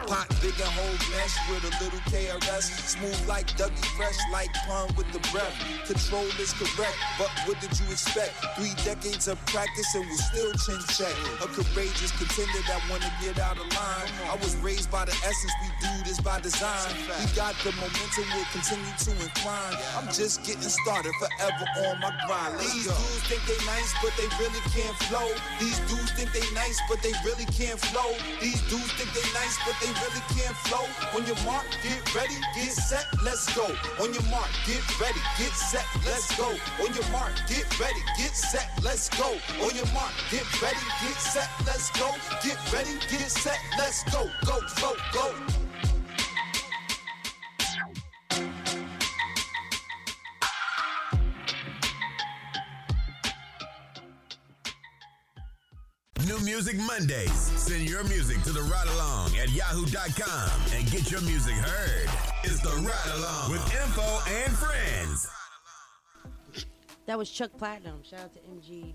Pot 0.05 0.29
big 0.43 0.53
and 0.61 0.73
whole 0.77 0.99
mesh 1.17 1.33
with 1.49 1.65
a 1.65 1.73
little 1.83 2.03
KRS. 2.13 2.69
Smooth 2.93 3.17
like 3.29 3.47
Dougie 3.57 3.89
Fresh, 3.97 4.19
like 4.33 4.53
pun 4.67 4.93
with 4.97 5.09
the 5.13 5.21
breath. 5.33 5.55
Control 5.87 6.27
is 6.43 6.53
correct, 6.53 6.99
but 7.17 7.31
what 7.47 7.61
did 7.61 7.73
you 7.81 7.87
expect? 7.89 8.37
Three 8.57 8.75
decades 8.85 9.29
of 9.29 9.39
practice 9.47 9.95
and 9.95 10.05
we'll 10.05 10.25
still 10.29 10.53
chin 10.65 10.81
check. 10.93 11.15
A 11.41 11.49
courageous 11.49 12.13
contender 12.21 12.61
that 12.69 12.81
wanna 12.91 13.09
get 13.23 13.39
out 13.39 13.57
of 13.57 13.65
line. 13.73 14.09
I 14.29 14.37
was 14.45 14.57
raised 14.57 14.91
by 14.91 15.05
the 15.05 15.17
essence, 15.25 15.55
we 15.63 15.69
do 15.81 15.93
this 16.05 16.21
by 16.21 16.41
design. 16.41 16.91
We 17.07 17.29
got 17.37 17.55
the 17.65 17.73
momentum, 17.81 18.25
we'll 18.35 18.51
continue 18.53 18.93
to 18.93 19.11
incline. 19.25 19.77
I'm 19.97 20.09
just 20.13 20.45
getting 20.45 20.69
started, 20.69 21.13
forever 21.17 21.65
on 21.89 22.01
my 22.01 22.13
grind. 22.27 22.61
These 22.61 22.93
dudes 22.93 23.25
think 23.25 23.41
they 23.49 23.61
nice, 23.65 23.95
but 24.05 24.13
they 24.21 24.29
really 24.37 24.61
can't 24.69 24.97
flow. 25.09 25.29
These 25.61 25.81
dudes 25.89 26.13
think 26.13 26.33
they 26.33 26.45
nice, 26.53 26.64
but 26.89 27.03
they 27.03 27.13
really 27.25 27.45
can't 27.47 27.79
flow. 27.79 28.17
These 28.41 28.61
dudes 28.69 28.93
think 28.97 29.13
they 29.13 29.27
nice, 29.37 29.59
but 29.67 29.77
they 29.81 29.93
really 30.01 30.25
can't 30.33 30.57
flow. 30.65 30.87
On 31.17 31.27
your 31.27 31.37
mark, 31.45 31.67
get 31.83 32.01
ready, 32.15 32.35
get 32.55 32.73
set, 32.73 33.07
let's 33.23 33.53
go. 33.55 33.67
On 34.01 34.13
your 34.13 34.23
mark, 34.31 34.49
get 34.67 34.81
ready, 35.01 35.21
get 35.39 35.53
set, 35.53 35.85
let's 36.07 36.35
go. 36.37 36.49
On 36.81 36.95
your 36.95 37.09
mark, 37.13 37.33
get 37.49 37.69
ready, 37.79 38.01
get 38.17 38.35
set, 38.35 38.69
let's 38.83 39.09
go. 39.11 39.37
On 39.61 39.75
your 39.77 39.87
mark, 39.93 40.13
get 40.31 40.47
ready, 40.63 40.85
get 41.03 41.19
set, 41.21 41.49
let's 41.67 41.91
go. 41.99 42.11
Get 42.43 42.57
ready, 42.73 42.95
get 43.11 43.31
set, 43.31 43.61
let's 43.79 44.03
go. 44.05 44.31
Go, 44.47 44.61
go, 44.81 44.97
go. 45.13 45.64
Music 56.55 56.77
Mondays. 56.77 57.33
Send 57.33 57.91
your 57.91 58.05
music 58.05 58.41
to 58.45 58.53
the 58.53 58.63
ride 58.63 58.87
along 58.95 59.37
at 59.39 59.51
yahoo.com 59.51 60.61
and 60.73 60.89
get 60.89 61.11
your 61.11 61.21
music 61.23 61.55
heard. 61.55 62.09
It's 62.45 62.61
the 62.61 62.69
ride 62.69 63.19
along 63.19 63.51
with 63.51 63.75
info 63.75 64.21
and 64.33 64.53
friends. 64.53 65.29
That 67.07 67.19
was 67.19 67.29
Chuck 67.29 67.51
Platinum. 67.59 68.05
Shout 68.05 68.21
out 68.21 68.35
to 68.35 68.41
MG, 68.43 68.95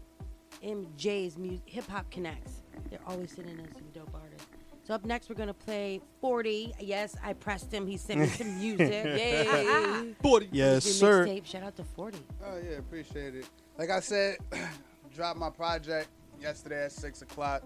MJ's 0.64 1.38
mu- 1.38 1.60
Hip 1.66 1.86
Hop 1.90 2.10
Connects. 2.10 2.62
They're 2.90 3.02
always 3.06 3.36
sending 3.36 3.60
us 3.60 3.68
some 3.74 3.90
dope 3.94 4.10
artists. 4.14 4.48
So 4.88 4.94
up 4.94 5.04
next, 5.04 5.28
we're 5.28 5.36
gonna 5.36 5.54
play 5.54 6.00
40. 6.22 6.74
Yes, 6.80 7.18
I 7.22 7.34
pressed 7.34 7.74
him. 7.74 7.86
He 7.86 7.98
sent 7.98 8.22
me 8.22 8.28
some 8.28 8.58
music. 8.58 8.90
Yay! 8.90 10.16
40. 10.22 10.48
Yes, 10.54 10.86
sir. 10.86 11.26
mixtape. 11.26 11.46
Shout 11.46 11.64
out 11.64 11.76
to 11.76 11.84
40. 11.84 12.20
Oh 12.42 12.58
yeah, 12.58 12.78
appreciate 12.78 13.36
it. 13.36 13.50
Like 13.78 13.90
I 13.90 14.00
said, 14.00 14.38
dropped 15.14 15.38
my 15.38 15.50
project 15.50 16.08
yesterday 16.42 16.86
at 16.86 16.92
six 16.92 17.22
o'clock. 17.22 17.64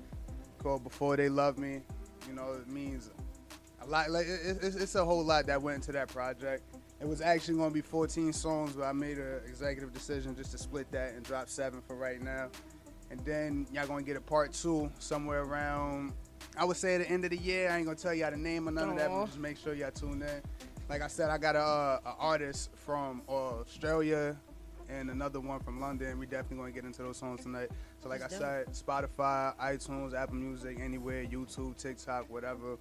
Called 0.62 0.84
Before 0.84 1.18
They 1.18 1.30
Love 1.30 1.58
Me. 1.58 1.82
You 2.28 2.34
know, 2.34 2.54
it 2.54 2.68
means 2.70 3.12
a 3.82 3.86
lot. 3.88 4.10
Like 4.10 4.28
it, 4.28 4.40
it- 4.46 4.58
it's, 4.64 4.76
it's 4.76 4.96
a 4.96 5.04
whole 5.04 5.24
lot 5.24 5.46
that 5.48 5.62
went 5.62 5.76
into 5.76 5.92
that 5.92 6.08
project. 6.08 6.64
It 7.02 7.08
was 7.08 7.20
actually 7.20 7.58
going 7.58 7.70
to 7.70 7.74
be 7.74 7.82
14 7.82 8.32
songs, 8.32 8.74
but 8.74 8.84
I 8.84 8.94
made 8.94 9.18
an 9.18 9.42
executive 9.46 9.92
decision 9.94 10.36
just 10.38 10.52
to 10.52 10.58
split 10.58 10.90
that 10.92 11.16
and 11.16 11.24
drop 11.26 11.50
seven 11.50 11.82
for 11.86 11.98
right 11.98 12.22
now. 12.22 12.50
And 13.12 13.20
then 13.26 13.68
y'all 13.74 13.86
gonna 13.86 14.02
get 14.04 14.16
a 14.16 14.22
part 14.22 14.54
two 14.54 14.90
somewhere 15.00 15.42
around. 15.44 16.14
I 16.58 16.64
would 16.64 16.78
say 16.78 16.96
at 16.96 17.00
the 17.00 17.10
end 17.10 17.26
of 17.26 17.32
the 17.32 17.38
year. 17.38 17.70
I 17.70 17.76
ain't 17.78 17.86
gonna 17.86 17.98
tell 17.98 18.14
y'all 18.14 18.32
the 18.32 18.38
name 18.38 18.68
or 18.70 18.72
none 18.72 18.90
of 18.90 18.96
that, 18.98 19.10
but 19.10 19.26
just 19.26 19.40
make 19.40 19.58
sure 19.58 19.74
y'all 19.74 19.92
tune 19.92 20.22
in. 20.22 20.42
Like 20.90 21.02
I 21.02 21.08
said, 21.08 21.30
I 21.30 21.38
got 21.38 21.56
a, 21.56 21.60
a 22.08 22.16
artist 22.18 22.72
from 22.76 23.22
Australia 23.28 24.38
and 24.94 25.10
another 25.10 25.40
one 25.40 25.60
from 25.60 25.80
London. 25.80 26.20
We 26.20 26.26
definitely 26.26 26.58
gonna 26.58 26.72
get 26.72 26.86
into 26.86 27.04
those 27.04 27.18
songs 27.18 27.44
tonight. 27.44 27.70
So 28.02 28.10
like 28.10 28.22
That's 28.22 28.36
I 28.36 28.38
said, 28.38 28.68
Spotify, 28.68 29.56
iTunes, 29.58 30.14
Apple 30.14 30.36
Music, 30.36 30.80
anywhere, 30.82 31.26
YouTube, 31.26 31.78
TikTok, 31.78 32.30
whatever. 32.30 32.78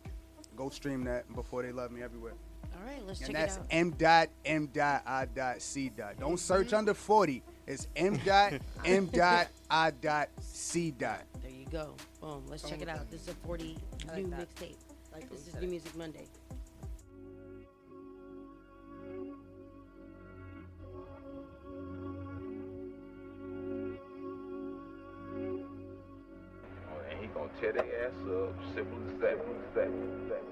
Go 0.57 0.69
stream 0.69 1.05
that 1.05 1.33
before 1.35 1.63
they 1.63 1.73
love 1.73 1.91
me 1.91 2.03
everywhere. 2.03 2.35
All 2.75 2.87
right, 2.87 3.07
let's 3.07 3.21
And 3.21 3.35
check 3.35 3.37
it 3.37 3.51
out. 3.51 3.59
And 3.59 3.59
that's 3.59 3.69
m 3.71 3.91
dot 3.99 4.29
M 4.45 4.67
dot 4.73 5.03
I 5.07 5.25
dot 5.27 5.63
C 5.63 5.89
dot. 5.89 6.19
Don't 6.19 6.31
mm-hmm. 6.31 6.37
search 6.37 6.73
under 6.73 6.95
40. 6.95 7.43
It's 7.67 7.89
M 7.97 8.17
dot 8.25 8.55
M 8.85 9.07
dot 9.07 9.49
I 9.71 9.91
dot 9.91 10.29
C 10.41 10.91
dot. 10.91 11.23
There 11.43 11.51
you 11.51 11.67
go. 11.71 11.95
Boom. 12.21 12.45
Let's 12.49 12.69
check 12.69 12.83
it 12.83 12.89
out. 12.89 13.11
This 13.11 13.23
is 13.23 13.29
a 13.29 13.35
40 13.47 13.79
like 14.09 14.17
new 14.17 14.31
that. 14.31 14.41
mixtape. 14.41 14.77
Like 15.13 15.31
this 15.31 15.47
is 15.47 15.55
New. 15.57 15.69
Music 15.69 15.95
Monday. 15.97 16.27
Gonna 27.35 27.49
tear 27.61 27.73
their 27.73 28.07
ass 28.07 28.13
up. 28.29 28.55
Simple 28.75 28.99
as 29.09 29.21
that. 29.21 30.52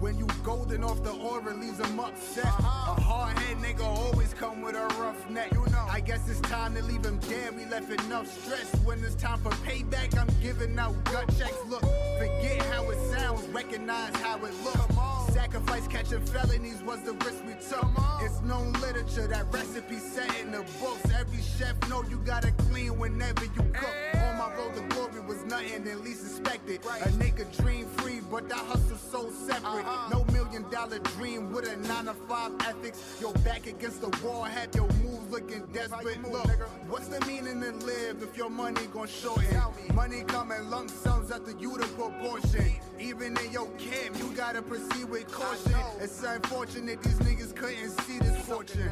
When 0.00 0.18
you 0.18 0.26
golden 0.42 0.82
off 0.82 1.02
the 1.02 1.12
aura 1.12 1.54
leaves 1.54 1.76
them 1.76 2.00
upset. 2.00 2.46
A 2.46 2.48
hard 2.48 3.38
head 3.38 3.58
nigga 3.58 3.84
always 3.84 4.32
come 4.32 4.62
with 4.62 4.74
a 4.74 4.86
rough 4.98 5.28
neck. 5.28 5.52
You 5.52 5.66
know. 5.70 5.86
I 5.90 6.00
guess 6.00 6.26
it's 6.26 6.40
time 6.40 6.74
to 6.76 6.82
leave 6.82 7.04
him 7.04 7.18
dead. 7.18 7.54
We 7.54 7.66
left 7.66 7.90
enough 7.90 8.26
stress. 8.26 8.74
When 8.82 9.04
it's 9.04 9.14
time 9.14 9.40
for 9.40 9.50
payback, 9.66 10.16
I'm 10.18 10.28
giving 10.40 10.78
out 10.78 11.04
gut 11.04 11.28
checks. 11.38 11.58
Look, 11.68 11.82
forget 12.18 12.62
how 12.72 12.88
it 12.88 12.98
sounds, 13.12 13.46
recognize 13.48 14.16
how 14.16 14.38
it 14.38 14.54
looks. 14.64 15.34
Sacrifice 15.34 15.86
catching 15.86 16.24
felonies 16.24 16.82
was 16.82 17.02
the 17.02 17.12
risk 17.12 17.44
we 17.46 17.52
took. 17.68 17.86
It's 18.22 18.40
known 18.40 18.72
literature 18.80 19.26
that 19.26 19.52
recipe 19.52 19.98
set 19.98 20.34
in 20.40 20.50
the 20.50 20.64
books. 20.80 21.04
Every 21.14 21.42
chef 21.42 21.76
know 21.90 22.02
you 22.04 22.16
gotta 22.24 22.52
clean 22.52 22.98
whenever 22.98 23.44
you 23.44 23.62
cook. 23.74 23.94
On 24.14 24.38
my 24.38 24.54
road 24.56 24.74
to 24.76 24.82
glory 24.94 25.20
was 25.20 25.44
nothing 25.44 25.84
than 25.84 26.02
least 26.02 26.22
expected. 26.22 26.80
A 26.84 27.08
nigga 27.20 27.44
dream 27.62 27.86
free, 27.98 28.20
but 28.30 28.48
that 28.48 28.58
hustle 28.58 28.96
so 28.96 29.30
separate. 29.30 29.84
No 30.10 30.24
million 30.32 30.68
dollar 30.70 30.98
dream 30.98 31.52
with 31.52 31.68
a 31.68 31.76
nine 31.76 32.06
to 32.06 32.14
five 32.14 32.52
ethics. 32.66 33.18
Your 33.20 33.32
back 33.44 33.66
against 33.66 34.00
the 34.00 34.08
wall, 34.24 34.44
have 34.44 34.74
your 34.74 34.88
moves 35.02 35.30
looking 35.30 35.66
desperate. 35.72 36.22
Look, 36.30 36.48
what's 36.88 37.08
the 37.08 37.24
meaning 37.26 37.60
to 37.60 37.72
live 37.86 38.22
if 38.22 38.36
your 38.36 38.50
money 38.50 38.86
gon' 38.92 39.06
shorten? 39.06 39.60
Money 39.94 40.24
come 40.26 40.52
in 40.52 40.70
lump 40.70 40.90
sums 40.90 41.30
after 41.30 41.52
you 41.52 41.76
the 41.78 41.86
proportion. 41.88 42.72
Even 42.98 43.36
in 43.38 43.52
your 43.52 43.68
camp, 43.78 44.18
you 44.18 44.32
gotta 44.36 44.62
proceed 44.62 45.04
with 45.04 45.30
caution. 45.30 45.80
It's 46.00 46.22
unfortunate 46.22 47.02
these 47.02 47.18
niggas 47.18 47.54
couldn't 47.54 47.90
see 48.02 48.18
this 48.18 48.36
fortune. 48.46 48.88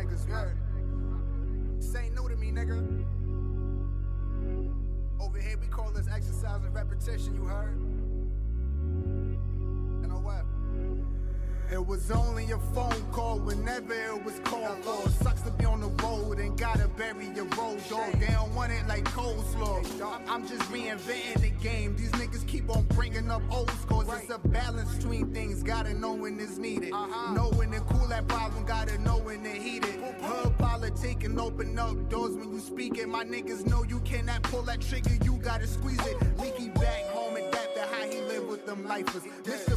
Ain't 1.96 2.14
new 2.14 2.28
to 2.28 2.36
me, 2.36 2.50
nigga. 2.52 3.04
Over 5.20 5.38
here, 5.38 5.56
we 5.60 5.66
call 5.66 5.90
this 5.90 6.06
exercise 6.08 6.62
and 6.64 6.74
repetition, 6.74 7.34
you 7.34 7.44
heard? 7.44 7.76
Know 10.08 10.20
what? 10.20 10.44
It 11.70 11.86
was 11.86 12.10
only 12.10 12.50
a 12.50 12.59
phone 12.74 13.02
call 13.12 13.40
whenever 13.40 13.92
it 13.92 14.24
was 14.24 14.40
called 14.42 14.82
for. 14.82 15.06
Sucks 15.22 15.42
to 15.42 15.50
be 15.50 15.66
on 15.66 15.80
the 15.80 15.90
road 16.02 16.38
and 16.38 16.59
gotta 16.59 16.88
bury 16.88 17.26
your 17.36 17.44
road 17.44 17.78
dog. 17.90 18.12
They 18.18 18.26
don't 18.26 18.55
want 18.55 18.72
it 18.72 18.86
like 18.88 19.05
coleslaw. 19.05 19.84
I'm 20.26 20.48
just 20.48 20.62
reinventing 20.72 21.40
the 21.42 21.50
game. 21.62 21.94
These 21.94 22.12
niggas 22.12 22.46
keep 22.46 22.74
on 22.74 22.84
bringing 22.94 23.30
up 23.30 23.42
old 23.50 23.70
scores. 23.82 24.09
It's 24.09 24.30
a 24.30 24.38
balance 24.38 24.94
between 24.94 25.32
things. 25.34 25.62
Gotta 25.62 25.92
know 25.92 26.14
when 26.14 26.40
it's 26.40 26.56
needed. 26.56 26.92
Uh-huh. 26.92 27.34
Know 27.34 27.50
when 27.50 27.70
to 27.72 27.80
cool 27.80 28.06
that 28.09 28.26
problem. 28.28 28.64
Gotta 28.64 28.96
know 29.02 29.18
when 29.18 29.42
to 29.42 29.50
heat 29.50 29.84
it. 29.84 30.00
Hood 30.22 30.56
politic 30.56 31.24
and 31.24 31.38
open 31.38 31.78
up 31.78 32.09
doors 32.09 32.34
when 32.34 32.50
you 32.50 32.60
speak 32.60 32.96
it. 32.96 33.09
My 33.09 33.24
niggas 33.24 33.66
know 33.66 33.84
you 33.84 34.00
cannot 34.00 34.42
pull 34.44 34.62
that 34.62 34.80
trigger. 34.80 35.16
You 35.22 35.36
gotta 35.36 35.66
squeeze 35.66 36.00
it. 36.06 36.16
Leaky 36.38 36.70
back 36.70 37.05
home 37.10 37.36
adapt 37.36 37.74
to 37.76 37.82
how 37.82 38.09
he 38.09 38.22
live 38.22 38.48
with 38.48 38.64
them 38.64 38.86
lifers. 38.88 39.24
Missed 39.46 39.68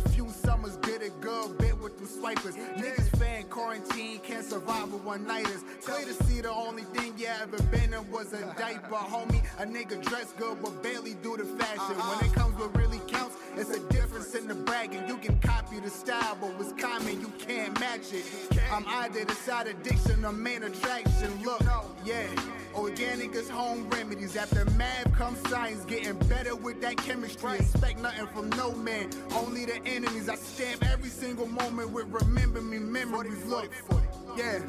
summers, 0.61 0.77
did 0.77 1.01
it 1.01 1.19
good, 1.21 1.57
bit 1.57 1.77
with 1.79 1.97
them 1.97 2.07
swipers. 2.07 2.55
Niggas 2.55 3.17
fan 3.17 3.43
quarantine, 3.45 4.19
can't 4.19 4.45
survive 4.45 4.91
with 4.91 5.03
one 5.03 5.25
nighters. 5.25 5.63
Clear 5.83 6.05
to 6.05 6.13
see 6.25 6.41
the 6.41 6.51
only 6.51 6.83
thing 6.83 7.13
you 7.17 7.27
ever 7.41 7.61
been 7.63 7.93
in 7.93 8.11
was 8.11 8.33
a 8.33 8.41
diaper, 8.57 8.95
homie. 8.95 9.43
A 9.59 9.65
nigga 9.65 10.01
dress 10.03 10.33
good 10.37 10.57
but 10.61 10.81
barely 10.83 11.15
do 11.15 11.37
the 11.37 11.45
fashion. 11.45 11.95
When 11.95 12.29
it 12.29 12.33
comes 12.33 12.57
what 12.59 12.75
really 12.77 12.99
counts, 13.21 13.37
it's 13.55 13.69
a 13.69 13.79
difference 13.89 14.35
in 14.35 14.47
the 14.47 14.55
bragging. 14.55 15.07
You 15.07 15.17
can 15.17 15.39
copy 15.39 15.79
the 15.79 15.89
style, 15.89 16.37
but 16.39 16.57
what's 16.57 16.73
common, 16.81 17.19
you 17.21 17.31
can't 17.39 17.77
match 17.79 18.13
it. 18.13 18.25
I'm 18.71 18.85
either 18.87 19.25
the 19.25 19.33
side 19.33 19.67
addiction 19.67 20.25
or 20.25 20.31
main 20.31 20.63
attraction. 20.63 21.41
Look, 21.43 21.61
yeah. 22.05 22.27
Organic 22.75 23.33
is 23.35 23.49
home 23.49 23.89
remedies. 23.89 24.35
After 24.35 24.65
math 24.71 25.13
comes 25.15 25.39
science, 25.49 25.83
getting 25.85 26.17
better 26.29 26.55
with 26.55 26.81
that 26.81 26.97
chemistry. 26.97 27.57
Expect 27.59 27.99
nothing 27.99 28.27
from 28.27 28.49
no 28.51 28.73
man, 28.73 29.09
only 29.35 29.65
the 29.65 29.83
enemies. 29.85 30.29
I 30.29 30.35
stamp 30.35 30.83
every 30.85 31.09
single 31.09 31.47
moment 31.47 31.89
with 31.89 32.07
remember 32.07 32.61
me 32.61 32.79
memories. 32.79 33.45
Look, 33.45 33.71
yeah. 34.37 34.61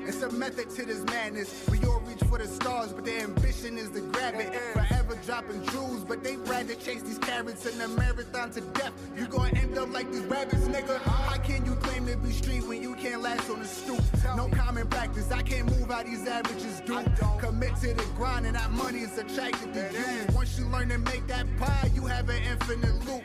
It's 0.00 0.22
a 0.22 0.30
method 0.30 0.70
to 0.70 0.84
this 0.84 1.02
madness. 1.06 1.68
We 1.68 1.80
for 2.26 2.38
the 2.38 2.46
stars, 2.46 2.92
but 2.92 3.04
their 3.04 3.22
ambition 3.22 3.78
is 3.78 3.90
to 3.90 4.00
grab 4.00 4.34
it. 4.34 4.54
Forever 4.72 5.18
dropping 5.24 5.64
jewels, 5.66 6.04
but 6.04 6.22
they 6.22 6.36
rather 6.36 6.74
chase 6.74 7.02
these 7.02 7.18
carrots 7.18 7.66
in 7.66 7.78
the 7.78 7.88
marathon 7.88 8.50
to 8.52 8.60
death. 8.60 8.92
You 9.16 9.26
gonna 9.26 9.58
end 9.58 9.78
up 9.78 9.92
like 9.92 10.10
these 10.10 10.24
rabbits, 10.24 10.66
nigga. 10.68 10.98
How 11.02 11.38
can 11.38 11.64
you 11.64 11.74
claim 11.76 12.06
to 12.06 12.16
be 12.16 12.30
street 12.30 12.66
when 12.66 12.82
you 12.82 12.94
can't 12.96 13.22
last 13.22 13.48
on 13.50 13.60
the 13.60 13.66
stoop? 13.66 14.00
No 14.36 14.48
common 14.48 14.86
practice. 14.88 15.30
I 15.30 15.42
can't 15.42 15.66
move 15.66 15.90
how 15.90 16.02
these 16.02 16.26
averages 16.26 16.80
do. 16.86 17.02
Commit 17.38 17.76
to 17.76 17.94
the 17.94 18.06
grind, 18.16 18.46
and 18.46 18.56
that 18.56 18.70
money 18.72 19.00
is 19.00 19.16
attracted 19.18 19.72
to 19.74 19.80
you. 19.92 20.34
Once 20.34 20.58
you 20.58 20.66
learn 20.66 20.88
to 20.90 20.98
make 20.98 21.26
that 21.28 21.46
pie, 21.58 21.90
you 21.94 22.06
have 22.06 22.28
an 22.28 22.42
infinite 22.42 23.04
loop. 23.06 23.22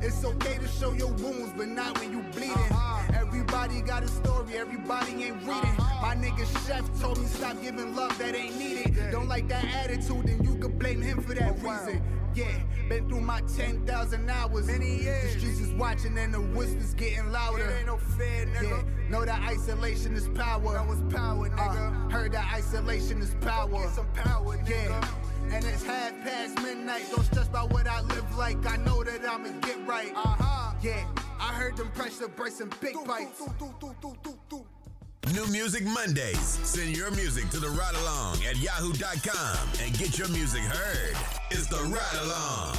It's 0.00 0.24
okay 0.24 0.58
to 0.58 0.68
show 0.68 0.92
your 0.92 1.12
wounds, 1.12 1.52
but 1.56 1.68
not 1.68 1.98
when 2.00 2.12
you 2.12 2.22
bleeding. 2.32 2.56
Everybody 3.14 3.80
got 3.82 4.02
a 4.02 4.08
story, 4.08 4.56
everybody 4.56 5.12
ain't 5.24 5.36
reading. 5.42 5.76
My 6.02 6.14
nigga 6.16 6.44
chef 6.66 6.84
told 7.00 7.18
me 7.18 7.26
stop 7.26 7.60
giving 7.62 7.94
love 7.94 8.16
that 8.18 8.34
ain't 8.34 8.51
needed. 8.58 9.10
Don't 9.10 9.28
like 9.28 9.48
that 9.48 9.64
attitude, 9.64 10.26
then 10.26 10.42
you 10.42 10.56
could 10.56 10.78
blame 10.78 11.00
him 11.02 11.22
for 11.22 11.34
that 11.34 11.54
reason. 11.62 12.02
Yeah, 12.34 12.46
been 12.88 13.08
through 13.08 13.20
my 13.20 13.42
10,000 13.56 14.30
hours. 14.30 14.66
Many 14.66 15.02
years. 15.02 15.34
The 15.34 15.40
streets 15.40 15.60
is 15.60 15.72
watching 15.74 16.16
and 16.16 16.32
the 16.32 16.40
whispers 16.40 16.94
getting 16.94 17.30
louder. 17.30 17.62
It 17.68 17.78
ain't 17.78 17.86
no 17.86 17.98
fear, 17.98 18.46
nigga. 18.46 18.62
Yeah, 18.62 19.10
know 19.10 19.24
that 19.24 19.40
isolation 19.42 20.14
is 20.14 20.28
power. 20.28 20.72
That 20.72 20.86
was 20.86 21.02
power, 21.14 21.50
nigga. 21.50 22.10
heard 22.10 22.32
that 22.32 22.50
isolation 22.54 23.20
is 23.20 23.34
power. 23.42 23.82
Get 23.82 23.90
some 23.90 24.06
power, 24.14 24.58
Yeah. 24.66 25.08
And 25.50 25.62
it's 25.66 25.82
half 25.82 26.12
past 26.22 26.62
midnight. 26.62 27.02
Don't 27.10 27.24
stress 27.24 27.48
about 27.48 27.70
what 27.72 27.86
I 27.86 28.00
live 28.00 28.36
like. 28.38 28.64
I 28.66 28.76
know 28.78 29.04
that 29.04 29.28
I'ma 29.28 29.50
get 29.60 29.86
right. 29.86 30.12
Uh-huh. 30.14 30.72
Yeah. 30.80 31.04
I 31.38 31.52
heard 31.52 31.76
them 31.76 31.90
pressure 31.90 32.28
breaks 32.28 32.60
and 32.60 32.74
big 32.80 32.94
pipes. 33.04 33.42
New 35.30 35.46
Music 35.46 35.84
Mondays. 35.84 36.58
Send 36.64 36.96
your 36.96 37.12
music 37.12 37.48
to 37.50 37.60
the 37.60 37.68
ride 37.68 37.94
along 37.94 38.44
at 38.44 38.56
yahoo.com 38.56 39.68
and 39.80 39.96
get 39.96 40.18
your 40.18 40.28
music 40.28 40.62
heard. 40.62 41.16
It's 41.50 41.68
the 41.68 41.76
ride 41.76 42.22
along. 42.24 42.76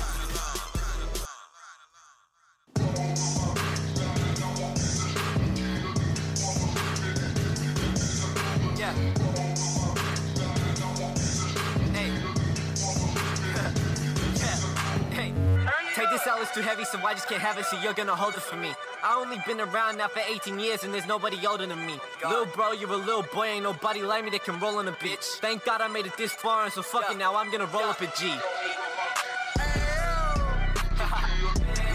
This 16.14 16.28
out, 16.28 16.40
it's 16.42 16.54
too 16.54 16.62
heavy, 16.62 16.86
so 16.86 17.00
I 17.00 17.14
just 17.14 17.28
can't 17.28 17.42
have 17.42 17.58
it, 17.58 17.66
so 17.66 17.76
you're 17.82 17.94
gonna 17.94 18.16
hold 18.16 18.36
it 18.36 18.42
for 18.42 18.56
me. 18.56 18.72
I 19.04 19.20
only 19.20 19.38
been 19.48 19.60
around 19.60 19.98
now 19.98 20.08
for 20.08 20.20
18 20.20 20.60
years, 20.60 20.84
and 20.84 20.94
there's 20.94 21.08
nobody 21.08 21.38
older 21.48 21.66
than 21.66 21.84
me. 21.86 22.00
Little 22.24 22.46
bro, 22.46 22.72
you're 22.72 22.92
a 22.92 22.98
little 22.98 23.26
boy, 23.34 23.48
ain't 23.48 23.64
nobody 23.64 24.04
like 24.04 24.24
me 24.24 24.30
that 24.30 24.44
can 24.44 24.60
roll 24.60 24.78
on 24.78 24.88
a 24.88 24.92
bitch. 24.92 25.40
Thank 25.40 25.66
God 25.66 25.82
I 25.82 25.88
made 25.88 26.06
it 26.06 26.16
this 26.16 26.32
far, 26.32 26.66
and 26.66 26.74
so 26.74 26.84
fuck 26.84 27.12
it 27.12 27.18
now, 27.18 27.36
I'm 27.36 27.52
gonna 27.52 27.66
roll 27.66 27.86
up 27.86 28.00
a 28.02 28.06
G. 28.06 28.28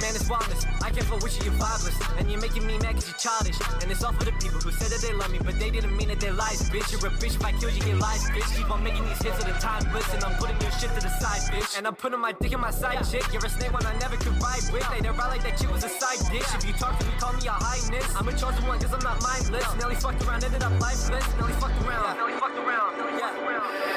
Man, 0.01 0.15
it's 0.15 0.29
wildness. 0.29 0.68
Can't 0.99 1.11
fuck 1.15 1.23
with 1.23 1.39
you, 1.39 1.53
you're. 1.55 2.19
And 2.19 2.27
you're 2.27 2.41
making 2.41 2.67
me 2.67 2.75
mad 2.83 2.99
cause 2.99 3.07
you're 3.07 3.23
childish. 3.23 3.55
And 3.79 3.87
it's 3.87 4.03
all 4.03 4.11
for 4.11 4.27
the 4.27 4.35
people 4.43 4.59
who 4.59 4.75
said 4.75 4.91
that 4.91 4.99
they 4.99 5.15
love 5.15 5.31
me, 5.31 5.39
but 5.39 5.55
they 5.55 5.71
didn't 5.71 5.95
mean 5.95 6.09
that 6.09 6.19
they 6.19 6.33
lies, 6.35 6.59
bitch. 6.75 6.91
You're 6.91 7.07
a 7.07 7.15
bitch, 7.23 7.39
if 7.39 7.45
I 7.47 7.53
kill 7.53 7.71
you, 7.71 7.79
get 7.87 8.03
lies, 8.03 8.27
bitch. 8.35 8.51
Keep 8.59 8.67
on 8.67 8.83
making 8.83 9.07
these 9.07 9.23
hits 9.23 9.39
at 9.39 9.47
a 9.47 9.55
time, 9.63 9.87
listen. 9.95 10.19
I'm 10.27 10.35
putting 10.43 10.59
your 10.59 10.75
shit 10.75 10.91
to 10.91 10.99
the 10.99 11.13
side, 11.23 11.55
bitch. 11.55 11.79
And 11.79 11.87
I'm 11.87 11.95
putting 11.95 12.19
my 12.19 12.33
dick 12.33 12.51
in 12.51 12.59
my 12.59 12.73
side 12.73 12.99
chick. 13.07 13.23
You're 13.31 13.47
a 13.47 13.49
snake 13.49 13.73
one 13.73 13.87
I 13.87 13.95
never 14.03 14.17
could 14.17 14.35
ride 14.43 14.67
with. 14.75 14.83
They 14.91 14.99
don't 14.99 15.17
like 15.17 15.47
that 15.47 15.55
shit 15.55 15.71
was 15.71 15.85
a 15.85 15.89
side 15.89 16.19
dish. 16.35 16.51
If 16.59 16.67
you 16.67 16.75
talk 16.75 16.99
to 16.99 17.07
me, 17.07 17.13
call 17.23 17.33
me 17.35 17.47
a 17.47 17.55
highness. 17.55 18.11
I'm 18.19 18.27
a 18.27 18.35
chosen 18.35 18.67
one 18.67 18.83
cause 18.83 18.91
I'm 18.91 19.05
not 19.07 19.23
mindless. 19.23 19.71
Nelly 19.79 19.95
fucked 19.95 20.27
around, 20.27 20.43
ended 20.43 20.67
up 20.67 20.75
lifeless. 20.83 21.23
Nelly 21.39 21.55
fucked 21.63 21.79
around. 21.87 22.19
Nelly 22.19 22.35
fucked 22.43 22.59
around. 22.59 22.99
Yeah. 23.23 23.31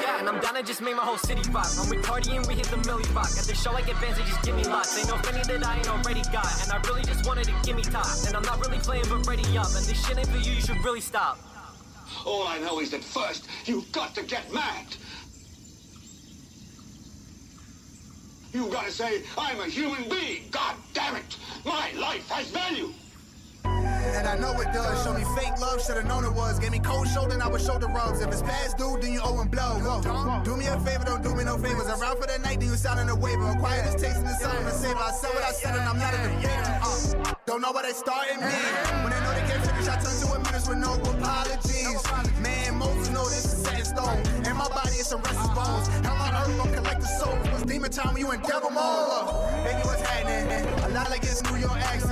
Yeah, 0.06 0.11
and 0.22 0.30
I'm 0.30 0.40
down 0.40 0.54
to 0.54 0.62
just 0.62 0.82
make 0.82 0.96
my 0.96 1.04
whole 1.04 1.18
city 1.18 1.42
rock. 1.50 1.66
With 1.90 2.04
Cardi 2.04 2.36
and 2.38 2.46
we 2.46 2.54
hit 2.54 2.68
the 2.68 2.78
Milly 2.86 3.04
rock. 3.12 3.26
At 3.26 3.46
the 3.46 3.56
show 3.56 3.72
I 3.72 3.82
get 3.82 4.00
bands, 4.00 4.20
just 4.20 4.44
give 4.44 4.56
me 4.56 4.64
lots. 4.66 4.96
Ain't 4.98 5.10
no 5.10 5.18
penny 5.18 5.42
that 5.42 5.66
I 5.66 5.78
ain't 5.78 5.90
already 5.90 6.22
got. 6.32 6.46
And 6.62 6.72
I 6.72 6.78
really 6.88 7.02
just 7.02 7.26
wanted 7.26 7.46
to 7.46 7.54
give 7.64 7.76
me 7.76 7.82
top. 7.82 8.06
And 8.28 8.36
I'm 8.36 8.44
not 8.44 8.60
really 8.62 8.78
playing 8.78 9.06
but 9.10 9.26
ready 9.26 9.58
up. 9.58 9.66
And 9.66 9.84
this 9.84 10.06
shit 10.06 10.20
ain't 10.20 10.28
for 10.28 10.38
you, 10.38 10.54
you 10.54 10.62
should 10.62 10.78
really 10.86 11.02
stop. 11.02 11.40
All 12.24 12.48
I 12.48 12.60
know 12.60 12.80
is 12.80 12.92
that 12.92 13.04
first, 13.04 13.48
you've 13.66 13.92
got 13.92 14.14
to 14.14 14.24
get 14.24 14.54
mad. 14.54 14.86
You've 18.54 18.72
got 18.72 18.86
to 18.86 18.92
say, 18.92 19.24
I'm 19.40 19.60
a 19.60 19.66
human 19.66 20.08
being. 20.08 20.44
God 20.52 20.76
damn 20.94 21.16
it. 21.16 21.38
My 21.66 21.92
life 21.98 22.30
has 22.30 22.52
value. 22.52 22.94
And 24.18 24.28
I 24.28 24.38
know 24.38 24.60
it 24.62 24.72
does. 24.74 25.04
Show 25.04 25.14
me 25.14 25.24
fake 25.36 25.60
love, 25.60 25.82
should've 25.84 26.06
known 26.06 26.26
it 26.26 26.34
was. 26.34 26.60
Gave 26.60 26.72
me 26.72 26.80
cold 26.80 27.08
shoulder, 27.08 27.38
now 27.38 27.52
with 27.52 27.66
shoulder 27.66 27.88
rubs. 27.88 28.22
If 28.22 28.30
it's 28.30 28.42
past 28.42 28.78
due, 28.78 28.98
then 29.02 29.14
you 29.14 29.22
owe 29.24 29.40
and 29.40 29.50
blow. 29.50 29.80
Whoa. 29.80 30.44
Do 30.44 30.58
me 30.58 30.68
a 30.68 30.80
favor, 30.80 31.06
don't 31.06 31.24
do 31.24 31.36
me 31.36 31.44
no 31.44 31.58
favors. 31.58 31.88
Around 31.88 32.18
for 32.18 32.28
the 32.28 32.38
night, 32.40 32.60
then 32.60 32.70
you 32.70 32.76
sounding 32.76 33.10
a 33.10 33.16
waiver. 33.16 33.50
Acquired 33.52 33.84
quiet 33.86 34.00
taste 34.00 34.18
in 34.18 34.24
the 34.24 34.36
sun, 34.36 34.64
the 34.66 34.72
savor. 34.72 35.00
I 35.00 35.12
said 35.12 35.34
what 35.34 35.44
I 35.44 35.52
said, 35.52 35.76
and 35.76 35.88
I'm 35.90 35.98
not 35.98 36.14
in 36.14 36.42
the 36.42 36.50
uh, 36.50 37.34
Don't 37.46 37.62
know 37.62 37.72
why 37.72 37.84
they 37.84 37.94
starting 37.94 38.40
me. 38.40 38.58
When 39.04 39.12
they 39.14 39.20
know 39.22 39.34
they 39.34 39.46
can't 39.50 39.66
finish, 39.66 39.88
I 39.88 39.96
turn 40.02 40.16
to 40.22 40.28
a 40.34 40.40
menace 40.44 40.68
with 40.68 40.78
no 40.78 40.94
apologies. 40.94 42.02
Man, 42.42 42.76
most 42.78 43.12
know 43.12 43.26
this 43.26 43.46
is 43.46 43.64
set 43.64 43.80
in 43.80 43.86
stone. 43.86 44.22
And 44.46 44.58
my 44.58 44.68
body 44.70 44.98
is 45.02 45.08
some 45.08 45.22
restless 45.22 45.50
bones. 45.54 45.88
Hell 46.06 46.18
on 46.18 46.34
earth, 46.34 46.58
don't 46.58 46.74
collect 46.74 47.02
the 47.02 47.08
souls. 47.08 47.38
What's 47.52 47.64
demon 47.64 47.92
time 47.92 48.14
when 48.14 48.22
you 48.26 48.32
in 48.32 48.42
devil 48.42 48.70
mode? 48.70 49.64
Baby, 49.64 49.82
what's 49.86 50.02
happening? 50.02 50.84
A 50.86 50.90
lot 50.90 51.10
like 51.10 51.24
it's 51.24 51.44
New 51.44 51.58
York 51.58 51.78
accent. 51.78 52.11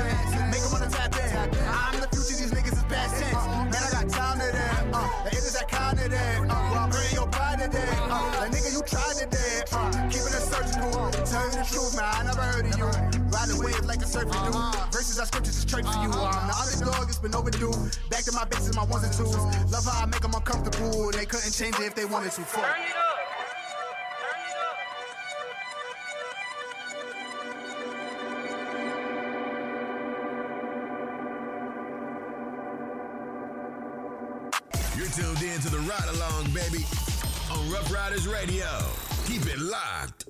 Past 2.90 3.22
tense. 3.22 3.46
Man, 3.46 3.74
I 3.74 3.90
got 3.94 4.10
time 4.10 4.40
to 4.42 4.50
that. 4.52 4.86
Uh, 4.92 5.24
the 5.24 5.30
niggas 5.30 5.54
that 5.54 5.68
kind 5.70 6.00
of 6.00 6.10
that. 6.10 6.40
Uh, 6.42 6.46
well, 6.48 6.84
I'm 6.84 6.90
bringing 6.90 7.14
your 7.14 7.28
pride 7.28 7.60
to 7.62 7.70
that. 7.70 7.96
Uh, 8.10 8.44
the 8.44 8.58
nigga, 8.58 8.70
you 8.74 8.82
tried 8.84 9.16
to 9.22 9.26
that. 9.30 9.64
Uh, 9.72 9.92
keeping 10.10 10.34
it 10.34 10.44
surgical. 10.44 10.92
Tell 11.24 11.46
you 11.46 11.54
the 11.54 11.66
truth, 11.70 11.96
man, 11.96 12.10
I 12.10 12.24
never 12.26 12.42
heard 12.42 12.66
of 12.66 12.76
you. 12.78 12.90
Ride 13.30 13.48
the 13.48 13.58
wave 13.62 13.86
like 13.86 14.02
a 14.02 14.10
surfer 14.10 14.34
do. 14.34 14.52
Verses 14.92 15.20
I 15.20 15.26
scriptures 15.26 15.56
is 15.56 15.62
straight 15.62 15.86
for 15.86 16.02
you. 16.02 16.10
I'm 16.10 16.50
the 16.50 16.56
underdog, 16.58 17.08
it's 17.08 17.22
been 17.22 17.36
overdue. 17.36 17.72
Back 18.10 18.26
to 18.26 18.34
my 18.34 18.44
basics, 18.46 18.76
my 18.76 18.84
ones 18.86 19.06
and 19.06 19.14
twos. 19.14 19.38
Love 19.70 19.86
how 19.86 20.04
I 20.04 20.06
make 20.10 20.22
them 20.22 20.34
uncomfortable. 20.34 21.12
They 21.12 21.26
couldn't 21.26 21.54
change 21.54 21.78
it 21.78 21.86
if 21.86 21.96
they 21.96 22.06
wanted 22.06 22.34
to. 22.34 22.42
Fuck. 22.42 22.66
You're 22.66 23.29
tuned 35.12 35.42
in 35.42 35.60
to 35.62 35.70
the 35.70 35.80
ride 35.80 36.08
along, 36.16 36.46
baby, 36.52 36.86
on 37.52 37.72
Ruff 37.72 37.92
Ryders 37.92 38.28
Radio. 38.28 38.68
Keep 39.26 39.48
it 39.48 39.60
locked. 39.60 40.26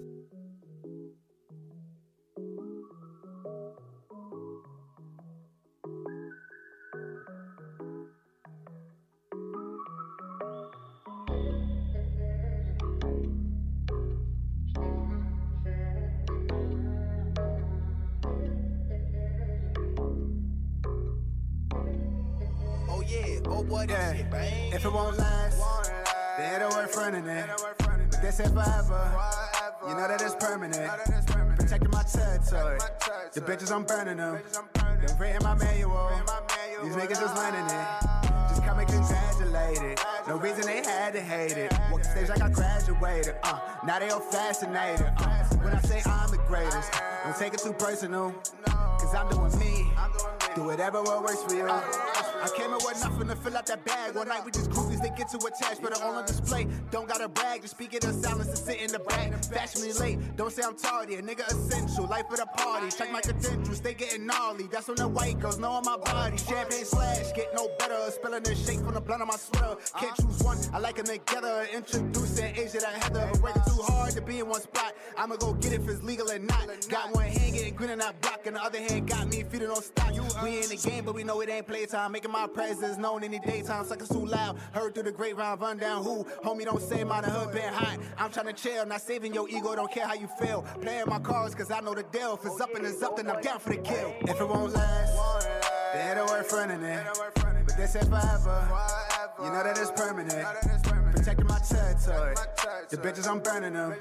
Oh 23.45 23.51
yeah, 23.51 23.57
oh 23.57 23.63
boy, 23.63 23.85
yeah. 23.89 24.15
Shit, 24.15 24.31
man. 24.31 24.73
If 24.73 24.85
it 24.85 24.93
won't 24.93 25.17
last, 25.17 25.57
then 26.37 26.61
it'll 26.61 26.75
work 26.75 26.89
fronting 26.89 27.25
it. 27.25 27.49
But 27.79 28.21
they 28.21 28.31
say 28.31 28.45
forever, 28.45 29.17
you 29.87 29.95
know 29.95 30.07
that 30.07 30.21
it's 30.21 30.35
permanent. 30.35 30.91
Protecting 31.57 31.91
my 31.91 32.03
territory, 32.03 32.79
the 33.33 33.41
bitches 33.41 33.71
I'm 33.71 33.83
burning 33.83 34.17
them. 34.17 34.39
They're 35.05 35.17
reading 35.19 35.43
my 35.43 35.55
manual, 35.55 36.09
these 36.83 36.95
niggas 36.95 37.19
just 37.19 37.35
learning 37.35 37.65
it. 37.65 37.87
Just 38.49 38.63
come 38.63 38.79
and 38.79 38.87
congratulate 38.87 39.81
it. 39.91 39.99
No 40.27 40.37
reason 40.37 40.61
they 40.61 40.77
had 40.77 41.13
to 41.13 41.21
hate 41.21 41.51
it. 41.57 41.71
Walk 41.91 42.01
the 42.03 42.09
stage 42.09 42.29
like 42.29 42.41
I 42.41 42.49
graduated. 42.49 43.35
Uh, 43.43 43.59
now 43.85 43.99
they 43.99 44.09
all 44.09 44.19
fascinated. 44.19 45.05
Uh, 45.17 45.43
when 45.61 45.73
I 45.73 45.81
say 45.81 46.01
I'm 46.05 46.31
the 46.31 46.37
greatest, 46.47 46.91
don't 47.23 47.37
take 47.37 47.53
it 47.53 47.59
too 47.59 47.73
personal. 47.73 48.33
Cause 48.65 49.15
I'm 49.15 49.29
doing 49.29 49.57
me. 49.59 49.91
Do 50.55 50.63
whatever 50.63 51.03
works 51.03 51.43
for 51.43 51.53
you. 51.53 51.69
I 52.41 52.49
came 52.55 52.67
in 52.67 52.79
with 52.85 53.03
nothing 53.03 53.27
to 53.27 53.35
fill 53.35 53.57
out 53.57 53.65
that 53.65 53.83
bag. 53.83 54.15
One 54.15 54.27
night 54.27 54.45
we 54.45 54.51
just 54.51 54.71
groupies, 54.99 55.01
they 55.01 55.17
get 55.17 55.30
too 55.30 55.39
attached, 55.45 55.81
but 55.81 56.01
all 56.01 56.15
on 56.15 56.26
display. 56.26 56.67
Don't 56.91 57.07
gotta 57.07 57.27
brag, 57.27 57.61
just 57.61 57.76
speak 57.76 57.93
it 57.93 58.03
in 58.03 58.13
silence 58.13 58.47
and 58.47 58.57
sit 58.57 58.81
in 58.81 58.91
the 58.91 58.99
back. 58.99 59.43
Fashionably 59.45 59.93
late, 59.93 60.35
don't 60.35 60.51
say 60.51 60.63
I'm 60.63 60.76
tardy. 60.76 61.15
A 61.15 61.21
nigga 61.21 61.47
essential, 61.47 62.07
life 62.07 62.26
of 62.31 62.38
the 62.38 62.45
party. 62.45 62.89
Check 62.95 63.11
my 63.11 63.21
credentials, 63.21 63.81
they 63.81 63.93
getting 63.93 64.26
gnarly. 64.26 64.67
That's 64.71 64.88
when 64.88 64.97
the 64.97 65.07
white 65.07 65.39
girls 65.39 65.59
know 65.59 65.71
on 65.71 65.85
my 65.85 65.97
body. 65.97 66.38
Champagne 66.38 66.85
slash, 66.85 67.31
get 67.35 67.53
no 67.55 67.69
better. 67.77 67.95
Spilling 68.11 68.43
the 68.43 68.55
shake 68.55 68.80
from 68.80 68.93
the 68.93 69.01
blunt 69.01 69.21
of 69.21 69.27
my 69.27 69.35
sweater. 69.35 69.77
Can't 69.97 70.15
choose 70.15 70.43
one, 70.43 70.57
I 70.73 70.80
like 70.80 70.95
them 70.95 71.05
together. 71.05 71.67
Introducing 71.73 72.55
Asia 72.55 72.80
to 72.80 72.88
Heather. 72.88 73.30
But 73.31 73.41
working 73.41 73.63
too 73.65 73.81
hard 73.84 74.11
to 74.13 74.21
be 74.21 74.39
in 74.39 74.47
one 74.47 74.61
spot. 74.61 74.93
I'ma 75.17 75.35
go 75.35 75.53
get 75.53 75.73
it 75.73 75.81
if 75.81 75.89
it's 75.89 76.03
legal 76.03 76.30
or 76.30 76.39
not. 76.39 76.67
Got 76.89 77.13
one 77.13 77.26
hand 77.26 77.53
getting 77.53 77.76
green 77.76 77.89
in 77.89 77.99
that 77.99 78.19
block, 78.21 78.45
and 78.45 78.55
the 78.55 78.63
other 78.63 78.80
hand 78.80 79.07
got 79.07 79.27
me 79.27 79.43
feeding 79.43 79.69
on 79.69 79.81
stock. 79.81 80.09
We 80.43 80.61
in 80.61 80.69
the 80.69 80.76
game, 80.76 81.05
but 81.05 81.15
we 81.15 81.23
know 81.23 81.41
it 81.41 81.49
ain't 81.49 81.67
playtime. 81.67 82.11
Making 82.11 82.31
my 82.31 82.47
presence 82.47 82.97
known 82.97 83.23
any 83.23 83.39
daytime. 83.39 83.85
Suckers 83.85 84.09
too 84.09 84.26
loud. 84.26 84.57
Through 84.93 85.03
the 85.03 85.11
great 85.11 85.37
round, 85.37 85.61
run 85.61 85.77
down 85.77 86.03
who? 86.03 86.23
Homie, 86.43 86.65
don't 86.65 86.81
say 86.81 87.03
my 87.03 87.21
the 87.21 87.29
hood 87.29 87.53
been 87.53 87.71
hot. 87.71 87.99
I'm 88.17 88.31
trying 88.31 88.47
to 88.47 88.53
chill, 88.53 88.85
not 88.85 89.01
saving 89.01 89.33
your 89.33 89.47
ego. 89.47 89.75
Don't 89.75 89.91
care 89.91 90.07
how 90.07 90.15
you 90.15 90.27
feel. 90.39 90.63
Playing 90.81 91.05
my 91.07 91.19
cards, 91.19 91.53
cause 91.53 91.69
I 91.69 91.79
know 91.79 91.93
the 91.93 92.03
deal. 92.03 92.35
If 92.35 92.45
it's 92.45 92.59
up 92.59 92.73
and 92.73 92.85
it's 92.85 93.01
up, 93.03 93.15
then 93.15 93.29
I'm 93.29 93.41
down 93.41 93.59
for 93.59 93.69
the 93.69 93.77
kill. 93.77 94.13
If 94.21 94.41
it 94.41 94.47
won't 94.47 94.73
last, 94.73 95.45
then 95.93 96.17
it'll 96.17 96.27
work 96.27 96.47
fronting 96.47 96.81
it. 96.81 97.05
But 97.35 97.77
they 97.77 97.85
said 97.85 98.07
forever. 98.07 98.67
You 99.39 99.51
know 99.51 99.63
that 99.63 99.77
it's 99.77 99.91
permanent. 99.91 100.47
Protecting 101.15 101.47
my 101.47 101.59
territory. 101.59 102.35
The 102.89 102.97
bitches, 102.97 103.27
I'm 103.27 103.39
burning 103.39 103.73
them. 103.73 103.95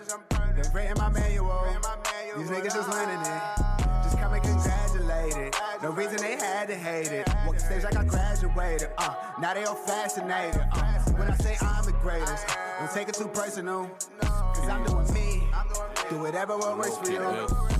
They're 0.56 0.72
rating 0.74 0.96
my 0.96 1.10
manual. 1.10 1.64
These 2.36 2.48
niggas 2.48 2.74
just 2.74 2.88
learning 2.88 3.20
it. 3.20 3.42
Just 4.02 4.18
come 4.18 4.32
and 4.32 4.42
it. 5.08 5.56
No 5.82 5.90
reason 5.90 6.16
they 6.16 6.36
had 6.36 6.68
to 6.68 6.74
hate 6.74 7.12
it. 7.12 7.28
Walk 7.46 7.54
the 7.54 7.60
stage 7.60 7.84
like 7.84 7.96
I 7.96 8.04
graduated. 8.04 8.90
Uh, 8.98 9.14
now 9.40 9.54
they 9.54 9.64
all 9.64 9.74
fascinated. 9.74 10.60
Uh, 10.72 10.98
when 11.16 11.30
I 11.30 11.36
say 11.36 11.56
I'm 11.60 11.84
the 11.84 11.92
greatest, 11.92 12.46
don't 12.78 12.90
take 12.92 13.08
it 13.08 13.14
too 13.14 13.28
personal. 13.28 13.90
Cause 14.20 14.68
I'm 14.68 14.84
doing 14.84 15.12
me. 15.14 15.46
Do 16.10 16.20
whatever 16.20 16.56
what 16.56 16.78
works 16.78 16.96
for 16.98 17.10
you. 17.10 17.78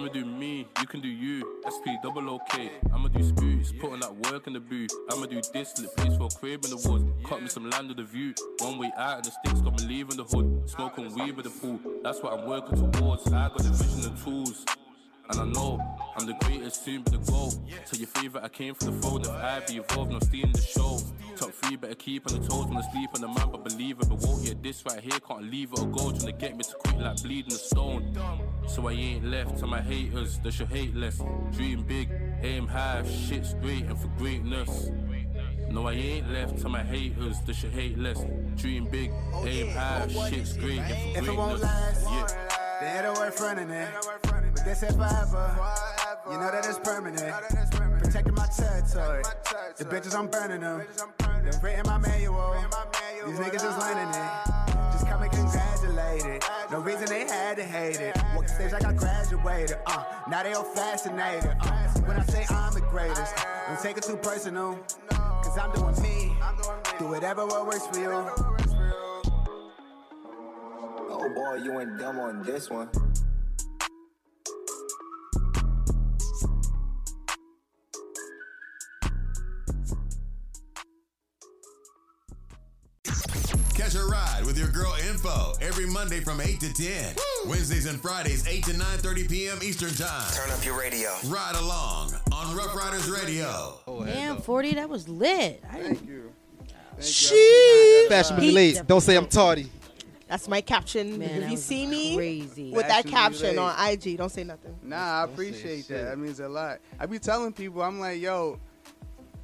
Me 0.00 0.08
do 0.08 0.24
me, 0.24 0.66
you 0.80 0.86
can 0.86 1.00
do 1.02 1.08
you. 1.08 1.60
SP 1.68 2.00
double 2.02 2.30
OK. 2.30 2.70
I'ma 2.94 3.08
do 3.08 3.22
spooks, 3.22 3.70
putting 3.78 4.00
that 4.00 4.14
work 4.30 4.46
in 4.46 4.54
the 4.54 4.60
booth. 4.60 4.90
I'ma 5.10 5.26
do 5.26 5.42
this 5.52 5.74
till 5.74 5.84
it 5.84 5.96
pays 5.96 6.16
for 6.16 6.24
a 6.24 6.28
crib 6.28 6.64
in 6.64 6.70
the 6.70 6.88
woods. 6.88 7.04
Cut 7.28 7.42
me 7.42 7.48
some 7.48 7.68
land 7.68 7.88
with 7.88 7.98
a 7.98 8.04
view. 8.04 8.32
One 8.60 8.78
way 8.78 8.90
out 8.96 9.16
and 9.16 9.24
the 9.26 9.30
sticks 9.30 9.60
got 9.60 9.78
me 9.78 9.86
leaving 9.86 10.16
the 10.16 10.24
hood. 10.24 10.70
Smoking 10.70 11.14
weed 11.14 11.36
with 11.36 11.44
the 11.44 11.50
pool. 11.50 11.78
That's 12.02 12.22
what 12.22 12.32
I'm 12.32 12.46
working 12.48 12.90
towards. 12.92 13.26
I 13.26 13.48
got 13.48 13.58
the 13.58 13.70
vision 13.70 14.10
and 14.10 14.24
tools. 14.24 14.64
And 15.30 15.40
I 15.40 15.44
know 15.44 15.80
I'm 16.16 16.26
the 16.26 16.34
greatest, 16.44 16.84
soon 16.84 17.02
be 17.02 17.12
the 17.12 17.18
goal. 17.18 17.52
Tell 17.86 17.98
your 17.98 18.08
favorite 18.08 18.42
I 18.42 18.48
came 18.48 18.74
for 18.74 18.86
the 18.86 18.92
phone. 19.00 19.20
If 19.20 19.28
I 19.30 19.60
be 19.66 19.76
evolved, 19.76 20.10
no 20.10 20.18
stealing 20.18 20.52
the 20.52 20.60
show. 20.60 21.00
Top 21.36 21.52
three 21.52 21.76
better 21.76 21.94
keep 21.94 22.30
on 22.30 22.40
the 22.40 22.48
toes 22.48 22.66
when 22.66 22.76
I 22.76 22.90
sleep 22.90 23.10
on 23.14 23.20
the 23.20 23.28
man, 23.28 23.48
but 23.50 23.62
believe 23.64 24.00
it. 24.00 24.08
But 24.08 24.18
won't 24.18 24.44
get 24.44 24.62
this 24.62 24.84
right 24.84 25.00
here, 25.00 25.18
can't 25.20 25.50
leave 25.50 25.72
it 25.72 25.78
or 25.78 25.86
go. 25.86 26.10
Trying 26.10 26.18
to 26.26 26.32
get 26.32 26.56
me 26.56 26.64
to 26.64 26.74
quit 26.74 26.98
like 26.98 27.22
bleeding 27.22 27.50
the 27.50 27.56
stone. 27.56 28.18
So 28.66 28.88
I 28.88 28.92
ain't 28.92 29.24
left 29.24 29.58
to 29.60 29.66
my 29.66 29.80
haters, 29.80 30.38
they 30.40 30.50
should 30.50 30.68
hate 30.68 30.94
less. 30.96 31.20
Dream 31.52 31.84
big, 31.84 32.10
aim 32.42 32.66
high, 32.66 33.04
shit's 33.04 33.54
great 33.54 33.84
and 33.84 33.98
for 33.98 34.08
greatness. 34.18 34.90
No, 35.70 35.86
I 35.86 35.92
ain't 35.92 36.32
left 36.32 36.58
to 36.62 36.68
my 36.68 36.82
haters, 36.82 37.40
they 37.46 37.52
should 37.52 37.70
hate 37.70 37.96
less. 37.96 38.24
Dream 38.56 38.88
big, 38.90 39.12
oh, 39.32 39.46
aim 39.46 39.70
high, 39.70 40.08
oh, 40.10 40.28
shit's 40.28 40.56
great 40.56 40.80
and 40.80 41.14
for 41.14 41.22
If 41.22 41.28
it 41.28 41.36
won't 41.36 41.60
greatness. 41.60 42.04
last, 42.04 42.59
Yeah. 42.80 42.94
then 42.94 43.04
it'll 43.04 43.20
work 43.22 43.34
fronting 43.34 43.70
it. 43.70 43.88
But 44.54 44.64
they 44.64 44.74
said 44.74 44.94
forever. 44.94 45.58
You 46.30 46.36
know 46.38 46.50
that 46.50 46.66
it's 46.66 46.78
permanent. 46.78 47.34
Protecting 48.02 48.34
my 48.34 48.46
territory. 48.46 49.22
The 49.76 49.84
bitches, 49.84 50.14
I'm 50.14 50.28
burning 50.28 50.60
them. 50.60 50.82
They 51.44 51.50
written 51.62 51.86
my 51.86 51.98
manual. 51.98 52.54
These 53.26 53.38
niggas 53.38 53.62
just 53.62 53.78
learning 53.78 54.08
it. 54.08 54.50
Just 54.92 55.06
come 55.06 55.22
and 55.22 55.30
congratulate 55.32 56.24
it. 56.24 56.44
No 56.70 56.80
reason 56.80 57.06
they 57.06 57.20
had 57.26 57.56
to 57.56 57.64
hate 57.64 57.96
it. 58.00 58.16
Walk 58.34 58.46
the 58.46 58.52
stage 58.52 58.72
like 58.72 58.84
I 58.84 58.92
graduated. 58.92 59.76
Uh, 59.86 60.04
now 60.28 60.42
they 60.42 60.52
all 60.52 60.64
fascinated. 60.64 61.56
Uh, 61.60 61.88
when 62.06 62.16
I 62.18 62.24
say 62.24 62.44
I'm 62.50 62.72
the 62.74 62.80
greatest, 62.80 63.34
don't 63.68 63.80
take 63.80 63.96
it 63.96 64.04
too 64.04 64.16
personal. 64.16 64.78
Cause 65.10 65.58
I'm 65.58 65.72
doing 65.72 66.00
me. 66.02 66.36
Do 66.98 67.06
whatever 67.08 67.46
what 67.46 67.66
works 67.66 67.86
for 67.86 67.98
you. 67.98 68.69
Oh 71.12 71.28
boy, 71.28 71.56
you 71.56 71.72
went 71.72 71.98
dumb 71.98 72.20
on 72.20 72.42
this 72.44 72.70
one. 72.70 72.88
Catch 83.74 83.96
a 83.96 84.04
ride 84.04 84.42
with 84.46 84.56
your 84.56 84.68
girl 84.68 84.94
Info 85.08 85.54
every 85.60 85.86
Monday 85.86 86.20
from 86.20 86.40
8 86.40 86.60
to 86.60 86.72
10. 86.72 87.16
Wednesdays 87.48 87.86
and 87.86 88.00
Fridays, 88.00 88.46
8 88.46 88.64
to 88.66 88.72
9.30 88.72 89.28
p.m. 89.28 89.58
Eastern 89.62 89.92
Time. 89.94 90.30
Turn 90.32 90.50
up 90.52 90.64
your 90.64 90.78
radio. 90.78 91.10
Ride 91.26 91.56
along 91.56 92.12
on 92.32 92.54
Ruff 92.54 92.76
Ryders 92.76 93.10
Radio. 93.10 93.80
Damn, 94.06 94.36
40, 94.40 94.74
that 94.74 94.88
was 94.88 95.08
lit. 95.08 95.60
I 95.68 95.82
Thank 95.82 96.06
you. 96.06 96.32
Sheesh. 97.00 98.08
Fashionably 98.08 98.52
late. 98.52 98.82
Don't 98.86 99.00
say 99.00 99.16
I'm 99.16 99.26
tardy. 99.26 99.70
That's 100.30 100.46
my 100.46 100.60
caption. 100.60 101.18
Man, 101.18 101.42
if 101.42 101.50
you 101.50 101.56
see 101.56 101.86
me 101.88 102.14
crazy. 102.14 102.70
with 102.70 102.86
that 102.86 103.02
Fashionably 103.04 103.10
caption 103.10 103.56
late. 103.56 103.58
on 103.58 103.88
IG, 104.12 104.16
don't 104.16 104.28
say 104.30 104.44
nothing. 104.44 104.76
Nah, 104.80 105.22
I 105.22 105.24
appreciate 105.24 105.88
that. 105.88 106.04
That 106.04 106.18
means 106.18 106.38
a 106.38 106.48
lot. 106.48 106.78
I 107.00 107.06
be 107.06 107.18
telling 107.18 107.52
people, 107.52 107.82
I'm 107.82 107.98
like, 107.98 108.20
yo, 108.20 108.60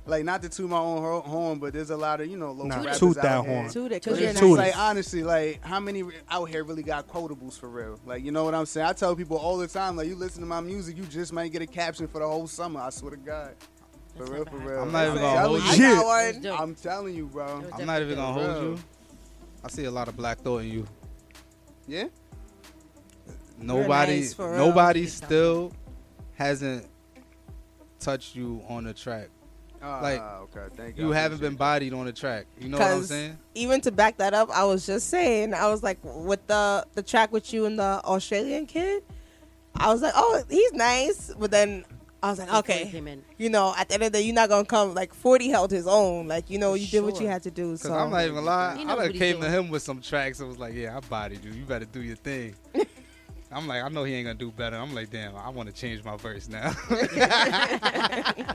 like 0.06 0.24
not 0.24 0.42
to 0.42 0.48
toot 0.48 0.70
my 0.70 0.78
own 0.78 1.02
ho- 1.02 1.22
horn, 1.22 1.58
but 1.58 1.72
there's 1.72 1.90
a 1.90 1.96
lot 1.96 2.20
of 2.20 2.28
you 2.28 2.36
know 2.36 2.52
local 2.52 2.66
Nah, 2.68 2.76
rappers 2.84 3.00
toot 3.00 3.16
out 3.18 3.22
that 3.24 3.44
here. 3.44 3.52
horn. 3.62 3.68
Toot 3.70 3.90
it, 3.90 4.04
'cause 4.04 4.12
But 4.12 4.20
you're 4.20 4.30
it's 4.30 4.40
nice. 4.40 4.56
Like 4.56 4.78
honestly, 4.78 5.24
like 5.24 5.64
how 5.64 5.80
many 5.80 6.04
out 6.30 6.48
here 6.48 6.62
really 6.62 6.84
got 6.84 7.08
quotables 7.08 7.58
for 7.58 7.68
real? 7.68 7.98
Like 8.06 8.22
you 8.22 8.30
know 8.30 8.44
what 8.44 8.54
I'm 8.54 8.66
saying? 8.66 8.86
I 8.86 8.92
tell 8.92 9.16
people 9.16 9.38
all 9.38 9.56
the 9.56 9.66
time, 9.66 9.96
like 9.96 10.06
you 10.06 10.14
listen 10.14 10.40
to 10.42 10.46
my 10.46 10.60
music, 10.60 10.96
you 10.96 11.02
just 11.06 11.32
might 11.32 11.50
get 11.50 11.62
a 11.62 11.66
caption 11.66 12.06
for 12.06 12.20
the 12.20 12.28
whole 12.28 12.46
summer. 12.46 12.78
I 12.78 12.90
swear 12.90 13.10
to 13.10 13.16
God. 13.16 13.56
For 14.16 14.24
real, 14.26 14.44
for 14.44 14.56
real. 14.58 14.82
I'm 14.82 14.92
not 14.92 15.08
even 15.08 15.16
gonna 15.18 15.34
telling 15.36 15.60
hold 15.62 15.76
you. 15.76 15.84
you. 15.84 15.90
I 15.90 16.32
got 16.32 16.44
one. 16.44 16.60
I'm 16.62 16.74
telling 16.76 17.14
you, 17.16 17.26
bro. 17.26 17.64
I'm 17.76 17.86
not 17.86 18.00
even 18.00 18.14
gonna 18.14 18.32
hold 18.32 18.62
you. 18.78 18.84
I 19.66 19.68
see 19.68 19.84
a 19.86 19.90
lot 19.90 20.06
of 20.06 20.16
Black 20.16 20.38
Thought 20.38 20.58
in 20.58 20.70
you. 20.70 20.86
Yeah. 21.88 22.06
Nobody, 23.58 24.20
nice, 24.20 24.32
for 24.32 24.52
real. 24.52 24.68
nobody 24.68 25.00
You're 25.00 25.08
still 25.08 25.72
hasn't 26.34 26.86
touched 27.98 28.36
you 28.36 28.62
on 28.68 28.84
the 28.84 28.94
track. 28.94 29.28
Ah, 29.82 29.98
like 30.00 30.20
okay, 30.20 30.74
thank 30.76 30.96
you. 30.96 31.06
you 31.06 31.10
haven't 31.10 31.40
been 31.40 31.56
bodied 31.56 31.92
on 31.94 32.06
the 32.06 32.12
track. 32.12 32.46
You 32.60 32.68
know 32.68 32.78
what 32.78 32.86
I'm 32.86 33.02
saying? 33.02 33.38
even 33.56 33.80
to 33.80 33.90
back 33.90 34.18
that 34.18 34.34
up, 34.34 34.50
I 34.50 34.62
was 34.62 34.86
just 34.86 35.08
saying, 35.08 35.52
I 35.52 35.66
was 35.66 35.82
like, 35.82 35.98
with 36.04 36.46
the 36.46 36.86
the 36.94 37.02
track 37.02 37.32
with 37.32 37.52
you 37.52 37.66
and 37.66 37.76
the 37.76 38.00
Australian 38.04 38.66
kid, 38.66 39.02
I 39.74 39.92
was 39.92 40.00
like, 40.00 40.12
oh, 40.14 40.44
he's 40.48 40.72
nice, 40.74 41.34
but 41.36 41.50
then. 41.50 41.84
I 42.26 42.30
was 42.30 42.38
like, 42.38 42.48
Before 42.48 42.58
okay, 42.60 42.90
came 42.90 43.08
in. 43.08 43.22
you 43.38 43.48
know, 43.48 43.74
at 43.76 43.88
the 43.88 43.94
end 43.94 44.02
of 44.02 44.12
the 44.12 44.18
day, 44.18 44.24
you're 44.24 44.34
not 44.34 44.48
gonna 44.48 44.64
come 44.64 44.94
like 44.94 45.14
40 45.14 45.48
held 45.48 45.70
his 45.70 45.86
own, 45.86 46.26
like 46.28 46.50
you 46.50 46.58
know, 46.58 46.74
you 46.74 46.86
did 46.86 47.00
what 47.04 47.20
you 47.20 47.26
had 47.26 47.42
to 47.44 47.50
do. 47.50 47.76
So 47.76 47.94
I'm 47.94 48.10
not 48.10 48.22
even 48.22 48.34
gonna 48.34 48.46
lie. 48.46 48.76
He 48.76 48.82
I 48.82 48.86
knows 48.86 48.98
done 49.08 49.12
came 49.12 49.40
to 49.40 49.48
him 49.48 49.70
with 49.70 49.82
some 49.82 50.00
tracks 50.00 50.40
and 50.40 50.48
was 50.48 50.58
like, 50.58 50.74
"Yeah, 50.74 50.96
I 50.96 51.00
bodied 51.00 51.44
you. 51.44 51.52
You 51.52 51.64
better 51.64 51.84
do 51.86 52.02
your 52.02 52.16
thing." 52.16 52.54
I'm 53.52 53.68
like, 53.68 53.82
I 53.82 53.88
know 53.88 54.02
he 54.02 54.12
ain't 54.14 54.26
gonna 54.26 54.38
do 54.38 54.50
better. 54.50 54.76
I'm 54.76 54.92
like, 54.92 55.08
damn, 55.10 55.36
I 55.36 55.48
want 55.50 55.68
to 55.68 55.74
change 55.74 56.02
my 56.04 56.16
verse 56.16 56.48
now. 56.48 56.72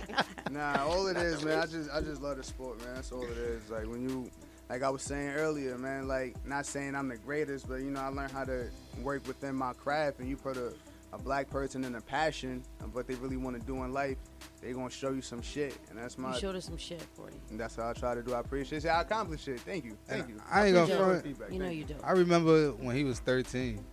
Nah, 0.52 0.84
all 0.86 1.08
it 1.08 1.16
is, 1.16 1.44
man. 1.46 1.60
I 1.60 1.66
just 1.66 1.90
I 1.92 2.02
just 2.02 2.22
love 2.22 2.36
the 2.36 2.44
sport, 2.44 2.78
man. 2.84 2.96
That's 2.96 3.12
all 3.14 3.24
it 3.24 3.38
is. 3.38 3.70
Like 3.70 3.88
when 3.88 4.02
you, 4.02 4.30
like 4.70 4.84
I 4.84 4.90
was 4.90 5.02
saying 5.02 5.30
earlier, 5.30 5.78
man. 5.78 6.10
Like 6.10 6.36
not 6.46 6.66
saying 6.66 6.94
I'm 6.94 7.08
the 7.08 7.16
greatest, 7.16 7.70
but 7.70 7.76
you 7.76 7.90
know 7.90 8.02
I 8.02 8.10
learned 8.10 8.32
how 8.34 8.44
to 8.44 8.68
work 9.02 9.26
within 9.28 9.56
my 9.56 9.72
craft. 9.72 10.20
And 10.20 10.28
you 10.28 10.36
put 10.36 10.58
a, 10.58 10.74
a 11.14 11.18
black 11.18 11.50
person 11.50 11.84
in 11.84 11.96
a 11.96 12.02
passion 12.02 12.64
of 12.82 12.96
what 12.96 13.08
they 13.08 13.16
really 13.16 13.38
want 13.38 13.60
to 13.60 13.66
do 13.66 13.84
in 13.84 13.92
life, 13.92 14.18
they 14.62 14.72
gonna 14.72 14.90
show 14.90 15.12
you 15.12 15.22
some 15.22 15.42
shit, 15.42 15.78
and 15.90 15.98
that's 15.98 16.18
my. 16.18 16.34
You 16.34 16.40
showed 16.40 16.56
us 16.56 16.66
some 16.66 16.78
shit, 16.78 17.02
40. 17.16 17.36
and 17.50 17.60
that's 17.60 17.76
how 17.76 17.90
I 17.90 17.94
try 17.94 18.16
to 18.16 18.22
do. 18.22 18.34
I 18.34 18.40
appreciate 18.40 18.86
it. 18.86 18.88
I 18.88 19.02
accomplished 19.02 19.48
it. 19.48 19.60
Thank 19.62 19.86
you. 19.86 19.98
Thank 20.08 20.30
you. 20.30 20.42
I 20.50 20.68
ain't 20.68 20.76
gonna 20.76 20.96
front. 20.96 21.24
the 21.24 21.30
feedback. 21.30 21.52
You 21.52 21.60
know 21.60 21.66
Thank 21.66 21.78
you 21.78 21.84
do. 21.84 21.96
I 22.04 22.12
remember 22.12 22.72
when 22.72 22.96
he 22.96 23.04
was 23.04 23.20
13, 23.20 23.84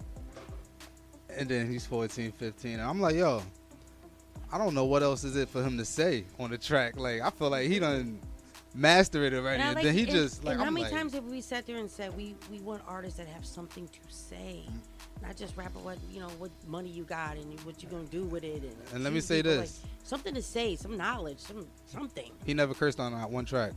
and 1.36 1.48
then 1.48 1.70
he's 1.70 1.86
14, 1.86 2.32
15, 2.32 2.72
and 2.74 2.82
I'm 2.82 3.00
like, 3.00 3.16
yo, 3.16 3.42
I 4.52 4.58
don't 4.58 4.74
know 4.74 4.84
what 4.84 5.02
else 5.02 5.24
is 5.24 5.36
it 5.36 5.48
for 5.48 5.62
him 5.62 5.76
to 5.78 5.84
say 5.84 6.24
on 6.38 6.50
the 6.50 6.58
track. 6.58 6.96
Like, 6.96 7.20
I 7.20 7.30
feel 7.30 7.50
like 7.50 7.68
he 7.68 7.78
done 7.78 8.20
master 8.78 9.24
it 9.24 9.34
already, 9.34 9.62
And, 9.62 9.74
like- 9.74 9.84
then 9.84 9.94
he 9.94 10.02
and- 10.02 10.10
just 10.10 10.44
like, 10.44 10.52
and 10.52 10.60
how 10.62 10.66
I'm 10.68 10.74
many 10.74 10.84
like, 10.84 10.92
times 10.94 11.12
have 11.14 11.24
we 11.24 11.40
sat 11.40 11.66
there 11.66 11.76
and 11.78 11.90
said 11.90 12.16
we 12.16 12.34
we 12.50 12.60
want 12.60 12.82
artists 12.86 13.18
that 13.18 13.26
have 13.28 13.44
something 13.44 13.88
to 13.88 13.98
say, 14.08 14.62
mm-hmm. 14.66 15.26
not 15.26 15.36
just 15.36 15.56
rap 15.56 15.72
about 15.72 15.84
what 15.84 15.98
you 16.10 16.20
know 16.20 16.28
what 16.38 16.50
money 16.66 16.88
you 16.88 17.04
got 17.04 17.36
and 17.36 17.50
you, 17.52 17.58
what 17.64 17.82
you're 17.82 17.90
gonna 17.90 18.04
do 18.04 18.24
with 18.24 18.44
it. 18.44 18.62
And, 18.62 18.76
And 18.94 19.04
let 19.04 19.12
me 19.12 19.20
say 19.20 19.42
this. 19.42 19.58
like, 19.82 19.90
something 20.04 20.34
to 20.34 20.42
say, 20.42 20.76
some 20.76 20.96
knowledge, 20.96 21.38
some 21.40 21.66
something. 21.86 22.30
he 22.46 22.54
never 22.54 22.72
cursed 22.74 23.00
on 23.00 23.12
that 23.12 23.30
one 23.30 23.44
track. 23.44 23.72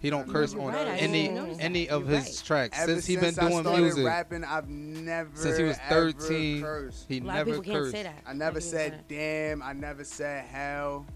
He 0.00 0.10
don't 0.10 0.28
curse 0.28 0.52
on 0.54 0.66
right, 0.66 0.86
any 0.86 1.22
didn't 1.22 1.34
notice 1.36 1.56
that. 1.56 1.62
any 1.64 1.88
of 1.88 2.02
You're 2.08 2.18
his 2.18 2.26
right. 2.26 2.42
tracks 2.44 2.78
Ever 2.78 2.92
since 2.92 3.06
he 3.06 3.16
been 3.16 3.24
since 3.32 3.38
I 3.38 3.48
doing 3.48 3.62
started 3.62 3.82
music. 3.82 4.04
rapping, 4.06 4.44
I've 4.44 4.68
never 4.68 5.30
Since 5.34 5.56
he 5.56 5.62
was 5.64 5.78
ever 5.88 6.12
13, 6.12 6.60
cursed. 6.62 7.06
he 7.08 7.18
A 7.18 7.22
lot 7.22 7.40
of 7.40 7.46
never 7.46 7.62
people 7.62 7.72
can't 7.74 7.86
say 7.90 8.02
cursed. 8.02 8.16
that. 8.24 8.30
I 8.30 8.32
never 8.34 8.60
said 8.60 9.04
damn. 9.08 9.62
I 9.62 9.72
never 9.72 10.04
said 10.04 10.44
hell. 10.44 11.06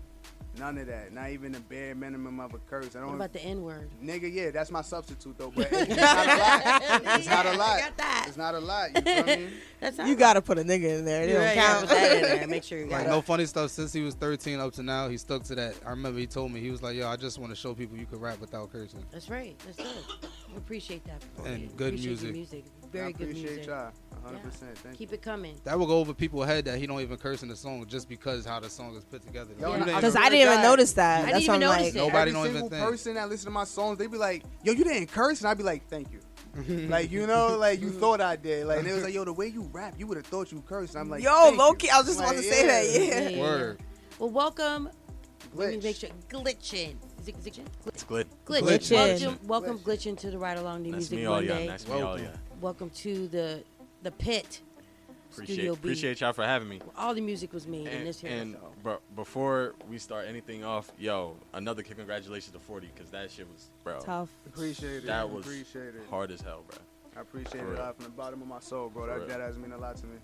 None 0.58 0.78
of 0.78 0.86
that. 0.88 1.12
Not 1.12 1.30
even 1.30 1.52
the 1.52 1.60
bare 1.60 1.94
minimum 1.94 2.40
of 2.40 2.54
a 2.54 2.58
curse. 2.58 2.96
I 2.96 3.00
don't. 3.00 3.08
What 3.08 3.14
about 3.16 3.32
the 3.32 3.42
N 3.44 3.62
word? 3.62 3.88
Nigga, 4.02 4.32
yeah, 4.32 4.50
that's 4.50 4.70
my 4.70 4.82
substitute 4.82 5.36
though. 5.38 5.52
But 5.54 5.68
it's 5.72 5.88
not 5.96 6.26
a 6.26 6.36
lot. 6.38 6.82
It's 7.18 7.26
not 7.28 7.46
a 7.46 7.56
lot. 7.56 7.80
It's 8.26 8.36
not 8.36 8.54
a 8.54 8.58
lot. 8.60 8.90
You 8.94 9.02
feel 9.02 9.22
I 9.22 9.36
mean? 9.36 9.50
That's 9.80 9.96
you 9.98 10.16
gotta 10.16 10.42
put 10.42 10.58
a 10.58 10.62
nigga 10.62 10.98
in 10.98 11.04
there. 11.04 11.22
It 11.22 11.28
You're 11.30 11.38
don't 11.38 11.46
right, 11.46 11.54
you 11.56 11.62
gotta 11.62 11.86
count. 11.86 11.88
that 11.90 12.12
in 12.16 12.22
there. 12.38 12.46
Make 12.48 12.64
sure 12.64 12.78
you 12.78 12.86
Like 12.86 13.04
got 13.04 13.10
no 13.10 13.20
funny 13.22 13.46
stuff. 13.46 13.70
Since 13.70 13.92
he 13.92 14.02
was 14.02 14.14
13 14.16 14.58
up 14.58 14.72
to 14.74 14.82
now, 14.82 15.08
he 15.08 15.16
stuck 15.16 15.44
to 15.44 15.54
that. 15.54 15.76
I 15.86 15.90
remember 15.90 16.18
he 16.18 16.26
told 16.26 16.50
me 16.50 16.58
he 16.60 16.70
was 16.72 16.82
like, 16.82 16.96
"Yo, 16.96 17.06
I 17.08 17.16
just 17.16 17.38
want 17.38 17.50
to 17.52 17.56
show 17.56 17.74
people 17.74 17.96
you 17.96 18.06
can 18.06 18.18
rap 18.18 18.40
without 18.40 18.72
cursing." 18.72 19.04
That's 19.12 19.30
right. 19.30 19.56
That's 19.64 19.76
good. 19.76 19.86
We 20.50 20.56
appreciate 20.56 21.04
that. 21.04 21.22
And 21.46 21.74
good 21.76 21.94
appreciate 21.94 22.08
music. 22.08 22.32
music. 22.32 22.64
Very 22.92 23.06
I 23.06 23.12
good 23.12 23.28
appreciate 23.28 23.50
music. 23.50 23.66
y'all. 23.68 23.92
100%. 24.26 24.32
Yeah. 24.44 24.68
Thank 24.74 24.98
Keep 24.98 25.12
it 25.12 25.22
coming. 25.22 25.56
That 25.64 25.78
will 25.78 25.86
go 25.86 25.98
over 25.98 26.12
people's 26.14 26.46
head 26.46 26.64
that 26.66 26.78
he 26.78 26.86
don't 26.86 27.00
even 27.00 27.16
curse 27.16 27.42
in 27.42 27.48
the 27.48 27.56
song 27.56 27.84
just 27.86 28.08
because 28.08 28.44
how 28.44 28.60
the 28.60 28.68
song 28.70 28.96
is 28.96 29.04
put 29.04 29.22
together. 29.26 29.50
Yo, 29.60 29.72
You 29.72 29.78
didn't 29.84 29.96
Because 29.96 30.14
even- 30.14 30.26
I 30.26 30.30
didn't 30.30 30.50
even 30.52 30.62
notice 30.62 30.92
that. 30.94 31.18
I 31.20 31.32
That's 31.32 31.38
didn't 31.38 31.42
even 31.42 31.48
what 31.48 31.54
I'm 31.54 31.60
notice 31.78 31.86
like. 31.86 31.94
it. 31.94 32.06
Nobody 32.06 32.18
Every 32.18 32.32
don't 32.32 32.44
even 32.46 32.52
single 32.54 32.70
think. 32.70 32.90
person 32.90 33.14
that 33.14 33.28
listen 33.28 33.44
to 33.46 33.50
my 33.50 33.64
songs, 33.64 33.98
they 33.98 34.06
be 34.06 34.18
like, 34.18 34.42
"Yo, 34.64 34.72
you 34.72 34.84
didn't 34.84 35.06
curse," 35.08 35.40
and 35.40 35.48
I'd 35.48 35.58
be 35.58 35.64
like, 35.64 35.88
"Thank 35.88 36.08
you." 36.12 36.20
like 36.88 37.10
you 37.10 37.26
know, 37.26 37.56
like 37.56 37.80
you 37.80 37.90
thought 38.00 38.20
I 38.20 38.36
did. 38.36 38.66
Like 38.66 38.78
and 38.80 38.88
it 38.88 38.92
was 38.92 39.04
like, 39.04 39.14
"Yo, 39.14 39.24
the 39.24 39.32
way 39.32 39.46
you 39.48 39.68
rap, 39.72 39.94
you 39.98 40.06
would 40.06 40.16
have 40.16 40.26
thought 40.26 40.50
you 40.52 40.62
cursed." 40.66 40.94
And 40.94 41.02
I'm 41.02 41.10
like, 41.10 41.22
Yo, 41.22 41.30
"Thank 41.30 41.58
low 41.58 41.68
you." 41.70 41.76
key, 41.76 41.90
I 41.90 41.98
was 41.98 42.06
just 42.06 42.18
Like, 42.18 42.30
about 42.32 42.42
to 42.42 42.48
say 42.48 42.66
that, 42.66 43.32
yeah. 43.36 43.40
Word. 43.40 43.80
Well, 44.18 44.30
welcome. 44.30 44.90
Let 45.54 45.70
me 45.70 45.76
Glitch. 45.78 45.82
make 45.84 45.96
sure. 45.96 46.10
Glitchin. 46.28 46.94
Is 47.20 47.28
it 47.28 47.36
glitchin? 47.42 47.64
It's 47.86 48.04
glitch. 48.04 48.26
Glitchin. 48.44 48.62
Glitchin. 48.62 49.20
Welcome, 49.20 49.46
welcome 49.48 49.78
Glxtchn 49.78 50.18
to 50.18 50.30
the 50.30 50.38
Ride 50.38 50.58
Along 50.58 50.82
the 50.82 50.90
Nice 50.90 51.08
to 51.08 51.14
Music 51.14 51.18
meet 51.18 51.26
all 51.26 51.42
y'all. 51.42 51.54
Monday. 51.54 51.66
Nice 51.68 51.84
to 51.84 51.92
meet 51.92 52.02
all 52.02 52.18
y'all. 52.18 52.28
Welcome 52.60 52.90
to 52.90 53.28
the 53.28 53.62
the 54.02 54.10
pit. 54.10 54.60
Appreciate, 55.30 55.54
Studio 55.54 55.74
B. 55.74 55.78
appreciate 55.78 56.20
y'all 56.20 56.32
for 56.32 56.44
having 56.44 56.68
me. 56.68 56.80
All 56.96 57.14
the 57.14 57.20
music 57.20 57.52
was 57.52 57.66
made 57.66 57.86
in 57.86 58.04
this 58.04 58.18
here. 58.20 58.30
and 58.32 58.54
so. 58.54 58.72
bro, 58.82 58.98
before 59.14 59.74
we 59.88 59.98
start 59.98 60.26
anything 60.26 60.64
off, 60.64 60.90
yo, 60.98 61.36
another 61.52 61.82
kid, 61.82 61.96
congratulations 61.98 62.52
to 62.54 62.58
40 62.58 62.88
because 62.94 63.10
that 63.10 63.30
shit 63.30 63.46
was, 63.52 63.70
bro. 63.84 64.00
Tough. 64.00 64.30
Appreciate 64.46 65.04
it. 65.04 65.06
That 65.06 65.28
was 65.28 65.44
appreciate 65.46 65.94
it. 65.94 66.02
hard 66.10 66.30
as 66.30 66.40
hell, 66.40 66.64
bro. 66.68 66.78
I 67.16 67.20
appreciate 67.20 67.60
For 67.62 67.68
it 67.68 67.72
real. 67.72 67.80
out 67.82 67.96
from 67.96 68.04
the 68.04 68.10
bottom 68.10 68.40
of 68.40 68.48
my 68.48 68.60
soul, 68.60 68.88
bro. 68.88 69.06
That, 69.06 69.28
that 69.28 69.40
has 69.40 69.58
mean 69.58 69.72
a 69.72 69.78
lot 69.78 69.96
to 69.96 70.06
me. 70.06 70.16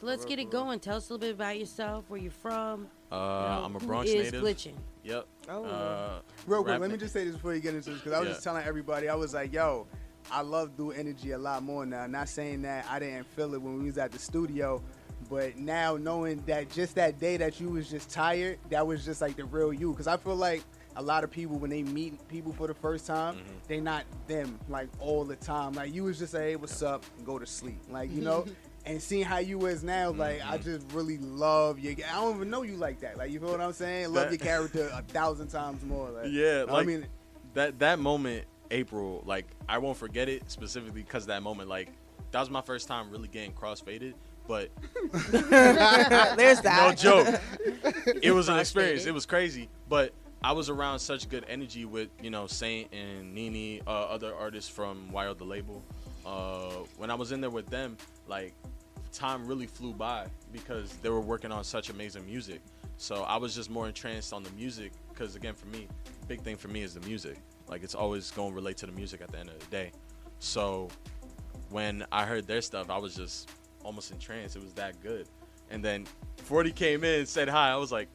So 0.00 0.06
let's 0.06 0.24
get 0.24 0.38
it 0.38 0.50
going. 0.50 0.80
Tell 0.80 0.96
us 0.96 1.10
a 1.10 1.12
little 1.12 1.26
bit 1.26 1.34
about 1.34 1.58
yourself, 1.58 2.04
where 2.08 2.20
you're 2.20 2.30
from. 2.30 2.86
Uh, 3.10 3.14
you 3.14 3.18
know, 3.18 3.62
I'm 3.64 3.76
a 3.76 3.78
who 3.78 3.86
Bronx 3.86 4.10
is 4.10 4.32
native. 4.32 4.42
glitching. 4.42 4.74
Yep. 5.04 5.26
Oh. 5.48 5.64
Uh, 5.64 6.20
Real 6.46 6.62
quick, 6.62 6.80
let 6.80 6.90
me 6.90 6.96
just 6.96 7.12
say 7.12 7.24
this 7.24 7.34
before 7.34 7.54
you 7.54 7.60
get 7.60 7.74
into 7.74 7.90
this, 7.90 7.98
because 7.98 8.12
I 8.12 8.20
was 8.20 8.28
Yeah. 8.28 8.32
just 8.34 8.44
telling 8.44 8.64
everybody, 8.64 9.08
I 9.08 9.14
was 9.14 9.34
like, 9.34 9.52
yo, 9.52 9.86
I 10.30 10.40
love 10.42 10.76
Dual 10.76 10.92
Energy 10.92 11.32
a 11.32 11.38
lot 11.38 11.62
more 11.62 11.84
now. 11.86 12.06
Not 12.06 12.28
saying 12.28 12.62
that 12.62 12.86
I 12.88 12.98
didn't 12.98 13.24
feel 13.24 13.54
it 13.54 13.60
when 13.62 13.78
we 13.78 13.84
was 13.86 13.98
at 13.98 14.12
the 14.12 14.18
studio, 14.18 14.82
but 15.30 15.56
now 15.56 15.96
knowing 15.96 16.42
that 16.46 16.70
just 16.70 16.94
that 16.96 17.18
day 17.20 17.36
that 17.36 17.60
you 17.60 17.68
was 17.70 17.90
just 17.90 18.10
tired, 18.10 18.58
that 18.70 18.86
was 18.86 19.04
just 19.04 19.20
like 19.20 19.36
the 19.36 19.44
real 19.44 19.72
you. 19.72 19.90
Because 19.92 20.06
I 20.06 20.16
feel 20.16 20.36
like 20.36 20.62
a 20.96 21.02
lot 21.02 21.24
of 21.24 21.30
people 21.30 21.58
when 21.58 21.70
they 21.70 21.82
meet 21.82 22.26
people 22.28 22.52
for 22.52 22.66
the 22.66 22.74
first 22.74 23.06
time, 23.06 23.34
Mm-hmm. 23.36 23.52
they 23.68 23.80
not 23.80 24.04
them 24.26 24.58
like 24.68 24.88
all 25.00 25.24
the 25.24 25.36
time. 25.36 25.72
Like 25.72 25.92
you 25.94 26.04
was 26.04 26.18
just 26.18 26.32
say, 26.32 26.50
hey, 26.50 26.56
what's 26.56 26.82
up, 26.82 27.04
and 27.16 27.26
go 27.26 27.38
to 27.38 27.46
sleep. 27.46 27.80
Like 27.90 28.10
you 28.12 28.22
know. 28.22 28.44
And 28.84 29.00
seeing 29.00 29.22
how 29.24 29.38
you 29.38 29.64
is 29.66 29.84
now, 29.84 30.10
like 30.10 30.40
I 30.44 30.58
Mm-hmm. 30.58 30.64
just 30.64 30.90
really 30.92 31.16
love 31.18 31.78
you. 31.78 31.92
I 32.12 32.20
don't 32.20 32.34
even 32.34 32.50
know 32.50 32.62
you 32.62 32.74
like 32.74 32.98
that. 33.02 33.16
Like 33.16 33.30
you 33.30 33.38
feel 33.38 33.50
what 33.52 33.60
I'm 33.60 33.72
saying? 33.72 34.12
Love 34.12 34.24
That- 34.28 34.30
your 34.32 34.38
character 34.44 34.90
a 34.92 35.02
thousand 35.02 35.50
times 35.50 35.84
more. 35.84 36.10
Like, 36.10 36.32
Yeah, 36.32 36.64
I 36.68 36.82
mean, 36.82 37.06
that 37.54 37.78
that 37.78 38.00
moment, 38.00 38.44
April, 38.72 39.22
like 39.26 39.46
I 39.68 39.78
won't 39.78 39.96
forget 39.96 40.28
it 40.28 40.50
specifically 40.50 41.02
because 41.02 41.26
that 41.26 41.42
moment, 41.42 41.68
like 41.68 41.88
that 42.32 42.40
was 42.40 42.50
my 42.50 42.62
first 42.62 42.88
time 42.88 43.10
really 43.10 43.28
getting 43.28 43.52
crossfaded. 43.52 44.14
But 44.48 44.70
There's 45.12 46.60
that. 46.62 46.88
No 46.88 46.92
joke. 46.94 47.40
It 48.22 48.32
was 48.32 48.48
an 48.48 48.58
experience. 48.58 49.06
It 49.06 49.14
was 49.14 49.26
crazy, 49.26 49.68
but 49.88 50.12
I 50.42 50.52
was 50.52 50.68
around 50.68 50.98
such 50.98 51.28
good 51.28 51.44
energy 51.48 51.84
with 51.84 52.08
you 52.20 52.30
know 52.30 52.46
Saint 52.46 52.92
and 52.92 53.32
Nini, 53.34 53.80
uh, 53.86 53.90
other 53.90 54.34
artists 54.34 54.68
from 54.68 55.10
Wild 55.12 55.38
the 55.38 55.44
label. 55.44 55.82
Uh, 56.26 56.84
when 56.96 57.10
I 57.10 57.14
was 57.14 57.32
in 57.32 57.40
there 57.40 57.50
with 57.50 57.66
them, 57.66 57.96
like 58.26 58.54
time 59.12 59.46
really 59.46 59.66
flew 59.66 59.92
by 59.92 60.26
because 60.52 60.94
they 61.02 61.10
were 61.10 61.20
working 61.20 61.52
on 61.52 61.62
such 61.62 61.90
amazing 61.90 62.24
music. 62.26 62.60
So 62.96 63.22
I 63.24 63.36
was 63.36 63.54
just 63.54 63.70
more 63.70 63.86
entranced 63.86 64.32
on 64.32 64.42
the 64.42 64.50
music 64.52 64.92
because 65.10 65.36
again, 65.36 65.54
for 65.54 65.66
me, 65.66 65.86
big 66.28 66.40
thing 66.40 66.56
for 66.56 66.68
me 66.68 66.82
is 66.82 66.94
the 66.94 67.00
music. 67.00 67.36
Like 67.72 67.82
it's 67.82 67.94
always 67.94 68.30
going 68.30 68.50
to 68.50 68.54
relate 68.54 68.76
to 68.78 68.86
the 68.86 68.92
music 68.92 69.22
at 69.22 69.32
the 69.32 69.38
end 69.38 69.48
of 69.48 69.58
the 69.58 69.66
day. 69.66 69.92
So 70.40 70.88
when 71.70 72.04
I 72.12 72.26
heard 72.26 72.46
their 72.46 72.60
stuff, 72.60 72.90
I 72.90 72.98
was 72.98 73.16
just 73.16 73.50
almost 73.82 74.10
in 74.10 74.18
trance. 74.18 74.54
It 74.56 74.62
was 74.62 74.74
that 74.74 75.00
good. 75.02 75.26
And 75.70 75.82
then 75.82 76.06
40 76.36 76.70
came 76.72 77.02
in, 77.02 77.24
said 77.24 77.48
hi. 77.48 77.70
I 77.70 77.76
was 77.76 77.90
like, 77.90 78.08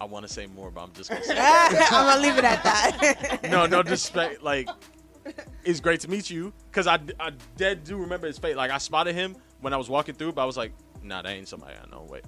I 0.00 0.06
want 0.06 0.26
to 0.26 0.32
say 0.32 0.46
more, 0.46 0.72
but 0.72 0.82
I'm 0.82 0.92
just 0.92 1.08
gonna 1.08 1.22
say. 1.22 1.36
I'm 1.38 1.72
gonna 1.88 2.20
leave 2.20 2.36
it 2.36 2.44
at 2.44 2.64
that. 2.64 3.40
no, 3.50 3.66
no 3.66 3.84
disrespect. 3.84 4.42
Like, 4.42 4.68
it's 5.62 5.78
great 5.78 6.00
to 6.00 6.10
meet 6.10 6.28
you 6.28 6.52
because 6.68 6.88
I, 6.88 6.98
I 7.20 7.30
dead 7.56 7.84
do 7.84 7.96
remember 7.96 8.26
his 8.26 8.38
face. 8.38 8.56
Like, 8.56 8.72
I 8.72 8.78
spotted 8.78 9.14
him 9.14 9.36
when 9.60 9.72
I 9.72 9.76
was 9.76 9.88
walking 9.88 10.16
through, 10.16 10.32
but 10.32 10.42
I 10.42 10.46
was 10.46 10.56
like, 10.56 10.72
Nah, 11.04 11.22
that 11.22 11.30
ain't 11.30 11.46
somebody 11.46 11.74
I 11.80 11.88
know. 11.90 12.06
Wait, 12.08 12.24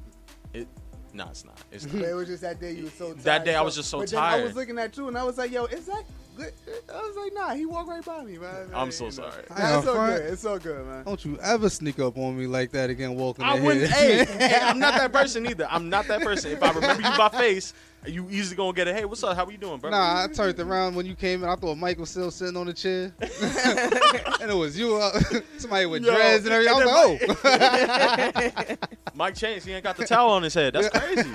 it. 0.53 0.69
Nah, 1.15 1.31
it's 1.31 1.45
not. 1.45 1.59
It's 1.73 1.87
not. 1.93 2.05
it 2.05 2.15
was 2.15 2.29
just 2.29 2.43
that 2.43 2.61
day 2.61 2.73
you 2.73 2.85
were 2.85 2.91
so 2.91 3.07
tired. 3.07 3.19
That 3.21 3.45
day 3.45 3.55
I 3.55 3.63
was 3.63 3.75
just 3.75 3.89
so 3.89 4.01
but 4.01 4.11
Then 4.11 4.23
I 4.23 4.43
was 4.43 4.55
looking 4.55 4.79
at 4.79 4.97
you 4.97 5.09
and 5.09 5.17
I 5.17 5.25
was 5.25 5.39
like, 5.39 5.51
yo, 5.51 5.65
is 5.65 5.87
that 5.87 6.05
good? 6.37 6.53
I 6.93 6.99
was 6.99 7.17
like, 7.17 7.33
nah, 7.35 7.55
he 7.55 7.67
walked 7.67 7.89
right 7.89 8.05
by 8.05 8.23
me, 8.25 8.39
man. 8.39 8.71
I'm 8.75 8.91
so 8.91 9.07
You 9.07 9.11
sorry. 9.11 9.43
Nah, 9.51 9.77
it's 9.77 9.85
so 9.87 9.95
front. 9.95 10.17
good. 10.23 10.33
It's 10.33 10.45
all 10.45 10.59
good, 10.59 10.87
man. 10.87 11.05
Don't 11.05 11.25
you 11.25 11.39
ever 11.43 11.69
sneak 11.69 11.99
up 11.99 12.17
on 12.19 12.39
me 12.39 12.47
like 12.47 12.71
that 12.73 12.91
again, 12.91 13.15
walking 13.17 13.45
I 13.45 13.57
in 13.57 13.65
wouldn't. 13.65 13.91
hey, 13.93 14.25
hey, 14.25 14.59
I'm 14.63 14.79
not 14.79 14.95
that 14.95 15.13
person 15.13 15.47
either. 15.47 15.67
I'm 15.71 15.89
not 15.89 16.07
that 16.09 16.21
person. 16.21 16.53
If 16.53 16.63
I 16.63 16.71
remember 16.73 17.03
you 17.03 17.17
by 17.17 17.29
face, 17.31 17.73
you 18.07 18.29
easily 18.31 18.57
gonna 18.57 18.73
get 18.73 18.87
a 18.89 18.95
hey, 18.95 19.05
what's 19.05 19.23
up? 19.25 19.37
How 19.37 19.45
are 19.45 19.51
you 19.51 19.59
doing, 19.59 19.79
bro? 19.79 19.91
Nah, 19.91 20.25
I 20.25 20.29
turned 20.29 20.59
around 20.61 20.95
when 20.95 21.07
you 21.07 21.15
came 21.15 21.43
in. 21.43 21.49
I 21.49 21.57
thought 21.57 21.77
Mike 21.77 21.99
was 21.99 22.11
still 22.11 22.31
sitting 22.31 22.57
on 22.57 22.67
the 22.67 22.73
chair, 22.73 23.13
and 23.21 24.51
it 24.51 24.57
was 24.57 24.79
you. 24.79 24.97
Uh, 24.97 25.21
somebody 25.59 25.87
with 25.87 26.05
Yo, 26.05 26.15
dreads 26.15 26.45
and 26.45 26.55
everything. 26.55 26.75
I 26.75 26.85
was 26.85 27.21
and 27.21 27.41
like, 27.45 28.69
then 28.69 28.79
oh. 28.83 28.89
Mike 29.15 29.35
Chance, 29.35 29.65
he 29.65 29.73
ain't 29.73 29.83
got 29.83 29.97
the 29.97 30.05
towel 30.05 30.31
on 30.31 30.43
his 30.43 30.55
head. 30.55 30.75
That's 30.75 30.89
crazy. 30.89 31.29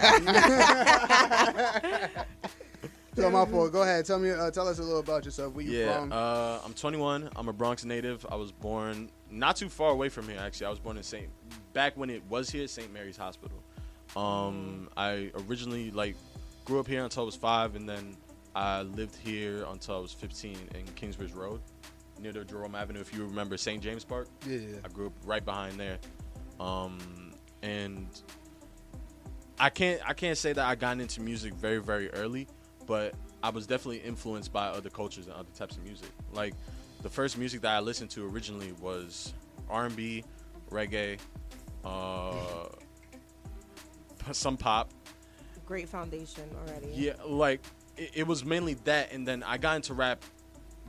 So 3.22 3.30
my 3.30 3.46
fault. 3.46 3.72
Go 3.72 3.84
ahead. 3.84 4.06
Tell 4.06 4.20
me. 4.20 4.32
Uh, 4.32 4.50
tell 4.52 4.68
us 4.68 4.80
a 4.80 4.84
little 4.84 5.00
about 5.00 5.26
yourself. 5.26 5.54
Where 5.54 5.64
you 5.64 5.78
yeah, 5.78 6.00
from? 6.00 6.12
uh, 6.12 6.60
I'm 6.66 6.74
21. 6.74 7.30
I'm 7.36 7.48
a 7.50 7.54
Bronx 7.54 7.86
native. 7.86 8.26
I 8.30 8.36
was 8.36 8.52
born 8.52 9.10
not 9.30 9.56
too 9.56 9.70
far 9.70 9.92
away 9.92 10.10
from 10.10 10.28
here. 10.28 10.40
Actually, 10.40 10.68
I 10.68 10.70
was 10.70 10.80
born 10.80 10.98
in 10.98 11.04
Saint. 11.04 11.30
Back 11.74 11.96
when 11.98 12.10
it 12.10 12.24
was 12.30 12.50
here, 12.50 12.68
St. 12.68 12.92
Mary's 12.92 13.18
Hospital. 13.18 13.62
Um, 14.16 14.90
I 14.98 15.32
originally 15.48 15.92
like 15.92 16.16
grew 16.66 16.80
up 16.80 16.88
here 16.88 17.04
until 17.04 17.24
I 17.24 17.26
was 17.26 17.36
five, 17.36 17.76
and 17.76 17.88
then 17.88 18.18
I 18.56 18.82
lived 18.82 19.16
here 19.16 19.66
until 19.70 19.98
I 19.98 20.00
was 20.00 20.12
15 20.12 20.58
in 20.76 20.86
Kingsbridge 20.96 21.34
Road, 21.34 21.62
near 22.20 22.34
the 22.34 22.44
Jerome 22.44 22.76
Avenue. 22.76 23.00
If 23.00 23.14
you 23.14 23.26
remember 23.26 23.56
St. 23.58 23.82
James 23.82 24.04
Park. 24.04 24.28
Yeah. 24.48 24.60
I 24.84 24.88
grew 24.90 25.08
up 25.08 25.14
right 25.26 25.44
behind 25.44 25.80
there, 25.80 26.00
um, 26.60 26.98
and 27.62 28.08
I 29.60 29.70
can't 29.70 30.02
I 30.08 30.14
can't 30.14 30.38
say 30.38 30.54
that 30.54 30.66
I 30.66 30.76
got 30.76 31.00
into 31.00 31.22
music 31.22 31.54
very 31.54 31.78
very 31.78 32.10
early, 32.14 32.48
but 32.92 33.14
I 33.42 33.52
was 33.52 33.66
definitely 33.68 34.00
influenced 34.00 34.52
by 34.52 34.68
other 34.68 34.90
cultures 34.90 35.28
and 35.28 35.34
other 35.36 35.48
types 35.56 35.78
of 35.78 35.84
music. 35.86 36.10
Like 36.34 36.54
the 37.04 37.10
first 37.10 37.38
music 37.38 37.62
that 37.62 37.74
I 37.74 37.80
listened 37.80 38.10
to 38.12 38.28
originally 38.28 38.74
was 38.82 39.34
R&B, 39.70 40.26
reggae, 40.70 41.18
uh, 41.86 42.66
some 44.34 44.58
pop. 44.58 44.92
Great 45.66 45.88
foundation 45.88 46.44
already. 46.68 46.88
Yeah, 46.94 47.14
like 47.26 47.62
it, 47.96 48.12
it 48.14 48.28
was 48.28 48.44
mainly 48.44 48.74
that, 48.84 49.14
and 49.14 49.26
then 49.26 49.42
I 49.42 49.58
got 49.58 49.78
into 49.78 49.94
rap 49.94 50.22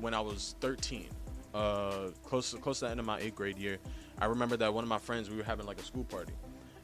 when 0.01 0.13
I 0.13 0.21
was 0.21 0.57
13, 0.61 1.07
uh, 1.55 2.09
close 2.25 2.53
close 2.55 2.81
to 2.81 2.87
the 2.87 2.91
end 2.91 2.99
of 2.99 3.07
my 3.07 3.21
eighth 3.21 3.37
grade 3.37 3.59
year. 3.59 3.79
I 4.21 4.25
remember 4.25 4.57
that 4.57 4.75
one 4.75 4.83
of 4.83 4.89
my 4.89 4.99
friends 4.99 5.31
we 5.31 5.37
were 5.37 5.45
having 5.45 5.67
like 5.67 5.79
a 5.79 5.85
school 5.85 6.03
party, 6.03 6.33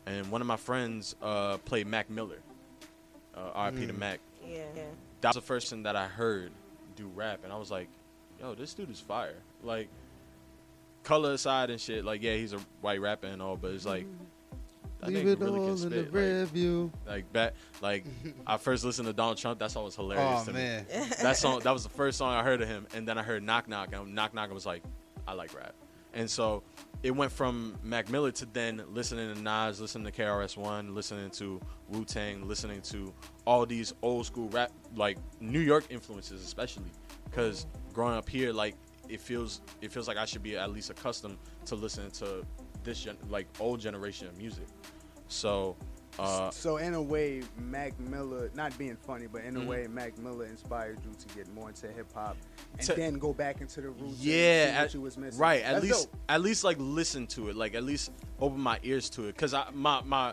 and 0.06 0.30
one 0.30 0.40
of 0.40 0.46
my 0.46 0.56
friends 0.56 1.16
uh, 1.20 1.56
played 1.64 1.88
Mac 1.88 2.08
Miller, 2.08 2.38
uh, 3.34 3.50
R.I.P. 3.54 3.88
to 3.88 3.92
Mm. 3.92 3.98
Mac. 3.98 4.20
Yeah. 4.46 4.62
That 5.20 5.28
was 5.30 5.36
the 5.36 5.40
first 5.42 5.70
thing 5.70 5.82
that 5.84 5.96
I 5.96 6.06
heard 6.06 6.52
do 6.96 7.08
rap, 7.14 7.40
and 7.44 7.52
I 7.52 7.56
was 7.56 7.70
like, 7.70 7.88
"Yo, 8.40 8.54
this 8.54 8.74
dude 8.74 8.90
is 8.90 9.00
fire!" 9.00 9.34
Like, 9.62 9.88
color 11.04 11.32
aside 11.32 11.70
and 11.70 11.80
shit, 11.80 12.04
like, 12.04 12.22
yeah, 12.22 12.34
he's 12.34 12.52
a 12.52 12.58
white 12.80 13.00
rapper 13.00 13.26
and 13.26 13.40
all, 13.42 13.56
but 13.56 13.72
it's 13.72 13.84
like. 13.86 14.06
that 15.00 15.10
Leave 15.10 15.26
it 15.28 15.38
really 15.38 15.60
all 15.60 15.66
in 15.68 15.74
the 15.74 15.78
spit, 15.78 16.12
like- 16.14 16.48
view. 16.52 16.90
like 17.06 17.32
back, 17.32 17.54
like 17.80 18.04
I 18.46 18.56
first 18.56 18.84
listened 18.84 19.06
to 19.06 19.12
Donald 19.12 19.38
Trump. 19.38 19.60
That 19.60 19.70
song 19.70 19.84
was 19.84 19.94
hilarious 19.96 20.42
Oh, 20.42 20.46
to 20.46 20.52
man. 20.52 20.86
me. 20.92 21.04
That 21.22 21.36
song, 21.36 21.60
that 21.60 21.70
was 21.72 21.84
the 21.84 21.88
first 21.88 22.18
song 22.18 22.32
I 22.34 22.42
heard 22.42 22.60
of 22.62 22.68
him, 22.68 22.86
and 22.94 23.06
then 23.06 23.16
I 23.16 23.22
heard 23.22 23.42
Knock 23.44 23.68
Knock, 23.68 23.92
and 23.92 24.12
Knock 24.14 24.34
Knock 24.34 24.52
was 24.52 24.66
like, 24.66 24.82
I 25.26 25.34
like 25.34 25.54
rap, 25.54 25.72
and 26.14 26.28
so 26.28 26.62
it 27.02 27.12
went 27.12 27.30
from 27.30 27.76
Mac 27.82 28.10
Miller 28.10 28.32
to 28.32 28.46
then 28.46 28.82
listening 28.88 29.34
to 29.34 29.40
Nas, 29.40 29.80
listening 29.80 30.10
to 30.10 30.22
KRS 30.22 30.56
One, 30.56 30.94
listening 30.94 31.30
to 31.32 31.60
Wu 31.88 32.04
Tang, 32.04 32.46
listening 32.48 32.82
to 32.82 33.14
all 33.44 33.64
these 33.66 33.92
old 34.02 34.26
school 34.26 34.48
rap, 34.48 34.72
like 34.96 35.18
New 35.40 35.60
York 35.60 35.84
influences, 35.90 36.44
especially 36.44 36.90
because 37.24 37.66
growing 37.92 38.16
up 38.16 38.28
here, 38.28 38.52
like 38.52 38.74
it 39.08 39.20
feels, 39.20 39.60
it 39.80 39.92
feels 39.92 40.08
like 40.08 40.16
I 40.16 40.24
should 40.24 40.42
be 40.42 40.56
at 40.56 40.72
least 40.72 40.90
accustomed 40.90 41.38
to 41.66 41.76
listening 41.76 42.10
to 42.12 42.44
this 42.82 43.00
gen- 43.02 43.16
like 43.28 43.46
old 43.60 43.80
generation 43.80 44.26
of 44.26 44.36
music. 44.36 44.66
So. 45.28 45.76
Uh, 46.18 46.50
so 46.50 46.78
in 46.78 46.94
a 46.94 47.02
way, 47.02 47.42
Mac 47.56 47.98
Miller, 48.00 48.50
not 48.54 48.76
being 48.76 48.96
funny, 48.96 49.28
but 49.28 49.44
in 49.44 49.56
a 49.56 49.60
Mhm. 49.60 49.66
way, 49.66 49.86
Mac 49.86 50.18
Miller 50.18 50.46
inspired 50.46 50.98
you 51.04 51.12
to 51.14 51.34
get 51.36 51.46
more 51.54 51.68
into 51.68 51.86
hip 51.92 52.12
hop 52.12 52.36
and 52.78 52.86
To- 52.86 52.94
then 52.94 53.14
go 53.14 53.32
back 53.32 53.60
into 53.60 53.80
the 53.80 53.90
roots. 53.90 54.18
yeah 54.20 54.66
and 54.66 54.72
see 54.76 54.82
at, 54.84 54.94
you 54.94 55.00
was 55.00 55.16
missing. 55.18 55.40
right 55.40 55.62
at 55.62 55.72
That's 55.74 55.84
least 55.84 56.10
dope. 56.12 56.20
at 56.28 56.40
least 56.40 56.64
like 56.64 56.76
listen 56.78 57.26
to 57.28 57.48
it 57.48 57.56
like 57.56 57.74
at 57.74 57.82
least 57.84 58.12
open 58.40 58.60
my 58.60 58.78
ears 58.82 59.08
to 59.10 59.24
it 59.24 59.34
because 59.34 59.54
i 59.54 59.64
my 59.72 60.00
my 60.04 60.32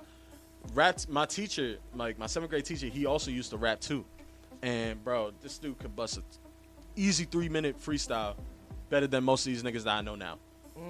rap 0.73 0.99
my 1.09 1.25
teacher 1.25 1.77
like 1.95 2.17
my 2.19 2.25
seventh 2.27 2.49
grade 2.49 2.65
teacher 2.65 2.87
he 2.87 3.05
also 3.05 3.31
used 3.31 3.49
to 3.51 3.57
rap 3.57 3.79
too 3.79 4.03
and 4.61 5.03
bro 5.03 5.31
this 5.41 5.57
dude 5.57 5.77
could 5.79 5.95
bust 5.95 6.17
a 6.17 6.23
easy 6.95 7.25
three 7.25 7.49
minute 7.49 7.79
freestyle 7.79 8.35
better 8.89 9.07
than 9.07 9.23
most 9.23 9.45
of 9.45 9.53
these 9.53 9.63
niggas 9.63 9.83
that 9.83 9.95
i 9.95 10.01
know 10.01 10.15
now 10.15 10.37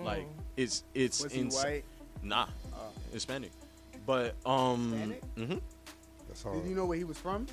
like 0.04 0.26
it's 0.58 0.84
it's 0.94 1.24
Was 1.24 1.32
he 1.34 1.42
ins- 1.42 1.56
white? 1.56 1.84
nah 2.24 2.48
hispanic 3.12 3.52
but 4.06 4.36
um 4.46 5.14
mhm. 5.38 5.62
That's 6.28 6.44
Did 6.44 6.66
you 6.70 6.76
know 6.76 6.86
where 6.86 6.98
he 6.98 7.04
was 7.06 7.18
from? 7.18 7.46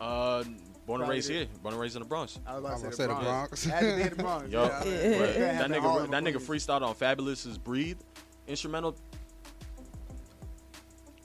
uh 0.00 0.42
born 0.86 1.00
and 1.00 1.10
raised 1.10 1.30
here 1.30 1.46
born 1.62 1.74
and 1.74 1.80
raised 1.80 1.96
in 1.96 2.02
the 2.02 2.08
bronx 2.08 2.38
I 2.46 2.58
was 2.58 2.64
about 2.64 2.80
to 2.80 2.86
I'm 2.86 2.92
say 2.92 3.06
the 3.06 3.14
Bronx. 3.14 3.22
Bronx. 3.24 3.64
Had 3.64 3.80
to 3.80 4.02
be 4.02 4.08
the 4.08 4.22
Bronx. 4.22 4.50
Yo, 4.50 4.62
yeah. 4.84 5.58
that 5.58 5.70
nigga, 5.70 6.10
that 6.10 6.24
nigga 6.24 6.40
freestyled 6.40 6.82
on 6.82 6.94
Fabolous's 6.94 7.58
"Breathe" 7.58 8.00
instrumental. 8.46 8.96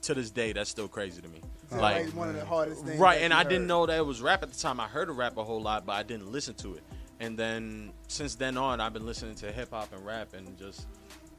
To 0.03 0.13
this 0.13 0.29
day, 0.31 0.53
that's 0.53 0.69
still 0.69 0.87
crazy 0.87 1.21
to 1.21 1.27
me. 1.27 1.41
Yeah, 1.71 1.79
like 1.79 2.05
like 2.05 2.15
one 2.15 2.29
of 2.29 2.35
the 2.35 2.45
hardest 2.45 2.85
things 2.85 2.99
right? 2.99 3.21
And 3.21 3.33
you 3.33 3.39
I 3.39 3.43
didn't 3.43 3.67
know 3.67 3.85
that 3.85 3.97
it 3.97 4.05
was 4.05 4.21
rap 4.21 4.41
at 4.41 4.51
the 4.53 4.57
time. 4.57 4.79
I 4.79 4.87
heard 4.87 5.09
of 5.09 5.17
rap 5.17 5.35
a 5.37 5.43
whole 5.43 5.61
lot, 5.61 5.85
but 5.85 5.93
I 5.93 6.03
didn't 6.03 6.31
listen 6.31 6.53
to 6.55 6.75
it. 6.75 6.83
And 7.19 7.37
then 7.37 7.91
since 8.07 8.35
then 8.35 8.57
on, 8.57 8.79
I've 8.79 8.93
been 8.93 9.05
listening 9.05 9.35
to 9.35 9.51
hip 9.51 9.71
hop 9.71 9.91
and 9.91 10.05
rap 10.05 10.33
and 10.33 10.57
just 10.57 10.87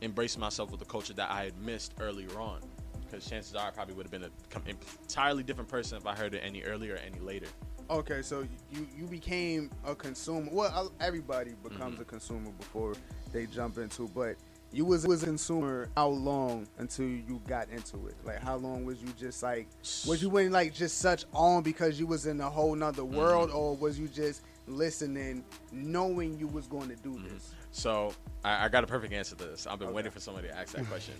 embracing 0.03 0.40
myself 0.40 0.70
with 0.70 0.81
the 0.81 0.86
culture 0.86 1.15
that 1.15 1.31
I 1.31 1.45
had 1.45 1.59
missed 1.59 1.95
earlier 2.01 2.39
on. 2.39 2.61
Because 3.05 3.27
chances 3.27 3.55
are, 3.55 3.69
I 3.69 3.70
probably 3.70 3.95
would 3.95 4.05
have 4.05 4.11
been 4.11 4.24
an 4.24 4.32
entirely 4.66 5.43
different 5.43 5.70
person 5.70 5.97
if 5.97 6.07
I 6.07 6.15
heard 6.15 6.35
it 6.35 6.43
any 6.45 6.62
earlier 6.62 6.95
or 6.95 6.99
any 6.99 7.20
later. 7.20 7.47
Okay, 7.90 8.20
so 8.23 8.47
you 8.70 8.86
you 8.97 9.06
became 9.06 9.70
a 9.85 9.94
consumer. 9.94 10.48
Well, 10.52 10.93
everybody 11.01 11.55
becomes 11.62 11.98
Mhm. 11.98 12.02
a 12.02 12.05
consumer 12.05 12.51
before 12.59 12.94
they 13.32 13.47
jump 13.47 13.78
into. 13.78 14.09
But 14.09 14.36
you 14.73 14.85
was 14.85 15.06
was 15.06 15.23
a 15.23 15.27
consumer 15.27 15.89
how 15.97 16.09
long 16.09 16.69
until 16.77 17.06
you 17.06 17.40
got 17.47 17.70
into 17.70 18.06
it? 18.09 18.15
Like 18.24 18.43
how 18.43 18.56
long 18.56 18.85
was 18.85 19.01
you 19.01 19.09
just 19.19 19.43
like 19.43 19.69
was 20.06 20.23
you 20.23 20.36
in 20.36 20.52
like 20.52 20.74
just 20.74 20.98
such 20.98 21.24
on 21.32 21.62
because 21.62 21.98
you 21.98 22.06
was 22.06 22.27
in 22.27 22.40
a 22.43 22.51
whole 22.51 22.74
nother 22.74 23.02
Mm-hmm. 23.02 23.15
world 23.16 23.51
or 23.51 23.74
was 23.74 23.98
you 23.98 24.06
just 24.09 24.43
listening 24.66 25.43
knowing 25.73 26.39
you 26.39 26.47
was 26.47 26.66
going 26.66 26.89
to 26.90 26.97
do 26.97 27.12
Mm-hmm. 27.15 27.32
this? 27.35 27.55
So 27.70 28.12
I, 28.44 28.66
I 28.66 28.69
got 28.69 28.85
a 28.85 28.86
perfect 28.86 29.15
answer 29.15 29.35
to 29.36 29.44
this. 29.47 29.66
I've 29.66 29.78
been 29.78 29.94
waiting 29.94 30.12
for 30.12 30.20
somebody 30.20 30.48
to 30.48 30.55
ask 30.59 30.74
that 30.74 30.86
question. 30.90 31.15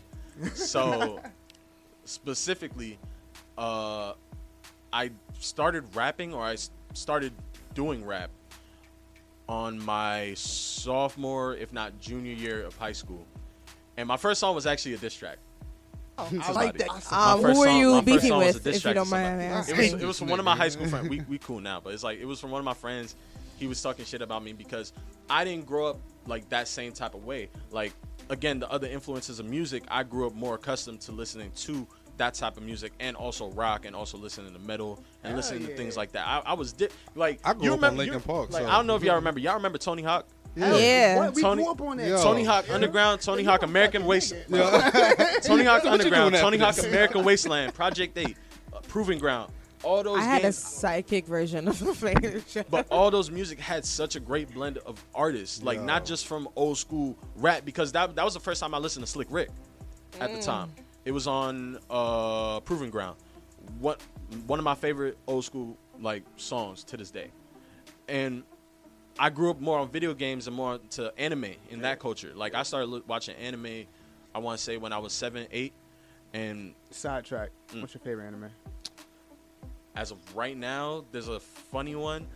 so 0.55 1.23
specifically, 2.05 2.99
uh, 3.57 4.13
I 4.93 5.11
started 5.39 5.85
rapping 5.95 6.35
or 6.35 6.43
I 6.43 6.57
started 6.95 7.33
doing 7.75 8.05
rap 8.05 8.31
on 9.49 9.83
my 9.85 10.35
sophomore, 10.35 11.55
if 11.55 11.73
not 11.73 11.99
junior 12.01 12.33
year 12.33 12.63
of 12.65 12.77
high 12.77 12.93
school. 12.93 13.25
And 13.97 14.07
my 14.07 14.17
first 14.17 14.41
song 14.41 14.55
was 14.55 14.67
actually 14.67 14.95
a 14.95 14.99
diss 14.99 15.15
track. 15.15 15.39
I 16.19 16.53
like 16.53 16.77
that. 16.79 17.13
Um, 17.13 17.43
who 17.43 17.61
were 17.61 17.69
you 17.69 18.03
beefing 18.03 18.37
with, 18.37 18.57
a 18.57 18.61
diss 18.61 18.79
if 18.79 18.85
you 18.85 18.95
don't 18.95 19.09
mind 19.09 19.41
It 19.69 19.77
was, 19.77 20.03
it 20.03 20.07
was 20.07 20.19
from 20.19 20.29
one 20.29 20.39
of 20.39 20.45
my 20.45 20.57
high 20.57 20.69
school 20.69 20.89
friends. 20.89 21.09
We, 21.09 21.21
we 21.29 21.39
cool 21.39 21.61
now, 21.61 21.81
but 21.81 21.95
it's 21.95 22.03
like 22.03 22.19
it 22.19 22.25
was 22.25 22.41
from 22.41 22.51
one 22.51 22.59
of 22.59 22.65
my 22.65 22.75
friends. 22.75 23.15
He 23.59 23.67
was 23.67 23.81
talking 23.81 24.05
shit 24.05 24.23
about 24.23 24.43
me 24.43 24.53
because 24.53 24.93
I 25.31 25.45
didn't 25.45 25.67
grow 25.67 25.87
up 25.87 25.99
like 26.27 26.49
that 26.49 26.69
same 26.69 26.93
type 26.93 27.15
of 27.15 27.25
way. 27.25 27.49
Like 27.71 27.93
again, 28.31 28.59
the 28.59 28.71
other 28.71 28.89
influences 28.89 29.39
of 29.39 29.47
music, 29.47 29.85
I 29.89 30.03
grew 30.03 30.27
up 30.27 30.35
more 30.35 30.57
accustomed 30.57 31.01
to 31.03 31.13
listening 31.13 31.53
to 31.57 31.87
that 32.19 32.35
type 32.35 32.57
of 32.57 32.63
music 32.63 32.93
and 33.01 33.17
also 33.17 33.51
rock 33.51 33.85
and 33.87 33.97
also 33.97 34.19
listening 34.19 34.53
to 34.53 34.59
metal 34.59 35.03
and 35.23 35.31
Hell 35.31 35.37
listening 35.37 35.67
to 35.67 35.77
things 35.77 35.97
like 35.97 36.13
that. 36.13 36.27
I, 36.27 36.43
I 36.51 36.53
was 36.55 36.73
di- 36.73 36.89
like 37.15 37.41
I 37.45 37.55
grew 37.55 37.65
you 37.65 37.71
up 37.71 37.77
on 37.79 37.81
remember 37.81 37.99
Linkin 37.99 38.15
you- 38.15 38.21
Park, 38.21 38.51
Like 38.53 38.63
so- 38.65 38.69
I 38.69 38.73
don't 38.73 38.87
know 38.87 38.97
if 38.97 39.03
y'all 39.03 39.17
remember. 39.17 39.41
Y'all 39.41 39.55
remember 39.55 39.79
Tony 39.79 40.03
Hawk? 40.03 40.27
Yeah. 40.57 40.77
Yeah. 40.77 41.17
What? 41.19 41.35
We 41.35 41.43
Tony, 41.43 41.63
grew 41.63 41.73
up 41.73 41.81
on 41.81 41.97
that. 41.99 42.21
Tony 42.23 42.45
Hawk 42.45 42.67
Yeah. 42.69 42.75
Underground, 42.75 43.21
Tony 43.21 43.45
Hawk 43.45 43.63
American 43.63 44.05
Waste, 44.05 44.35
Yeah. 44.49 45.39
Tony 45.43 45.65
Hawk 45.65 45.85
What 45.85 45.93
you 45.93 46.11
doing 46.11 46.15
Underground, 46.15 46.35
Tony 46.37 46.59
Hawk 46.59 46.75
this? 46.75 46.85
American 46.85 47.25
Wasteland, 47.25 47.75
Project 47.75 48.19
Eight, 48.19 48.37
uh, 48.73 48.81
Proving 48.89 49.19
Ground. 49.19 49.53
All 49.85 50.03
those 50.03 50.19
I 50.19 50.25
had 50.25 50.45
a 50.45 50.53
psychic 50.53 51.25
version 51.27 51.69
of 51.69 51.79
the 51.79 51.95
Flanger 51.95 52.43
but 52.69 52.89
all 52.91 53.13
those 53.13 53.31
music 53.31 53.61
had 53.61 53.85
such 53.85 54.17
a 54.17 54.21
great 54.21 54.53
blend 54.53 54.79
of 54.79 55.03
artists, 55.15 55.63
like 55.63 55.81
not 55.81 56.05
just 56.05 56.27
from 56.27 56.49
old 56.57 56.79
school 56.79 57.17
rap, 57.37 57.65
because 57.65 57.93
that 57.93 58.17
that 58.17 58.25
was 58.25 58.35
the 58.35 58.41
first 58.41 58.61
time 58.61 58.75
I 58.75 58.79
listened 58.79 59.07
to 59.07 59.11
Slick 59.13 59.29
Rick 59.31 59.51
at 60.21 60.33
the 60.33 60.39
Mm. 60.41 60.45
time. 60.45 60.73
It 61.09 61.15
was 61.15 61.27
on 61.27 61.79
uh, 61.89 62.61
Proving 62.61 62.91
Ground. 62.91 63.17
What 63.81 63.99
one 64.47 64.59
of 64.59 64.65
my 64.67 64.75
favorite 64.75 65.17
old 65.27 65.43
school 65.43 65.75
like 66.03 66.23
songs 66.37 66.85
to 66.85 66.99
this 66.99 67.11
day, 67.11 67.31
and 68.11 68.43
I 69.19 69.31
grew 69.31 69.51
up 69.51 69.59
more 69.59 69.79
on 69.79 69.89
video 69.89 70.13
games 70.13 70.49
and 70.49 70.55
more 70.55 70.79
to 70.91 71.19
anime 71.19 71.55
in 71.71 71.81
that 71.81 71.99
culture. 71.99 72.33
Like 72.35 72.55
I 72.55 72.63
started 72.63 72.89
look, 72.91 73.09
watching 73.09 73.37
anime. 73.37 73.87
I 74.35 74.39
want 74.39 74.59
to 74.59 74.63
say 74.63 74.77
when 74.77 74.93
I 74.93 74.99
was 74.99 75.15
seven, 75.15 75.47
eight, 75.51 75.73
and 76.35 76.75
Sidetrack. 76.91 77.53
Mm. 77.69 77.81
What's 77.81 77.95
your 77.95 78.03
favorite 78.03 78.27
anime? 78.27 78.51
as 79.97 80.11
of 80.11 80.19
right 80.37 80.59
now, 80.59 81.07
there's 81.11 81.29
a 81.29 81.41
funny 81.41 81.95
one, 81.97 82.27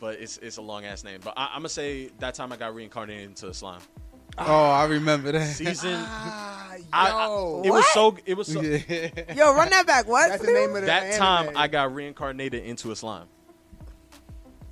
but 0.00 0.18
it's 0.18 0.38
it's 0.38 0.56
a 0.56 0.62
long 0.62 0.86
ass 0.86 1.04
name. 1.04 1.20
But 1.22 1.34
I, 1.36 1.50
I'm 1.52 1.58
gonna 1.58 1.68
say 1.68 2.08
that 2.20 2.32
time 2.32 2.50
I 2.50 2.56
got 2.56 2.74
reincarnated 2.74 3.24
into 3.28 3.52
slime. 3.52 3.82
Oh, 4.38 4.44
I 4.70 4.84
remember 4.86 5.32
that. 5.32 5.46
Season. 5.54 5.94
Ah, 5.96 6.72
I- 6.92 7.10
I- 7.10 7.62
it 7.64 7.70
was 7.70 7.86
so. 7.92 8.16
It 8.26 8.34
was 8.36 8.46
so. 8.52 8.60
Yo, 8.62 9.54
run 9.54 9.70
that 9.70 9.84
back. 9.86 10.06
What? 10.06 10.28
That's 10.30 10.44
the 10.44 10.52
name 10.52 10.70
of 10.70 10.82
the 10.82 10.86
that 10.86 11.02
anime. 11.04 11.18
time 11.18 11.56
I 11.56 11.68
got 11.68 11.94
reincarnated 11.94 12.64
into 12.64 12.90
a 12.92 12.96
slime. 12.96 13.26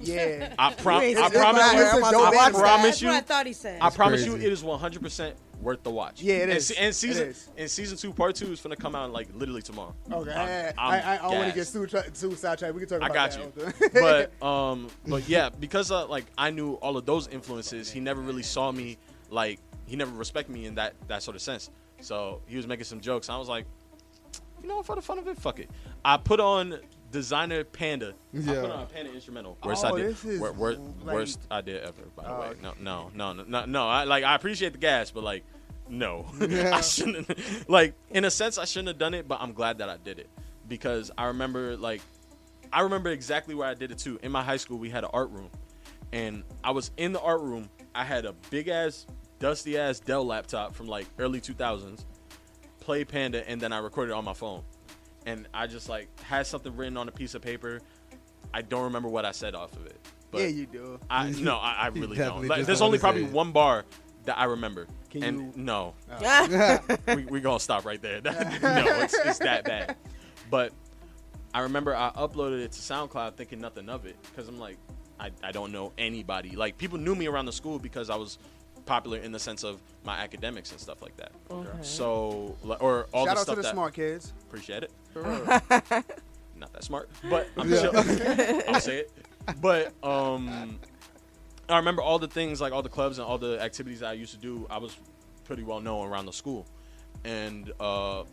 Yeah. 0.00 0.52
I, 0.58 0.72
prom- 0.74 0.98
Wait, 0.98 1.16
I 1.16 1.30
promise 1.30 1.72
you. 1.72 1.80
it's 1.80 1.96
a 1.96 2.10
dope 2.10 2.34
I 2.34 2.44
anime. 2.46 2.60
promise 2.60 2.82
That's 2.84 3.02
you. 3.02 3.08
what 3.08 3.16
I 3.16 3.20
thought 3.20 3.46
he 3.46 3.52
said. 3.52 3.78
I 3.80 3.90
promise 3.90 4.22
crazy. 4.24 4.38
you, 4.38 4.46
it 4.46 4.52
is 4.52 4.62
100 4.62 5.00
percent 5.02 5.36
worth 5.62 5.82
the 5.82 5.90
watch. 5.90 6.20
Yeah, 6.20 6.34
it 6.34 6.48
is. 6.50 6.70
and, 6.70 6.76
se- 6.76 6.84
And 6.84 6.94
season 6.94 7.28
is. 7.28 7.48
and 7.56 7.70
season 7.70 7.96
two, 7.96 8.12
part 8.12 8.34
two 8.34 8.52
is 8.52 8.60
gonna 8.60 8.76
come 8.76 8.94
out 8.94 9.12
like 9.12 9.28
literally 9.34 9.62
tomorrow. 9.62 9.94
Okay, 10.12 10.30
I'm- 10.32 10.74
I, 10.76 10.84
I'm 10.98 11.02
I, 11.04 11.12
I, 11.14 11.16
don't 11.18 11.24
want 11.36 11.40
to 11.40 11.46
get 11.46 11.54
gassed. 11.56 11.72
too, 11.72 11.86
tra- 11.86 12.10
too 12.10 12.34
sidetracked. 12.34 12.74
We 12.74 12.80
can 12.80 12.88
talk 12.88 13.02
I 13.02 13.06
about 13.06 13.30
got 13.30 13.38
you. 13.38 13.64
that. 13.64 14.30
but 14.40 14.46
um, 14.46 14.88
but 15.06 15.26
yeah, 15.28 15.48
because 15.48 15.90
uh, 15.90 16.06
like 16.06 16.26
I 16.36 16.50
knew 16.50 16.74
all 16.74 16.96
of 16.98 17.06
those 17.06 17.28
influences, 17.28 17.90
he 17.90 18.00
never 18.00 18.20
really 18.20 18.42
saw 18.42 18.72
me 18.72 18.98
like 19.34 19.58
he 19.86 19.96
never 19.96 20.12
respected 20.12 20.52
me 20.52 20.64
in 20.66 20.76
that 20.76 20.94
that 21.08 21.22
sort 21.22 21.34
of 21.36 21.42
sense. 21.42 21.70
So 22.00 22.40
he 22.46 22.56
was 22.56 22.66
making 22.66 22.84
some 22.84 23.00
jokes. 23.00 23.28
I 23.28 23.36
was 23.36 23.48
like, 23.48 23.66
you 24.62 24.68
know, 24.68 24.82
for 24.82 24.94
the 24.96 25.02
fun 25.02 25.18
of 25.18 25.26
it, 25.28 25.36
fuck 25.38 25.58
it. 25.58 25.70
I 26.04 26.16
put 26.16 26.40
on 26.40 26.78
Desiigner 27.12 27.64
Panda. 27.70 28.08
I 28.10 28.38
Yeah. 28.38 28.60
put 28.62 28.70
on 28.70 28.82
a 28.82 28.86
Panda 28.86 29.12
instrumental. 29.12 29.56
Worst 29.62 29.84
Oh, 29.84 29.94
idea. 29.94 30.12
this 30.12 30.24
wor- 30.40 30.52
wor- 30.52 30.72
like- 30.74 31.14
worst 31.14 31.40
idea 31.50 31.82
ever. 31.86 32.02
By 32.16 32.22
the 32.24 32.30
Oh, 32.30 32.40
way, 32.40 32.46
okay. 32.48 32.60
no, 32.62 32.72
no, 32.80 33.10
no, 33.14 33.32
no, 33.34 33.44
no, 33.46 33.64
no. 33.66 33.88
I 33.88 34.04
like 34.04 34.24
I 34.24 34.34
appreciate 34.34 34.72
the 34.72 34.78
gas, 34.78 35.10
but 35.10 35.22
like. 35.24 35.44
No, 35.86 36.24
I 36.40 36.80
shouldn't. 36.80 37.68
Like 37.68 37.92
in 38.10 38.24
a 38.24 38.30
sense, 38.30 38.56
I 38.56 38.64
shouldn't 38.64 38.88
have 38.88 38.96
done 38.98 39.12
it, 39.12 39.28
but 39.28 39.42
I'm 39.42 39.52
glad 39.52 39.78
that 39.78 39.90
I 39.90 39.98
did 39.98 40.18
it 40.18 40.30
because 40.66 41.10
I 41.18 41.24
remember 41.26 41.76
like 41.76 42.00
I 42.72 42.80
remember 42.80 43.10
exactly 43.10 43.54
where 43.54 43.68
I 43.68 43.74
did 43.74 43.90
it 43.90 43.98
too. 43.98 44.18
In 44.22 44.32
my 44.32 44.42
high 44.42 44.56
school, 44.56 44.78
we 44.78 44.88
had 44.88 45.04
an 45.04 45.10
art 45.12 45.28
room, 45.30 45.50
and 46.10 46.42
I 46.64 46.70
was 46.70 46.90
in 46.96 47.12
the 47.12 47.20
art 47.20 47.42
room. 47.42 47.68
I 47.94 48.02
had 48.02 48.24
a 48.24 48.32
big 48.48 48.68
ass, 48.68 49.06
dusty 49.38 49.78
ass 49.78 50.00
Dell 50.00 50.24
laptop 50.24 50.74
from 50.74 50.86
like 50.86 51.06
early 51.18 51.40
2000s, 51.40 52.04
Play 52.80 53.04
Panda, 53.04 53.48
and 53.48 53.60
then 53.60 53.72
I 53.72 53.78
recorded 53.78 54.12
it 54.12 54.16
on 54.16 54.24
my 54.24 54.34
phone. 54.34 54.62
And 55.26 55.48
I 55.54 55.66
just 55.66 55.88
like 55.88 56.08
had 56.20 56.46
something 56.46 56.74
written 56.76 56.96
on 56.96 57.08
a 57.08 57.12
piece 57.12 57.34
of 57.34 57.42
paper. 57.42 57.80
I 58.52 58.62
don't 58.62 58.84
remember 58.84 59.08
what 59.08 59.24
I 59.24 59.32
said 59.32 59.54
off 59.54 59.72
of 59.76 59.86
it. 59.86 59.98
But 60.30 60.42
yeah, 60.42 60.46
you 60.48 60.66
do. 60.66 60.98
I 61.08 61.30
no, 61.30 61.56
I, 61.56 61.74
I 61.80 61.86
really 61.94 62.16
don't. 62.16 62.46
Like, 62.46 62.66
there's 62.66 62.80
don't 62.80 62.86
only 62.86 62.98
probably 62.98 63.24
one 63.24 63.52
bar 63.52 63.84
that 64.24 64.38
I 64.38 64.44
remember. 64.44 64.86
Can 65.10 65.22
and 65.22 65.38
you- 65.38 65.52
no, 65.62 65.94
Oh. 66.10 66.78
we 67.14 67.24
we 67.26 67.40
gonna 67.40 67.60
stop 67.60 67.84
right 67.84 68.00
there. 68.02 68.20
no, 68.22 68.32
it's, 68.34 69.14
it's 69.14 69.38
that 69.38 69.64
bad. 69.64 69.96
But 70.50 70.72
I 71.54 71.60
remember 71.60 71.94
I 71.94 72.10
uploaded 72.16 72.62
it 72.62 72.72
to 72.72 72.80
SoundCloud 72.80 73.34
thinking 73.36 73.60
nothing 73.60 73.88
of 73.88 74.06
it 74.06 74.16
because 74.24 74.48
I'm 74.48 74.58
like, 74.58 74.76
I, 75.18 75.30
I 75.42 75.52
don't 75.52 75.72
know 75.72 75.92
anybody. 75.96 76.56
Like 76.56 76.76
people 76.76 76.98
knew 76.98 77.14
me 77.14 77.26
around 77.28 77.46
the 77.46 77.52
school 77.52 77.78
because 77.78 78.10
I 78.10 78.16
was 78.16 78.38
popular 78.86 79.18
in 79.18 79.32
the 79.32 79.38
sense 79.38 79.64
of 79.64 79.80
my 80.04 80.18
academics 80.18 80.70
and 80.70 80.80
stuff 80.80 81.00
like 81.02 81.16
that. 81.16 81.32
Okay. 81.50 81.68
So 81.82 82.56
or 82.80 83.06
all 83.12 83.26
Shout 83.26 83.34
the 83.36 83.40
out 83.40 83.44
stuff 83.44 83.46
to 83.46 83.56
the 83.56 83.62
that 83.62 83.72
smart 83.72 83.94
kids. 83.94 84.32
appreciate 84.46 84.82
it. 84.84 84.90
Not 86.56 86.72
that 86.72 86.84
smart, 86.84 87.08
but 87.28 87.48
I'm 87.56 87.70
Yeah. 87.70 87.80
chill. 87.80 87.96
I'll 88.68 88.80
say 88.80 88.98
it. 88.98 89.12
But 89.60 89.92
um, 90.02 90.78
I 91.68 91.76
remember 91.78 92.00
all 92.02 92.18
the 92.18 92.28
things 92.28 92.60
like 92.60 92.72
all 92.72 92.82
the 92.82 92.88
clubs 92.88 93.18
and 93.18 93.26
all 93.26 93.38
the 93.38 93.60
activities 93.60 94.02
I 94.02 94.12
used 94.12 94.32
to 94.34 94.38
do. 94.38 94.66
I 94.70 94.78
was 94.78 94.96
pretty 95.44 95.62
well 95.62 95.80
known 95.80 96.06
around 96.08 96.26
the 96.26 96.32
school, 96.32 96.66
and 97.24 97.72
uh, 97.80 98.24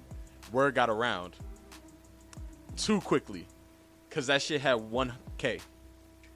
word 0.52 0.76
got 0.76 0.90
around 0.90 1.36
too 2.78 3.02
quickly 3.02 3.48
because 4.10 4.28
that 4.28 4.42
shit 4.42 4.62
had 4.62 4.78
1k 4.78 5.62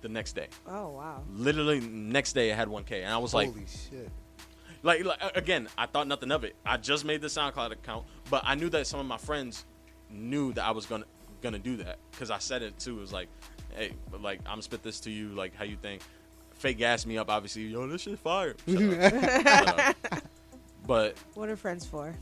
the 0.05 0.13
next 0.13 0.33
day. 0.33 0.47
Oh 0.67 0.89
wow. 0.89 1.23
Literally 1.33 1.79
next 1.81 2.33
day 2.33 2.51
I 2.53 2.55
had 2.55 2.67
1k, 2.67 3.03
and 3.03 3.11
I 3.11 3.17
was 3.17 3.33
like, 3.33 3.49
Holy 3.51 3.65
shit. 3.65 4.09
like, 4.83 5.03
like 5.03 5.19
again, 5.35 5.67
I 5.77 5.87
thought 5.87 6.07
nothing 6.07 6.31
of 6.31 6.43
it. 6.43 6.55
I 6.63 6.77
just 6.77 7.05
made 7.05 7.21
the 7.21 7.27
SoundCloud 7.27 7.71
account, 7.71 8.05
but 8.29 8.43
I 8.45 8.53
knew 8.53 8.69
that 8.69 8.85
some 8.85 8.99
of 8.99 9.07
my 9.07 9.17
friends 9.17 9.65
knew 10.11 10.53
that 10.53 10.63
I 10.63 10.71
was 10.71 10.85
gonna 10.85 11.05
gonna 11.41 11.57
do 11.59 11.77
that 11.77 11.97
because 12.11 12.29
I 12.29 12.37
said 12.37 12.61
it 12.61 12.77
too. 12.77 12.97
It 12.97 13.01
was 13.01 13.11
like, 13.13 13.29
hey, 13.75 13.93
but 14.11 14.21
like 14.21 14.41
I'm 14.45 14.61
spit 14.61 14.83
this 14.83 14.99
to 15.01 15.09
you, 15.11 15.29
like 15.29 15.55
how 15.55 15.63
you 15.65 15.75
think. 15.81 16.03
Fake 16.53 16.77
gassed 16.77 17.05
me 17.07 17.17
up, 17.17 17.29
obviously. 17.29 17.63
Yo, 17.63 17.85
this 17.87 18.01
shit 18.01 18.17
fire. 18.19 18.55
Shut 18.67 18.77
up. 18.93 19.11
Shut 19.41 19.79
up. 20.11 20.23
But 20.87 21.17
What 21.33 21.49
are 21.49 21.55
friends 21.57 21.83
for? 21.85 22.13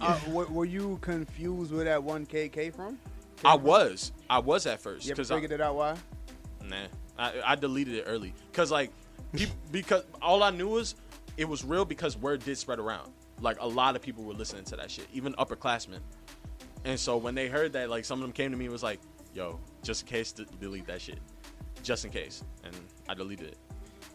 Uh, 0.00 0.18
were, 0.28 0.46
were 0.46 0.64
you 0.64 0.96
confused 1.02 1.70
where 1.74 1.84
that 1.84 2.02
one 2.02 2.24
K 2.24 2.48
came 2.48 2.72
from? 2.72 2.98
I 3.44 3.54
was, 3.56 4.12
I 4.30 4.38
was 4.38 4.64
at 4.66 4.80
first 4.80 5.04
You 5.06 5.10
ever 5.12 5.16
because 5.16 5.30
I, 5.30 5.34
figured 5.34 5.52
it 5.52 5.60
out 5.60 5.74
why? 5.74 5.96
Nah, 6.62 6.86
I, 7.18 7.32
I 7.44 7.54
deleted 7.54 7.94
it 7.94 8.04
early 8.06 8.34
because 8.50 8.70
like 8.70 8.90
because 9.72 10.04
all 10.20 10.42
I 10.42 10.50
knew 10.50 10.68
was 10.68 10.94
it 11.36 11.48
was 11.48 11.64
real 11.64 11.84
because 11.84 12.16
word 12.16 12.44
did 12.44 12.58
spread 12.58 12.78
around. 12.78 13.12
Like 13.40 13.58
a 13.60 13.66
lot 13.66 13.96
of 13.96 14.02
people 14.02 14.24
were 14.24 14.34
listening 14.34 14.64
to 14.64 14.76
that 14.76 14.90
shit, 14.90 15.06
even 15.12 15.32
upperclassmen. 15.34 16.00
And 16.84 16.98
so 16.98 17.16
when 17.16 17.34
they 17.34 17.48
heard 17.48 17.72
that, 17.74 17.90
like 17.90 18.04
some 18.04 18.18
of 18.18 18.22
them 18.22 18.32
came 18.32 18.50
to 18.50 18.56
me 18.56 18.66
and 18.66 18.72
was 18.72 18.82
like, 18.82 19.00
"Yo, 19.34 19.58
just 19.82 20.02
in 20.02 20.08
case, 20.08 20.32
delete 20.32 20.86
that 20.86 21.00
shit, 21.00 21.18
just 21.82 22.04
in 22.04 22.10
case." 22.10 22.42
And 22.64 22.74
I 23.08 23.14
deleted 23.14 23.48
it. 23.48 23.58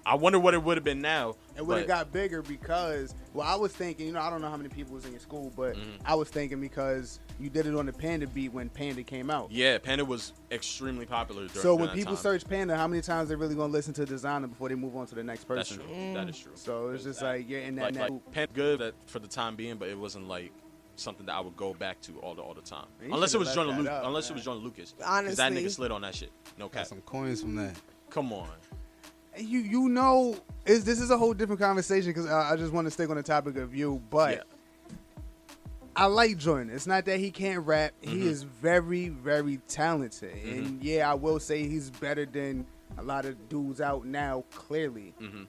I 0.08 0.14
wonder 0.16 0.38
what 0.40 0.54
it 0.54 0.62
would 0.62 0.78
have 0.78 0.84
been 0.84 1.02
now. 1.02 1.36
It 1.58 1.66
would 1.66 1.80
have 1.80 1.88
got 1.88 2.12
bigger 2.14 2.44
because, 2.44 3.16
well, 3.34 3.48
I 3.48 3.56
was 3.56 3.72
thinking, 3.72 4.06
you 4.06 4.12
know, 4.14 4.20
I 4.20 4.30
don't 4.30 4.40
know 4.40 4.50
how 4.50 4.58
many 4.58 4.70
people 4.70 4.94
was 4.94 5.04
in 5.06 5.12
your 5.12 5.20
school, 5.20 5.52
but 5.56 5.76
Mhm. 5.76 5.98
I 6.06 6.14
was 6.14 6.30
thinking 6.30 6.62
because 6.62 7.20
you 7.40 7.50
did 7.50 7.66
it 7.66 7.74
on 7.76 7.88
the 7.88 7.94
Panda 7.94 8.28
beat 8.28 8.54
when 8.54 8.70
Panda 8.70 9.02
came 9.02 9.32
out. 9.32 9.52
Yeah, 9.52 9.80
Panda 9.80 10.06
was 10.06 10.34
extremely 10.52 11.08
popular. 11.08 11.48
During, 11.48 11.62
So 11.62 11.70
when 11.74 11.78
during 11.86 11.90
that 11.90 11.96
people 11.96 12.14
time. 12.16 12.22
search 12.22 12.48
Panda, 12.48 12.78
how 12.78 12.88
many 12.88 13.02
times 13.02 13.30
they 13.30 13.36
really 13.36 13.56
gonna 13.56 13.74
listen 13.74 13.94
to 13.96 14.06
Desiigner 14.06 14.48
before 14.48 14.70
they 14.70 14.76
move 14.76 14.96
on 14.96 15.08
to 15.08 15.16
the 15.16 15.24
next 15.24 15.48
that's 15.48 15.70
person? 15.72 15.84
true. 15.86 16.14
That 16.14 16.30
is 16.30 16.38
true. 16.38 16.52
So 16.56 16.90
it's 16.90 17.04
just 17.04 17.24
like 17.24 17.50
you're 17.50 17.62
in 17.62 17.76
that 17.78 17.86
like, 17.86 17.94
net. 17.96 18.12
like 18.12 18.32
Panda 18.32 18.54
good 18.54 18.82
at, 18.84 18.94
for 19.08 19.18
the 19.18 19.28
time 19.28 19.56
being, 19.56 19.78
but 19.78 19.90
it 19.90 19.98
wasn't 19.98 20.28
like 20.28 20.52
something 20.98 21.26
that 21.26 21.34
I 21.34 21.40
would 21.40 21.58
go 21.58 21.74
back 21.74 22.00
to 22.02 22.20
all 22.20 22.36
the 22.36 22.44
all 22.44 22.54
the 22.54 22.62
time. 22.62 22.86
Man, 23.02 23.12
Unless 23.12 23.34
it 23.34 23.38
was 23.40 23.48
left 23.48 23.56
Joyner 23.58 23.70
Lucas. 23.76 23.88
up, 23.92 24.06
Unless 24.06 24.26
it 24.26 24.30
man. 24.30 24.36
was 24.36 24.46
Joyner 24.46 24.60
Lucas. 24.60 24.94
'Cause 25.00 25.36
that 25.38 25.52
nigga 25.52 25.72
slid 25.72 25.92
on 25.92 26.02
that 26.04 26.14
shit. 26.14 26.32
No 26.60 26.66
cap. 26.70 26.82
Got 26.82 26.88
some 26.90 27.02
coins 27.02 27.42
from 27.42 27.56
that. 27.56 27.76
Come 28.12 28.32
on. 28.32 28.48
You 29.38 29.60
you 29.60 29.90
know 29.90 30.38
is 30.66 30.84
this 30.86 31.00
is 31.02 31.12
a 31.12 31.18
whole 31.18 31.34
different 31.34 31.62
conversation 31.62 32.10
because 32.12 32.26
I, 32.28 32.54
I 32.54 32.56
just 32.56 32.72
want 32.74 32.86
to 32.88 32.92
stick 32.92 33.10
on 33.10 33.18
the 33.18 33.24
topic 33.24 33.58
of 33.58 33.76
you, 33.76 34.02
but 34.10 34.46
I 35.96 36.06
like 36.08 36.38
Joyner. 36.38 36.74
It's 36.74 36.88
not 36.88 37.06
that 37.06 37.20
he 37.20 37.32
can't 37.32 37.66
rap. 37.66 37.92
Mhm. 38.04 38.10
He 38.10 38.28
is 38.28 38.44
very 38.44 39.10
very 39.10 39.58
talented, 39.68 40.36
Mm-hmm. 40.36 40.50
and 40.66 40.84
yeah, 40.84 41.10
I 41.10 41.14
will 41.14 41.40
say 41.40 41.68
he's 41.68 41.90
better 41.90 42.26
than 42.26 42.66
a 42.98 43.04
lot 43.04 43.26
of 43.26 43.50
dudes 43.50 43.82
out 43.82 44.06
now. 44.06 44.44
Clearly, 44.54 45.14
Mm-hmm. 45.22 45.44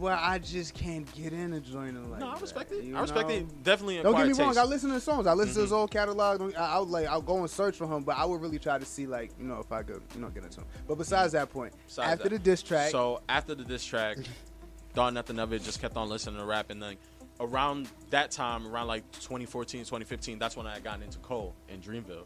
But 0.00 0.18
I 0.20 0.38
just 0.38 0.74
can't 0.74 1.10
get 1.14 1.32
into 1.32 1.60
Joyner 1.60 2.00
like 2.00 2.20
No, 2.20 2.28
I 2.30 2.38
respect 2.38 2.70
that, 2.70 2.78
it. 2.78 2.84
you 2.84 2.96
I 2.96 3.00
respect 3.00 3.28
know? 3.28 3.34
it. 3.34 3.62
Definitely 3.62 4.02
Don't 4.02 4.14
get 4.14 4.26
me 4.26 4.32
acquired 4.32 4.56
wrong. 4.56 4.66
I 4.66 4.68
listen 4.68 4.88
to 4.90 4.94
the 4.96 5.00
songs. 5.00 5.26
I 5.26 5.32
listen 5.32 5.54
to 5.54 5.60
his 5.60 5.70
mm-hmm. 5.70 5.78
old 5.78 5.90
catalog. 5.90 6.54
I, 6.54 6.60
I 6.60 6.78
would 6.78 6.88
like. 6.88 7.06
I'll 7.06 7.22
go 7.22 7.38
and 7.38 7.50
search 7.50 7.76
for 7.76 7.86
him, 7.86 8.02
but 8.02 8.16
I 8.16 8.24
would 8.24 8.40
really 8.40 8.58
try 8.58 8.78
to 8.78 8.84
see 8.84 9.06
like 9.06 9.30
you 9.38 9.46
know 9.46 9.60
if 9.60 9.72
I 9.72 9.82
could 9.82 10.02
you 10.14 10.20
know 10.20 10.28
get 10.28 10.44
into 10.44 10.60
him. 10.60 10.66
But 10.86 10.98
besides 10.98 11.32
that 11.32 11.50
point, 11.50 11.72
Besides 11.86 12.12
after 12.12 12.28
that. 12.28 12.30
the 12.30 12.38
diss 12.38 12.62
track, 12.62 12.90
So 12.90 13.22
after 13.28 13.54
the 13.54 13.64
diss 13.64 13.84
track, 13.84 14.18
thought 14.94 15.14
nothing 15.14 15.38
of 15.38 15.52
it. 15.52 15.62
Just 15.62 15.80
kept 15.80 15.96
on 15.96 16.08
listening 16.08 16.38
to 16.38 16.44
rap, 16.44 16.70
and 16.70 16.82
then 16.82 16.96
around 17.40 17.88
that 18.10 18.30
time, 18.30 18.66
around 18.66 18.86
like 18.88 19.10
2014, 19.12 19.80
2015, 19.80 20.38
that's 20.38 20.56
when 20.56 20.66
I 20.66 20.74
had 20.74 20.84
gotten 20.84 21.02
into 21.02 21.18
Cole 21.18 21.54
and 21.68 21.82
Dreamville, 21.82 22.24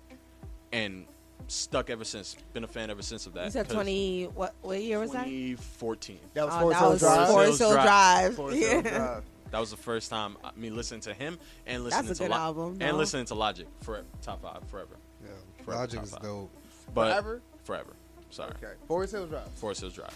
and 0.72 1.06
stuck 1.48 1.90
ever 1.90 2.04
since. 2.04 2.36
Been 2.52 2.64
a 2.64 2.68
fan 2.68 2.90
ever 2.90 3.02
since 3.02 3.26
of 3.26 3.34
that. 3.34 3.44
You 3.46 3.50
said 3.52 3.66
'cause 3.66 3.74
20. 3.74 4.24
What 4.34 4.54
what 4.62 4.80
year 4.82 4.98
was 4.98 5.12
that? 5.12 5.24
2014. 5.24 6.18
That 6.34 6.46
was 6.46 6.54
Oh, 6.54 6.60
Forest 6.60 6.78
that 6.78 6.80
Hill 6.80 6.90
was 6.90 7.00
Drive. 7.00 7.28
Forest 7.28 7.58
Hill 7.58 7.72
Drive. 7.72 8.34
Forest 8.36 8.58
Hill 8.58 8.82
Drive. 8.82 9.24
That 9.52 9.60
was 9.60 9.70
the 9.70 9.76
first 9.76 10.10
time 10.10 10.36
I 10.44 10.50
mean 10.56 10.74
listening 10.76 11.00
to 11.02 11.14
him 11.14 11.38
and 11.66 11.84
That's 11.86 11.96
listening 11.96 12.10
a 12.10 12.14
to 12.14 12.22
good 12.24 12.30
Lo- 12.30 12.36
album, 12.36 12.68
and 12.80 12.92
no? 12.92 12.96
listening 12.96 13.26
to 13.26 13.34
Logic 13.34 13.66
for 13.82 14.02
top 14.22 14.42
five 14.42 14.62
forever. 14.68 14.96
Yeah, 15.22 15.30
Forever 15.64 15.80
Logic 15.80 16.02
is 16.02 16.10
dope. 16.12 16.50
But 16.92 17.10
Forever? 17.12 17.42
forever. 17.64 17.92
Sorry. 18.30 18.50
Okay. 18.62 18.72
Forest 18.88 19.12
Hill 19.12 19.26
Drive. 19.26 19.48
Forest 19.54 19.80
Hills 19.82 19.94
Drive. 19.94 20.14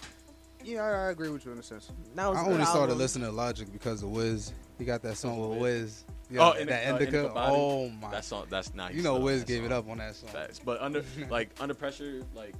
Yeah, 0.63 0.83
I, 0.83 0.89
I 1.07 1.09
agree 1.11 1.29
with 1.29 1.45
you 1.45 1.53
in 1.53 1.57
a 1.59 1.63
sense. 1.63 1.89
That 2.13 2.27
was 2.27 2.37
I 2.37 2.41
a 2.41 2.43
good 2.45 2.53
only 2.53 2.65
started 2.65 2.95
listening 2.95 3.29
to 3.29 3.31
Logic 3.35 3.71
because 3.71 4.03
of 4.03 4.09
Wiz. 4.11 4.51
He 4.77 4.85
got 4.85 5.01
that 5.03 5.15
song 5.17 5.49
with 5.49 5.59
Wiz. 5.59 6.03
Oh, 6.39 6.53
Yeah, 6.53 6.61
in 6.61 6.67
that 6.67 6.87
uh, 6.87 6.93
Indica. 6.93 7.17
Indica 7.19 7.33
oh 7.35 7.89
my! 7.89 8.11
That 8.11 8.25
song. 8.25 8.45
That's 8.49 8.73
nice. 8.73 8.93
You 8.95 9.03
know 9.03 9.19
Wiz 9.19 9.43
gave 9.43 9.63
it 9.63 9.71
up 9.71 9.89
on 9.89 9.97
that 9.99 10.15
song. 10.15 10.29
Facts. 10.29 10.59
But 10.59 10.81
under 10.81 11.03
like 11.29 11.49
under 11.59 11.73
pressure, 11.73 12.21
like 12.35 12.53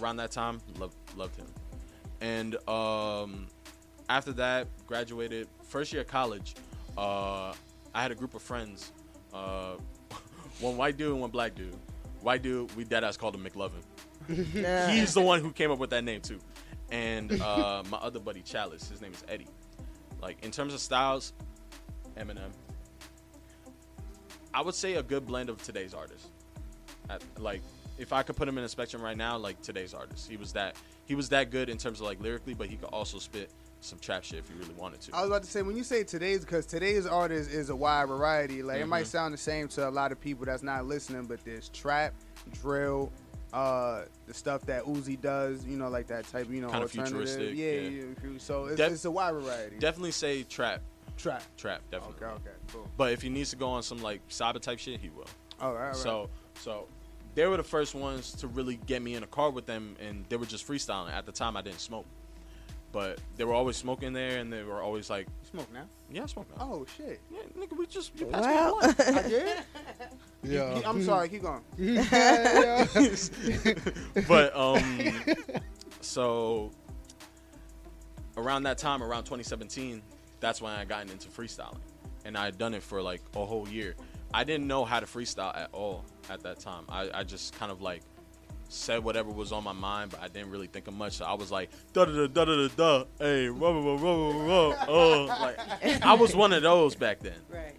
around 0.00 0.16
that 0.16 0.30
time, 0.30 0.60
loved 0.78 0.96
loved 1.16 1.36
him. 1.36 1.46
And 2.20 2.56
um, 2.68 3.48
after 4.08 4.32
that, 4.32 4.68
graduated 4.86 5.48
first 5.62 5.92
year 5.92 6.02
of 6.02 6.08
college. 6.08 6.54
Uh, 6.96 7.52
I 7.94 8.02
had 8.02 8.10
a 8.10 8.14
group 8.14 8.34
of 8.34 8.42
friends, 8.42 8.92
uh, 9.32 9.74
one 10.60 10.76
white 10.76 10.96
dude 10.96 11.12
and 11.12 11.20
one 11.20 11.30
black 11.30 11.54
dude. 11.54 11.76
White 12.20 12.42
dude, 12.42 12.74
we 12.76 12.84
dead 12.84 13.04
ass 13.04 13.16
called 13.16 13.34
him 13.34 13.44
McLovin. 13.44 13.82
Yeah. 14.54 14.90
He's 14.90 15.12
the 15.12 15.20
one 15.20 15.40
who 15.40 15.52
came 15.52 15.70
up 15.70 15.78
with 15.78 15.90
that 15.90 16.02
name 16.02 16.22
too. 16.22 16.38
And 16.90 17.40
uh, 17.42 17.82
my 17.90 17.98
other 17.98 18.20
buddy 18.20 18.40
Chalice, 18.40 18.88
his 18.88 19.02
name 19.02 19.12
is 19.12 19.22
Eddie. 19.28 19.48
Like 20.22 20.42
in 20.42 20.50
terms 20.50 20.72
of 20.72 20.80
styles, 20.80 21.34
Eminem. 22.16 22.50
I 24.54 24.62
would 24.62 24.74
say 24.74 24.94
a 24.94 25.02
good 25.02 25.26
blend 25.26 25.50
of 25.50 25.62
today's 25.62 25.92
artists. 25.94 26.28
At, 27.10 27.22
like 27.38 27.60
if 27.98 28.12
I 28.12 28.22
could 28.22 28.36
put 28.36 28.48
him 28.48 28.56
in 28.56 28.64
a 28.64 28.68
spectrum 28.68 29.02
right 29.02 29.16
now, 29.16 29.36
like 29.36 29.60
today's 29.60 29.92
artist, 29.92 30.30
he 30.30 30.36
was 30.36 30.52
that 30.52 30.76
he 31.06 31.14
was 31.14 31.28
that 31.30 31.50
good 31.50 31.68
in 31.68 31.76
terms 31.76 32.00
of 32.00 32.06
like 32.06 32.20
lyrically, 32.20 32.54
but 32.54 32.68
he 32.68 32.76
could 32.76 32.88
also 32.90 33.18
spit 33.18 33.50
some 33.80 33.98
trap 33.98 34.24
shit 34.24 34.38
if 34.38 34.48
he 34.48 34.54
really 34.54 34.72
wanted 34.74 35.00
to. 35.02 35.14
I 35.14 35.20
was 35.20 35.28
about 35.28 35.42
to 35.42 35.50
say 35.50 35.60
when 35.62 35.76
you 35.76 35.84
say 35.84 36.04
today's, 36.04 36.40
because 36.40 36.64
today's 36.64 37.04
artist 37.06 37.50
is 37.50 37.68
a 37.68 37.76
wide 37.76 38.08
variety. 38.08 38.62
Like 38.62 38.80
it 38.80 38.86
might 38.86 39.04
Mhm. 39.04 39.08
sound 39.08 39.34
the 39.34 39.38
same 39.38 39.68
to 39.68 39.86
a 39.88 39.90
lot 39.90 40.12
of 40.12 40.20
people 40.20 40.46
that's 40.46 40.62
not 40.62 40.86
listening, 40.86 41.24
but 41.26 41.44
there's 41.44 41.68
trap, 41.68 42.14
drill, 42.62 43.12
uh, 43.52 44.04
the 44.26 44.32
stuff 44.34 44.62
that 44.62 44.84
Uzi 44.84 45.20
does. 45.20 45.64
You 45.66 45.76
know, 45.76 45.88
like 45.90 46.06
that 46.06 46.26
type. 46.28 46.48
You 46.50 46.62
know, 46.62 46.70
Kinda 46.70 46.88
futuristic, 46.88 47.54
Yeah, 47.54 47.72
yeah. 47.72 48.04
yeah. 48.24 48.38
So 48.38 48.66
it's, 48.66 48.76
Def- 48.76 48.92
it's 48.92 49.04
a 49.04 49.10
wide 49.10 49.32
variety. 49.34 49.76
Definitely 49.78 50.12
say 50.12 50.42
trap. 50.44 50.80
Trap. 51.16 51.42
Trap, 51.56 51.82
definitely. 51.90 52.26
Okay, 52.26 52.34
okay, 52.34 52.50
cool. 52.72 52.88
But 52.96 53.12
if 53.12 53.22
he 53.22 53.28
needs 53.28 53.50
to 53.50 53.56
go 53.56 53.68
on 53.68 53.82
some 53.82 54.02
like 54.02 54.26
cyber 54.28 54.60
type 54.60 54.78
shit, 54.78 55.00
he 55.00 55.10
will. 55.10 55.26
All 55.60 55.72
right, 55.72 55.80
all 55.80 55.86
right. 55.88 55.96
So 55.96 56.28
so 56.60 56.86
they 57.34 57.46
were 57.46 57.56
the 57.56 57.62
first 57.62 57.94
ones 57.94 58.32
to 58.34 58.48
really 58.48 58.76
get 58.86 59.02
me 59.02 59.14
in 59.14 59.22
a 59.22 59.26
car 59.26 59.50
with 59.50 59.66
them, 59.66 59.96
and 60.00 60.24
they 60.28 60.36
were 60.36 60.46
just 60.46 60.66
freestyling. 60.66 61.12
At 61.12 61.26
the 61.26 61.32
time, 61.32 61.56
I 61.56 61.62
didn't 61.62 61.80
smoke, 61.80 62.06
but 62.92 63.18
they 63.36 63.44
were 63.44 63.54
always 63.54 63.76
smoking 63.76 64.12
there, 64.12 64.38
and 64.38 64.52
they 64.52 64.62
were 64.64 64.82
always 64.82 65.08
like, 65.10 65.26
You 65.42 65.48
smoke 65.50 65.72
now? 65.72 65.84
"Yeah, 66.10 66.24
I 66.24 66.26
smoke 66.26 66.46
now." 66.56 66.66
Oh 66.68 66.86
shit. 66.96 67.20
Yeah, 67.32 67.40
nigga, 67.58 67.76
we 67.78 67.86
just 67.86 68.18
you 68.18 68.26
Well. 68.26 68.80
passed 68.80 68.98
me 68.98 69.04
a 69.04 69.08
I 69.08 69.12
blunt. 69.12 69.28
did. 69.28 69.56
Yeah. 70.46 70.82
I'm 70.84 71.02
sorry. 71.02 71.30
Keep 71.30 71.40
going. 71.42 71.62
but 74.28 74.54
um, 74.54 75.10
so 76.02 76.70
around 78.36 78.64
that 78.64 78.76
time, 78.76 79.02
around 79.02 79.22
2017, 79.24 80.02
that's 80.44 80.60
when 80.60 80.72
I 80.72 80.84
gotten 80.84 81.10
into 81.10 81.28
freestyling, 81.28 81.80
and 82.26 82.36
I 82.36 82.44
had 82.44 82.58
done 82.58 82.74
it 82.74 82.82
for 82.82 83.00
like 83.00 83.22
a 83.34 83.44
whole 83.44 83.66
year. 83.66 83.94
I 84.34 84.44
didn't 84.44 84.66
know 84.66 84.84
how 84.84 85.00
to 85.00 85.06
freestyle 85.06 85.56
at 85.56 85.70
all 85.72 86.04
at 86.28 86.42
that 86.42 86.60
time. 86.60 86.84
I, 86.88 87.08
I 87.14 87.24
just 87.24 87.58
kind 87.58 87.72
of 87.72 87.80
like 87.80 88.02
said 88.68 89.02
whatever 89.02 89.30
was 89.30 89.52
on 89.52 89.64
my 89.64 89.72
mind, 89.72 90.10
but 90.10 90.20
I 90.20 90.28
didn't 90.28 90.50
really 90.50 90.66
think 90.66 90.86
of 90.86 90.94
much. 90.94 91.14
So 91.14 91.24
I 91.24 91.32
was 91.32 91.50
like 91.50 91.70
da 91.94 92.04
da 92.04 92.26
da 92.26 92.44
da 92.44 92.44
da 92.44 92.68
da, 92.76 93.04
hey, 93.18 93.48
rah, 93.48 93.70
rah, 93.70 93.94
rah. 93.94 94.84
Oh, 94.86 95.24
like 95.40 96.04
I 96.04 96.12
was 96.14 96.36
one 96.36 96.52
of 96.52 96.62
those 96.62 96.94
back 96.94 97.20
then. 97.20 97.40
Right. 97.48 97.76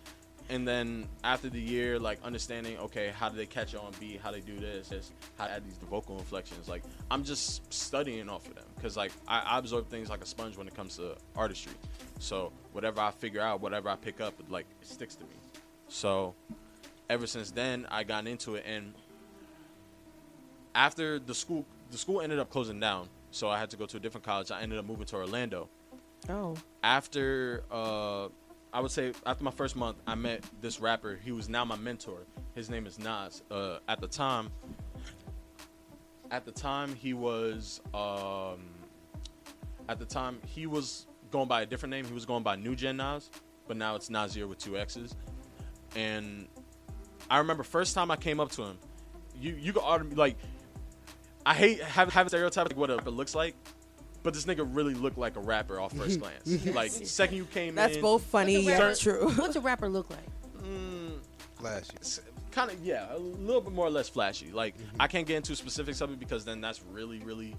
And 0.48 0.68
then 0.68 1.08
after 1.24 1.50
the 1.50 1.60
year, 1.60 1.98
like 1.98 2.20
understanding, 2.24 2.78
okay, 2.78 3.12
how 3.18 3.30
do 3.30 3.36
they 3.36 3.48
catch 3.48 3.74
on 3.74 3.92
beat? 4.00 4.22
How 4.22 4.32
they 4.32 4.42
do 4.42 4.60
this? 4.60 4.90
Just 4.90 5.12
how 5.40 5.46
to 5.48 5.52
add 5.54 5.66
these 5.66 5.78
vocal 5.90 6.20
inflections. 6.20 6.70
Like 6.70 6.84
I'm 7.10 7.24
just 7.24 7.74
studying 7.74 8.30
off 8.30 8.48
of 8.48 8.54
them 8.56 8.66
because 8.76 8.96
like 8.96 9.12
I, 9.28 9.40
I 9.40 9.58
absorb 9.58 9.88
things 9.90 10.08
like 10.10 10.22
a 10.22 10.26
sponge 10.28 10.56
when 10.56 10.68
it 10.68 10.76
comes 10.76 10.98
to 10.98 11.16
artistry. 11.36 11.74
So 12.20 12.52
whatever 12.74 13.02
I 13.02 13.10
figure 13.12 13.42
out, 13.42 13.60
whatever 13.60 13.90
I 13.90 13.96
pick 13.96 14.22
up, 14.22 14.36
like 14.50 14.68
it 14.82 14.88
sticks 14.88 15.16
to 15.16 15.24
me. 15.24 15.32
So 15.88 16.36
ever 17.10 17.26
since 17.26 17.50
then, 17.50 17.88
I 17.90 18.04
got 18.04 18.28
into 18.28 18.54
it, 18.56 18.66
and 18.68 18.94
after 20.74 21.20
the 21.20 21.34
school, 21.34 21.66
the 21.92 21.98
school 21.98 22.22
ended 22.22 22.40
up 22.40 22.50
closing 22.50 22.80
down. 22.80 23.08
So 23.32 23.50
I 23.50 23.58
had 23.60 23.70
to 23.72 23.78
go 23.78 23.86
to 23.86 23.98
a 23.98 24.00
different 24.00 24.26
college. 24.26 24.52
I 24.52 24.62
ended 24.62 24.78
up 24.80 24.86
moving 24.86 25.06
to 25.08 25.16
Orlando 25.16 25.70
Oh. 26.30 26.56
after 26.84 27.64
uh 27.70 28.30
I 28.76 28.82
would 28.82 28.92
say 28.92 29.14
after 29.26 29.42
my 29.42 29.52
first 29.52 29.78
month, 29.78 29.96
I 30.06 30.16
met 30.16 30.44
this 30.60 30.82
rapper. 30.82 31.18
He 31.24 31.32
was 31.32 31.48
now 31.48 31.64
my 31.64 31.78
mentor. 31.78 32.26
His 32.56 32.70
name 32.70 32.86
is 32.86 33.00
Nas. 33.00 33.42
Uh, 33.50 33.78
at 33.88 34.02
the 34.02 34.08
time, 34.08 34.52
at 36.30 36.44
the 36.44 36.52
time 36.52 36.94
he 36.94 37.14
was 37.14 37.80
um, 37.94 38.66
at 39.88 39.98
the 39.98 40.04
time 40.04 40.42
he 40.46 40.68
was 40.68 41.08
going 41.32 41.48
by 41.48 41.62
a 41.62 41.66
different 41.66 41.92
name. 41.92 42.04
He 42.04 42.14
was 42.14 42.26
going 42.26 42.44
by 42.44 42.58
New 42.58 42.76
Gen 42.76 42.98
Nas, 42.98 43.30
but 43.66 43.78
now 43.78 43.96
it's 43.96 44.10
Nasir 44.10 44.46
with 44.46 44.58
two 44.58 44.78
X's. 44.78 45.16
And 45.96 46.50
I 47.32 47.38
remember 47.38 47.64
first 47.64 47.96
time 47.96 48.12
I 48.12 48.18
came 48.18 48.42
up 48.42 48.52
to 48.52 48.64
him, 48.64 48.78
you 49.40 49.56
you 49.58 49.72
could 49.72 50.18
like 50.18 50.36
I 51.46 51.54
hate 51.54 51.82
having 51.82 52.12
having 52.12 52.28
stereotypes 52.28 52.72
like 52.72 52.78
what 52.78 52.90
it 52.90 53.08
looks 53.08 53.36
like. 53.36 53.56
But 54.26 54.34
this 54.34 54.46
nigga 54.46 54.68
really 54.68 54.96
looked 54.96 55.20
like 55.20 55.36
a 55.36 55.40
rapper 55.40 55.80
off 55.80 55.94
first 55.94 56.20
mm-hmm. 56.20 56.72
glance. 56.72 56.76
like 56.76 56.90
second 56.92 57.38
you 57.38 57.46
came 57.46 57.70
in. 57.70 57.76
That's 57.76 57.96
in, 57.96 58.02
both 58.02 58.24
funny 58.24 58.56
What's 58.56 58.68
yet 58.68 58.80
rapper- 58.80 58.96
true. 58.96 59.32
What's 59.36 59.56
a 59.56 59.62
rapper 59.62 59.88
look 59.88 60.10
like? 60.10 60.26
Mm. 60.64 61.20
Flashy. 61.60 62.22
kind 62.50 62.72
of 62.72 62.84
yeah, 62.84 63.16
a 63.16 63.20
little 63.20 63.62
bit 63.62 63.72
more 63.72 63.86
or 63.86 63.92
less 63.92 64.10
flashy. 64.10 64.52
Like 64.52 64.76
mm-hmm. 64.76 65.00
I 65.00 65.06
can't 65.06 65.28
get 65.28 65.38
into 65.38 65.56
specifics 65.56 66.02
of 66.02 66.12
it 66.12 66.20
because 66.20 66.44
then 66.44 66.60
that's 66.60 66.82
really 66.92 67.20
really 67.20 67.56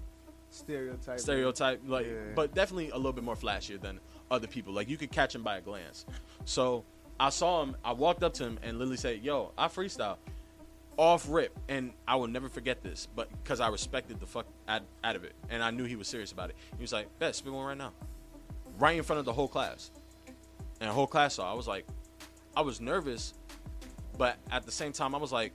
Stereotype. 0.49 1.21
stereotype. 1.21 1.81
Like, 1.87 2.05
Yeah. 2.05 2.33
but 2.35 2.53
definitely 2.53 2.89
a 2.89 2.97
little 2.97 3.13
bit 3.13 3.23
more 3.23 3.37
flashier 3.37 3.79
than 3.79 4.01
other 4.29 4.47
people. 4.47 4.73
Like 4.73 4.89
you 4.89 4.97
could 4.97 5.11
catch 5.11 5.33
him 5.33 5.43
by 5.43 5.57
a 5.57 5.61
glance. 5.61 6.05
So 6.43 6.83
I 7.17 7.29
saw 7.29 7.63
him. 7.63 7.77
I 7.85 7.93
walked 7.93 8.23
up 8.23 8.33
to 8.35 8.43
him 8.43 8.59
and 8.61 8.77
literally 8.77 8.97
said, 8.97 9.23
"Yo, 9.23 9.53
I 9.57 9.69
freestyle." 9.69 10.17
Off 10.97 11.27
rip, 11.29 11.57
and 11.69 11.93
I 12.07 12.15
will 12.15 12.27
never 12.27 12.49
forget 12.49 12.81
this, 12.81 13.07
but 13.15 13.29
because 13.43 13.59
I 13.59 13.67
respected 13.69 14.19
the 14.19 14.25
fuck 14.25 14.47
out, 14.67 14.81
out 15.03 15.15
of 15.15 15.23
it, 15.23 15.33
and 15.49 15.61
I 15.61 15.69
knew 15.69 15.83
he 15.83 15.95
was 15.95 16.07
serious 16.07 16.31
about 16.31 16.49
it. 16.49 16.55
He 16.75 16.81
was 16.81 16.91
like, 16.91 17.07
"Bet, 17.19 17.35
spit 17.35 17.53
one 17.53 17.65
right 17.67 17.77
now," 17.77 17.93
right 18.79 18.97
in 18.97 19.03
front 19.03 19.19
of 19.19 19.25
the 19.25 19.33
whole 19.33 19.47
class, 19.47 19.91
and 20.81 20.89
the 20.89 20.93
whole 20.93 21.05
class 21.05 21.35
saw. 21.35 21.51
I 21.51 21.53
was 21.55 21.67
like, 21.67 21.85
I 22.55 22.61
was 22.61 22.81
nervous, 22.81 23.35
but 24.17 24.37
at 24.49 24.65
the 24.65 24.71
same 24.71 24.91
time, 24.91 25.13
I 25.13 25.19
was 25.19 25.31
like, 25.31 25.53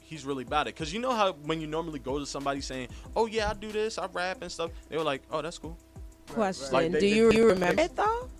he's 0.00 0.24
really 0.24 0.44
about 0.44 0.66
it. 0.68 0.72
Cause 0.74 0.90
you 0.90 1.00
know 1.00 1.12
how 1.12 1.32
when 1.44 1.60
you 1.60 1.66
normally 1.66 1.98
go 1.98 2.18
to 2.18 2.24
somebody 2.24 2.62
saying, 2.62 2.88
"Oh 3.14 3.26
yeah, 3.26 3.50
I 3.50 3.54
do 3.54 3.70
this, 3.72 3.98
I 3.98 4.06
rap 4.06 4.40
and 4.40 4.50
stuff," 4.50 4.70
they 4.88 4.96
were 4.96 5.04
like, 5.04 5.20
"Oh, 5.30 5.42
that's 5.42 5.58
cool." 5.58 5.76
Question: 6.30 6.72
Like, 6.72 6.92
they- 6.92 7.00
Do 7.00 7.10
they- 7.10 7.14
you, 7.14 7.30
they- 7.30 7.36
you 7.36 7.46
remember 7.48 7.82
it 7.82 7.94
though? 7.94 8.30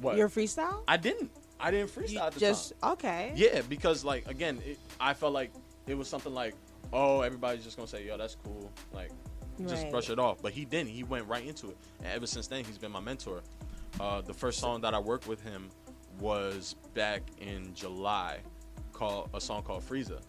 What? 0.00 0.16
Your 0.16 0.30
freestyle? 0.30 0.82
I 0.88 0.96
didn't. 0.96 1.30
I 1.60 1.70
didn't 1.70 1.90
freestyle 1.90 2.22
at 2.26 2.32
the 2.32 2.40
Just 2.40 2.80
time. 2.80 2.92
okay. 2.92 3.32
Yeah, 3.34 3.62
because 3.68 4.04
like 4.04 4.28
again, 4.28 4.60
it, 4.64 4.78
I 4.98 5.14
felt 5.14 5.32
like 5.32 5.52
it 5.86 5.94
was 5.96 6.08
something 6.08 6.32
like, 6.34 6.54
"Oh, 6.92 7.20
everybody's 7.20 7.64
just 7.64 7.76
gonna 7.76 7.86
say, 7.88 8.06
yo, 8.06 8.16
that's 8.16 8.36
cool," 8.44 8.70
like 8.92 9.10
just 9.66 9.82
Right. 9.82 9.90
brush 9.92 10.08
it 10.10 10.18
off. 10.18 10.40
But 10.42 10.52
he 10.52 10.64
didn't. 10.64 10.90
He 10.90 11.02
went 11.04 11.26
right 11.28 11.44
into 11.46 11.68
it, 11.68 11.76
and 11.98 12.08
ever 12.08 12.26
since 12.26 12.46
then, 12.46 12.64
he's 12.64 12.78
been 12.78 12.92
my 12.92 13.00
mentor. 13.00 13.42
Uh, 13.98 14.20
the 14.22 14.32
first 14.34 14.58
song 14.60 14.80
that 14.82 14.94
I 14.94 14.98
worked 14.98 15.26
with 15.26 15.42
him 15.42 15.68
was 16.18 16.74
back 16.94 17.22
in 17.40 17.74
July, 17.74 18.38
called 18.92 19.30
a 19.34 19.40
song 19.40 19.62
called 19.62 19.82
Frieza. 19.86 20.20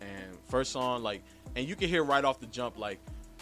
And 0.00 0.36
first 0.48 0.72
song, 0.72 1.02
like, 1.02 1.22
and 1.56 1.66
you 1.68 1.76
can 1.76 1.88
hear 1.88 2.02
right 2.04 2.24
off 2.24 2.40
the 2.40 2.46
jump, 2.46 2.78
like, 2.78 2.98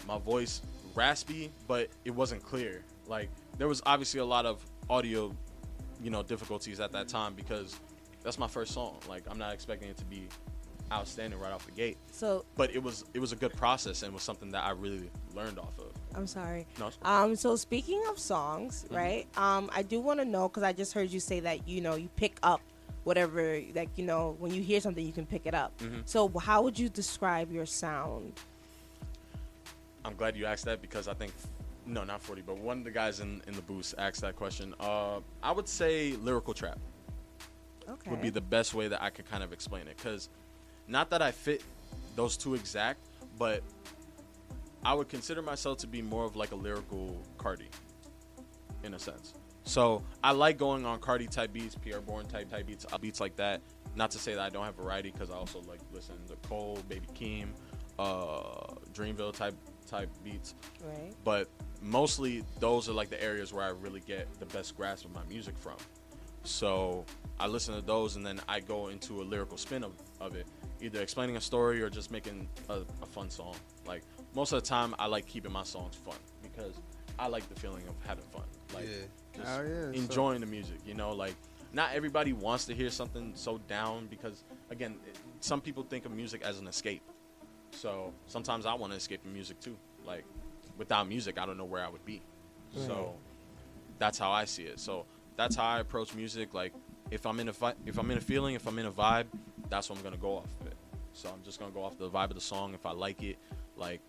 my 0.07 0.17
voice 0.17 0.61
raspy, 0.95 1.51
but 1.67 1.89
it 2.05 2.11
wasn't 2.11 2.43
clear. 2.43 2.83
Like 3.07 3.29
there 3.57 3.67
was 3.67 3.81
obviously 3.85 4.19
a 4.19 4.25
lot 4.25 4.45
of 4.45 4.63
audio, 4.89 5.33
you 6.03 6.09
know, 6.09 6.21
difficulties 6.21 6.79
at 6.79 6.91
that 6.91 7.07
time 7.07 7.33
because 7.33 7.79
that's 8.23 8.37
my 8.37 8.47
first 8.47 8.73
song. 8.73 8.97
Like 9.07 9.23
I'm 9.29 9.37
not 9.37 9.53
expecting 9.53 9.89
it 9.89 9.97
to 9.97 10.05
be 10.05 10.27
outstanding 10.91 11.39
right 11.39 11.51
off 11.51 11.65
the 11.65 11.71
gate. 11.71 11.97
So- 12.11 12.45
but 12.55 12.69
it 12.71 12.83
was 12.83 13.05
it 13.13 13.19
was 13.19 13.31
a 13.31 13.35
good 13.37 13.53
process 13.53 14.03
and 14.03 14.13
was 14.13 14.21
something 14.21 14.51
that 14.51 14.63
I 14.63 14.71
really 14.71 15.09
learned 15.33 15.57
off 15.57 15.77
of. 15.79 15.91
I'm 16.13 16.27
sorry. 16.27 16.67
No, 16.77 16.91
Um, 17.01 17.35
so 17.35 17.55
speaking 17.55 18.03
of 18.09 18.19
songs, 18.19 18.85
Mhm. 18.89 18.95
right? 18.95 19.27
Um, 19.37 19.69
I 19.73 19.81
do 19.81 19.99
want 20.01 20.19
to 20.19 20.25
know 20.25 20.49
because 20.49 20.61
I 20.63 20.73
just 20.73 20.93
heard 20.93 21.09
you 21.09 21.19
say 21.21 21.39
that 21.39 21.67
you 21.67 21.79
know 21.81 21.95
you 21.95 22.09
pick 22.17 22.37
up 22.43 22.61
whatever, 23.05 23.61
like 23.73 23.89
you 23.97 24.05
know 24.05 24.35
when 24.39 24.53
you 24.53 24.61
hear 24.61 24.81
something 24.81 25.05
you 25.05 25.13
can 25.13 25.25
pick 25.25 25.45
it 25.45 25.55
up. 25.55 25.75
Mhm. 25.79 26.03
So 26.05 26.29
how 26.37 26.61
would 26.61 26.77
you 26.77 26.89
describe 26.89 27.51
your 27.51 27.65
sound? 27.65 28.33
I'm 30.05 30.15
glad 30.15 30.35
you 30.35 30.45
asked 30.45 30.65
that 30.65 30.81
because 30.81 31.07
I 31.07 31.13
think, 31.13 31.31
no, 31.85 32.03
not 32.03 32.21
40, 32.21 32.41
but 32.41 32.57
one 32.57 32.79
of 32.79 32.83
the 32.83 32.91
guys 32.91 33.19
in, 33.19 33.41
in 33.47 33.53
the 33.53 33.61
booth 33.61 33.93
asked 33.97 34.21
that 34.21 34.35
question. 34.35 34.73
Uh, 34.79 35.19
I 35.41 35.51
would 35.51 35.67
say 35.67 36.13
lyrical 36.13 36.53
trap 36.53 36.79
Okay. 37.89 38.09
would 38.11 38.21
be 38.21 38.29
the 38.29 38.41
best 38.41 38.73
way 38.73 38.87
that 38.87 39.01
I 39.03 39.09
could 39.09 39.29
kind 39.29 39.43
of 39.43 39.51
explain 39.51 39.87
it. 39.87 39.97
Because 39.97 40.29
not 40.87 41.09
that 41.09 41.21
I 41.21 41.31
fit 41.31 41.61
those 42.15 42.37
two 42.37 42.55
exact, 42.55 42.99
but 43.37 43.61
I 44.85 44.93
would 44.93 45.09
consider 45.09 45.41
myself 45.41 45.79
to 45.79 45.87
be 45.87 46.01
more 46.01 46.23
of 46.25 46.35
like 46.35 46.51
a 46.51 46.55
lyrical 46.55 47.21
Carti 47.37 47.67
in 48.83 48.93
a 48.93 48.99
sense. 48.99 49.33
So 49.65 50.03
I 50.23 50.31
like 50.31 50.57
going 50.57 50.85
on 50.85 50.99
Carti 50.99 51.29
type 51.29 51.53
beats, 51.53 51.75
Pi'erre 51.75 52.01
Bourne 52.01 52.25
type 52.25 52.49
type 52.49 52.67
beats, 52.67 52.85
uh, 52.91 52.97
beats 52.97 53.19
like 53.21 53.35
that. 53.37 53.61
Not 53.95 54.11
to 54.11 54.17
say 54.19 54.33
that 54.33 54.41
I 54.41 54.49
don't 54.49 54.65
have 54.65 54.75
variety 54.75 55.11
because 55.11 55.29
I 55.29 55.35
also 55.35 55.59
like 55.67 55.79
listen 55.93 56.15
to 56.27 56.35
Cole, 56.47 56.79
Baby 56.89 57.07
Keem, 57.15 57.47
uh, 57.99 58.73
Dreamville 58.93 59.33
type 59.33 59.55
type 59.87 60.09
beats. 60.23 60.55
Right. 60.83 61.13
But 61.23 61.47
mostly 61.83 62.43
those 62.59 62.89
are 62.89 62.93
like 62.93 63.09
the 63.09 63.21
areas 63.21 63.53
where 63.53 63.63
I 63.63 63.69
really 63.69 63.99
get 63.99 64.27
the 64.39 64.45
best 64.47 64.75
grasp 64.75 65.05
of 65.05 65.13
my 65.13 65.23
music 65.29 65.57
from. 65.57 65.75
So 66.43 67.05
I 67.39 67.47
listen 67.47 67.75
to 67.75 67.81
those 67.81 68.15
and 68.15 68.25
then 68.25 68.39
I 68.47 68.59
go 68.59 68.87
into 68.89 69.21
a 69.21 69.23
lyrical 69.23 69.57
spin 69.57 69.83
of, 69.83 69.93
of 70.19 70.35
it, 70.35 70.45
either 70.81 71.01
explaining 71.01 71.37
a 71.37 71.41
story 71.41 71.81
or 71.81 71.89
just 71.89 72.11
making 72.11 72.47
a, 72.69 72.81
a 73.01 73.05
fun 73.05 73.29
song. 73.29 73.55
Like 73.85 74.03
most 74.35 74.51
of 74.51 74.61
the 74.61 74.67
time, 74.67 74.95
I 74.99 75.05
like 75.05 75.25
keeping 75.25 75.51
my 75.51 75.63
songs 75.63 75.95
fun 75.95 76.17
because 76.41 76.73
I 77.19 77.27
like 77.27 77.47
the 77.53 77.59
feeling 77.59 77.83
of 77.87 77.95
having 78.07 78.25
fun. 78.25 78.43
Like 78.73 78.87
just 79.35 79.47
Oh, 79.47 79.61
yeah, 79.63 79.81
so- 79.91 79.91
enjoying 79.91 80.41
the 80.41 80.47
music. 80.47 80.77
You 80.85 80.95
know, 80.95 81.11
like 81.11 81.35
not 81.71 81.91
everybody 81.93 82.33
wants 82.33 82.65
to 82.65 82.73
hear 82.75 82.89
something 82.89 83.31
so 83.35 83.57
down 83.67 84.07
because 84.07 84.43
again, 84.69 84.95
it, 85.07 85.17
some 85.39 85.61
people 85.61 85.83
think 85.83 86.05
of 86.05 86.11
music 86.11 86.41
as 86.43 86.59
an 86.59 86.67
escape. 86.67 87.01
So 87.71 88.13
sometimes 88.27 88.65
I 88.65 88.73
want 88.73 88.91
to 88.93 88.97
escape 88.97 89.21
from 89.23 89.33
music 89.33 89.59
too. 89.59 89.75
Like 90.05 90.25
without 90.77 91.07
music, 91.07 91.37
I 91.39 91.45
don't 91.45 91.57
know 91.57 91.65
where 91.65 91.83
I 91.83 91.89
would 91.89 92.05
be. 92.05 92.21
So 92.75 93.13
that's 93.99 94.17
how 94.17 94.31
I 94.31 94.45
see 94.45 94.63
it. 94.63 94.79
So 94.79 95.05
that's 95.35 95.55
how 95.55 95.65
I 95.65 95.79
approach 95.79 96.13
music. 96.15 96.53
Like 96.53 96.73
if 97.11 97.25
I'm 97.25 97.39
in 97.39 97.49
a 97.49 97.53
fi- 97.53 97.75
if 97.85 97.97
I'm 97.97 98.09
in 98.11 98.17
a 98.17 98.21
feeling, 98.21 98.55
if 98.55 98.67
I'm 98.67 98.79
in 98.79 98.85
a 98.85 98.91
vibe, 98.91 99.25
that's 99.69 99.89
what 99.89 99.97
I'm 99.97 100.03
gonna 100.03 100.17
go 100.17 100.37
off 100.37 100.49
of 100.61 100.67
it. 100.67 100.75
So 101.13 101.29
I'm 101.29 101.43
just 101.43 101.59
gonna 101.59 101.71
go 101.71 101.83
off 101.83 101.97
the 101.97 102.09
vibe 102.09 102.29
of 102.29 102.35
the 102.35 102.41
song. 102.41 102.73
If 102.73 102.85
I 102.85 102.91
like 102.91 103.21
it, 103.23 103.37
like 103.77 104.01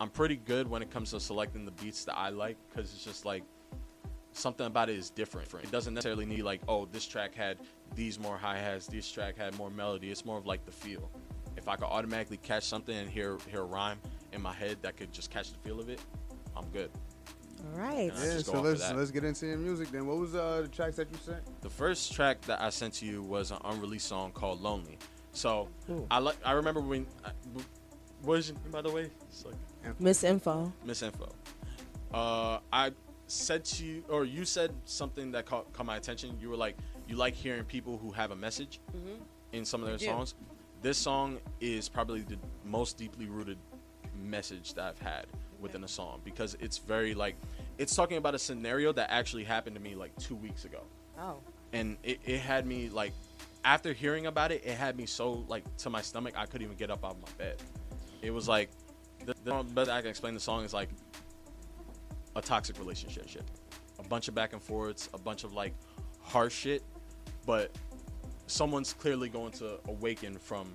I'm 0.00 0.08
pretty 0.10 0.36
good 0.36 0.68
when 0.68 0.82
it 0.82 0.90
comes 0.90 1.10
to 1.12 1.20
selecting 1.20 1.64
the 1.64 1.70
beats 1.72 2.04
that 2.06 2.16
I 2.16 2.30
like 2.30 2.56
because 2.68 2.92
it's 2.92 3.04
just 3.04 3.24
like 3.24 3.44
something 4.32 4.66
about 4.66 4.88
it 4.88 4.96
is 4.96 5.10
different. 5.10 5.48
It 5.62 5.70
doesn't 5.70 5.94
necessarily 5.94 6.26
need 6.26 6.42
like, 6.42 6.60
oh, 6.68 6.86
this 6.86 7.06
track 7.06 7.34
had 7.34 7.58
these 7.94 8.18
more 8.18 8.36
hi 8.36 8.58
hats, 8.58 8.86
this 8.86 9.10
track 9.10 9.36
had 9.36 9.56
more 9.58 9.70
melody. 9.70 10.10
It's 10.10 10.24
more 10.24 10.38
of 10.38 10.46
like 10.46 10.64
the 10.64 10.72
feel. 10.72 11.10
If 11.56 11.68
I 11.68 11.76
could 11.76 11.86
automatically 11.86 12.38
catch 12.38 12.64
something 12.64 12.96
and 12.96 13.08
hear 13.08 13.38
hear 13.50 13.60
a 13.60 13.64
rhyme 13.64 13.98
in 14.32 14.42
my 14.42 14.52
head 14.52 14.78
that 14.82 14.96
could 14.96 15.12
just 15.12 15.30
catch 15.30 15.52
the 15.52 15.58
feel 15.58 15.80
of 15.80 15.88
it, 15.88 16.00
I'm 16.56 16.66
good. 16.70 16.90
All 17.74 17.78
right. 17.80 18.10
And 18.10 18.18
Yeah, 18.18 18.38
so 18.38 18.54
off 18.58 18.64
let's 18.64 18.92
let's 18.92 19.10
get 19.10 19.24
into 19.24 19.46
your 19.46 19.58
music 19.58 19.90
then. 19.90 20.06
What 20.06 20.18
was 20.18 20.34
uh, 20.34 20.62
the 20.62 20.68
tracks 20.68 20.96
that 20.96 21.10
you 21.10 21.18
sent? 21.22 21.42
The 21.62 21.68
first 21.70 22.12
track 22.12 22.40
that 22.42 22.60
I 22.60 22.70
sent 22.70 22.94
to 22.94 23.06
you 23.06 23.22
was 23.22 23.50
an 23.50 23.58
unreleased 23.64 24.06
song 24.06 24.32
called 24.32 24.60
"Lonely." 24.62 24.98
So 25.32 25.68
Ooh. 25.90 26.06
I 26.10 26.18
like. 26.18 26.36
I 26.44 26.52
remember 26.52 26.80
when. 26.80 27.06
I, 27.24 27.30
what 28.22 28.38
is 28.38 28.48
your 28.48 28.58
name, 28.58 28.70
by 28.70 28.82
the 28.82 28.90
way? 28.90 29.10
It's 29.28 29.44
like 29.44 30.00
Miss 30.00 30.24
Info. 30.24 30.72
Miss 30.84 31.02
Info. 31.02 31.28
Uh, 32.12 32.58
I 32.72 32.92
said 33.26 33.64
to 33.64 33.84
you, 33.86 34.04
or 34.08 34.24
you 34.24 34.44
said 34.44 34.72
something 34.84 35.30
that 35.32 35.46
caught, 35.46 35.72
caught 35.72 35.86
my 35.86 35.96
attention. 35.96 36.36
You 36.40 36.50
were 36.50 36.56
like, 36.56 36.76
you 37.06 37.16
like 37.16 37.34
hearing 37.34 37.64
people 37.64 37.96
who 37.96 38.10
have 38.10 38.30
a 38.32 38.36
message 38.36 38.80
Mhm. 38.94 39.20
in 39.52 39.64
some 39.64 39.80
of 39.82 39.86
their 39.86 39.94
I 39.94 39.98
do. 39.98 40.04
songs. 40.06 40.34
This 40.82 40.98
song 40.98 41.38
is 41.60 41.88
probably 41.88 42.22
the 42.22 42.38
most 42.64 42.96
deeply 42.98 43.26
rooted 43.26 43.58
message 44.20 44.74
that 44.74 44.84
I've 44.84 44.98
had 44.98 45.26
within 45.60 45.84
a 45.84 45.88
song 45.88 46.20
because 46.24 46.56
it's 46.60 46.78
very 46.78 47.14
like, 47.14 47.36
it's 47.78 47.94
talking 47.94 48.16
about 48.16 48.34
a 48.34 48.38
scenario 48.38 48.92
that 48.92 49.10
actually 49.10 49.44
happened 49.44 49.76
to 49.76 49.82
me 49.82 49.94
like 49.94 50.16
two 50.18 50.36
weeks 50.36 50.64
ago. 50.64 50.82
Oh. 51.18 51.36
and 51.74 51.98
it, 52.02 52.18
it 52.24 52.38
had 52.38 52.66
me 52.66 52.88
like 52.88 53.12
after 53.62 53.92
hearing 53.92 54.26
about 54.26 54.52
it 54.52 54.64
it 54.64 54.74
had 54.74 54.96
me 54.96 55.04
so 55.04 55.44
like 55.48 55.64
to 55.76 55.90
my 55.90 56.00
stomach 56.00 56.32
i 56.34 56.46
couldn't 56.46 56.64
even 56.64 56.78
get 56.78 56.90
up 56.90 57.04
out 57.04 57.12
of 57.12 57.20
my 57.20 57.28
bed. 57.36 57.56
It 58.22 58.30
was 58.30 58.48
like 58.48 58.70
the, 59.26 59.34
the 59.44 59.62
best 59.74 59.90
i 59.90 60.00
can 60.00 60.08
explain 60.08 60.32
the 60.32 60.40
song 60.40 60.64
is 60.64 60.72
like 60.72 60.88
a 62.36 62.40
toxic 62.40 62.78
relationship 62.78 63.44
a 63.98 64.02
bunch 64.02 64.28
of 64.28 64.34
back 64.34 64.54
and 64.54 64.62
forths 64.62 65.10
a 65.12 65.18
bunch 65.18 65.44
of 65.44 65.52
like 65.52 65.74
harsh 66.22 66.54
shit 66.54 66.82
but 67.44 67.70
someone's 68.46 68.94
clearly 68.94 69.28
going 69.28 69.52
to 69.52 69.78
awaken 69.88 70.38
from 70.38 70.72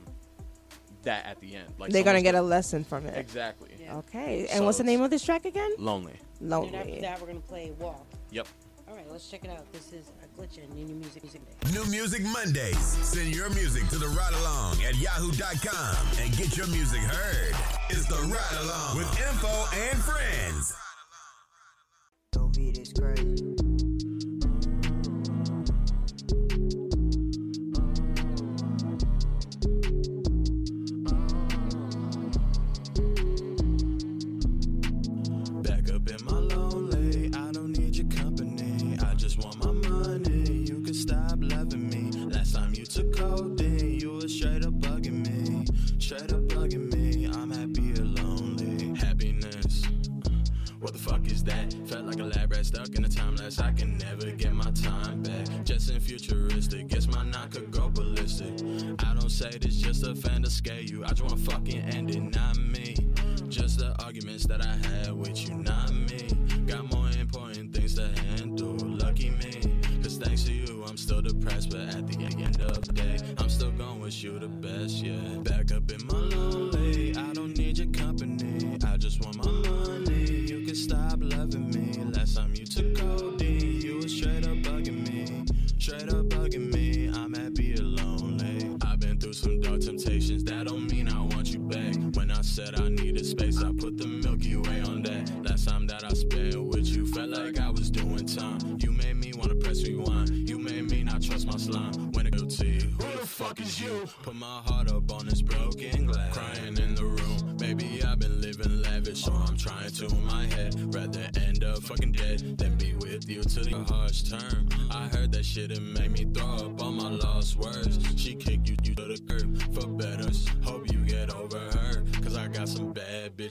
that 1.05 1.25
at 1.25 1.39
the 1.39 1.55
end 1.55 1.67
like 1.79 1.91
They're 1.91 2.03
gonna 2.03 2.21
get 2.21 2.35
a 2.35 2.39
gonna- 2.39 2.47
lesson 2.47 2.83
from 2.83 3.05
it. 3.05 3.17
exactly 3.17 3.69
Okay. 3.89 4.41
And 4.41 4.49
So 4.59 4.65
what's 4.65 4.77
the 4.77 4.83
it's 4.83 4.87
name 4.87 5.01
of 5.01 5.09
this 5.09 5.23
track 5.23 5.45
again? 5.45 5.71
lonely 5.79 6.19
And 6.41 6.53
after 6.53 6.67
Lonely. 6.77 6.99
that, 7.01 7.21
we're 7.21 7.27
gonna 7.27 7.39
play 7.39 7.71
Walk. 7.79 8.05
yep 8.31 8.47
All 8.87 8.95
right, 8.95 9.09
let's 9.11 9.27
check 9.27 9.43
it 9.43 9.49
out. 9.49 9.65
This 9.73 9.91
is 9.93 10.11
a 10.23 10.27
Glxtchn 10.39 10.69
new 10.75 10.93
music 10.93 11.23
music 11.23 11.41
day. 11.43 11.71
New 11.71 11.85
Music 11.85 12.21
Mondays. 12.21 12.77
Send 12.77 13.33
your 13.35 13.49
music 13.49 13.87
to 13.89 13.97
the 13.97 14.07
ride 14.09 14.33
along 14.33 14.77
at 14.83 14.95
yahoo.com 14.95 15.95
and 16.21 16.35
get 16.37 16.55
your 16.55 16.67
music 16.67 16.99
heard. 17.01 17.55
It's 17.89 18.05
the 18.05 18.21
ride 18.27 18.61
along 18.63 18.97
with 18.97 19.09
info 19.19 19.65
and 19.89 19.97
friends. 20.03 20.73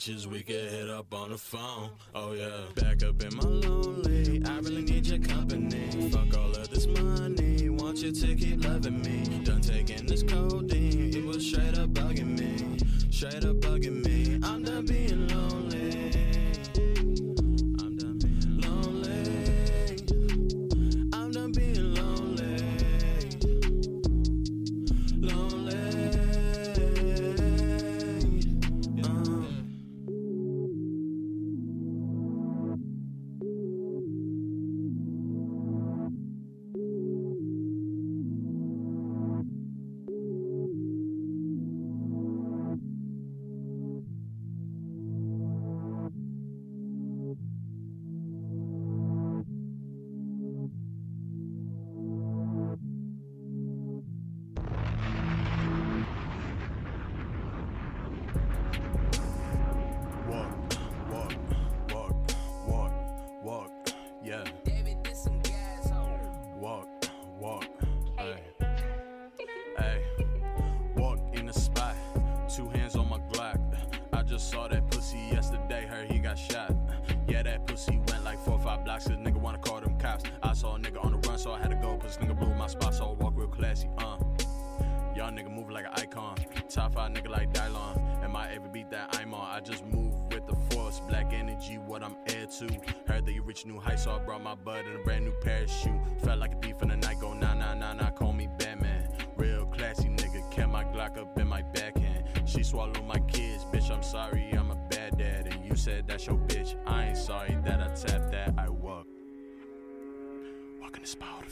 Bitches 0.05 0.27
we 0.27 0.43
can 0.43 0.69
hit 0.69 0.91
up 0.91 1.15
on 1.15 1.31
the 1.31 1.39
phone. 1.39 1.91
Oh 2.15 2.33
yeah, 2.33 2.51
back 2.75 3.03
up 3.03 3.23
in 3.23 3.37
my 3.37 3.43
lonely. 3.43 4.43
I 4.45 4.59
really 4.59 4.83
need 4.83 5.07
your 5.07 5.19
company. 5.19 6.11
Fuck 6.11 6.37
all 6.37 6.51
of 6.51 6.69
this 6.69 6.87
money. 6.87 7.69
Want 7.71 7.99
you 7.99 8.13
to 8.13 8.35
keep 8.35 8.65
loving 8.65 9.01
me. 9.03 9.45
Done 9.45 9.61
taking 9.63 10.07
this 10.07 10.23
codeine. 10.23 10.44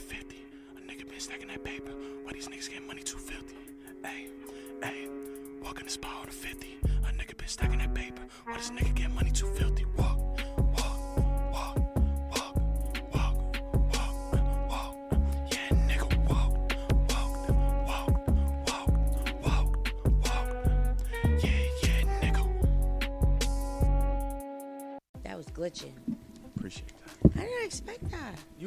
50. 0.03 0.35
A 0.77 0.81
nigga 0.81 1.09
been 1.09 1.19
stacking 1.19 1.47
that 1.47 1.63
paper. 1.63 1.91
Why 2.23 2.33
these 2.33 2.47
niggas 2.47 2.85
money 2.85 3.01
too 3.03 3.17
filthy? 3.17 3.55
Hey, 4.03 4.27
hey. 4.83 5.07
Walk 5.63 5.79
in 5.79 5.85
the 5.85 5.91
spot 5.91 6.25
with 6.25 6.29
a 6.29 6.37
50. 6.37 6.77
A 6.83 7.11
nigga 7.13 7.37
been 7.37 7.47
stacking 7.47 7.79
that 7.79 7.93
paper. 7.93 8.23
Why 8.45 8.57
this 8.57 8.71
nigga 8.71 9.13
money 9.13 9.31
too 9.31 9.47
filthy? 9.47 9.85
Walk, 9.97 10.19
walk, 10.57 10.93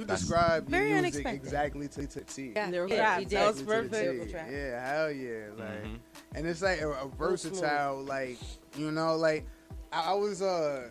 described 0.06 0.68
very 0.68 0.90
your 0.90 1.02
music 1.02 1.26
unexpected. 1.26 1.44
exactly 1.46 1.88
to 1.88 2.06
to 2.06 2.20
T. 2.22 2.52
Yeah, 2.56 2.68
Lyrical 2.70 2.96
yeah, 2.96 3.02
trap. 3.04 3.18
he 3.18 3.24
That 3.24 3.30
did. 3.30 3.46
was 3.46 3.60
Exactly 3.60 3.88
to 3.88 3.88
the 4.12 4.24
perfect. 4.32 4.52
Yeah, 4.52 4.92
hell 4.96 5.10
yeah. 5.10 5.44
Like, 5.56 5.84
Mhm. 5.84 5.98
and 6.34 6.46
it's 6.46 6.62
like 6.62 6.80
a, 6.80 6.90
a 6.90 7.08
versatile, 7.08 8.02
like 8.04 8.38
you 8.76 8.90
know, 8.90 9.16
like 9.16 9.46
I, 9.92 10.10
I 10.10 10.14
was 10.14 10.42
uh 10.42 10.88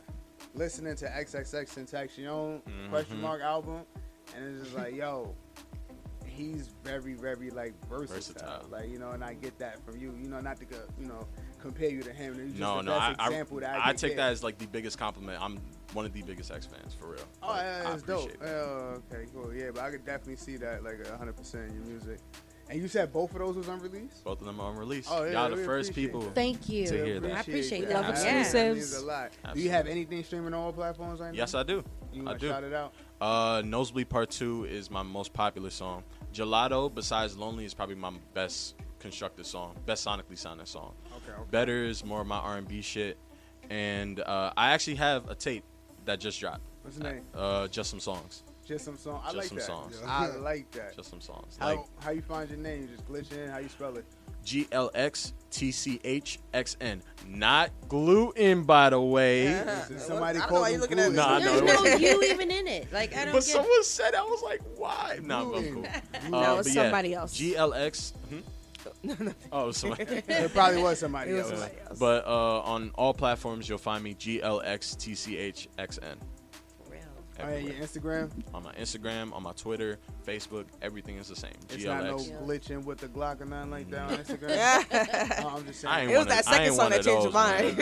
listening 0.54 0.96
to 0.96 1.06
XXXTentacion 1.06 2.62
question 2.90 3.18
Mhm. 3.18 3.22
mark 3.22 3.42
album, 3.42 3.82
and 4.36 4.46
it's 4.56 4.64
just 4.66 4.76
like, 4.78 4.96
yo, 4.96 5.36
he's 6.26 6.70
very, 6.84 7.14
very 7.14 7.50
like 7.50 7.74
versatile. 7.88 8.16
Versatile. 8.16 8.68
Like 8.70 8.90
you 8.90 9.00
know, 9.00 9.12
and 9.12 9.24
I 9.24 9.34
get 9.34 9.58
that 9.60 9.84
from 9.86 9.98
you. 10.00 10.14
You 10.22 10.30
know, 10.30 10.40
not 10.40 10.58
to 10.60 10.66
go, 10.66 10.78
you 11.00 11.08
know, 11.08 11.28
compare 11.66 11.90
you 11.90 12.04
to 12.04 12.14
him. 12.14 12.36
You're 12.36 12.46
just 12.46 12.60
No, 12.60 12.78
the 12.78 12.84
no, 12.84 12.92
best 13.00 13.20
I, 13.20 13.26
I, 13.28 13.30
that 13.60 13.76
I, 13.86 13.90
I 13.90 13.94
take 13.94 14.12
get. 14.12 14.18
that 14.18 14.32
as 14.32 14.44
like 14.44 14.58
the 14.58 14.68
biggest 14.68 14.98
compliment. 15.00 15.42
I'm 15.42 15.60
one 15.94 16.06
of 16.06 16.14
the 16.14 16.22
biggest 16.22 16.52
X 16.52 16.66
fans 16.66 16.94
for 16.94 17.08
real. 17.08 17.20
Oh, 17.42 17.48
Like, 17.50 17.62
yeah, 17.62 17.84
I 17.90 17.94
it's 17.94 18.04
dope. 18.04 18.20
appreciate 18.32 18.40
that. 18.42 18.56
Oh, 18.56 19.02
okay, 19.12 19.26
cool. 19.34 19.54
Yeah, 19.54 19.72
but 19.74 19.84
I 19.84 19.90
could 19.92 20.06
definitely 20.06 20.36
see 20.36 20.58
that 20.58 20.84
like 20.84 20.98
100% 21.04 21.68
in 21.68 21.74
your 21.74 21.84
music. 21.86 22.20
And 22.68 22.82
you 22.82 22.88
said 22.88 23.14
both 23.14 23.32
of 23.34 23.40
those 23.40 23.56
was 23.56 23.68
unreleased? 23.68 24.24
Both 24.24 24.40
of 24.42 24.48
them 24.48 24.60
are 24.60 24.70
on 24.70 24.76
release. 24.76 25.08
Oh, 25.10 25.24
yeah, 25.24 25.34
Y'all 25.34 25.50
the 25.56 25.64
first 25.64 25.94
people 25.94 26.22
that. 26.22 26.36
Thank 26.36 26.68
you. 26.68 26.88
to 26.88 27.06
hear 27.06 27.20
that, 27.20 27.32
I 27.32 27.34
that. 27.36 27.48
appreciate 27.48 27.90
Love 27.90 28.08
that. 28.08 28.12
exclusives. 28.12 28.52
That 28.54 28.74
means 28.74 28.94
a 28.96 29.06
lot. 29.06 29.32
Do 29.54 29.60
you 29.62 29.70
have 29.70 29.88
anything 29.88 30.24
streaming 30.24 30.54
on 30.54 30.60
all 30.60 30.74
platforms 30.74 31.20
right 31.20 31.32
now? 31.32 31.38
Yes, 31.38 31.54
I 31.54 31.62
do. 31.64 31.84
You 32.12 32.28
I 32.28 32.34
do. 32.34 32.40
to 32.48 32.48
shout 32.54 32.64
it 32.64 32.74
out? 32.74 32.94
Uh, 33.22 33.62
Nosebleed 33.66 34.10
Part 34.10 34.30
Two 34.32 34.66
is 34.66 34.90
my 34.90 35.04
most 35.04 35.32
popular 35.32 35.70
song. 35.70 36.04
Gelato, 36.34 36.94
besides 36.94 37.38
Lonely, 37.38 37.66
is 37.66 37.74
probably 37.76 37.96
my 37.96 38.12
best 38.34 38.76
constructed 39.00 39.46
song, 39.46 39.76
best 39.86 40.06
sonically 40.06 40.36
sounding 40.38 40.66
song. 40.66 40.94
Okay, 41.36 41.42
okay. 41.42 41.50
Better 41.52 41.84
is 41.86 42.04
more 42.06 42.22
of 42.22 42.28
my 42.28 42.38
R&B 42.38 42.82
shit, 42.82 43.18
and 43.70 44.20
uh, 44.20 44.52
I 44.58 44.72
actually 44.72 44.96
have 44.96 45.30
a 45.30 45.36
tape 45.36 45.64
that 46.06 46.20
just 46.20 46.40
dropped. 46.40 46.62
What's 46.82 46.98
the 46.98 47.04
name? 47.04 47.22
Uh, 47.34 47.68
just 47.68 47.90
some 47.90 48.00
songs. 48.00 48.44
Just 48.66 48.86
some 48.86 48.98
song. 48.98 49.22
I 49.24 49.26
Just 49.32 49.36
like 49.38 49.46
some 49.48 49.58
that. 49.58 49.64
songs. 49.66 50.02
I 50.08 50.28
like 50.38 50.72
that. 50.72 50.96
Just 50.96 51.10
some 51.12 51.22
songs. 51.22 51.56
How, 51.60 51.68
Like 51.68 51.80
how 52.00 52.10
you 52.10 52.22
find 52.24 52.50
your 52.50 52.58
name? 52.58 52.82
You 52.82 52.88
just 52.88 53.08
Glxtchn. 53.08 53.52
How 53.52 53.60
you 53.60 53.70
spell 53.70 53.96
it? 53.96 54.06
G 54.44 54.68
L 54.72 54.90
X 54.96 55.34
T 55.52 55.72
C 55.72 56.00
H 56.04 56.40
X 56.54 56.76
N, 56.82 57.02
not 57.28 57.70
gluten, 57.88 58.64
by 58.64 58.90
the 58.90 59.00
way. 59.00 59.48
Listen, 59.66 60.00
somebody 60.00 60.38
I 60.38 60.42
don't 60.42 60.50
called 60.50 60.62
why 60.62 60.70
you 60.70 60.76
him 60.76 60.82
looking 60.82 61.00
at 61.00 61.10
me. 61.12 61.16
Nah, 61.16 61.40
There's 61.40 61.62
no, 61.62 61.84
no 61.84 61.96
you 61.96 62.24
even 62.24 62.50
in 62.52 62.68
it. 62.68 62.92
Like 62.92 63.16
I 63.16 63.26
don't 63.26 63.34
But 63.34 63.44
get. 63.44 63.54
someone 63.54 63.84
said 63.84 64.16
I 64.16 64.22
was 64.24 64.42
like, 64.44 64.62
why? 64.78 65.20
Nah, 65.22 65.46
but 65.46 65.64
cool. 65.72 65.84
That 66.12 66.34
Uh, 66.34 66.56
was 66.58 66.66
but 66.68 66.74
yeah, 66.76 66.82
somebody 66.84 67.14
else. 67.14 67.34
G 67.34 67.56
L 67.56 67.74
X. 67.74 68.14
Oh, 69.52 69.72
somebody. 69.72 70.04
It 70.28 70.54
probably 70.54 70.82
was 70.82 71.00
somebody 71.00 71.32
It 71.32 71.34
was 71.36 71.52
else. 71.52 71.60
somebody 71.60 71.82
else. 71.88 72.00
But 72.00 72.26
uh, 72.28 72.62
on 72.62 72.92
all 72.96 73.14
platforms, 73.14 73.68
you'll 73.70 73.78
find 73.78 74.04
me 74.04 74.14
G 74.14 74.42
L 74.42 74.62
X 74.64 74.96
T 74.96 75.16
C 75.16 75.38
H 75.38 75.68
X 75.78 76.00
N. 76.02 76.18
Real. 76.90 77.02
Oh, 77.42 77.50
yeah, 77.50 77.58
your 77.58 77.74
Instagram? 77.76 78.32
On 78.54 78.64
my 78.64 78.72
Instagram, 78.74 79.34
on 79.34 79.44
my 79.44 79.52
Twitter, 79.54 80.00
Facebook, 80.26 80.66
everything 80.82 81.18
is 81.18 81.28
the 81.28 81.36
same. 81.36 81.52
It's 81.70 81.84
not 81.84 82.04
no 82.04 82.18
glitching 82.18 82.84
with 82.86 83.00
the 83.00 83.08
Glock 83.08 83.42
or 83.42 83.46
nothing 83.46 83.72
like 83.72 83.90
that 83.92 84.02
on 84.12 84.18
Instagram. 84.18 85.44
Oh, 85.46 85.58
I'm 85.58 85.66
just 85.66 85.82
saying. 85.82 86.10
It 86.10 86.18
was 86.18 86.18
one 86.18 86.22
of- 86.22 86.28
that 86.30 86.46
second 86.46 86.74
song 86.74 86.90
that 86.92 87.04
changed 87.04 87.24
your 87.24 87.32
mind. 87.34 87.76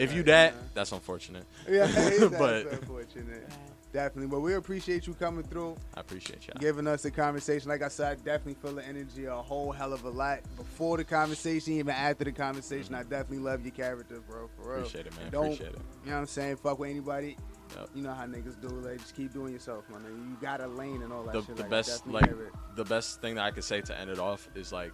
If 0.00 0.12
you 0.12 0.22
that, 0.24 0.54
that's 0.74 0.92
unfortunate. 0.92 1.44
Yeah, 1.68 1.86
that's 1.86 2.18
but 2.36 2.66
unfortunate. 2.72 3.48
Definitely. 3.94 4.26
But 4.26 4.40
we 4.40 4.54
appreciate 4.54 5.06
you 5.06 5.14
coming 5.14 5.44
through, 5.44 5.76
I 5.94 6.00
appreciate 6.00 6.48
y'all. 6.48 6.56
giving 6.58 6.88
us 6.88 7.02
the 7.02 7.12
conversation. 7.12 7.68
Like 7.68 7.80
I 7.80 7.86
said, 7.86 8.10
I 8.10 8.14
definitely 8.16 8.54
feel 8.54 8.72
the 8.72 8.84
energy 8.84 9.26
a 9.26 9.34
whole 9.36 9.70
hell 9.70 9.92
of 9.92 10.02
a 10.02 10.10
lot 10.10 10.40
before 10.56 10.96
the 10.96 11.04
conversation, 11.04 11.74
even 11.74 11.94
after 11.94 12.24
the 12.24 12.32
conversation. 12.32 12.86
Mm-hmm. 12.86 12.94
I 12.96 13.02
definitely 13.04 13.38
love 13.38 13.62
your 13.64 13.70
character, 13.70 14.20
bro. 14.28 14.50
For 14.56 14.68
real. 14.68 14.78
Appreciate 14.80 15.06
it, 15.06 15.16
man. 15.16 15.30
Don't, 15.30 15.44
Appreciate 15.44 15.74
it. 15.74 15.78
You 16.04 16.10
know 16.10 16.16
what 16.16 16.20
I'm 16.22 16.26
saying? 16.26 16.56
Fuck 16.56 16.80
with 16.80 16.90
anybody. 16.90 17.36
Yep. 17.76 17.90
You 17.94 18.02
know 18.02 18.12
how 18.12 18.26
niggas 18.26 18.60
do. 18.60 18.66
Like, 18.66 18.98
just 18.98 19.14
keep 19.14 19.32
doing 19.32 19.52
yourself, 19.52 19.88
man. 19.88 20.02
You 20.04 20.36
got 20.40 20.60
a 20.60 20.66
lane 20.66 21.02
and 21.02 21.12
all 21.12 21.22
that 21.22 21.32
the, 21.32 21.42
shit. 21.42 21.54
the 21.54 21.62
like, 21.62 21.70
best 21.70 22.06
like 22.08 22.28
have 22.28 22.40
it. 22.40 22.52
the 22.74 22.84
best 22.84 23.20
thing 23.20 23.36
that 23.36 23.44
I 23.44 23.52
could 23.52 23.64
say 23.64 23.80
to 23.80 23.98
end 23.98 24.10
it 24.10 24.18
off 24.18 24.48
is 24.56 24.72
like 24.72 24.92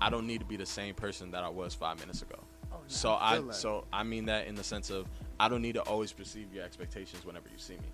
I 0.00 0.10
don't 0.10 0.28
need 0.28 0.38
to 0.38 0.46
be 0.46 0.56
the 0.56 0.64
same 0.64 0.94
person 0.94 1.32
that 1.32 1.42
I 1.42 1.48
was 1.48 1.74
five 1.74 1.98
minutes 1.98 2.22
ago. 2.22 2.38
Oh, 2.72 2.76
so 2.86 3.14
I 3.14 3.38
I 3.38 3.50
so 3.50 3.84
I 3.92 4.04
mean 4.04 4.26
that 4.26 4.46
in 4.46 4.54
the 4.54 4.64
sense 4.64 4.90
of 4.90 5.06
I 5.40 5.48
don't 5.48 5.62
need 5.62 5.74
to 5.76 5.82
always 5.82 6.12
perceive 6.12 6.52
your 6.52 6.62
expectations 6.64 7.24
whenever 7.24 7.48
you 7.48 7.56
see 7.56 7.72
me. 7.72 7.88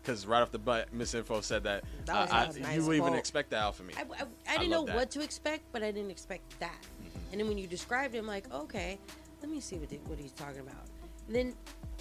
Because 0.00 0.24
right 0.24 0.40
off 0.40 0.52
the 0.52 0.58
bat, 0.58 0.92
Miss 0.92 1.14
Info 1.14 1.40
said 1.40 1.64
that, 1.64 1.82
That 2.06 2.30
uh, 2.30 2.34
I, 2.34 2.44
nice 2.60 2.76
you 2.76 2.86
would 2.86 2.96
even 2.96 3.14
expect 3.14 3.50
that 3.50 3.60
out 3.60 3.74
for 3.74 3.82
me. 3.82 3.92
I, 3.96 4.02
I, 4.02 4.26
I 4.48 4.58
didn't 4.58 4.70
know 4.70 4.86
that. 4.86 4.94
what 4.94 5.10
to 5.10 5.20
expect, 5.20 5.64
but 5.72 5.82
I 5.82 5.90
didn't 5.90 6.12
expect 6.12 6.58
that. 6.60 6.78
And 7.32 7.40
then 7.40 7.48
when 7.48 7.58
you 7.58 7.66
described 7.66 8.14
it, 8.14 8.18
I'm 8.18 8.26
like, 8.26 8.52
okay, 8.54 9.00
let 9.40 9.50
me 9.50 9.60
see 9.60 9.76
what 9.78 9.88
the, 9.88 9.96
what 10.06 10.18
he's 10.18 10.30
talking 10.30 10.60
about. 10.60 10.84
And 11.26 11.34
then, 11.34 11.54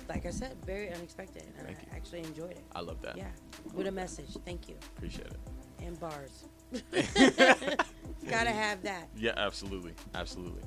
like 0.08 0.28
I 0.28 0.30
said, 0.30 0.56
very 0.66 0.94
unexpected, 0.94 1.44
and 1.58 1.66
Thank 1.66 1.80
I 1.80 1.82
you. 1.82 1.88
actually 1.96 2.20
enjoyed 2.20 2.52
it. 2.52 2.64
I 2.76 2.82
love 2.82 3.02
that. 3.02 3.18
Yeah, 3.18 3.26
with 3.74 3.88
a 3.88 3.92
message. 3.92 4.30
Thank 4.46 4.70
you. 4.70 4.76
Appreciate 4.98 5.28
it. 5.28 5.40
And 5.84 6.00
bars. 6.00 6.46
Gotta 8.30 8.52
have 8.52 8.84
that. 8.84 9.08
Yeah, 9.18 9.34
absolutely, 9.36 9.94
absolutely. 10.14 10.62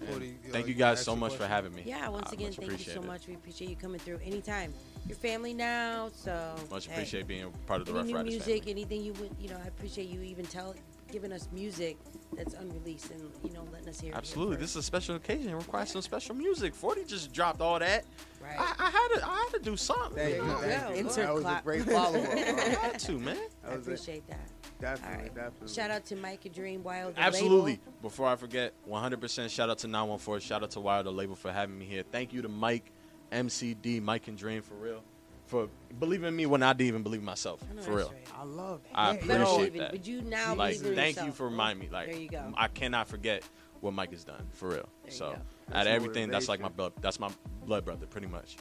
And 0.00 0.52
thank 0.52 0.64
uh, 0.64 0.68
you 0.68 0.74
you 0.74 0.74
guys 0.74 1.04
so 1.04 1.12
your 1.12 1.20
much 1.20 1.36
for 1.36 1.46
having 1.46 1.74
me. 1.74 1.82
Yeah, 1.84 2.08
once 2.08 2.32
again, 2.32 2.48
much 2.48 2.56
thank 2.56 2.86
you 2.86 2.92
so 2.92 3.02
much. 3.02 3.26
We 3.26 3.34
appreciate 3.34 3.70
you 3.70 3.76
coming 3.76 4.00
through 4.00 4.20
anytime. 4.24 4.72
Your 5.06 5.16
family 5.16 5.54
now, 5.54 6.10
so 6.14 6.54
Much 6.70 6.86
hey, 6.86 6.94
appreciate 6.94 7.26
being 7.26 7.52
part 7.66 7.80
of 7.80 7.86
the 7.86 7.92
any 7.92 7.98
Ruff 7.98 8.06
new 8.06 8.16
Ryders 8.16 8.30
music, 8.32 8.64
family. 8.64 8.70
anything 8.70 9.02
you 9.02 9.12
would, 9.14 9.30
you 9.40 9.48
know, 9.48 9.58
I 9.62 9.68
appreciate 9.68 10.08
you 10.08 10.20
even 10.22 10.46
tell, 10.46 10.74
giving 11.12 11.32
us 11.32 11.48
music 11.52 11.96
that's 12.36 12.54
unreleased 12.54 13.10
and 13.10 13.30
you 13.44 13.52
know 13.52 13.66
letting 13.72 13.88
us 13.88 14.00
hear. 14.00 14.12
it 14.12 14.16
Absolutely, 14.16 14.56
this 14.56 14.70
is 14.70 14.76
a 14.76 14.82
special 14.82 15.16
occasion. 15.16 15.50
It 15.50 15.54
requires 15.54 15.90
some 15.90 16.02
special 16.02 16.34
music. 16.34 16.74
Forty 16.74 17.04
just 17.04 17.32
dropped 17.32 17.60
all 17.60 17.78
that. 17.78 18.04
Right. 18.42 18.56
I, 18.58 18.74
I 18.78 18.90
had 18.90 19.08
to, 19.20 19.26
I 19.28 19.34
had 19.36 19.52
to 19.54 19.70
do 19.70 19.76
something. 19.76 20.14
Thank 20.16 20.36
you 20.36 20.42
you, 20.42 20.48
know? 20.48 20.58
thank 20.58 20.90
you. 20.90 20.94
Insert 20.96 21.26
That 21.26 21.34
was 21.34 21.44
a 21.44 21.60
great 21.64 21.82
follow 21.90 22.18
up. 22.20 22.28
I 22.30 22.38
had 22.82 22.98
to, 23.00 23.12
man. 23.18 23.36
I 23.66 23.72
appreciate 23.72 24.26
that. 24.28 24.40
Definitely, 24.78 25.16
All 25.16 25.22
right. 25.22 25.34
definitely. 25.34 25.68
Shout 25.74 25.90
out 25.90 26.04
to 26.06 26.16
Mike 26.16 26.44
and 26.44 26.54
Dream 26.54 26.82
Wild. 26.82 27.14
the 27.16 27.20
Absolutely. 27.20 27.72
label. 27.72 27.92
Before 28.02 28.28
I 28.28 28.36
forget, 28.36 28.74
100% 28.88 29.48
shout 29.50 29.70
out 29.70 29.78
to 29.78 29.88
914. 29.88 30.46
Shout 30.46 30.62
out 30.62 30.70
to 30.72 30.80
Wild 30.80 31.06
the 31.06 31.12
label 31.12 31.34
for 31.34 31.50
having 31.50 31.78
me 31.78 31.86
here. 31.86 32.02
Thank 32.12 32.32
you 32.34 32.42
to 32.42 32.48
Mike, 32.48 32.92
MCD, 33.32 34.02
Mike 34.02 34.28
and 34.28 34.36
Dream 34.36 34.60
for 34.62 34.74
real, 34.74 35.02
for 35.46 35.68
believing 35.98 36.28
in 36.28 36.36
me 36.36 36.46
when 36.46 36.62
I 36.62 36.72
didn't 36.72 36.88
even 36.88 37.02
believe 37.02 37.22
myself. 37.22 37.60
For 37.82 37.92
real. 37.96 38.08
right. 38.08 38.26
I 38.38 38.44
love 38.44 38.80
it 38.84 38.90
I 38.94 39.10
oh, 39.10 39.12
appreciate 39.14 39.38
believe 39.38 39.74
it, 39.74 39.78
that. 39.78 39.90
but 39.92 40.06
you 40.06 40.22
now 40.22 40.54
like, 40.54 40.78
believe 40.78 40.90
in 40.92 40.96
thank 40.96 41.26
you 41.26 41.32
for 41.32 41.44
reminding 41.48 41.78
me. 41.86 41.88
Like, 41.92 42.10
There 42.10 42.20
you 42.20 42.28
go. 42.28 42.52
I 42.56 42.68
cannot 42.68 43.08
forget 43.08 43.42
what 43.80 43.92
Mike 43.94 44.10
has 44.12 44.24
done. 44.24 44.46
For 44.52 44.68
real. 44.70 44.88
you 45.04 45.10
so, 45.12 45.30
go. 45.30 45.38
out 45.76 45.86
of 45.86 45.92
everything, 45.92 46.28
that's 46.28 46.48
like 46.48 46.60
my 46.60 46.64
motivation. 46.68 46.92
blood. 46.94 47.02
That's 47.02 47.20
my 47.20 47.30
blood 47.64 47.84
brother, 47.84 48.06
pretty 48.06 48.26
much. 48.26 48.56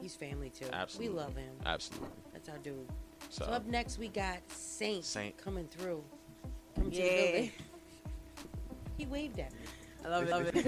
He's 0.00 0.14
family 0.14 0.50
too. 0.50 0.66
Absolutely. 0.72 1.14
We 1.14 1.20
love 1.20 1.36
him. 1.36 1.54
Absolutely. 1.66 2.08
That's 2.32 2.48
our 2.48 2.58
dude. 2.58 2.88
So, 3.28 3.44
So 3.44 3.50
up 3.50 3.66
next 3.66 3.98
we 3.98 4.08
got 4.08 4.38
Saint, 4.48 5.04
Saint. 5.04 5.36
coming 5.38 5.66
through. 5.68 6.02
Coming 6.74 6.90
to 6.92 6.96
the 6.96 7.02
Yeah. 7.04 7.22
building. 7.32 7.50
He 8.98 9.06
waved 9.06 9.38
at 9.40 9.52
me. 9.52 9.58
I 10.04 10.08
love 10.08 10.22
it. 10.28 10.30
Love 10.30 10.44
What 10.54 10.66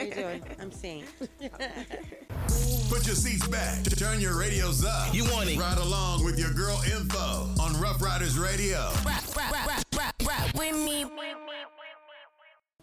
are 0.00 0.04
you 0.04 0.14
doing? 0.14 0.44
I'm 0.60 0.70
Saint. 0.72 1.04
Put 2.94 3.06
your 3.06 3.16
seats 3.16 3.44
back. 3.48 3.82
Turn 3.96 4.20
your 4.20 4.38
radios 4.38 4.84
up. 4.84 5.12
You 5.12 5.24
want 5.24 5.50
it. 5.50 5.58
Ride 5.58 5.78
along 5.78 6.24
with 6.24 6.38
your 6.38 6.52
girl 6.52 6.80
info 6.86 7.48
on 7.60 7.76
Ruff 7.80 8.00
Ryders 8.00 8.38
Radio. 8.38 8.88
Rap, 9.04 9.24
rap, 9.36 9.52
rap, 9.66 9.84
rap, 9.96 10.14
rap. 10.24 10.54
With 10.56 10.76
me. 10.76 11.04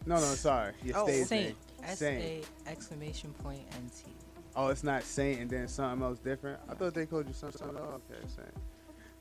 No, 0.06 0.16
no, 0.16 0.20
sorry. 0.20 0.74
Your 0.84 0.98
Oh, 0.98 1.08
stage 1.08 1.28
Saint. 1.28 1.56
name. 1.82 1.96
Saint. 1.96 2.46
Exclamation 2.68 3.34
point 3.42 3.62
N 3.72 3.90
T. 3.98 4.12
Oh, 4.54 4.68
it's 4.68 4.84
not 4.84 5.04
Saint 5.04 5.40
and 5.40 5.50
then 5.50 5.70
something 5.70 6.06
else 6.06 6.20
different. 6.20 6.60
I 6.70 6.74
thought 6.74 6.94
they 6.94 7.06
called 7.06 7.30
you 7.30 7.34
something. 7.34 7.60
something 7.60 7.78
else. 7.78 8.02
Okay, 8.12 8.20
Saint. 8.36 8.54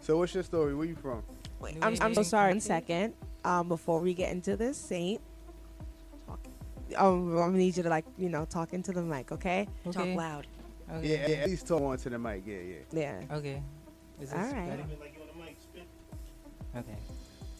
So 0.00 0.18
what's 0.18 0.34
your 0.34 0.42
story? 0.42 0.74
Where 0.74 0.86
you 0.86 0.96
from? 0.96 1.22
Wait, 1.60 1.76
I'm, 1.82 1.94
I'm 2.00 2.14
so 2.14 2.24
sorry. 2.24 2.50
One 2.50 2.60
Kentucky. 2.60 2.84
second. 2.86 3.14
Um, 3.44 3.68
before 3.68 4.00
we 4.00 4.12
get 4.12 4.32
into 4.32 4.56
this, 4.56 4.76
Saint. 4.76 5.20
Talk. 6.26 6.40
Um, 6.96 7.30
I'm 7.30 7.36
gonna 7.36 7.58
need 7.58 7.76
you 7.76 7.84
to 7.84 7.88
like, 7.88 8.06
you 8.18 8.28
know, 8.28 8.44
talk 8.44 8.72
into 8.72 8.90
the 8.90 9.02
mic, 9.02 9.30
okay? 9.30 9.68
okay. 9.86 9.92
Talk 9.92 10.16
loud. 10.18 10.48
Okay. 10.96 11.08
Yeah, 11.08 11.28
yeah, 11.28 11.36
at 11.36 11.48
least 11.48 11.68
talk 11.68 11.82
on 11.82 11.98
to 11.98 12.10
the 12.10 12.18
mic. 12.18 12.42
Yeah, 12.46 12.56
yeah. 12.56 12.76
Yeah. 12.92 13.36
Okay. 13.36 13.62
Is 14.20 14.30
this 14.30 14.38
All 14.38 14.52
right. 14.52 14.68
better? 14.68 14.84
Okay. 16.76 16.96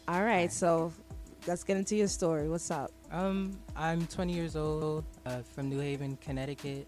All 0.09 0.23
right. 0.23 0.53
So, 0.53 0.93
let's 1.47 1.65
get 1.65 1.77
into 1.77 1.97
your 1.97 2.09
story. 2.09 2.49
What's 2.49 2.71
up? 2.71 2.91
Um, 3.11 3.59
I'm 3.77 4.07
20 4.07 4.33
years 4.33 4.57
old, 4.57 5.05
uh, 5.27 5.43
from 5.43 5.69
New 5.69 5.81
Haven, 5.81 6.17
Connecticut. 6.21 6.87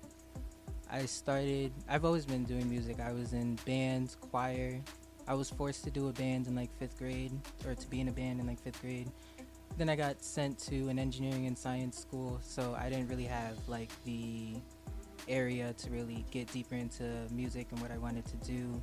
I 0.90 1.06
started. 1.06 1.73
I've 1.89 2.05
always 2.05 2.27
been 2.27 2.44
doing 2.44 2.69
music. 2.69 3.01
I 3.01 3.12
was 3.12 3.32
in 3.32 3.56
bands, 3.64 4.16
choir. 4.16 4.81
I 5.27 5.35
was 5.35 5.48
forced 5.48 5.85
to 5.85 5.90
do 5.90 6.09
a 6.09 6.12
band 6.12 6.48
in 6.48 6.55
like 6.55 6.70
fifth 6.78 6.98
grade, 6.98 7.32
or 7.66 7.74
to 7.74 7.86
be 7.89 8.01
in 8.01 8.09
a 8.09 8.12
band 8.12 8.40
in 8.40 8.47
like 8.47 8.60
fifth 8.60 8.81
grade. 8.82 9.10
Then 9.78 9.89
I 9.89 9.97
got 9.97 10.23
sent 10.23 10.59
to 10.66 10.89
an 10.89 10.98
engineering 10.98 11.47
and 11.47 11.56
science 11.56 11.98
school, 11.98 12.40
so 12.43 12.77
I 12.78 12.90
didn't 12.90 13.09
really 13.09 13.24
have 13.24 13.56
like 13.69 13.90
the 14.05 14.56
area 15.28 15.73
to 15.74 15.90
really 15.90 16.24
get 16.31 16.51
deeper 16.53 16.74
into 16.74 17.05
music 17.31 17.69
and 17.70 17.81
what 17.81 17.90
I 17.90 17.99
wanted 17.99 18.24
to 18.27 18.36
do 18.39 18.82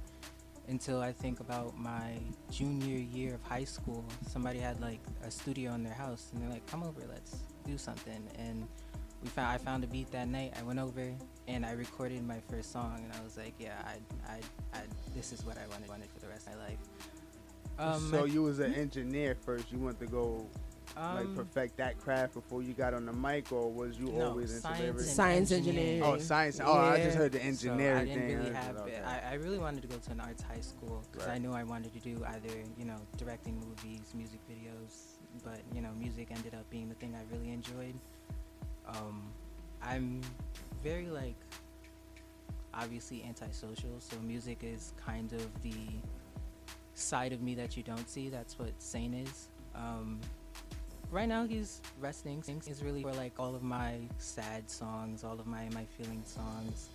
until 0.68 1.02
I 1.02 1.12
think 1.12 1.40
about 1.40 1.78
my 1.78 2.20
junior 2.52 2.98
year 2.98 3.36
of 3.36 3.44
high 3.44 3.64
school. 3.64 4.06
Somebody 4.28 4.60
had 4.60 4.80
like 4.80 5.00
a 5.24 5.32
studio 5.32 5.74
in 5.74 5.84
their 5.84 5.94
house, 5.94 6.30
and 6.32 6.42
they're 6.42 6.50
like, 6.50 6.66
"Come 6.68 6.84
over, 6.84 7.02
let's 7.10 7.38
do 7.66 7.78
something." 7.78 8.30
And 8.38 8.68
we 9.22 9.30
found 9.30 9.50
I 9.50 9.58
found 9.58 9.84
a 9.84 9.88
beat 9.88 10.12
that 10.12 10.28
night. 10.28 10.54
I 10.58 10.64
went 10.64 10.80
over 10.80 11.12
and 11.48 11.66
I 11.66 11.72
recorded 11.72 12.26
my 12.26 12.40
first 12.50 12.72
song, 12.72 13.02
and 13.04 13.12
I 13.20 13.24
was 13.24 13.36
like, 13.36 13.56
"Yeah, 13.60 13.82
I, 13.84 14.32
I, 14.32 14.40
I 14.74 14.82
this 15.16 15.34
is 15.34 15.44
what 15.46 15.58
I 15.58 15.68
wanted, 15.68 15.90
wanted 15.90 16.10
for 16.14 16.20
the 16.20 16.28
rest 16.28 16.48
of 16.48 16.54
my 16.56 16.66
life." 16.66 16.78
Um, 17.80 18.10
so 18.12 18.26
you 18.26 18.44
was 18.44 18.60
an 18.60 18.74
engineer 18.76 19.36
first. 19.36 19.72
You 19.72 19.80
went 19.80 20.00
to 20.00 20.06
go 20.06 20.46
like 20.96 21.26
Um, 21.26 21.36
perfect 21.36 21.78
that 21.78 21.98
craft 22.00 22.34
before 22.34 22.62
you 22.64 22.74
got 22.74 22.94
on 22.94 23.06
the 23.06 23.14
mic, 23.14 23.52
or 23.52 23.72
was 23.72 23.98
you 24.00 24.08
No, 24.08 24.30
always 24.30 24.50
into 24.50 24.62
science 24.62 24.80
lyrics? 24.82 25.02
and 25.04 25.12
Science 25.12 25.52
engineering. 25.52 26.04
Oh, 26.04 26.18
science. 26.18 26.60
Oh, 26.64 26.74
I 26.74 26.98
just 27.04 27.18
heard 27.18 27.32
the 27.32 27.40
So 27.40 27.46
engineering 27.46 27.98
I 27.98 28.06
didn't 28.06 28.28
thing. 28.28 28.38
really 28.38 28.52
I 28.56 28.60
have. 28.62 28.74
was- 28.76 28.84
okay. 28.84 29.02
I, 29.06 29.32
I 29.32 29.34
really 29.36 29.60
wanted 29.60 29.82
to 29.84 29.88
go 29.88 29.98
to 29.98 30.12
an 30.12 30.20
arts 30.20 30.42
high 30.44 30.62
school 30.62 31.04
because 31.12 31.28
I 31.28 31.38
knew 31.38 31.54
I 31.54 31.64
wanted 31.64 31.94
to 31.94 32.00
do 32.00 32.24
either 32.26 32.50
you 32.78 32.86
know 32.86 32.98
directing 33.18 33.56
movies, 33.60 34.12
music 34.16 34.40
videos, 34.50 35.14
but 35.44 35.60
you 35.74 35.82
know 35.82 35.92
music 35.98 36.28
ended 36.32 36.54
up 36.56 36.70
being 36.70 36.90
the 36.90 36.96
thing 36.96 37.16
I 37.16 37.24
really 37.36 37.52
enjoyed. 37.52 37.96
Um, 38.88 39.22
I'm 39.82 40.22
very 40.84 41.08
like 41.08 41.36
obviously 42.74 43.24
antisocial, 43.24 44.00
so 44.00 44.18
music 44.22 44.60
is 44.64 44.94
kind 45.04 45.32
of 45.34 45.62
the 45.62 45.74
side 46.94 47.34
of 47.34 47.42
me 47.42 47.56
that 47.56 47.78
you 47.78 47.84
don't 47.84 48.10
see. 48.10 48.30
That's 48.30 48.58
what 48.60 48.70
sane 48.80 49.14
is. 49.14 49.48
Um, 49.76 50.20
right 51.12 51.28
now 51.28 51.46
he's 51.46 51.82
resting. 52.00 52.44
He's 52.66 52.84
really 52.84 53.04
for 53.04 53.14
like 53.14 53.40
all 53.40 53.56
of 53.56 53.64
my 53.64 54.00
sad 54.18 54.70
songs, 54.70 55.24
all 55.24 55.40
of 55.40 55.48
my 55.48 55.68
my 55.74 55.86
feeling 55.98 56.24
songs, 56.26 56.90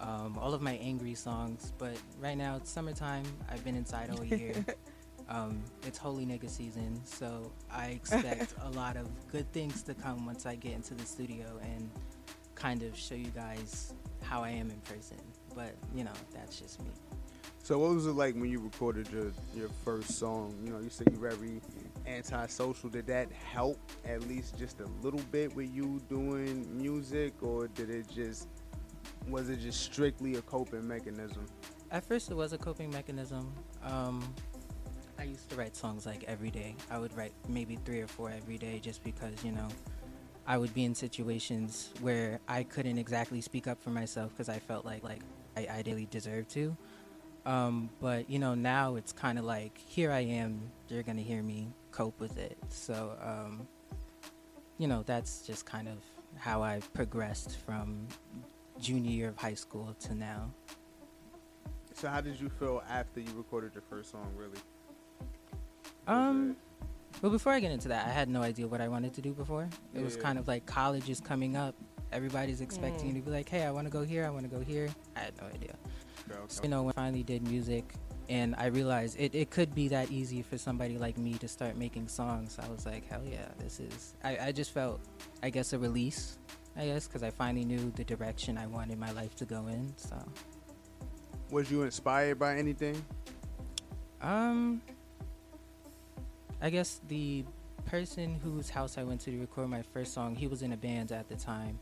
um, 0.00 0.38
all 0.38 0.54
of 0.54 0.62
my 0.62 0.74
angry 0.74 1.14
songs. 1.14 1.72
But 1.78 1.96
right 2.20 2.36
now 2.36 2.56
it's 2.56 2.70
summertime. 2.70 3.24
I've 3.50 3.64
been 3.64 3.76
inside 3.76 4.10
all 4.10 4.24
year. 4.24 4.54
um, 5.28 5.62
it's 5.86 5.98
holy 5.98 6.26
nigga 6.26 6.48
season, 6.48 7.00
so 7.04 7.50
I 7.70 7.88
expect 7.88 8.54
a 8.62 8.70
lot 8.70 8.96
of 8.96 9.08
good 9.30 9.50
things 9.52 9.82
to 9.82 9.94
come 9.94 10.26
once 10.26 10.46
I 10.46 10.56
get 10.56 10.72
into 10.72 10.94
the 10.94 11.06
studio 11.06 11.46
and 11.62 11.90
kind 12.54 12.82
of 12.82 12.96
show 12.96 13.14
you 13.14 13.30
guys 13.30 13.92
how 14.22 14.42
I 14.42 14.50
am 14.50 14.70
in 14.70 14.80
person. 14.80 15.18
But 15.54 15.74
you 15.94 16.04
know, 16.04 16.12
that's 16.32 16.58
just 16.58 16.82
me. 16.82 16.90
So 17.62 17.78
what 17.78 17.94
was 17.94 18.06
it 18.06 18.12
like 18.12 18.34
when 18.34 18.48
you 18.50 18.60
recorded 18.60 19.08
your 19.10 19.32
your 19.54 19.68
first 19.84 20.18
song? 20.18 20.54
You 20.64 20.72
know, 20.72 20.78
you 20.80 20.90
said 20.90 21.08
you're 21.10 21.20
very 21.20 21.60
antisocial. 22.06 22.88
Did 22.88 23.06
that 23.08 23.30
help 23.32 23.78
at 24.04 24.26
least 24.28 24.58
just 24.58 24.80
a 24.80 24.86
little 25.02 25.22
bit 25.32 25.54
with 25.54 25.72
you 25.74 26.00
doing 26.08 26.66
music, 26.76 27.34
or 27.42 27.68
did 27.68 27.90
it 27.90 28.08
just 28.08 28.48
was 29.28 29.48
it 29.48 29.60
just 29.60 29.80
strictly 29.80 30.36
a 30.36 30.42
coping 30.42 30.86
mechanism? 30.86 31.46
At 31.90 32.04
first, 32.04 32.30
it 32.30 32.34
was 32.34 32.52
a 32.52 32.58
coping 32.58 32.90
mechanism. 32.90 33.52
Um, 33.82 34.22
I 35.18 35.24
used 35.24 35.48
to 35.50 35.56
write 35.56 35.76
songs 35.76 36.06
like 36.06 36.24
every 36.24 36.50
day. 36.50 36.74
I 36.90 36.98
would 36.98 37.16
write 37.16 37.32
maybe 37.48 37.78
three 37.84 38.00
or 38.00 38.06
four 38.06 38.30
every 38.30 38.58
day 38.58 38.78
just 38.80 39.02
because, 39.02 39.44
you 39.44 39.52
know, 39.52 39.68
I 40.46 40.58
would 40.58 40.74
be 40.74 40.84
in 40.84 40.94
situations 40.94 41.90
where 42.00 42.40
I 42.48 42.62
couldn't 42.62 42.98
exactly 42.98 43.40
speak 43.40 43.66
up 43.66 43.82
for 43.82 43.90
myself 43.90 44.30
because 44.30 44.48
I 44.48 44.58
felt 44.58 44.84
like 44.84 45.02
like 45.02 45.22
I 45.56 45.66
ideally 45.66 46.06
deserved 46.10 46.50
to. 46.50 46.76
Um, 47.44 47.90
but 48.00 48.28
you 48.28 48.38
know, 48.38 48.54
now 48.54 48.96
it's 48.96 49.12
kind 49.12 49.38
of 49.38 49.44
like 49.44 49.78
here 49.78 50.12
I 50.12 50.20
am. 50.20 50.70
You're 50.88 51.02
gonna 51.02 51.22
hear 51.22 51.42
me 51.42 51.68
cope 51.96 52.20
with 52.20 52.36
it. 52.36 52.58
So, 52.68 53.16
um, 53.22 53.66
you 54.76 54.86
know, 54.86 55.02
that's 55.06 55.46
just 55.46 55.64
kind 55.64 55.88
of 55.88 55.96
how 56.36 56.62
I 56.62 56.80
progressed 56.92 57.56
from 57.64 58.06
junior 58.78 59.10
year 59.10 59.28
of 59.30 59.36
high 59.38 59.54
school 59.54 59.96
to 60.00 60.14
now. 60.14 60.50
So 61.94 62.08
how 62.08 62.20
did 62.20 62.38
you 62.38 62.50
feel 62.50 62.82
after 62.90 63.20
you 63.20 63.30
recorded 63.34 63.72
your 63.72 63.82
first 63.88 64.10
song? 64.10 64.30
Really? 64.36 64.58
Um, 66.06 66.54
well, 67.22 67.32
before 67.32 67.52
I 67.54 67.60
get 67.60 67.70
into 67.70 67.88
that, 67.88 68.06
I 68.06 68.10
had 68.10 68.28
no 68.28 68.42
idea 68.42 68.66
what 68.66 68.82
I 68.82 68.88
wanted 68.88 69.14
to 69.14 69.22
do 69.22 69.32
before. 69.32 69.66
It 69.94 70.04
was 70.04 70.16
kind 70.16 70.38
of 70.38 70.46
like 70.46 70.66
college 70.66 71.08
is 71.08 71.20
coming 71.20 71.56
up. 71.56 71.74
Everybody's 72.12 72.60
expecting 72.60 73.06
Mm. 73.10 73.14
you 73.14 73.20
to 73.20 73.24
be 73.26 73.30
like, 73.32 73.48
"Hey, 73.48 73.64
I 73.64 73.70
want 73.70 73.86
to 73.86 73.90
go 73.90 74.02
here. 74.02 74.26
I 74.26 74.30
want 74.30 74.44
to 74.44 74.54
go 74.54 74.60
here." 74.62 74.88
I 75.16 75.20
had 75.20 75.32
no 75.40 75.46
idea. 75.48 75.74
Okay, 76.30 76.38
So, 76.48 76.58
okay. 76.58 76.60
you 76.64 76.68
know, 76.68 76.82
when 76.82 76.92
I 76.92 77.00
finally 77.00 77.22
did 77.24 77.48
music, 77.48 77.94
and 78.28 78.54
I 78.56 78.66
realized 78.66 79.16
it, 79.20 79.34
it 79.34 79.50
could 79.50 79.74
be 79.74 79.88
that 79.88 80.10
easy 80.10 80.42
for 80.42 80.58
somebody 80.58 80.98
like 80.98 81.16
me 81.18 81.34
to 81.34 81.48
start 81.48 81.76
making 81.76 82.08
songs. 82.08 82.58
I 82.62 82.68
was 82.68 82.84
like, 82.86 83.08
hell 83.08 83.22
yeah, 83.24 83.48
this 83.58 83.78
is. 83.80 84.14
I, 84.24 84.38
I 84.48 84.52
just 84.52 84.72
felt, 84.72 85.00
I 85.42 85.50
guess, 85.50 85.72
a 85.72 85.78
release. 85.78 86.38
I 86.76 86.86
guess 86.86 87.06
because 87.06 87.22
I 87.22 87.30
finally 87.30 87.64
knew 87.64 87.92
the 87.96 88.04
direction 88.04 88.58
I 88.58 88.66
wanted 88.66 88.98
my 88.98 89.10
life 89.12 89.34
to 89.36 89.44
go 89.44 89.66
in. 89.68 89.92
So, 89.96 90.16
Was 91.50 91.70
you 91.70 91.82
inspired 91.82 92.38
by 92.38 92.56
anything? 92.56 93.02
um, 94.22 94.80
I 96.60 96.70
guess 96.70 97.00
the 97.08 97.44
person 97.84 98.34
whose 98.42 98.68
house 98.68 98.98
I 98.98 99.04
went 99.04 99.20
to 99.22 99.30
to 99.30 99.38
record 99.38 99.68
my 99.68 99.82
first 99.82 100.12
song, 100.14 100.34
he 100.34 100.48
was 100.48 100.62
in 100.62 100.72
a 100.72 100.76
band 100.76 101.12
at 101.12 101.28
the 101.28 101.36
time. 101.36 101.78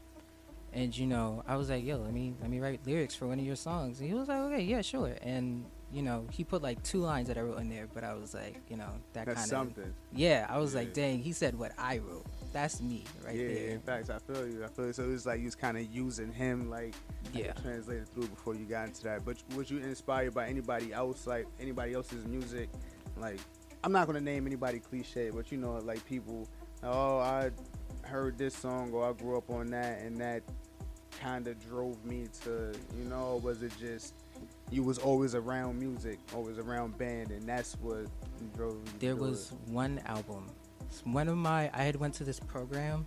And 0.72 0.96
you 0.96 1.06
know, 1.06 1.42
I 1.46 1.56
was 1.56 1.70
like, 1.70 1.84
"Yo, 1.84 1.96
let 1.98 2.12
me 2.12 2.34
let 2.40 2.50
me 2.50 2.58
write 2.60 2.80
lyrics 2.84 3.14
for 3.14 3.26
one 3.28 3.38
of 3.38 3.46
your 3.46 3.56
songs." 3.56 4.00
And 4.00 4.08
he 4.08 4.14
was 4.14 4.26
like, 4.28 4.38
"Okay, 4.38 4.62
yeah, 4.62 4.82
sure." 4.82 5.16
And 5.22 5.64
you 5.94 6.02
know, 6.02 6.26
he 6.32 6.42
put 6.42 6.60
like 6.62 6.82
two 6.82 6.98
lines 6.98 7.28
that 7.28 7.38
I 7.38 7.42
wrote 7.42 7.58
in 7.60 7.68
there, 7.70 7.86
but 7.94 8.02
I 8.02 8.14
was 8.14 8.34
like, 8.34 8.60
you 8.68 8.76
know, 8.76 8.90
that 9.12 9.26
kind 9.26 9.38
of 9.38 9.44
something. 9.44 9.94
Yeah, 10.12 10.46
I 10.50 10.58
was 10.58 10.72
Yeah. 10.74 10.80
like, 10.80 10.92
"Dang, 10.92 11.22
he 11.22 11.32
said 11.32 11.56
what 11.58 11.72
I 11.78 11.98
wrote." 11.98 12.26
that's 12.52 12.80
me 12.80 13.02
right 13.26 13.34
yeah, 13.34 13.48
there. 13.48 13.68
in 13.70 13.80
fact, 13.80 14.10
I 14.10 14.18
feel 14.20 14.46
you. 14.46 14.62
I 14.64 14.68
feel 14.68 14.86
you. 14.86 14.92
So 14.92 15.10
it's 15.10 15.26
like 15.26 15.40
you 15.40 15.46
was 15.46 15.56
kind 15.56 15.76
of 15.76 15.92
using 15.92 16.32
him, 16.32 16.70
like, 16.70 16.94
Yeah. 17.32 17.52
translated 17.54 18.08
through 18.10 18.28
before 18.28 18.54
you 18.54 18.64
got 18.64 18.86
into 18.86 19.02
that. 19.04 19.24
But 19.24 19.38
was 19.56 19.72
you 19.72 19.78
inspired 19.78 20.34
by 20.34 20.46
anybody 20.46 20.92
else, 20.92 21.26
like 21.26 21.46
anybody 21.58 21.94
else's 21.94 22.24
music? 22.26 22.68
Like, 23.16 23.40
I'm 23.82 23.90
not 23.90 24.06
gonna 24.06 24.20
name 24.20 24.46
anybody 24.46 24.78
cliche, 24.78 25.30
but 25.30 25.50
you 25.50 25.58
know, 25.58 25.78
like 25.78 26.04
people, 26.06 26.48
oh, 26.84 27.18
I 27.18 27.50
heard 28.02 28.38
this 28.38 28.54
song 28.54 28.92
or 28.92 29.08
I 29.08 29.12
grew 29.14 29.36
up 29.36 29.50
on 29.50 29.66
that, 29.70 30.00
and 30.02 30.16
that 30.20 30.44
kind 31.20 31.48
of 31.48 31.58
drove 31.68 32.04
me 32.04 32.28
to, 32.44 32.72
you 32.96 33.04
know, 33.04 33.40
was 33.42 33.62
it 33.64 33.72
just 33.80 34.14
you 34.70 34.82
was 34.82 34.98
always 34.98 35.34
around 35.34 35.78
music, 35.78 36.18
always 36.34 36.58
around 36.58 36.96
band, 36.98 37.30
and 37.30 37.42
that's 37.48 37.74
what 37.80 38.06
drove 38.56 38.74
you? 38.74 38.92
there 38.98 39.16
was 39.16 39.52
it? 39.52 39.72
one 39.72 40.00
album. 40.06 40.46
One 41.04 41.28
of 41.28 41.36
my 41.36 41.70
i 41.74 41.82
had 41.82 41.96
went 41.96 42.14
to 42.14 42.24
this 42.24 42.38
program 42.38 43.04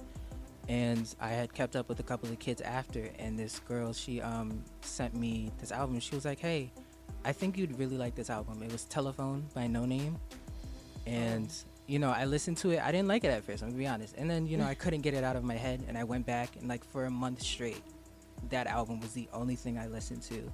and 0.67 1.15
i 1.21 1.29
had 1.29 1.53
kept 1.53 1.77
up 1.77 1.87
with 1.87 2.01
a 2.01 2.03
couple 2.03 2.27
of 2.29 2.37
kids 2.37 2.59
after 2.61 3.09
and 3.19 3.39
this 3.39 3.59
girl 3.59 3.93
she 3.93 4.21
um 4.21 4.61
sent 4.81 5.15
me 5.15 5.51
this 5.59 5.71
album. 5.71 5.99
She 5.99 6.13
was 6.15 6.25
like 6.25 6.39
hey 6.39 6.71
i 7.23 7.31
think 7.31 7.57
you'd 7.57 7.77
really 7.79 7.97
like 7.97 8.15
this 8.15 8.29
album. 8.29 8.61
It 8.61 8.71
was 8.71 8.83
telephone 8.85 9.45
by 9.53 9.67
Noname 9.67 10.15
and 11.05 11.53
you 11.85 11.99
know 11.99 12.09
i 12.09 12.25
listened 12.25 12.57
to 12.57 12.71
it. 12.71 12.81
I 12.81 12.91
didn't 12.91 13.07
like 13.07 13.23
it 13.23 13.29
at 13.29 13.43
first 13.43 13.63
i'm 13.63 13.69
gonna 13.69 13.79
be 13.79 13.87
honest. 13.87 14.15
And 14.17 14.29
then 14.29 14.45
you 14.47 14.57
know 14.57 14.65
i 14.65 14.73
couldn't 14.83 15.01
get 15.01 15.13
it 15.13 15.23
out 15.23 15.37
of 15.37 15.43
my 15.43 15.55
head 15.55 15.83
and 15.87 15.97
i 15.97 16.03
went 16.03 16.25
back 16.25 16.57
and 16.57 16.67
like 16.67 16.83
for 16.83 17.05
a 17.05 17.11
month 17.11 17.41
straight 17.41 17.81
that 18.49 18.67
album 18.67 18.99
was 18.99 19.13
the 19.13 19.27
only 19.33 19.55
thing 19.55 19.77
i 19.77 19.87
listened 19.87 20.21
to 20.23 20.51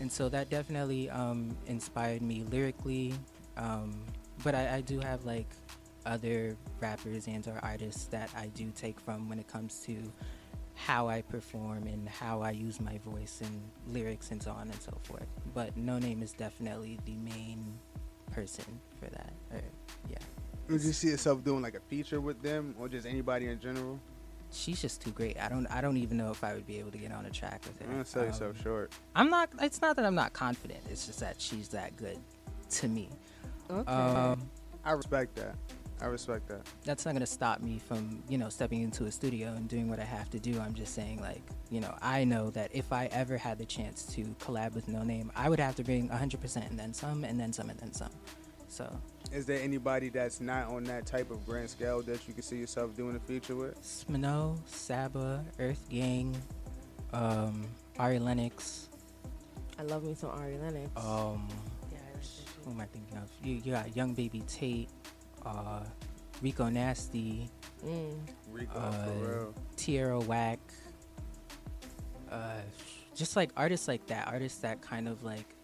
and 0.00 0.10
so 0.10 0.28
that 0.28 0.50
definitely 0.50 1.08
um, 1.10 1.56
inspired 1.66 2.22
me 2.22 2.44
lyrically 2.50 3.14
um, 3.56 4.00
but 4.42 4.54
I, 4.54 4.76
I 4.76 4.80
do 4.80 4.98
have 5.00 5.24
like 5.24 5.48
other 6.06 6.56
rappers 6.80 7.28
and 7.28 7.46
or 7.46 7.60
artists 7.62 8.06
that 8.06 8.30
i 8.34 8.46
do 8.48 8.72
take 8.74 8.98
from 8.98 9.28
when 9.28 9.38
it 9.38 9.46
comes 9.46 9.80
to 9.80 9.96
how 10.74 11.08
i 11.08 11.20
perform 11.20 11.86
and 11.86 12.08
how 12.08 12.40
i 12.40 12.50
use 12.50 12.80
my 12.80 12.98
voice 13.04 13.42
and 13.44 13.60
lyrics 13.94 14.30
and 14.30 14.42
so 14.42 14.50
on 14.50 14.62
and 14.62 14.80
so 14.80 14.92
forth 15.02 15.26
but 15.54 15.76
Noname 15.76 16.22
is 16.22 16.32
definitely 16.32 16.98
the 17.04 17.16
main 17.16 17.78
person 18.32 18.64
for 18.98 19.10
that 19.10 19.32
or, 19.52 19.60
yeah 20.08 20.16
Would 20.70 20.82
you 20.82 20.92
see 20.92 21.08
yourself 21.08 21.44
doing 21.44 21.62
like 21.62 21.74
a 21.74 21.80
feature 21.80 22.20
with 22.20 22.40
them, 22.42 22.74
or 22.78 22.88
just 22.88 23.04
anybody 23.06 23.48
in 23.48 23.58
general? 23.58 23.98
She's 24.52 24.80
just 24.82 25.00
too 25.00 25.10
great 25.12 25.38
i 25.40 25.48
don't 25.48 25.66
i 25.68 25.80
don't 25.80 25.96
even 25.96 26.16
know 26.16 26.30
if 26.30 26.42
i 26.42 26.54
would 26.54 26.66
be 26.66 26.78
able 26.78 26.90
to 26.90 26.98
get 26.98 27.12
on 27.12 27.24
a 27.26 27.30
track 27.30 27.62
with 27.66 27.78
her 27.78 27.84
I'm 27.86 27.92
gonna 27.92 28.04
sell 28.04 28.24
yourself 28.24 28.56
Um, 28.56 28.62
short. 28.62 28.92
I'm 29.14 29.30
not. 29.30 29.48
It's 29.60 29.80
not 29.80 29.96
that 29.96 30.04
I'm 30.04 30.14
not 30.16 30.32
confident. 30.32 30.80
It's 30.90 31.06
just 31.06 31.20
that 31.20 31.40
she's 31.40 31.68
that 31.68 31.96
good 31.96 32.18
to 32.70 32.88
me. 32.88 33.08
Okay. 33.70 33.90
Um, 33.92 34.48
I 34.84 34.92
respect 34.92 35.34
that. 35.36 35.54
I 36.02 36.06
respect 36.06 36.48
that. 36.48 36.62
that's 36.84 37.04
not 37.04 37.12
gonna 37.12 37.26
stop 37.26 37.60
me 37.60 37.78
from 37.78 38.22
you 38.28 38.38
know 38.38 38.48
stepping 38.48 38.82
into 38.82 39.04
a 39.04 39.12
studio 39.12 39.48
and 39.52 39.68
doing 39.68 39.88
what 39.90 40.00
I 40.00 40.04
have 40.04 40.30
to 40.30 40.38
do. 40.40 40.58
I'm 40.58 40.72
just 40.74 40.94
saying 40.94 41.20
like 41.20 41.42
you 41.70 41.80
know 41.80 41.94
I 42.02 42.24
know 42.24 42.50
that 42.50 42.70
if 42.72 42.92
I 42.92 43.06
ever 43.12 43.36
had 43.36 43.58
the 43.58 43.66
chance 43.66 44.04
to 44.14 44.22
collab 44.40 44.74
with 44.74 44.86
Noname, 44.88 45.28
I 45.36 45.48
would 45.50 45.60
have 45.60 45.74
to 45.76 45.84
bring 45.84 46.08
100% 46.08 46.68
and 46.68 46.78
then 46.78 46.92
some 46.94 47.22
and 47.24 47.38
then 47.38 47.52
some 47.52 47.68
and 47.70 47.78
then 47.78 47.92
some. 47.92 48.10
So 48.68 48.84
Is 49.32 49.46
there 49.46 49.60
anybody 49.62 50.08
that's 50.08 50.40
not 50.40 50.68
on 50.68 50.82
that 50.84 51.06
type 51.06 51.30
of 51.30 51.46
grand 51.46 51.70
scale 51.70 52.02
that 52.02 52.26
you 52.26 52.34
can 52.34 52.42
see 52.42 52.56
yourself 52.56 52.96
doing 52.96 53.14
a 53.14 53.20
feature 53.20 53.54
with? 53.54 53.80
Smino, 53.80 54.58
Saba, 54.66 55.44
Earth 55.60 55.84
Gang, 55.88 56.36
um, 57.12 57.64
Ari 57.98 58.18
Lennox. 58.18 58.88
I 59.78 59.82
love 59.84 60.02
me 60.02 60.14
some 60.14 60.30
Ari 60.30 60.58
Lennox. 60.58 60.90
Um, 60.96 61.48
who 62.64 62.72
am 62.72 62.80
I 62.80 62.84
thinking 62.86 63.16
of? 63.18 63.30
You, 63.42 63.54
you 63.64 63.72
got 63.72 63.96
Young 63.96 64.14
Baby 64.14 64.42
Tate, 64.48 64.88
uh, 65.46 65.84
Rico 66.42 66.68
Nasty, 66.68 67.48
Mm. 67.86 68.14
Rico, 68.52 68.78
uh, 68.78 69.04
for 69.06 69.12
real. 69.12 69.54
Tierra 69.76 70.18
Whack. 70.20 70.58
Uh, 72.30 72.60
just 73.14 73.36
like 73.36 73.50
artists 73.56 73.88
like 73.88 74.06
that, 74.08 74.28
artists 74.28 74.58
that 74.58 74.82
kind 74.82 75.08
of 75.08 75.22
like, 75.22 75.54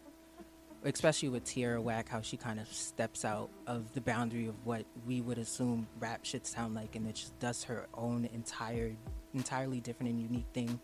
especially 0.86 1.28
with 1.28 1.44
Tierra 1.44 1.80
Whack, 1.80 2.08
how 2.08 2.20
she 2.20 2.36
kind 2.36 2.60
of 2.60 2.68
steps 2.68 3.24
out 3.24 3.50
of 3.66 3.92
the 3.92 4.00
boundary 4.00 4.46
of 4.46 4.54
what 4.64 4.84
we 5.06 5.20
would 5.20 5.38
assume 5.38 5.86
rap 5.98 6.24
should 6.24 6.46
sound 6.46 6.74
like, 6.74 6.94
and 6.94 7.06
it 7.08 7.16
just 7.16 7.38
does 7.40 7.64
her 7.64 7.86
own 7.94 8.28
entire, 8.32 8.92
entirely 9.34 9.80
different 9.80 10.10
and 10.12 10.20
unique 10.20 10.46
thing. 10.54 10.78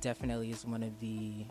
Definitely 0.00 0.50
is 0.50 0.64
one 0.64 0.82
of 0.82 0.98
the 1.00 1.44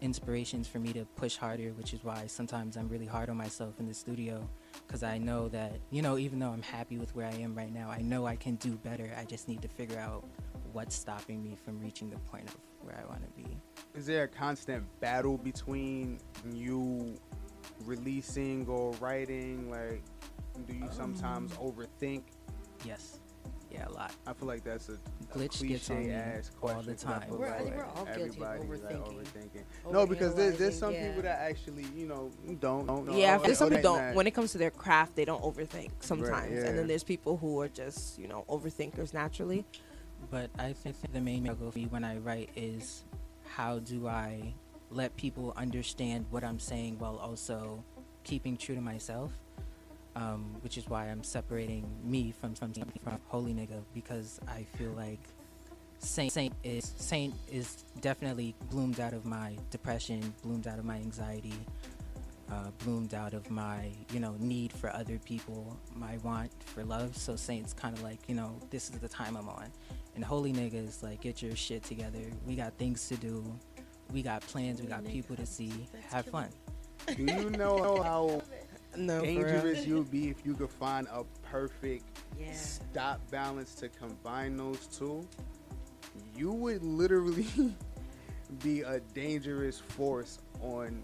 inspirations 0.00 0.68
for 0.68 0.78
me 0.78 0.92
to 0.92 1.04
push 1.16 1.36
harder, 1.36 1.70
which 1.70 1.92
is 1.92 2.04
why 2.04 2.26
sometimes 2.28 2.76
I'm 2.76 2.88
really 2.88 3.06
hard 3.06 3.28
on 3.30 3.36
myself 3.36 3.80
in 3.80 3.88
the 3.88 3.94
studio 3.94 4.48
because 4.86 5.02
I 5.02 5.18
know 5.18 5.48
that, 5.48 5.72
you 5.90 6.02
know, 6.02 6.18
even 6.18 6.38
though 6.38 6.50
I'm 6.50 6.62
happy 6.62 6.98
with 6.98 7.14
where 7.16 7.26
I 7.26 7.34
am 7.34 7.54
right 7.54 7.72
now, 7.72 7.90
I 7.90 8.00
know 8.00 8.26
I 8.26 8.36
can 8.36 8.54
do 8.56 8.76
better. 8.76 9.10
I 9.18 9.24
just 9.24 9.48
need 9.48 9.60
to 9.62 9.68
figure 9.68 9.98
out 9.98 10.24
what's 10.72 10.94
stopping 10.94 11.42
me 11.42 11.56
from 11.64 11.80
reaching 11.80 12.10
the 12.10 12.18
point 12.18 12.48
of 12.48 12.67
where 12.88 12.98
I 13.02 13.06
want 13.08 13.22
to 13.22 13.30
be. 13.42 13.56
Is 13.94 14.06
there 14.06 14.24
a 14.24 14.28
constant 14.28 14.84
battle 15.00 15.36
between 15.38 16.18
you 16.52 17.14
releasing 17.84 18.66
or 18.66 18.92
writing? 19.00 19.70
Like, 19.70 20.02
do 20.66 20.74
you 20.74 20.88
sometimes 20.90 21.52
Um, 21.52 21.58
overthink? 21.58 22.22
Yes. 22.84 23.18
Yeah, 23.70 23.86
a 23.86 23.90
lot. 23.92 24.12
I 24.26 24.32
feel 24.32 24.48
like 24.48 24.64
that's 24.64 24.88
a, 24.88 24.92
a 24.94 24.96
Glitch 25.38 25.66
gets 25.68 25.90
on 25.90 25.98
me 26.06 26.10
ass 26.10 26.50
all 26.62 26.70
question. 26.70 26.86
the 26.86 26.92
'cause 26.92 27.04
I 27.04 27.18
time. 27.18 27.30
We're- 27.38 27.50
like 27.50 27.76
we're 27.76 27.84
all 27.84 28.04
guilty 28.06 28.10
of 28.22 28.28
everybody 28.28 28.60
like, 28.60 28.68
overthinking. 28.70 29.14
overthinking. 29.84 29.92
No, 29.92 30.06
because 30.06 30.34
there's, 30.34 30.56
there's 30.58 30.78
some 30.78 30.94
Overanalyzing, 30.94 31.06
people 31.08 31.22
that 31.22 31.38
actually, 31.40 31.86
you 31.94 32.06
know, 32.06 32.30
don't. 32.60 32.86
don't 32.86 33.12
yeah, 33.12 33.36
or- 33.36 33.42
there's 33.42 33.58
some 33.58 33.66
or 33.70 33.76
people 33.76 33.94
don't. 33.94 34.06
not- 34.06 34.14
When 34.14 34.26
it 34.26 34.30
comes 34.30 34.52
to 34.52 34.58
their 34.58 34.70
craft, 34.70 35.16
they 35.16 35.26
don't 35.26 35.42
overthink 35.42 35.90
sometimes, 36.00 36.50
yeah. 36.54 36.64
and 36.66 36.78
then 36.78 36.86
there's 36.86 37.04
people 37.04 37.36
who 37.36 37.60
are 37.60 37.68
just 37.68 38.18
you 38.18 38.26
know 38.26 38.46
overthinkers 38.48 39.12
naturally. 39.12 39.66
But 40.30 40.50
I 40.58 40.72
think 40.72 40.96
the 41.12 41.20
main 41.20 41.44
struggle 41.44 41.70
for 41.70 41.78
me 41.78 41.86
when 41.86 42.04
I 42.04 42.18
write 42.18 42.50
is 42.54 43.04
how 43.48 43.78
do 43.78 44.08
I 44.08 44.54
let 44.90 45.16
people 45.16 45.52
understand 45.56 46.26
what 46.30 46.44
I'm 46.44 46.58
saying 46.58 46.98
while 46.98 47.16
also 47.16 47.82
keeping 48.24 48.56
true 48.56 48.74
to 48.74 48.80
myself, 48.80 49.32
um, 50.16 50.54
which 50.60 50.76
is 50.76 50.88
why 50.88 51.06
I'm 51.06 51.22
separating 51.22 51.84
me 52.04 52.32
from 52.32 52.54
from, 52.54 52.72
from 52.72 53.18
Holy 53.28 53.54
Nigga 53.54 53.82
because 53.94 54.40
I 54.48 54.64
feel 54.76 54.90
like 54.92 55.20
Saint 55.98 56.32
Saint 56.32 56.54
is 56.62 56.92
Saint 56.96 57.34
is 57.50 57.84
definitely 58.00 58.54
bloomed 58.70 59.00
out 59.00 59.12
of 59.12 59.24
my 59.24 59.56
depression, 59.70 60.32
bloomed 60.42 60.66
out 60.66 60.78
of 60.78 60.84
my 60.84 60.96
anxiety, 60.96 61.54
uh, 62.50 62.70
bloomed 62.84 63.14
out 63.14 63.34
of 63.34 63.50
my 63.50 63.90
you 64.12 64.20
know 64.20 64.34
need 64.38 64.72
for 64.72 64.90
other 64.90 65.18
people, 65.18 65.76
my 65.94 66.18
want 66.18 66.50
for 66.64 66.84
love. 66.84 67.16
So 67.16 67.36
Saint's 67.36 67.72
kind 67.72 67.96
of 67.96 68.02
like 68.02 68.20
you 68.28 68.34
know 68.34 68.58
this 68.70 68.90
is 68.90 68.98
the 68.98 69.08
time 69.08 69.36
I'm 69.36 69.48
on, 69.48 69.70
and 70.18 70.24
Holy 70.24 70.52
niggas, 70.52 71.00
like 71.04 71.20
get 71.20 71.40
your 71.40 71.54
shit 71.54 71.84
together. 71.84 72.18
We 72.44 72.56
got 72.56 72.72
things 72.76 73.06
to 73.06 73.14
do, 73.16 73.44
we 74.12 74.20
got 74.20 74.40
plans, 74.42 74.80
we 74.82 74.88
got 74.88 75.04
people 75.04 75.36
to 75.36 75.46
see. 75.46 75.72
Have 76.10 76.26
fun. 76.26 76.48
Do 77.06 77.22
you 77.22 77.50
know 77.56 78.02
how 78.02 78.42
No, 78.96 79.22
dangerous 79.22 79.86
you 79.86 79.98
would 79.98 80.10
be 80.10 80.28
if 80.28 80.44
you 80.44 80.54
could 80.54 80.70
find 80.72 81.06
a 81.12 81.22
perfect 81.48 82.04
Yeah. 82.36 82.52
stop 82.52 83.20
balance 83.30 83.76
to 83.76 83.88
combine 83.88 84.56
those 84.56 84.88
two? 84.88 85.24
You 86.34 86.50
would 86.50 86.82
literally 86.82 87.46
be 88.64 88.80
a 88.80 88.98
dangerous 89.14 89.78
force 89.78 90.40
on 90.60 91.00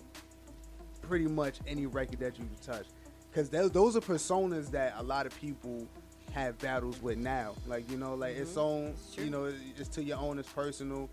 pretty 1.03 1.28
much 1.28 1.61
any 1.69 1.86
record 1.86 2.19
that 2.19 2.36
you 2.36 2.47
touch. 2.66 2.86
Because 3.31 3.49
those 3.49 3.97
are 3.97 4.01
personas 4.01 4.73
that 4.73 4.95
a 4.97 5.03
lot 5.05 5.24
of 5.24 5.41
people 5.41 5.86
have 6.35 6.59
battles 6.59 7.01
with 7.01 7.16
now. 7.16 7.55
Like, 7.66 7.89
you 7.90 7.97
know, 7.97 8.15
like 8.15 8.36
it's 8.36 8.56
own, 8.56 8.94
you 9.16 9.31
know, 9.31 9.52
it's 9.78 9.89
to 9.90 10.02
your 10.02 10.19
own, 10.19 10.39
it's 10.39 10.48
personal. 10.52 11.09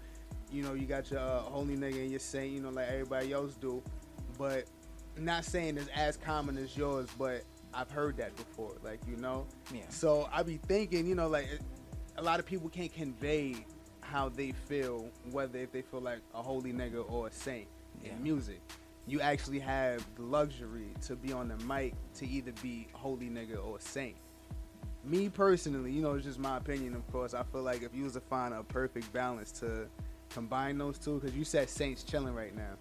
You 0.52 0.64
know, 0.64 0.73
you 0.73 0.85
got 0.85 1.10
your 1.11 1.19
uh, 1.22 1.39
holy 1.41 1.77
nigga 1.77 2.02
and 2.02 2.10
your 2.10 2.19
saint, 2.19 2.52
you 2.52 2.60
know, 2.60 2.72
like 2.72 2.88
everybody 2.89 3.31
else 3.31 3.53
do. 3.53 3.81
But 4.38 4.65
not 5.18 5.45
saying 5.45 5.77
it's 5.77 5.89
as 5.95 6.18
common 6.18 6.57
as 6.57 6.76
yours, 6.76 7.07
but 7.18 7.43
I've 7.73 7.91
heard 7.91 8.18
that 8.18 8.35
before. 8.35 8.73
Like, 8.84 8.99
you 9.07 9.15
know? 9.15 9.45
Yeah. 9.73 9.81
So 9.89 10.27
I 10.34 10.43
be 10.43 10.57
thinking, 10.57 11.06
you 11.06 11.15
know, 11.15 11.27
like 11.27 11.45
it, 11.45 11.61
a 12.18 12.23
lot 12.23 12.39
of 12.39 12.45
people 12.45 12.68
can't 12.69 12.93
convey 12.93 13.65
how 14.02 14.27
they 14.30 14.52
feel, 14.52 15.07
whether 15.31 15.60
if 15.60 15.72
they 15.72 15.84
feel 15.84 16.02
like 16.02 16.19
a 16.34 16.41
holy 16.41 16.73
nigga 16.73 17.10
or 17.10 17.27
a 17.27 17.31
saint 17.31 17.68
Yeah. 18.03 18.11
in 18.14 18.23
music. 18.23 18.60
You 19.07 19.22
actually 19.22 19.60
have 19.60 20.03
the 20.15 20.23
luxury 20.23 20.89
to 21.07 21.15
be 21.15 21.31
on 21.31 21.48
the 21.48 21.57
mic 21.65 21.93
to 22.15 22.27
either 22.27 22.52
be 22.61 22.88
holy 22.93 23.30
nigga 23.30 23.64
or 23.64 23.80
saint. 23.80 24.15
Me 25.03 25.30
personally, 25.30 25.91
you 25.91 26.02
know, 26.02 26.14
it's 26.14 26.26
just 26.26 26.40
my 26.40 26.57
opinion, 26.57 26.94
of 26.95 27.11
course. 27.11 27.34
I 27.34 27.44
feel 27.44 27.64
like 27.64 27.82
if 27.82 27.94
you 27.95 28.03
was 28.03 28.14
to 28.14 28.19
find 28.19 28.53
a 28.53 28.64
perfect 28.64 29.11
balance 29.11 29.52
to 29.53 29.88
combine 30.30 30.78
those 30.78 30.98
two, 30.98 31.19
because 31.19 31.36
you 31.36 31.44
said 31.44 31.69
saints 31.69 32.03
chilling 32.03 32.36
right 32.36 32.56
now. 32.56 32.76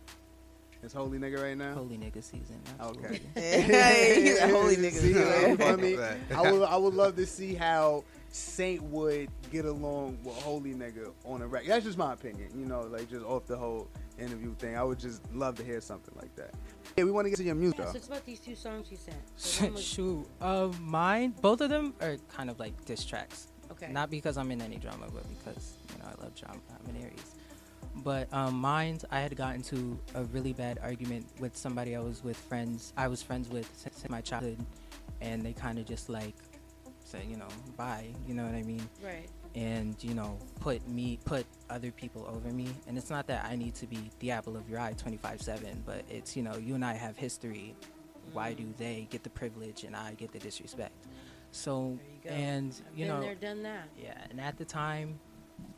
It's 0.82 0.94
holy 0.94 1.18
nigga 1.18 1.42
right 1.42 1.56
now. 1.56 1.74
Holy 1.74 1.98
nigga 1.98 2.22
season. 2.22 2.60
Okay. 2.80 3.20
Hey, 3.34 4.50
holy 4.50 4.76
nigga 4.76 4.92
season. 4.92 5.50
you 5.50 5.56
know 5.56 5.66
I 5.66 5.76
mean? 5.76 6.00
I 6.34 6.50
would, 6.50 6.62
I 6.62 6.76
would 6.76 6.94
love 6.94 7.16
to 7.16 7.26
see 7.26 7.54
how 7.54 8.04
Saint 8.30 8.82
would 8.84 9.28
get 9.50 9.64
along 9.64 10.18
with 10.24 10.36
Holy 10.36 10.72
Nigga 10.72 11.12
on 11.24 11.42
a 11.42 11.46
record. 11.46 11.68
That's 11.68 11.84
just 11.84 11.98
my 11.98 12.12
opinion, 12.12 12.48
you 12.56 12.64
know, 12.64 12.82
like 12.82 13.10
just 13.10 13.24
off 13.26 13.46
the 13.46 13.56
whole 13.56 13.88
interview 14.20 14.54
thing. 14.54 14.76
I 14.76 14.82
would 14.82 14.98
just 14.98 15.20
love 15.34 15.56
to 15.56 15.64
hear 15.64 15.80
something 15.80 16.14
like 16.16 16.34
that. 16.36 16.54
Yeah, 16.96 17.04
we 17.04 17.10
want 17.10 17.26
to 17.26 17.30
get 17.30 17.36
to 17.36 17.44
your 17.44 17.54
music. 17.54 17.78
Yeah, 17.80 17.90
so 17.90 17.96
it's 17.96 18.06
about 18.08 18.24
these 18.26 18.40
two 18.40 18.54
songs 18.54 18.90
you 18.90 18.96
sent. 18.96 19.16
So 19.36 19.68
was- 19.68 19.82
Shoot, 19.82 20.26
uh, 20.40 20.68
mine, 20.80 21.34
both 21.40 21.60
of 21.60 21.70
them 21.70 21.94
are 22.00 22.16
kind 22.28 22.50
of 22.50 22.58
like 22.58 22.84
diss 22.84 23.04
tracks. 23.04 23.48
Okay. 23.72 23.90
Not 23.92 24.10
because 24.10 24.36
I'm 24.36 24.50
in 24.50 24.60
any 24.60 24.76
drama, 24.76 25.06
but 25.12 25.24
because 25.38 25.74
you 25.92 25.98
know 26.02 26.08
I 26.10 26.22
love 26.22 26.34
drama. 26.34 26.60
I'm 26.78 26.94
an 26.94 27.00
Aries. 27.02 27.34
But 27.96 28.32
um, 28.32 28.54
mine, 28.54 28.98
I 29.10 29.20
had 29.20 29.36
gotten 29.36 29.62
to 29.64 29.98
a 30.14 30.24
really 30.24 30.52
bad 30.52 30.78
argument 30.82 31.26
with 31.38 31.56
somebody 31.56 31.96
I 31.96 32.00
was 32.00 32.22
with 32.22 32.36
friends. 32.36 32.92
I 32.96 33.08
was 33.08 33.22
friends 33.22 33.48
with 33.48 33.68
since 33.76 34.08
my 34.08 34.20
childhood, 34.20 34.58
and 35.20 35.42
they 35.42 35.52
kind 35.52 35.78
of 35.78 35.86
just 35.86 36.08
like 36.08 36.34
say, 37.04 37.22
you 37.28 37.36
know, 37.36 37.48
bye. 37.76 38.08
You 38.26 38.34
know 38.34 38.44
what 38.44 38.54
I 38.54 38.62
mean? 38.62 38.82
Right. 39.02 39.28
And 39.54 39.96
you 40.02 40.14
know, 40.14 40.38
put 40.60 40.86
me, 40.88 41.18
put 41.24 41.44
other 41.68 41.90
people 41.90 42.24
over 42.32 42.48
me. 42.52 42.68
And 42.86 42.96
it's 42.96 43.10
not 43.10 43.26
that 43.26 43.44
I 43.44 43.56
need 43.56 43.74
to 43.76 43.86
be 43.86 44.10
the 44.20 44.30
apple 44.30 44.56
of 44.56 44.68
your 44.68 44.78
eye, 44.78 44.94
25/7. 44.94 45.82
But 45.84 46.04
it's 46.08 46.36
you 46.36 46.42
know, 46.42 46.56
you 46.56 46.74
and 46.76 46.84
I 46.84 46.94
have 46.94 47.16
history. 47.16 47.74
Why 48.32 48.52
do 48.52 48.72
they 48.78 49.08
get 49.10 49.24
the 49.24 49.30
privilege 49.30 49.82
and 49.84 49.96
I 49.96 50.14
get 50.14 50.30
the 50.32 50.38
disrespect? 50.38 50.94
So 51.50 51.98
go. 52.22 52.30
and 52.30 52.72
you 52.94 53.06
Been 53.06 53.08
know, 53.08 53.20
there, 53.22 53.34
done 53.34 53.62
that. 53.64 53.88
yeah, 53.98 54.24
and 54.30 54.40
at 54.40 54.56
the 54.56 54.64
time, 54.64 55.18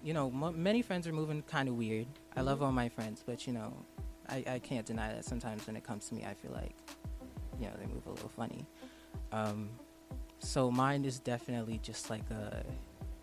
you 0.03 0.13
know, 0.13 0.27
m- 0.29 0.63
many 0.63 0.83
friends 0.83 1.07
are 1.07 1.13
moving 1.15 1.41
kind 1.43 1.67
of 1.67 1.77
weird. 1.77 2.07
I 2.37 2.43
love 2.43 2.59
Mhm. 2.59 2.63
all 2.67 2.73
my 2.73 2.91
friends, 2.91 3.23
but 3.25 3.47
you 3.47 3.55
know, 3.55 3.73
I, 4.29 4.45
I 4.47 4.59
can't 4.59 4.85
deny 4.85 5.15
that 5.15 5.25
sometimes 5.25 5.67
when 5.67 5.77
it 5.77 5.83
comes 5.83 6.09
to 6.11 6.15
me, 6.15 6.27
I 6.27 6.35
feel 6.35 6.51
like, 6.53 6.77
you 7.59 7.67
know, 7.69 7.73
they 7.79 7.87
move 7.87 8.07
a 8.07 8.11
little 8.11 8.29
funny. 8.29 8.67
Um, 9.33 9.71
so 10.41 10.71
mine 10.71 11.07
is 11.07 11.19
definitely 11.21 11.79
just 11.83 12.11
like 12.11 12.29
a 12.31 12.65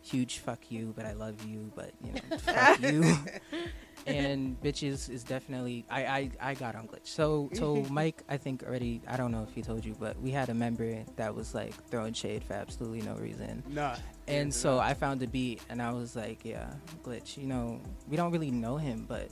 huge 0.09 0.39
fuck 0.39 0.71
you, 0.71 0.93
but 0.95 1.05
I 1.05 1.13
love 1.13 1.45
you, 1.45 1.71
but 1.75 1.91
you 2.03 2.13
know, 2.13 2.37
fuck 2.39 2.79
you. 2.81 3.15
and 4.07 4.59
bitches 4.61 5.09
is 5.09 5.23
definitely 5.23 5.85
I, 5.89 6.05
I 6.05 6.31
I 6.41 6.53
got 6.53 6.75
on 6.75 6.87
glitch. 6.87 7.05
So 7.07 7.49
so 7.53 7.85
Mike, 7.89 8.23
I 8.29 8.37
think 8.37 8.63
already 8.63 9.01
I 9.07 9.17
don't 9.17 9.31
know 9.31 9.43
if 9.47 9.53
he 9.53 9.61
told 9.61 9.83
you, 9.85 9.95
but 9.99 10.19
we 10.21 10.31
had 10.31 10.49
a 10.49 10.53
member 10.53 11.03
that 11.17 11.33
was 11.35 11.53
like 11.53 11.73
throwing 11.89 12.13
shade 12.13 12.43
for 12.43 12.53
absolutely 12.53 13.01
no 13.01 13.15
reason. 13.15 13.63
Nah. 13.67 13.95
And 14.27 14.53
so 14.53 14.79
I 14.79 14.93
found 14.93 15.21
a 15.23 15.27
beat 15.27 15.61
and 15.69 15.81
I 15.81 15.91
was 15.91 16.15
like, 16.15 16.45
yeah, 16.45 16.71
glitch. 17.03 17.35
You 17.37 17.47
know, 17.47 17.81
we 18.07 18.15
don't 18.15 18.31
really 18.31 18.51
know 18.51 18.77
him, 18.77 19.05
but 19.07 19.27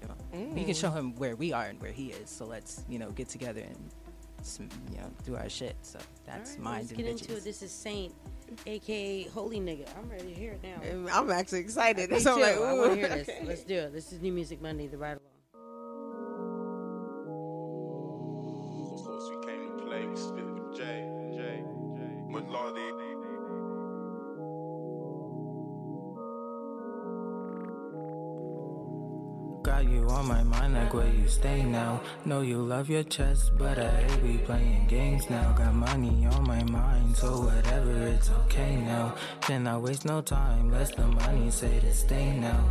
you 0.00 0.04
know, 0.08 0.54
we 0.54 0.62
can 0.64 0.74
Mm. 0.74 0.80
show 0.80 0.90
him 0.90 1.14
where 1.16 1.34
we 1.36 1.52
are 1.52 1.64
and 1.66 1.80
where 1.82 1.92
he 1.92 2.06
is. 2.12 2.30
So 2.30 2.44
let's 2.46 2.84
you 2.88 2.98
know 2.98 3.10
get 3.10 3.28
together 3.28 3.60
and 3.62 3.90
some, 4.42 4.68
you 4.92 4.98
know 4.98 5.10
do 5.24 5.36
our 5.36 5.48
shit. 5.48 5.76
So 5.82 5.98
that's 6.24 6.52
right, 6.52 6.60
mine 6.60 6.74
Let's 6.78 6.90
and 6.92 6.98
get 6.98 7.06
bitches. 7.06 7.20
into 7.22 7.36
it. 7.36 7.44
This 7.44 7.62
is 7.62 7.70
Saint, 7.72 8.14
aka 8.66 9.22
Holy 9.28 9.60
Nigga. 9.60 9.88
I'm 9.96 10.08
ready 10.08 10.34
to 10.34 10.34
hear 10.34 10.52
it 10.52 10.62
now. 10.62 10.90
Um, 10.90 11.08
I'm 11.12 11.30
actually 11.30 11.60
excited. 11.60 12.10
Me 12.10 12.18
So 12.20 12.32
I'm 12.32 12.36
too. 12.36 12.42
like, 12.42 12.56
I 12.56 12.74
want 12.74 12.92
ooh, 12.92 12.94
to 12.94 12.94
hear 12.96 13.08
this. 13.08 13.28
okay. 13.28 13.44
Let's 13.44 13.64
do 13.64 13.74
it. 13.74 13.92
This 13.92 14.12
is 14.12 14.20
New 14.20 14.32
Music 14.32 14.60
Monday, 14.60 14.86
the 14.86 14.98
ride 14.98 15.18
along. 15.18 15.28
we 22.98 23.07
you 29.88 30.08
on 30.08 30.28
my 30.28 30.42
mind, 30.42 30.74
like 30.74 30.94
where 30.94 31.08
you 31.08 31.28
stay 31.28 31.64
now. 31.64 32.00
Know 32.24 32.40
you 32.40 32.58
love 32.58 32.88
your 32.88 33.02
chest, 33.02 33.52
but 33.58 33.78
I 33.78 33.88
hate 33.88 34.22
we 34.22 34.38
playing 34.38 34.86
games 34.86 35.28
now. 35.30 35.52
Got 35.52 35.74
money 35.74 36.26
on 36.26 36.46
my 36.46 36.62
mind, 36.64 37.16
so 37.16 37.40
whatever, 37.42 38.06
it's 38.06 38.30
okay 38.30 38.76
now. 38.76 39.14
Cannot 39.40 39.82
waste 39.82 40.04
no 40.04 40.20
time, 40.20 40.70
less 40.70 40.94
the 40.94 41.06
money 41.06 41.50
say 41.50 41.80
to 41.80 41.92
stay 41.92 42.36
now. 42.36 42.64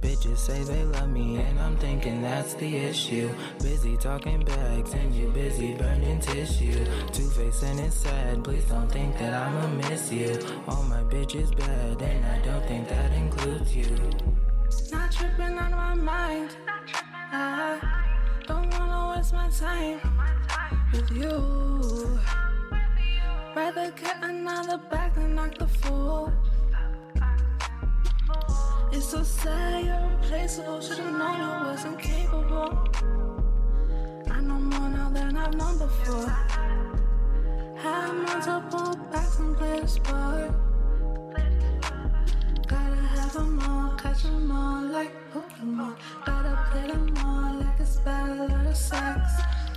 Bitches 0.00 0.38
say 0.38 0.62
they 0.62 0.84
love 0.84 1.08
me, 1.08 1.36
and 1.38 1.58
I'm 1.58 1.76
thinking 1.78 2.22
that's 2.22 2.54
the 2.54 2.76
issue. 2.76 3.28
Busy 3.60 3.96
talking 3.96 4.44
bags, 4.44 4.92
and 4.92 5.12
you 5.14 5.28
busy 5.30 5.74
burning 5.74 6.20
tissue. 6.20 6.84
Two 7.12 7.28
face 7.30 7.62
and 7.62 7.80
it's 7.80 7.96
sad, 7.96 8.44
please 8.44 8.64
don't 8.66 8.90
think 8.90 9.18
that 9.18 9.34
I'ma 9.34 9.66
miss 9.88 10.12
you. 10.12 10.38
All 10.68 10.84
my 10.84 11.02
bitches 11.02 11.56
bad, 11.58 12.00
and 12.02 12.24
I 12.24 12.38
don't 12.44 12.64
think 12.66 12.88
that 12.88 13.12
includes 13.12 13.74
you. 13.74 14.45
Not 14.90 15.12
tripping 15.12 15.58
of 15.58 15.70
my 15.70 15.94
mind. 15.94 16.56
I 17.32 17.78
don't 18.46 18.70
wanna 18.70 19.16
waste 19.16 19.32
my 19.32 19.48
time 19.48 20.00
with 20.92 21.10
you. 21.10 22.18
Rather 23.54 23.90
get 23.92 24.16
another 24.22 24.78
bag 24.90 25.14
than 25.14 25.34
knock 25.34 25.56
the 25.58 25.66
fool. 25.66 26.32
It's 28.92 29.06
so 29.06 29.22
sad 29.22 29.84
you're 29.84 30.10
replaceable. 30.20 30.80
Should've 30.80 31.04
known 31.04 31.40
I 31.40 31.70
wasn't 31.70 31.98
capable. 31.98 32.88
I 34.30 34.40
know 34.40 34.58
more 34.58 34.88
now 34.88 35.10
than 35.10 35.36
I've 35.36 35.54
known 35.54 35.78
before. 35.78 36.28
Had 37.76 38.12
multiple 38.12 38.96
backs 39.12 39.38
and 39.38 39.56
play 39.56 39.80
the 39.80 39.86
sport. 39.86 40.65
Gotta 42.66 42.96
have 42.96 43.32
them 43.32 43.60
all, 43.60 43.96
catch 43.96 44.22
them 44.24 44.50
all 44.50 44.82
like 44.82 45.12
Pokemon. 45.32 45.96
Gotta 46.24 46.66
play 46.70 46.88
them 46.88 47.14
all 47.24 47.60
like 47.60 47.80
it's 47.80 47.96
battle 47.96 48.42
of 48.42 48.64
the 48.64 48.74
sex. 48.74 49.20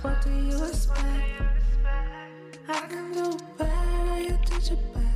What 0.02 0.20
do 0.22 0.30
you 0.30 0.64
expect? 0.64 1.42
I 2.68 2.80
can 2.88 3.12
do 3.12 3.38
better, 3.56 4.20
you 4.20 4.38
did 4.44 4.68
your 4.70 4.78
best. 4.94 5.09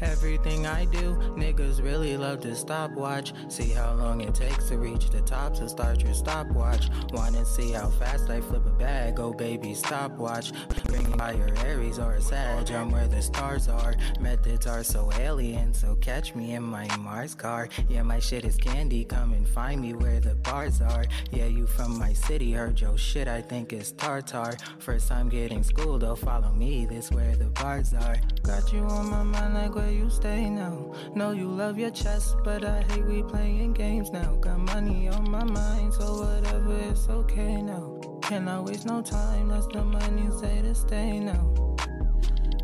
Everything 0.00 0.66
I 0.66 0.84
do, 0.84 1.16
niggas 1.36 1.82
really 1.82 2.16
love 2.16 2.40
to 2.40 2.54
stopwatch. 2.54 3.32
See 3.48 3.70
how 3.70 3.94
long 3.94 4.20
it 4.20 4.34
takes 4.34 4.68
to 4.68 4.78
reach 4.78 5.10
the 5.10 5.20
top, 5.22 5.56
so 5.56 5.66
start 5.66 6.02
your 6.02 6.14
stopwatch. 6.14 6.88
Wanna 7.12 7.44
see 7.44 7.72
how 7.72 7.88
fast 7.88 8.30
I 8.30 8.40
flip 8.40 8.64
a 8.66 8.70
bag? 8.70 9.18
Oh 9.18 9.32
baby, 9.32 9.74
stopwatch. 9.74 10.52
Bring 10.84 11.10
by 11.12 11.32
your 11.32 11.54
Aries 11.64 11.98
or 11.98 12.12
a 12.12 12.20
Sag, 12.20 12.70
I'm 12.70 12.90
where 12.90 13.08
the 13.08 13.22
stars 13.22 13.68
are. 13.68 13.94
Methods 14.20 14.66
are 14.66 14.84
so 14.84 15.10
alien, 15.18 15.74
so 15.74 15.96
catch 15.96 16.34
me 16.34 16.54
in 16.54 16.62
my 16.62 16.86
Mars 16.98 17.34
car. 17.34 17.68
Yeah, 17.88 18.02
my 18.02 18.18
shit 18.18 18.44
is 18.44 18.56
candy, 18.56 19.04
come 19.04 19.32
and 19.32 19.48
find 19.48 19.80
me 19.80 19.94
where 19.94 20.20
the 20.20 20.34
bars 20.36 20.80
are. 20.80 21.06
Yeah, 21.30 21.46
you 21.46 21.66
from 21.66 21.98
my 21.98 22.12
city, 22.12 22.52
heard 22.52 22.80
your 22.80 22.96
shit, 22.98 23.28
I 23.28 23.40
think 23.40 23.72
it's 23.72 23.92
tartar. 23.92 24.56
First 24.78 25.08
time 25.08 25.28
getting 25.28 25.62
schooled, 25.62 26.04
oh 26.04 26.14
follow 26.14 26.52
me, 26.52 26.86
this 26.86 27.10
where 27.10 27.34
the 27.36 27.46
bars 27.46 27.94
are. 27.94 28.16
Got 28.42 28.72
you 28.72 28.80
on 28.80 29.10
my 29.10 29.22
mind 29.22 29.54
like 29.54 29.74
where 29.88 29.96
you 29.96 30.10
stay 30.10 30.50
now. 30.50 30.76
Know 31.14 31.30
you 31.30 31.48
love 31.48 31.78
your 31.78 31.90
chest, 31.90 32.36
but 32.44 32.62
I 32.62 32.82
hate 32.82 33.06
we 33.06 33.22
playing 33.22 33.72
games 33.72 34.10
now. 34.10 34.36
Got 34.40 34.58
money 34.58 35.08
on 35.08 35.30
my 35.30 35.44
mind, 35.44 35.94
so 35.94 36.24
whatever, 36.24 36.76
it's 36.90 37.08
okay 37.08 37.62
now. 37.62 37.98
Cannot 38.20 38.66
waste 38.66 38.84
no 38.84 39.00
time, 39.00 39.48
that's 39.48 39.66
the 39.68 39.82
money 39.82 40.28
say 40.40 40.60
to 40.60 40.74
stay 40.74 41.20
now. 41.20 41.74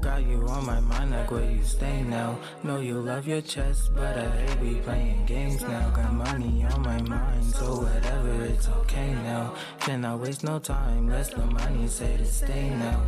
Got 0.03 0.27
you 0.27 0.47
on 0.49 0.67
my 0.67 0.81
mind 0.81 1.13
like 1.13 1.31
where 1.31 1.51
you 1.51 1.63
stay 1.63 2.03
now. 2.03 2.39
Know 2.63 2.81
you 2.81 3.01
love 3.01 3.27
your 3.27 3.41
chest, 3.41 3.95
but 3.95 4.19
I 4.19 4.29
hate 4.29 4.61
we 4.61 4.75
playing 4.81 5.25
games 5.25 5.63
now. 5.63 5.89
Got 5.97 6.13
money 6.13 6.67
on 6.73 6.83
my 6.83 7.01
mind, 7.01 7.45
so 7.45 7.81
whatever, 7.81 8.45
it's 8.45 8.69
okay 8.69 9.15
now. 9.25 9.55
Cannot 9.81 10.21
waste 10.21 10.45
no 10.45 10.59
time, 10.59 11.09
less 11.09 11.31
the 11.31 11.47
money 11.47 11.89
say 11.89 12.19
to 12.19 12.27
stay 12.27 12.69
now. 12.69 13.01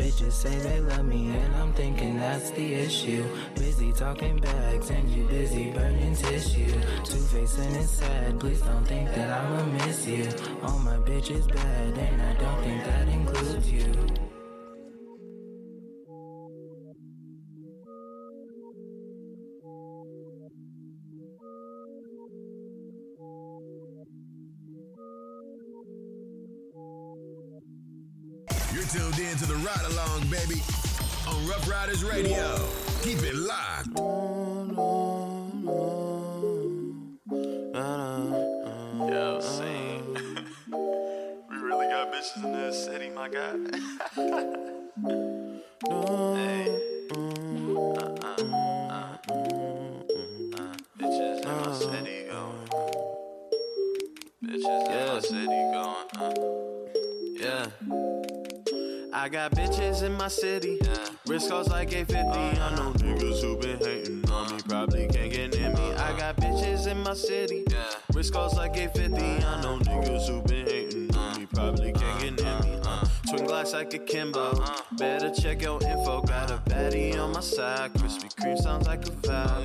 Bitches 0.00 0.32
say 0.32 0.56
they 0.60 0.80
love 0.80 1.04
me, 1.04 1.28
and 1.28 1.54
I'm 1.56 1.74
thinking 1.74 2.18
that's 2.18 2.50
the 2.52 2.72
issue. 2.72 3.22
Busy 3.54 3.92
talking 3.92 4.38
bags, 4.38 4.88
and 4.88 5.06
you 5.10 5.24
busy 5.24 5.72
burning 5.72 6.16
tissue. 6.16 6.72
Two 7.04 7.18
face 7.18 7.58
and 7.58 7.76
it's 7.76 7.90
sad, 7.90 8.40
please 8.40 8.62
don't 8.62 8.86
think 8.86 9.10
that 9.10 9.30
I'ma 9.30 9.62
miss 9.84 10.06
you. 10.06 10.26
All 10.62 10.78
my 10.78 10.96
bitches 10.96 11.46
bad, 11.52 11.98
and 11.98 12.22
I 12.22 12.32
don't 12.40 12.62
think 12.62 12.82
that 12.84 13.08
includes 13.08 13.70
you. 13.70 14.29
Baby, 30.30 30.62
on 31.26 31.44
Ruff 31.48 31.68
Ryders 31.68 32.04
Radio. 32.04 32.64
Keep 33.02 33.18
it 33.24 33.34
locked. 33.34 33.88
Yo, 39.10 39.40
sing. 39.40 40.16
We 41.50 41.56
really 41.56 41.88
got 41.88 42.12
bitches 42.12 42.44
in 42.44 42.52
this 42.52 42.84
city, 42.84 43.10
my 43.10 43.28
guy. 43.28 43.56
hey. 46.36 46.78
Uh, 47.10 47.14
uh, 48.22 48.36
uh, 48.88 49.16
bitches 50.96 51.42
in 51.42 51.48
my 51.48 51.72
city 51.74 52.26
going. 52.30 52.68
Bitches 54.44 54.86
in 54.86 55.06
my 55.08 55.18
city 55.18 55.60
going. 55.72 56.06
Uh. 56.14 56.34
Yeah. 57.40 57.66
I 59.20 59.28
got 59.28 59.52
bitches 59.52 60.02
in 60.02 60.14
my 60.14 60.28
city. 60.28 60.80
Risk 61.26 61.50
goes 61.50 61.68
like 61.68 61.92
850. 61.92 62.58
I 62.58 62.74
know 62.74 62.92
niggas 62.94 63.42
who 63.42 63.54
been 63.58 63.78
hating 63.78 64.30
on 64.30 64.50
me 64.50 64.62
probably 64.66 65.08
can't 65.08 65.30
get 65.30 65.52
near 65.52 65.68
me. 65.74 65.92
I 65.92 66.16
got 66.16 66.38
bitches 66.38 66.86
in 66.86 67.02
my 67.02 67.12
city. 67.12 67.66
Risk 68.14 68.32
goes 68.32 68.54
like 68.54 68.78
850. 68.78 69.44
I 69.44 69.60
know 69.60 69.78
niggas 69.80 70.26
who 70.26 70.40
been 70.40 70.66
hating 70.66 71.14
on 71.14 71.38
me 71.38 71.44
probably 71.44 71.92
can't 71.92 72.20
get 72.22 72.42
near 72.42 72.60
me. 72.60 72.80
Uh, 72.82 73.04
Twin 73.28 73.44
glass 73.44 73.74
like 73.74 73.92
a 73.92 73.98
Kimbo. 73.98 74.64
Better 74.92 75.30
check 75.30 75.60
your 75.60 75.82
info. 75.82 76.22
Got 76.22 76.50
a 76.50 76.56
baddie 76.70 77.20
on 77.20 77.32
my 77.32 77.40
side. 77.40 77.92
Krispy 77.92 78.34
Kreme 78.34 78.56
sounds 78.56 78.86
like 78.86 79.06
a 79.06 79.12
foul. 79.12 79.62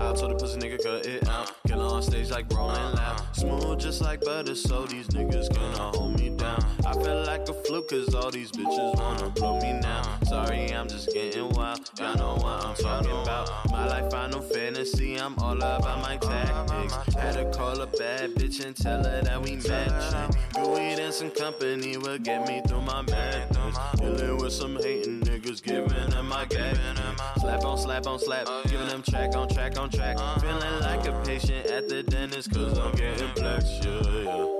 I 0.00 0.12
told 0.12 0.32
the 0.32 0.34
pussy 0.34 0.58
nigga 0.58 0.82
cut 0.82 1.06
it 1.06 1.28
out. 1.28 1.52
Get 1.66 1.78
on 1.78 2.02
stage 2.02 2.30
like 2.30 2.52
rolling 2.52 2.76
loud. 2.94 3.22
Smooth 3.32 3.78
just 3.78 4.00
like 4.00 4.20
butter, 4.20 4.54
so 4.54 4.86
these 4.86 5.08
niggas 5.08 5.52
cannot 5.54 5.96
hold 5.96 6.18
me 6.18 6.30
down. 6.30 6.64
I 6.86 6.92
feel 6.92 7.24
like 7.24 7.48
a 7.48 7.54
fluke, 7.54 7.88
cause 7.88 8.14
all 8.14 8.30
these 8.30 8.50
bitches 8.50 8.96
wanna 8.96 9.30
blow 9.30 9.60
me 9.60 9.72
now. 9.72 10.02
Sorry, 10.24 10.72
I'm 10.72 10.88
just 10.88 11.12
getting 11.12 11.48
wild. 11.50 11.90
Y'all 11.98 12.16
know 12.16 12.34
what 12.34 12.64
I'm 12.64 12.74
talking 12.74 13.10
about. 13.10 13.50
My 13.70 13.86
life, 13.86 14.10
final 14.10 14.40
fantasy. 14.40 15.16
I'm 15.16 15.38
all 15.38 15.56
about 15.56 16.00
my 16.02 16.16
tactics. 16.16 17.14
Had 17.14 17.34
to 17.34 17.50
call 17.56 17.80
a 17.80 17.86
bad 17.86 18.34
bitch 18.34 18.64
and 18.64 18.76
tell 18.76 19.02
her 19.02 19.22
that 19.22 19.42
we 19.42 19.56
matching. 19.56 20.36
Weed 20.72 20.98
and 20.98 21.14
some 21.14 21.30
company 21.30 21.96
will 21.96 22.18
get 22.18 22.46
me 22.46 22.62
through 22.66 22.82
my 22.82 23.02
madness. 23.02 23.76
Dealing 23.96 24.36
with 24.38 24.52
some 24.52 24.76
hating 24.76 25.20
niggas, 25.44 25.62
giving 25.62 26.10
them 26.10 26.28
my 26.28 26.46
my 26.46 27.32
slap 27.38 27.64
on 27.64 27.78
slap 27.78 28.06
on 28.06 28.18
slap, 28.18 28.48
giving 28.68 28.88
them 28.88 29.02
track 29.02 29.36
on 29.36 29.48
track 29.48 29.78
on 29.78 29.90
track. 29.90 30.18
Feeling 30.40 30.80
like 30.80 31.06
a 31.06 31.12
patient 31.24 31.66
at 31.66 31.88
the 31.88 32.02
dentist, 32.02 32.52
cause 32.52 32.78
I'm 32.78 32.92
getting 32.92 33.30
black, 33.34 33.62
yeah, 33.82 34.02
yeah. 34.26 34.50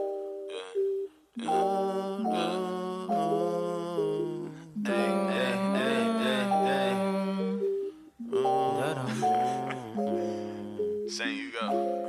Saying 11.08 11.36
you 11.36 11.52
go. 11.52 12.03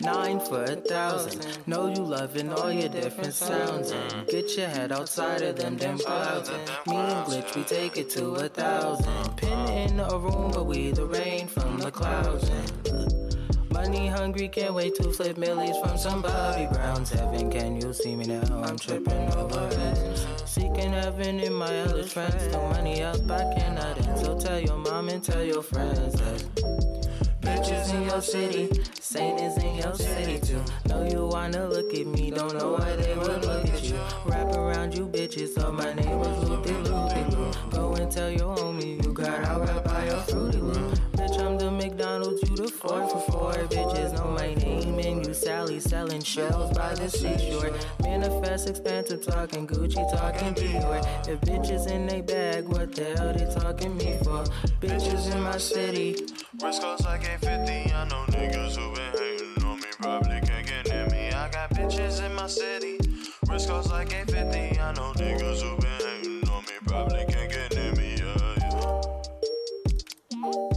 Nine 0.00 0.40
for 0.40 0.64
a 0.64 0.76
thousand. 0.76 1.46
Know 1.66 1.88
you 1.88 2.02
loving 2.02 2.50
all 2.54 2.72
your 2.72 2.88
different 2.88 3.34
sounds. 3.34 3.90
And 3.90 4.26
get 4.28 4.56
your 4.56 4.68
head 4.68 4.92
outside 4.92 5.42
of 5.42 5.56
them 5.56 5.76
damn 5.76 5.98
clouds. 5.98 6.48
And 6.48 6.60
me 6.86 6.96
and 6.96 7.26
Glitch, 7.26 7.54
we 7.54 7.64
take 7.64 7.98
it 7.98 8.08
to 8.10 8.30
a 8.32 8.48
thousand. 8.48 9.36
Pin 9.36 9.68
in 9.68 10.00
a 10.00 10.18
room, 10.18 10.52
but 10.52 10.64
we 10.64 10.90
the 10.92 11.04
rain 11.04 11.48
from 11.48 11.78
the 11.78 11.90
clouds. 11.90 12.48
And 12.48 13.72
money 13.72 14.06
hungry, 14.06 14.48
can't 14.48 14.72
wait 14.72 14.94
to 14.96 15.12
flip 15.12 15.36
millies 15.36 15.76
from 15.76 15.98
some 15.98 16.22
Bobby 16.22 16.66
Brown's. 16.72 17.10
Heaven, 17.10 17.50
can 17.50 17.78
you 17.78 17.92
see 17.92 18.16
me 18.16 18.24
now? 18.24 18.62
I'm 18.62 18.78
tripping 18.78 19.32
over 19.34 19.68
it. 19.70 20.26
Seeking 20.46 20.92
heaven 20.92 21.40
in 21.40 21.52
my 21.52 21.70
hellish 21.70 22.14
friends. 22.14 22.50
No 22.52 22.68
money 22.70 23.02
up, 23.02 23.30
I 23.30 23.54
cannot 23.54 24.06
end. 24.06 24.18
So 24.18 24.38
tell 24.38 24.58
your 24.58 24.78
mom 24.78 25.10
and 25.10 25.22
tell 25.22 25.44
your 25.44 25.62
friends 25.62 26.14
that. 26.14 26.99
Bitches 27.60 27.92
in 27.92 28.02
your 28.04 28.22
city, 28.22 28.70
is 29.44 29.56
in 29.58 29.74
your 29.74 29.94
city 29.94 30.40
too. 30.40 30.64
Know 30.86 31.02
you 31.06 31.26
wanna 31.26 31.68
look 31.68 31.92
at 31.92 32.06
me, 32.06 32.30
don't 32.30 32.54
know 32.56 32.72
why 32.72 32.96
they 32.96 33.14
would 33.14 33.44
look 33.44 33.68
at 33.68 33.82
you. 33.82 34.00
Wrap 34.24 34.56
around 34.56 34.96
you 34.96 35.06
bitches, 35.06 35.54
so 35.54 35.70
my 35.70 35.92
name 35.92 36.18
was 36.18 36.48
Loopy 36.48 36.72
Loopy 36.72 37.36
Loo. 37.36 37.52
Go 37.70 37.92
and 37.96 38.10
tell 38.10 38.30
your 38.30 38.56
homie 38.56 39.04
you 39.04 39.12
got 39.12 39.44
out 39.44 39.84
by 39.84 40.06
your 40.06 40.20
Fruity 40.22 40.56
Loop. 40.56 40.98
Bitch, 41.12 41.38
I'm 41.38 41.58
the 41.58 41.70
McDonald's, 41.70 42.42
you 42.48 42.56
the 42.56 42.68
four 42.68 43.06
for 43.06 43.20
four. 43.30 43.52
Bitches 43.52 44.18
Sally 45.34 45.80
selling 45.80 46.22
shells 46.22 46.76
by 46.76 46.94
the 46.94 47.08
seashore. 47.08 47.72
Manifest 48.02 48.68
expensive 48.68 49.24
talking 49.24 49.66
Gucci, 49.66 50.10
talking 50.10 50.54
Dior. 50.54 51.28
If 51.28 51.40
bitches 51.42 51.90
in 51.90 52.06
they 52.06 52.20
bag, 52.20 52.66
what 52.66 52.94
the 52.94 53.04
hell 53.16 53.32
they 53.32 53.46
talking 53.52 53.96
me 53.96 54.18
for? 54.22 54.44
Bitches 54.80 55.32
in 55.34 55.42
my 55.42 55.58
city. 55.58 56.16
Risk 56.62 56.82
goes 56.82 57.04
like 57.04 57.22
850. 57.22 57.92
I 57.92 58.04
know 58.08 58.24
niggas 58.28 58.76
who 58.76 58.94
been 58.94 59.12
hating 59.12 59.64
on 59.64 59.76
me 59.78 59.86
probably 59.98 60.40
can't 60.40 60.66
get 60.66 60.88
near 60.88 61.06
me. 61.08 61.32
I 61.32 61.48
got 61.50 61.70
bitches 61.70 62.24
in 62.24 62.34
my 62.34 62.46
city. 62.46 62.98
Risk 63.48 63.68
goes 63.68 63.90
like 63.90 64.12
850. 64.12 64.80
I 64.80 64.92
know 64.94 65.12
niggas 65.12 65.62
who 65.62 65.76
been 65.76 66.00
hating 66.00 66.48
on 66.48 66.62
me 66.64 66.72
probably 66.86 67.24
can't 67.26 67.50
get 67.50 67.74
near 67.74 67.92
me. 67.94 68.16
Yeah, 68.18 69.00
yeah. 70.42 70.69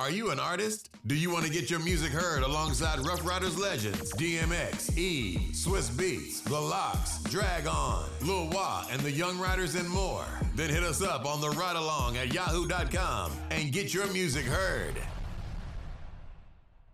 Are 0.00 0.08
you 0.10 0.30
an 0.30 0.40
artist? 0.40 0.88
Do 1.06 1.14
you 1.14 1.30
want 1.30 1.44
to 1.44 1.52
get 1.52 1.68
your 1.68 1.78
music 1.80 2.10
heard 2.10 2.42
alongside 2.42 3.00
Ruff 3.00 3.22
Ryders 3.22 3.58
legends 3.58 4.10
DMX, 4.14 4.96
E, 4.96 5.50
Swizz 5.52 5.90
Beatz, 5.90 6.42
The 6.42 6.58
LOX, 6.58 7.22
Drag 7.24 7.66
On, 7.66 8.08
Lil 8.22 8.48
Wah, 8.48 8.86
and 8.90 8.98
the 9.02 9.10
Young 9.12 9.38
Riders 9.38 9.74
and 9.74 9.86
more? 9.86 10.24
Then 10.54 10.70
hit 10.70 10.82
us 10.82 11.02
up 11.02 11.26
on 11.26 11.42
the 11.42 11.50
ride 11.50 11.76
along 11.76 12.16
at 12.16 12.32
yahoo.com 12.32 13.32
and 13.50 13.70
get 13.72 13.92
your 13.92 14.06
music 14.10 14.46
heard. 14.46 14.94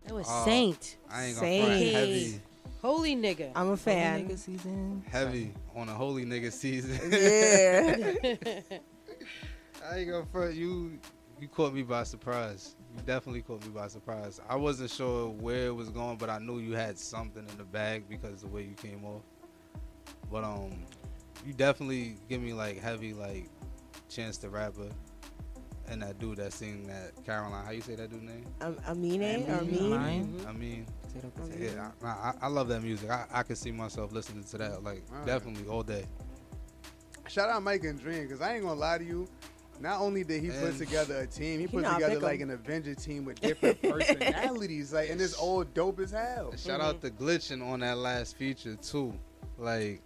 That 0.05 0.13
was 0.13 0.27
Uh, 0.27 0.43
Saint. 0.43 0.97
I 1.09 1.27
ain't 1.27 1.39
gonna 1.39 1.59
front 1.59 1.71
Saint. 1.79 1.95
heavy. 1.95 2.41
Holy 2.81 3.15
nigga. 3.15 3.53
I'm 3.55 3.69
a 3.69 3.77
fan. 3.77 4.23
Holy 4.23 4.33
Nigga 4.33 4.37
season. 4.37 5.03
Heavy 5.09 5.53
on 5.77 5.87
a 5.87 5.93
holy 5.93 6.25
nigga 6.25 6.51
season. 6.51 6.99
Yeah. 7.09 8.13
I 9.89 9.99
ain't 9.99 10.09
gonna 10.11 10.25
front 10.29 10.55
you. 10.55 10.99
You 11.39 11.47
caught 11.47 11.73
me 11.73 11.83
by 11.83 12.03
surprise. 12.03 12.75
You 12.97 13.03
definitely 13.03 13.41
caught 13.41 13.63
me 13.63 13.69
by 13.69 13.87
surprise. 13.87 14.41
I 14.49 14.55
wasn't 14.55 14.89
sure 14.89 15.29
where 15.29 15.67
it 15.67 15.75
was 15.75 15.89
going, 15.89 16.17
but 16.17 16.29
I 16.29 16.39
knew 16.39 16.59
you 16.59 16.73
had 16.73 16.97
something 16.97 17.47
in 17.47 17.57
the 17.57 17.63
bag 17.63 18.05
because 18.09 18.41
the 18.41 18.47
way 18.47 18.63
you 18.63 18.73
came 18.73 19.05
off. 19.05 19.21
But 20.31 20.43
um, 20.43 20.85
you 21.45 21.53
definitely 21.53 22.17
give 22.27 22.41
me 22.41 22.53
like 22.53 22.79
heavy 22.79 23.13
like 23.13 23.49
Chance 24.09 24.39
the 24.39 24.49
Rapper 24.49 24.89
and 25.87 26.01
that 26.01 26.19
dude 26.19 26.37
that 26.37 26.53
sing 26.53 26.87
that 26.87 27.11
Caroline. 27.25 27.65
How 27.65 27.71
you 27.71 27.81
say 27.81 27.95
that 27.95 28.09
dude 28.09 28.23
name? 28.23 28.45
Um, 28.61 28.77
Amine 28.87 29.47
or 29.47 29.59
Amin. 29.59 29.93
Amin? 29.93 30.45
I 30.47 30.51
mean, 30.51 30.85
yeah, 31.59 31.91
I, 32.03 32.07
I, 32.07 32.33
I 32.43 32.47
love 32.47 32.67
that 32.69 32.81
music. 32.81 33.09
I, 33.09 33.25
I 33.31 33.43
can 33.43 33.55
see 33.55 33.71
myself 33.71 34.11
listening 34.11 34.43
to 34.45 34.57
that 34.57 34.83
like 34.83 35.03
Alright. 35.11 35.25
definitely 35.25 35.67
all 35.67 35.83
day. 35.83 36.05
Shout 37.27 37.49
out 37.49 37.61
Mike 37.63 37.83
and 37.83 37.99
Dream, 37.99 38.23
because 38.23 38.41
I 38.41 38.55
ain't 38.55 38.63
gonna 38.63 38.79
lie 38.79 38.97
to 38.97 39.03
you. 39.03 39.27
Not 39.79 40.01
only 40.01 40.23
did 40.23 40.41
he 40.43 40.49
put 40.49 40.77
together 40.77 41.17
a 41.19 41.27
team, 41.27 41.59
he 41.59 41.65
He 41.65 41.67
put 41.67 41.83
together 41.85 42.07
pick 42.07 42.15
'em. 42.17 42.21
like 42.23 42.39
an 42.41 42.49
Avenger 42.51 42.95
team 42.95 43.25
with 43.25 43.39
different 43.41 43.81
personalities. 43.81 44.93
Like, 44.93 45.09
and 45.09 45.21
it's 45.21 45.33
all 45.35 45.63
dope 45.63 45.99
as 45.99 46.11
hell. 46.11 46.53
Shout 46.57 46.81
out 46.81 47.01
to 47.01 47.09
Glxtchn 47.11 47.65
on 47.67 47.81
that 47.81 47.97
last 47.97 48.35
feature 48.37 48.75
too. 48.75 49.13
Like, 49.57 50.01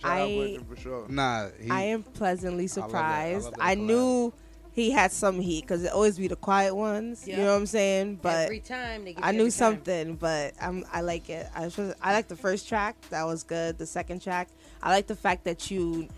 Shout 0.00 0.10
out 0.20 0.28
I- 0.28 0.30
Glxtchn 0.30 0.68
for 0.68 0.76
sure. 0.76 1.06
nah, 1.08 1.48
he, 1.60 1.70
I 1.70 1.82
am 1.82 2.02
pleasantly 2.02 2.64
I 2.76 2.80
love 2.80 2.92
that- 2.92 3.04
I 3.04 3.32
surprised. 3.34 3.44
love 3.46 3.54
I, 3.60 3.74
knew 3.74 4.32
he 4.72 4.90
had 4.90 5.10
some 5.10 5.40
heat 5.40 5.62
because 5.62 5.82
it 5.84 5.90
always 5.92 6.18
be 6.18 6.28
the 6.28 6.36
quiet 6.36 6.74
ones. 6.76 7.26
You 7.26 7.38
know 7.38 7.46
what 7.46 7.56
I'm 7.56 7.66
saying? 7.66 8.20
But 8.22 8.44
every 8.44 8.60
time 8.60 9.04
they 9.06 9.14
give 9.14 9.24
I 9.24 9.30
knew 9.32 9.38
every 9.46 9.50
time. 9.50 9.52
something, 9.76 10.16
but 10.16 10.52
I'm, 10.60 10.84
I 10.92 11.00
like 11.00 11.30
it. 11.30 11.48
I 11.54 11.64
was, 11.64 11.78
I 12.02 12.12
like 12.12 12.28
the 12.28 12.36
first 12.36 12.68
track. 12.68 12.94
That 13.10 13.24
was 13.24 13.42
good. 13.42 13.78
The 13.78 13.86
second 13.86 14.20
track, 14.22 14.48
I 14.82 14.90
like 14.90 15.06
the 15.06 15.16
fact 15.16 15.44
that 15.44 15.70
you 15.70 16.08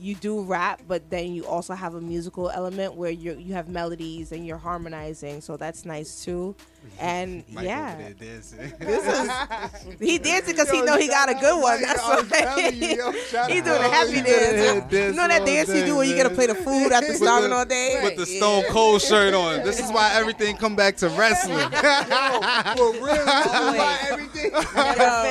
you 0.00 0.14
do 0.14 0.42
rap, 0.42 0.80
but 0.88 1.08
then 1.10 1.34
you 1.34 1.46
also 1.46 1.74
have 1.74 1.94
a 1.94 2.00
musical 2.00 2.50
element 2.50 2.94
where 2.94 3.10
you 3.10 3.34
you 3.34 3.54
have 3.54 3.68
melodies 3.68 4.32
and 4.32 4.46
you're 4.46 4.58
harmonizing. 4.58 5.40
So 5.40 5.56
that's 5.56 5.84
nice 5.84 6.24
too. 6.24 6.54
And 7.00 7.44
Mike 7.48 7.64
yeah, 7.64 7.94
over 7.94 8.02
there 8.02 8.12
dancing. 8.12 8.72
this 8.78 9.06
is 9.06 9.98
he 10.00 10.18
dancing 10.18 10.54
because 10.54 10.70
he 10.70 10.78
Yo, 10.78 10.84
know 10.84 10.98
he 10.98 11.08
got 11.08 11.30
a 11.30 11.34
good 11.34 11.60
one. 11.60 11.80
Mike, 11.80 11.86
That's 11.86 12.00
I 12.02 12.16
was 12.16 12.30
why 12.30 12.40
telling 12.40 12.74
you, 12.74 13.12
he's 13.48 13.62
doing 13.62 13.78
a 13.78 13.88
Mike. 13.88 13.90
happy 13.90 14.16
Yeah, 14.16 14.22
dance. 14.22 14.90
dance 14.90 14.92
You 14.92 15.12
know 15.14 15.28
that 15.28 15.46
dance 15.46 15.68
you 15.74 15.84
do 15.86 15.96
when 15.96 16.08
you 16.10 16.14
gotta 16.16 16.28
man. 16.28 16.36
play 16.36 16.46
the 16.46 16.54
food 16.56 16.92
after 16.92 17.08
With 17.12 17.16
starving 17.16 17.52
all 17.52 17.64
day. 17.64 18.00
with 18.04 18.16
the 18.16 18.26
Stone 18.26 18.64
Cold 18.70 19.00
shirt 19.00 19.32
on. 19.32 19.62
This 19.64 19.80
is 19.80 19.90
why 19.90 20.10
everything 20.14 20.56
come 20.58 20.76
back 20.76 20.96
to 20.98 21.08
wrestling. 21.10 21.70
For 21.70 22.92
real, 22.92 23.24
why 23.24 23.98
everything. 24.10 24.50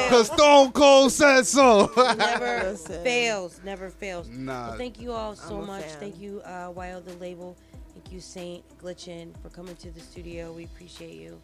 Cause 0.09 0.27
Stone 0.27 0.71
Cold 0.71 1.11
said 1.11 1.45
so. 1.45 1.91
Never 2.17 2.73
fails. 3.03 3.61
Never 3.63 3.89
fails. 3.91 4.27
Nah. 4.27 4.69
Well, 4.69 4.77
thank 4.77 4.99
you 4.99 5.11
all 5.11 5.35
so 5.35 5.61
much. 5.61 5.83
fan. 5.83 5.99
Thank 5.99 6.19
you, 6.19 6.41
uh, 6.41 6.71
Wild 6.75 7.05
the 7.05 7.13
Label. 7.15 7.55
Thank 8.09 8.15
you, 8.15 8.21
Saint 8.21 8.63
Glxtchn, 8.79 9.39
for 9.39 9.49
coming 9.49 9.75
to 9.75 9.91
the 9.91 9.99
studio. 9.99 10.51
We 10.51 10.63
appreciate 10.63 11.13
you. 11.13 11.39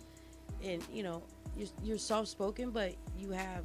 And 0.63 0.81
you 0.91 1.03
know, 1.03 1.21
you're, 1.55 1.67
you're 1.83 1.97
soft 1.99 2.27
spoken, 2.27 2.71
but 2.71 2.95
you 3.15 3.29
have 3.29 3.63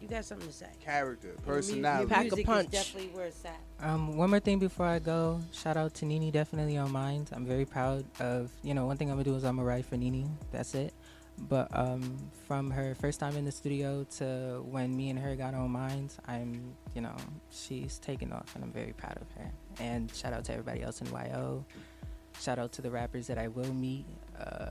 you 0.00 0.06
got 0.06 0.24
something 0.24 0.46
to 0.46 0.54
say. 0.54 0.68
Character, 0.78 1.34
personality. 1.44 2.02
Your 2.02 2.08
Pack 2.08 2.38
a 2.38 2.44
punch. 2.44 2.70
definitely 2.70 3.10
where 3.10 3.26
it's 3.26 3.44
at. 3.44 3.58
Um, 3.80 4.16
one 4.16 4.30
more 4.30 4.38
thing 4.38 4.60
before 4.60 4.86
I 4.86 5.00
go. 5.00 5.40
Shout 5.50 5.76
out 5.76 5.94
to 5.94 6.04
Nini, 6.04 6.30
definitely 6.30 6.76
on 6.76 6.92
Minds. 6.92 7.32
I'm 7.32 7.44
very 7.44 7.64
proud 7.64 8.04
of, 8.20 8.52
you 8.62 8.72
know, 8.72 8.86
one 8.86 8.96
thing 8.96 9.10
I'm 9.10 9.16
gonna 9.16 9.24
do 9.24 9.34
is 9.34 9.42
I'm 9.42 9.56
gonna 9.56 9.66
write 9.66 9.86
for 9.86 9.96
Nini. 9.96 10.24
That's 10.52 10.76
it. 10.76 10.94
But 11.48 11.66
um, 11.72 12.16
from 12.46 12.70
her 12.70 12.94
first 12.94 13.18
time 13.18 13.36
in 13.36 13.44
the 13.44 13.52
studio 13.52 14.06
to 14.18 14.64
when 14.70 14.96
me 14.96 15.10
and 15.10 15.18
her 15.18 15.34
got 15.34 15.54
on 15.54 15.72
Minds, 15.72 16.18
I'm, 16.28 16.76
you 16.94 17.00
know, 17.00 17.16
she's 17.50 17.98
taken 17.98 18.32
off, 18.32 18.54
and 18.54 18.62
I'm 18.62 18.72
very 18.72 18.92
proud 18.92 19.16
of 19.20 19.28
her. 19.32 19.50
And 19.80 20.14
shout 20.14 20.32
out 20.32 20.44
to 20.44 20.52
everybody 20.52 20.82
else 20.84 21.00
in 21.00 21.08
YO. 21.08 21.64
Shout 22.40 22.58
out 22.58 22.72
to 22.72 22.82
the 22.82 22.90
rappers 22.90 23.26
that 23.26 23.38
I 23.38 23.48
will 23.48 23.72
meet. 23.74 24.04
Uh, 24.38 24.68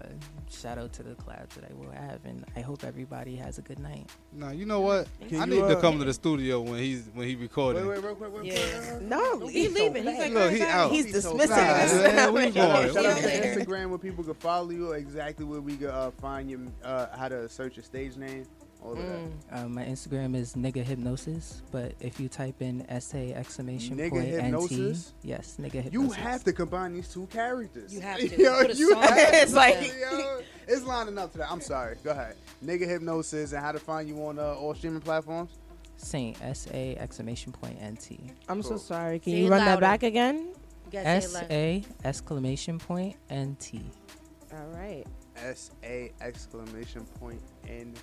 shout 0.50 0.78
out 0.78 0.94
to 0.94 1.04
the 1.04 1.14
collabs 1.16 1.50
that 1.56 1.66
I 1.70 1.74
will 1.74 1.92
have, 1.92 2.24
and 2.24 2.46
I 2.56 2.62
hope 2.62 2.86
everybody 2.86 3.36
has 3.36 3.58
a 3.58 3.62
good 3.62 3.80
night. 3.80 4.10
Nah, 4.32 4.52
you 4.52 4.66
know 4.66 4.80
what? 4.80 5.10
Can 5.28 5.42
I 5.42 5.46
you, 5.46 5.62
need 5.62 5.68
to 5.68 5.76
come 5.82 6.00
to 6.00 6.06
the 6.06 6.14
studio 6.14 6.62
when 6.62 6.80
he's 6.80 7.10
when 7.14 7.28
he 7.28 7.36
recording. 7.36 7.86
Wait, 7.86 7.98
wait, 7.98 8.06
real 8.06 8.16
quick, 8.16 8.32
real 8.32 8.42
quick. 8.44 8.54
Yeah. 8.54 9.00
No, 9.02 9.46
He's 9.48 9.74
leaving. 9.74 10.04
He's 10.08 10.18
like, 10.18 10.32
Look, 10.32 10.54
he 10.54 10.62
out. 10.62 10.92
He's 10.92 11.06
He's 11.06 11.16
dismissing 11.16 11.50
fast. 11.50 11.94
us. 11.96 12.02
man, 12.04 12.34
we 12.34 12.52
Shout 12.54 12.58
out, 12.72 12.94
going. 12.94 13.06
out 13.08 13.18
to 13.18 13.22
Yeah. 13.28 13.56
Instagram 13.56 13.90
where 13.90 13.98
people 13.98 14.24
can 14.24 14.36
follow 14.36 14.70
you, 14.70 14.94
exactly 14.94 15.44
where 15.46 15.60
we 15.60 15.76
can 15.76 15.88
uh, 15.90 16.12
find 16.12 16.50
your, 16.50 16.62
uh, 16.86 17.08
how 17.18 17.28
to 17.28 17.50
search 17.50 17.76
your 17.76 17.84
stage 17.84 18.16
name, 18.16 18.46
all 18.84 18.94
of 18.94 19.00
Mm. 19.00 19.32
that. 19.50 19.58
Uh, 19.60 19.68
my 19.70 19.84
Instagram 19.86 20.36
is 20.36 20.54
nigga 20.54 20.84
hypnosis, 20.84 21.62
but 21.72 21.94
if 22.00 22.20
you 22.20 22.30
type 22.30 22.62
in 22.62 22.86
SA 22.90 23.18
exclamation 23.34 23.98
Nigga 23.98 24.10
point 24.12 24.28
hypnosis? 24.28 25.14
NT, 25.24 25.28
yes, 25.28 25.58
nigga 25.60 25.82
hypnosis. 25.84 25.94
You 25.94 26.24
have 26.24 26.44
to 26.44 26.54
combine 26.54 26.94
these 26.94 27.08
two 27.10 27.26
characters. 27.28 27.94
You 27.94 28.02
have 28.02 28.18
to. 28.20 28.42
Yo, 28.42 28.62
Put 28.62 28.72
a 28.72 28.76
you 28.76 28.92
song 28.92 29.02
have 29.04 29.18
in 29.18 29.24
it. 29.26 29.32
to. 29.32 29.38
It's 29.42 29.54
like- 29.54 29.82
Yo, 29.82 30.40
it's 30.68 30.84
lining 30.84 31.18
up 31.18 31.32
to 31.34 31.38
that. 31.40 31.52
I'm 31.52 31.62
sorry. 31.62 31.96
Go 32.04 32.12
ahead. 32.12 32.36
Nigga 32.64 32.88
hypnosis 32.88 33.52
and 33.54 33.62
how 33.64 33.72
to 33.72 33.80
find 33.80 34.08
you 34.08 34.24
on 34.26 34.40
uh, 34.40 34.54
all 34.56 34.74
streaming 34.76 35.02
platforms. 35.02 35.52
Saint 35.98 36.38
SA 36.56 36.72
exclamation 36.74 37.52
point 37.52 37.78
NT. 37.82 38.20
I'm 38.48 38.62
so 38.62 38.78
sorry. 38.78 39.20
Can 39.20 39.34
Say 39.34 39.40
you 39.40 39.48
it 39.48 39.50
run 39.50 39.66
that 39.66 39.80
back 39.80 40.04
again? 40.04 40.50
You 40.86 40.92
gotta 40.92 41.22
say 41.22 41.40
it 41.50 41.84
loud. 41.84 41.86
SA 42.04 42.08
exclamation 42.08 42.78
point 42.80 43.16
NT. 43.34 43.82
All 44.54 44.68
right. 44.68 45.04
S 45.38 45.72
A 45.84 46.12
exclamation 46.22 47.04
point 47.20 47.42
N 47.68 47.94
T. 47.94 48.02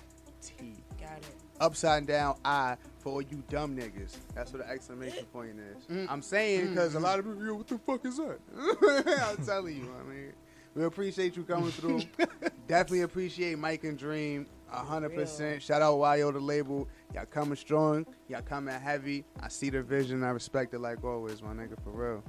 Got 0.99 1.17
it. 1.17 1.35
Upside 1.59 2.05
down 2.05 2.35
I 2.43 2.75
for 2.97 3.21
you 3.21 3.43
dumb 3.49 3.77
niggas. 3.77 4.17
That's 4.33 4.51
what 4.51 4.65
the 4.65 4.69
exclamation 4.69 5.25
point 5.25 5.57
is. 5.59 5.85
Mm. 5.85 6.07
I'm 6.09 6.21
saying 6.21 6.69
because 6.69 6.95
a 6.95 6.99
lot 6.99 7.19
of 7.19 7.25
people, 7.25 7.45
yo, 7.45 7.55
what 7.55 7.67
the 7.67 7.77
fuck 7.77 8.05
is 8.05 8.17
that? 8.17 8.39
I'm 9.37 9.45
telling 9.45 9.77
you, 9.77 9.89
I 9.99 10.03
mean, 10.03 10.33
we 10.75 10.83
appreciate 10.83 11.37
you 11.37 11.43
coming 11.43 11.71
through. 11.71 12.01
Definitely 12.67 13.01
appreciate 13.01 13.57
Mike 13.57 13.83
and 13.83 13.97
Dream. 13.97 14.47
hundred 14.69 15.15
percent. 15.15 15.61
Shout 15.61 15.81
out 15.81 15.97
YO 16.17 16.31
the 16.31 16.39
label. 16.39 16.87
Y'all 17.13 17.25
coming 17.25 17.55
strong. 17.55 18.05
Y'all 18.27 18.41
coming 18.41 18.77
heavy. 18.77 19.23
I 19.39 19.47
see 19.47 19.69
the 19.69 19.81
vision. 19.81 20.23
I 20.23 20.29
respect 20.31 20.73
it 20.73 20.79
like 20.79 21.03
always, 21.03 21.41
my 21.41 21.53
nigga, 21.53 21.81
for 21.83 21.91
real. 21.91 22.23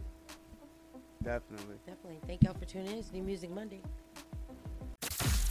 Definitely. 1.24 1.76
Definitely. 1.86 2.20
Thank 2.28 2.44
y'all 2.44 2.54
for 2.54 2.66
tuning 2.66 2.92
in. 2.92 2.98
It's 2.98 3.12
New 3.12 3.22
Music 3.22 3.50
Monday. 3.50 3.82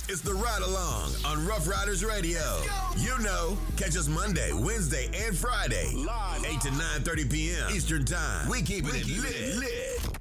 It's 0.08 0.22
the 0.22 0.36
ride 0.36 0.62
along 0.62 1.14
on 1.26 1.48
Ruff 1.48 1.68
Ryders 1.68 2.06
Radio. 2.06 2.62
You 2.96 3.18
know, 3.24 3.58
catch 3.76 3.98
us 3.98 4.08
Monday, 4.08 4.52
Wednesday, 4.54 5.10
and 5.26 5.36
Friday, 5.36 5.94
live 5.96 6.46
8 6.46 6.62
to 6.62 6.70
9:30 6.70 7.32
p.m. 7.32 7.72
Eastern 7.76 8.06
Time. 8.06 8.48
We 8.48 8.62
keeping 8.62 8.94
it 8.94 9.08
lit. 9.08 9.56
lit. 9.58 10.16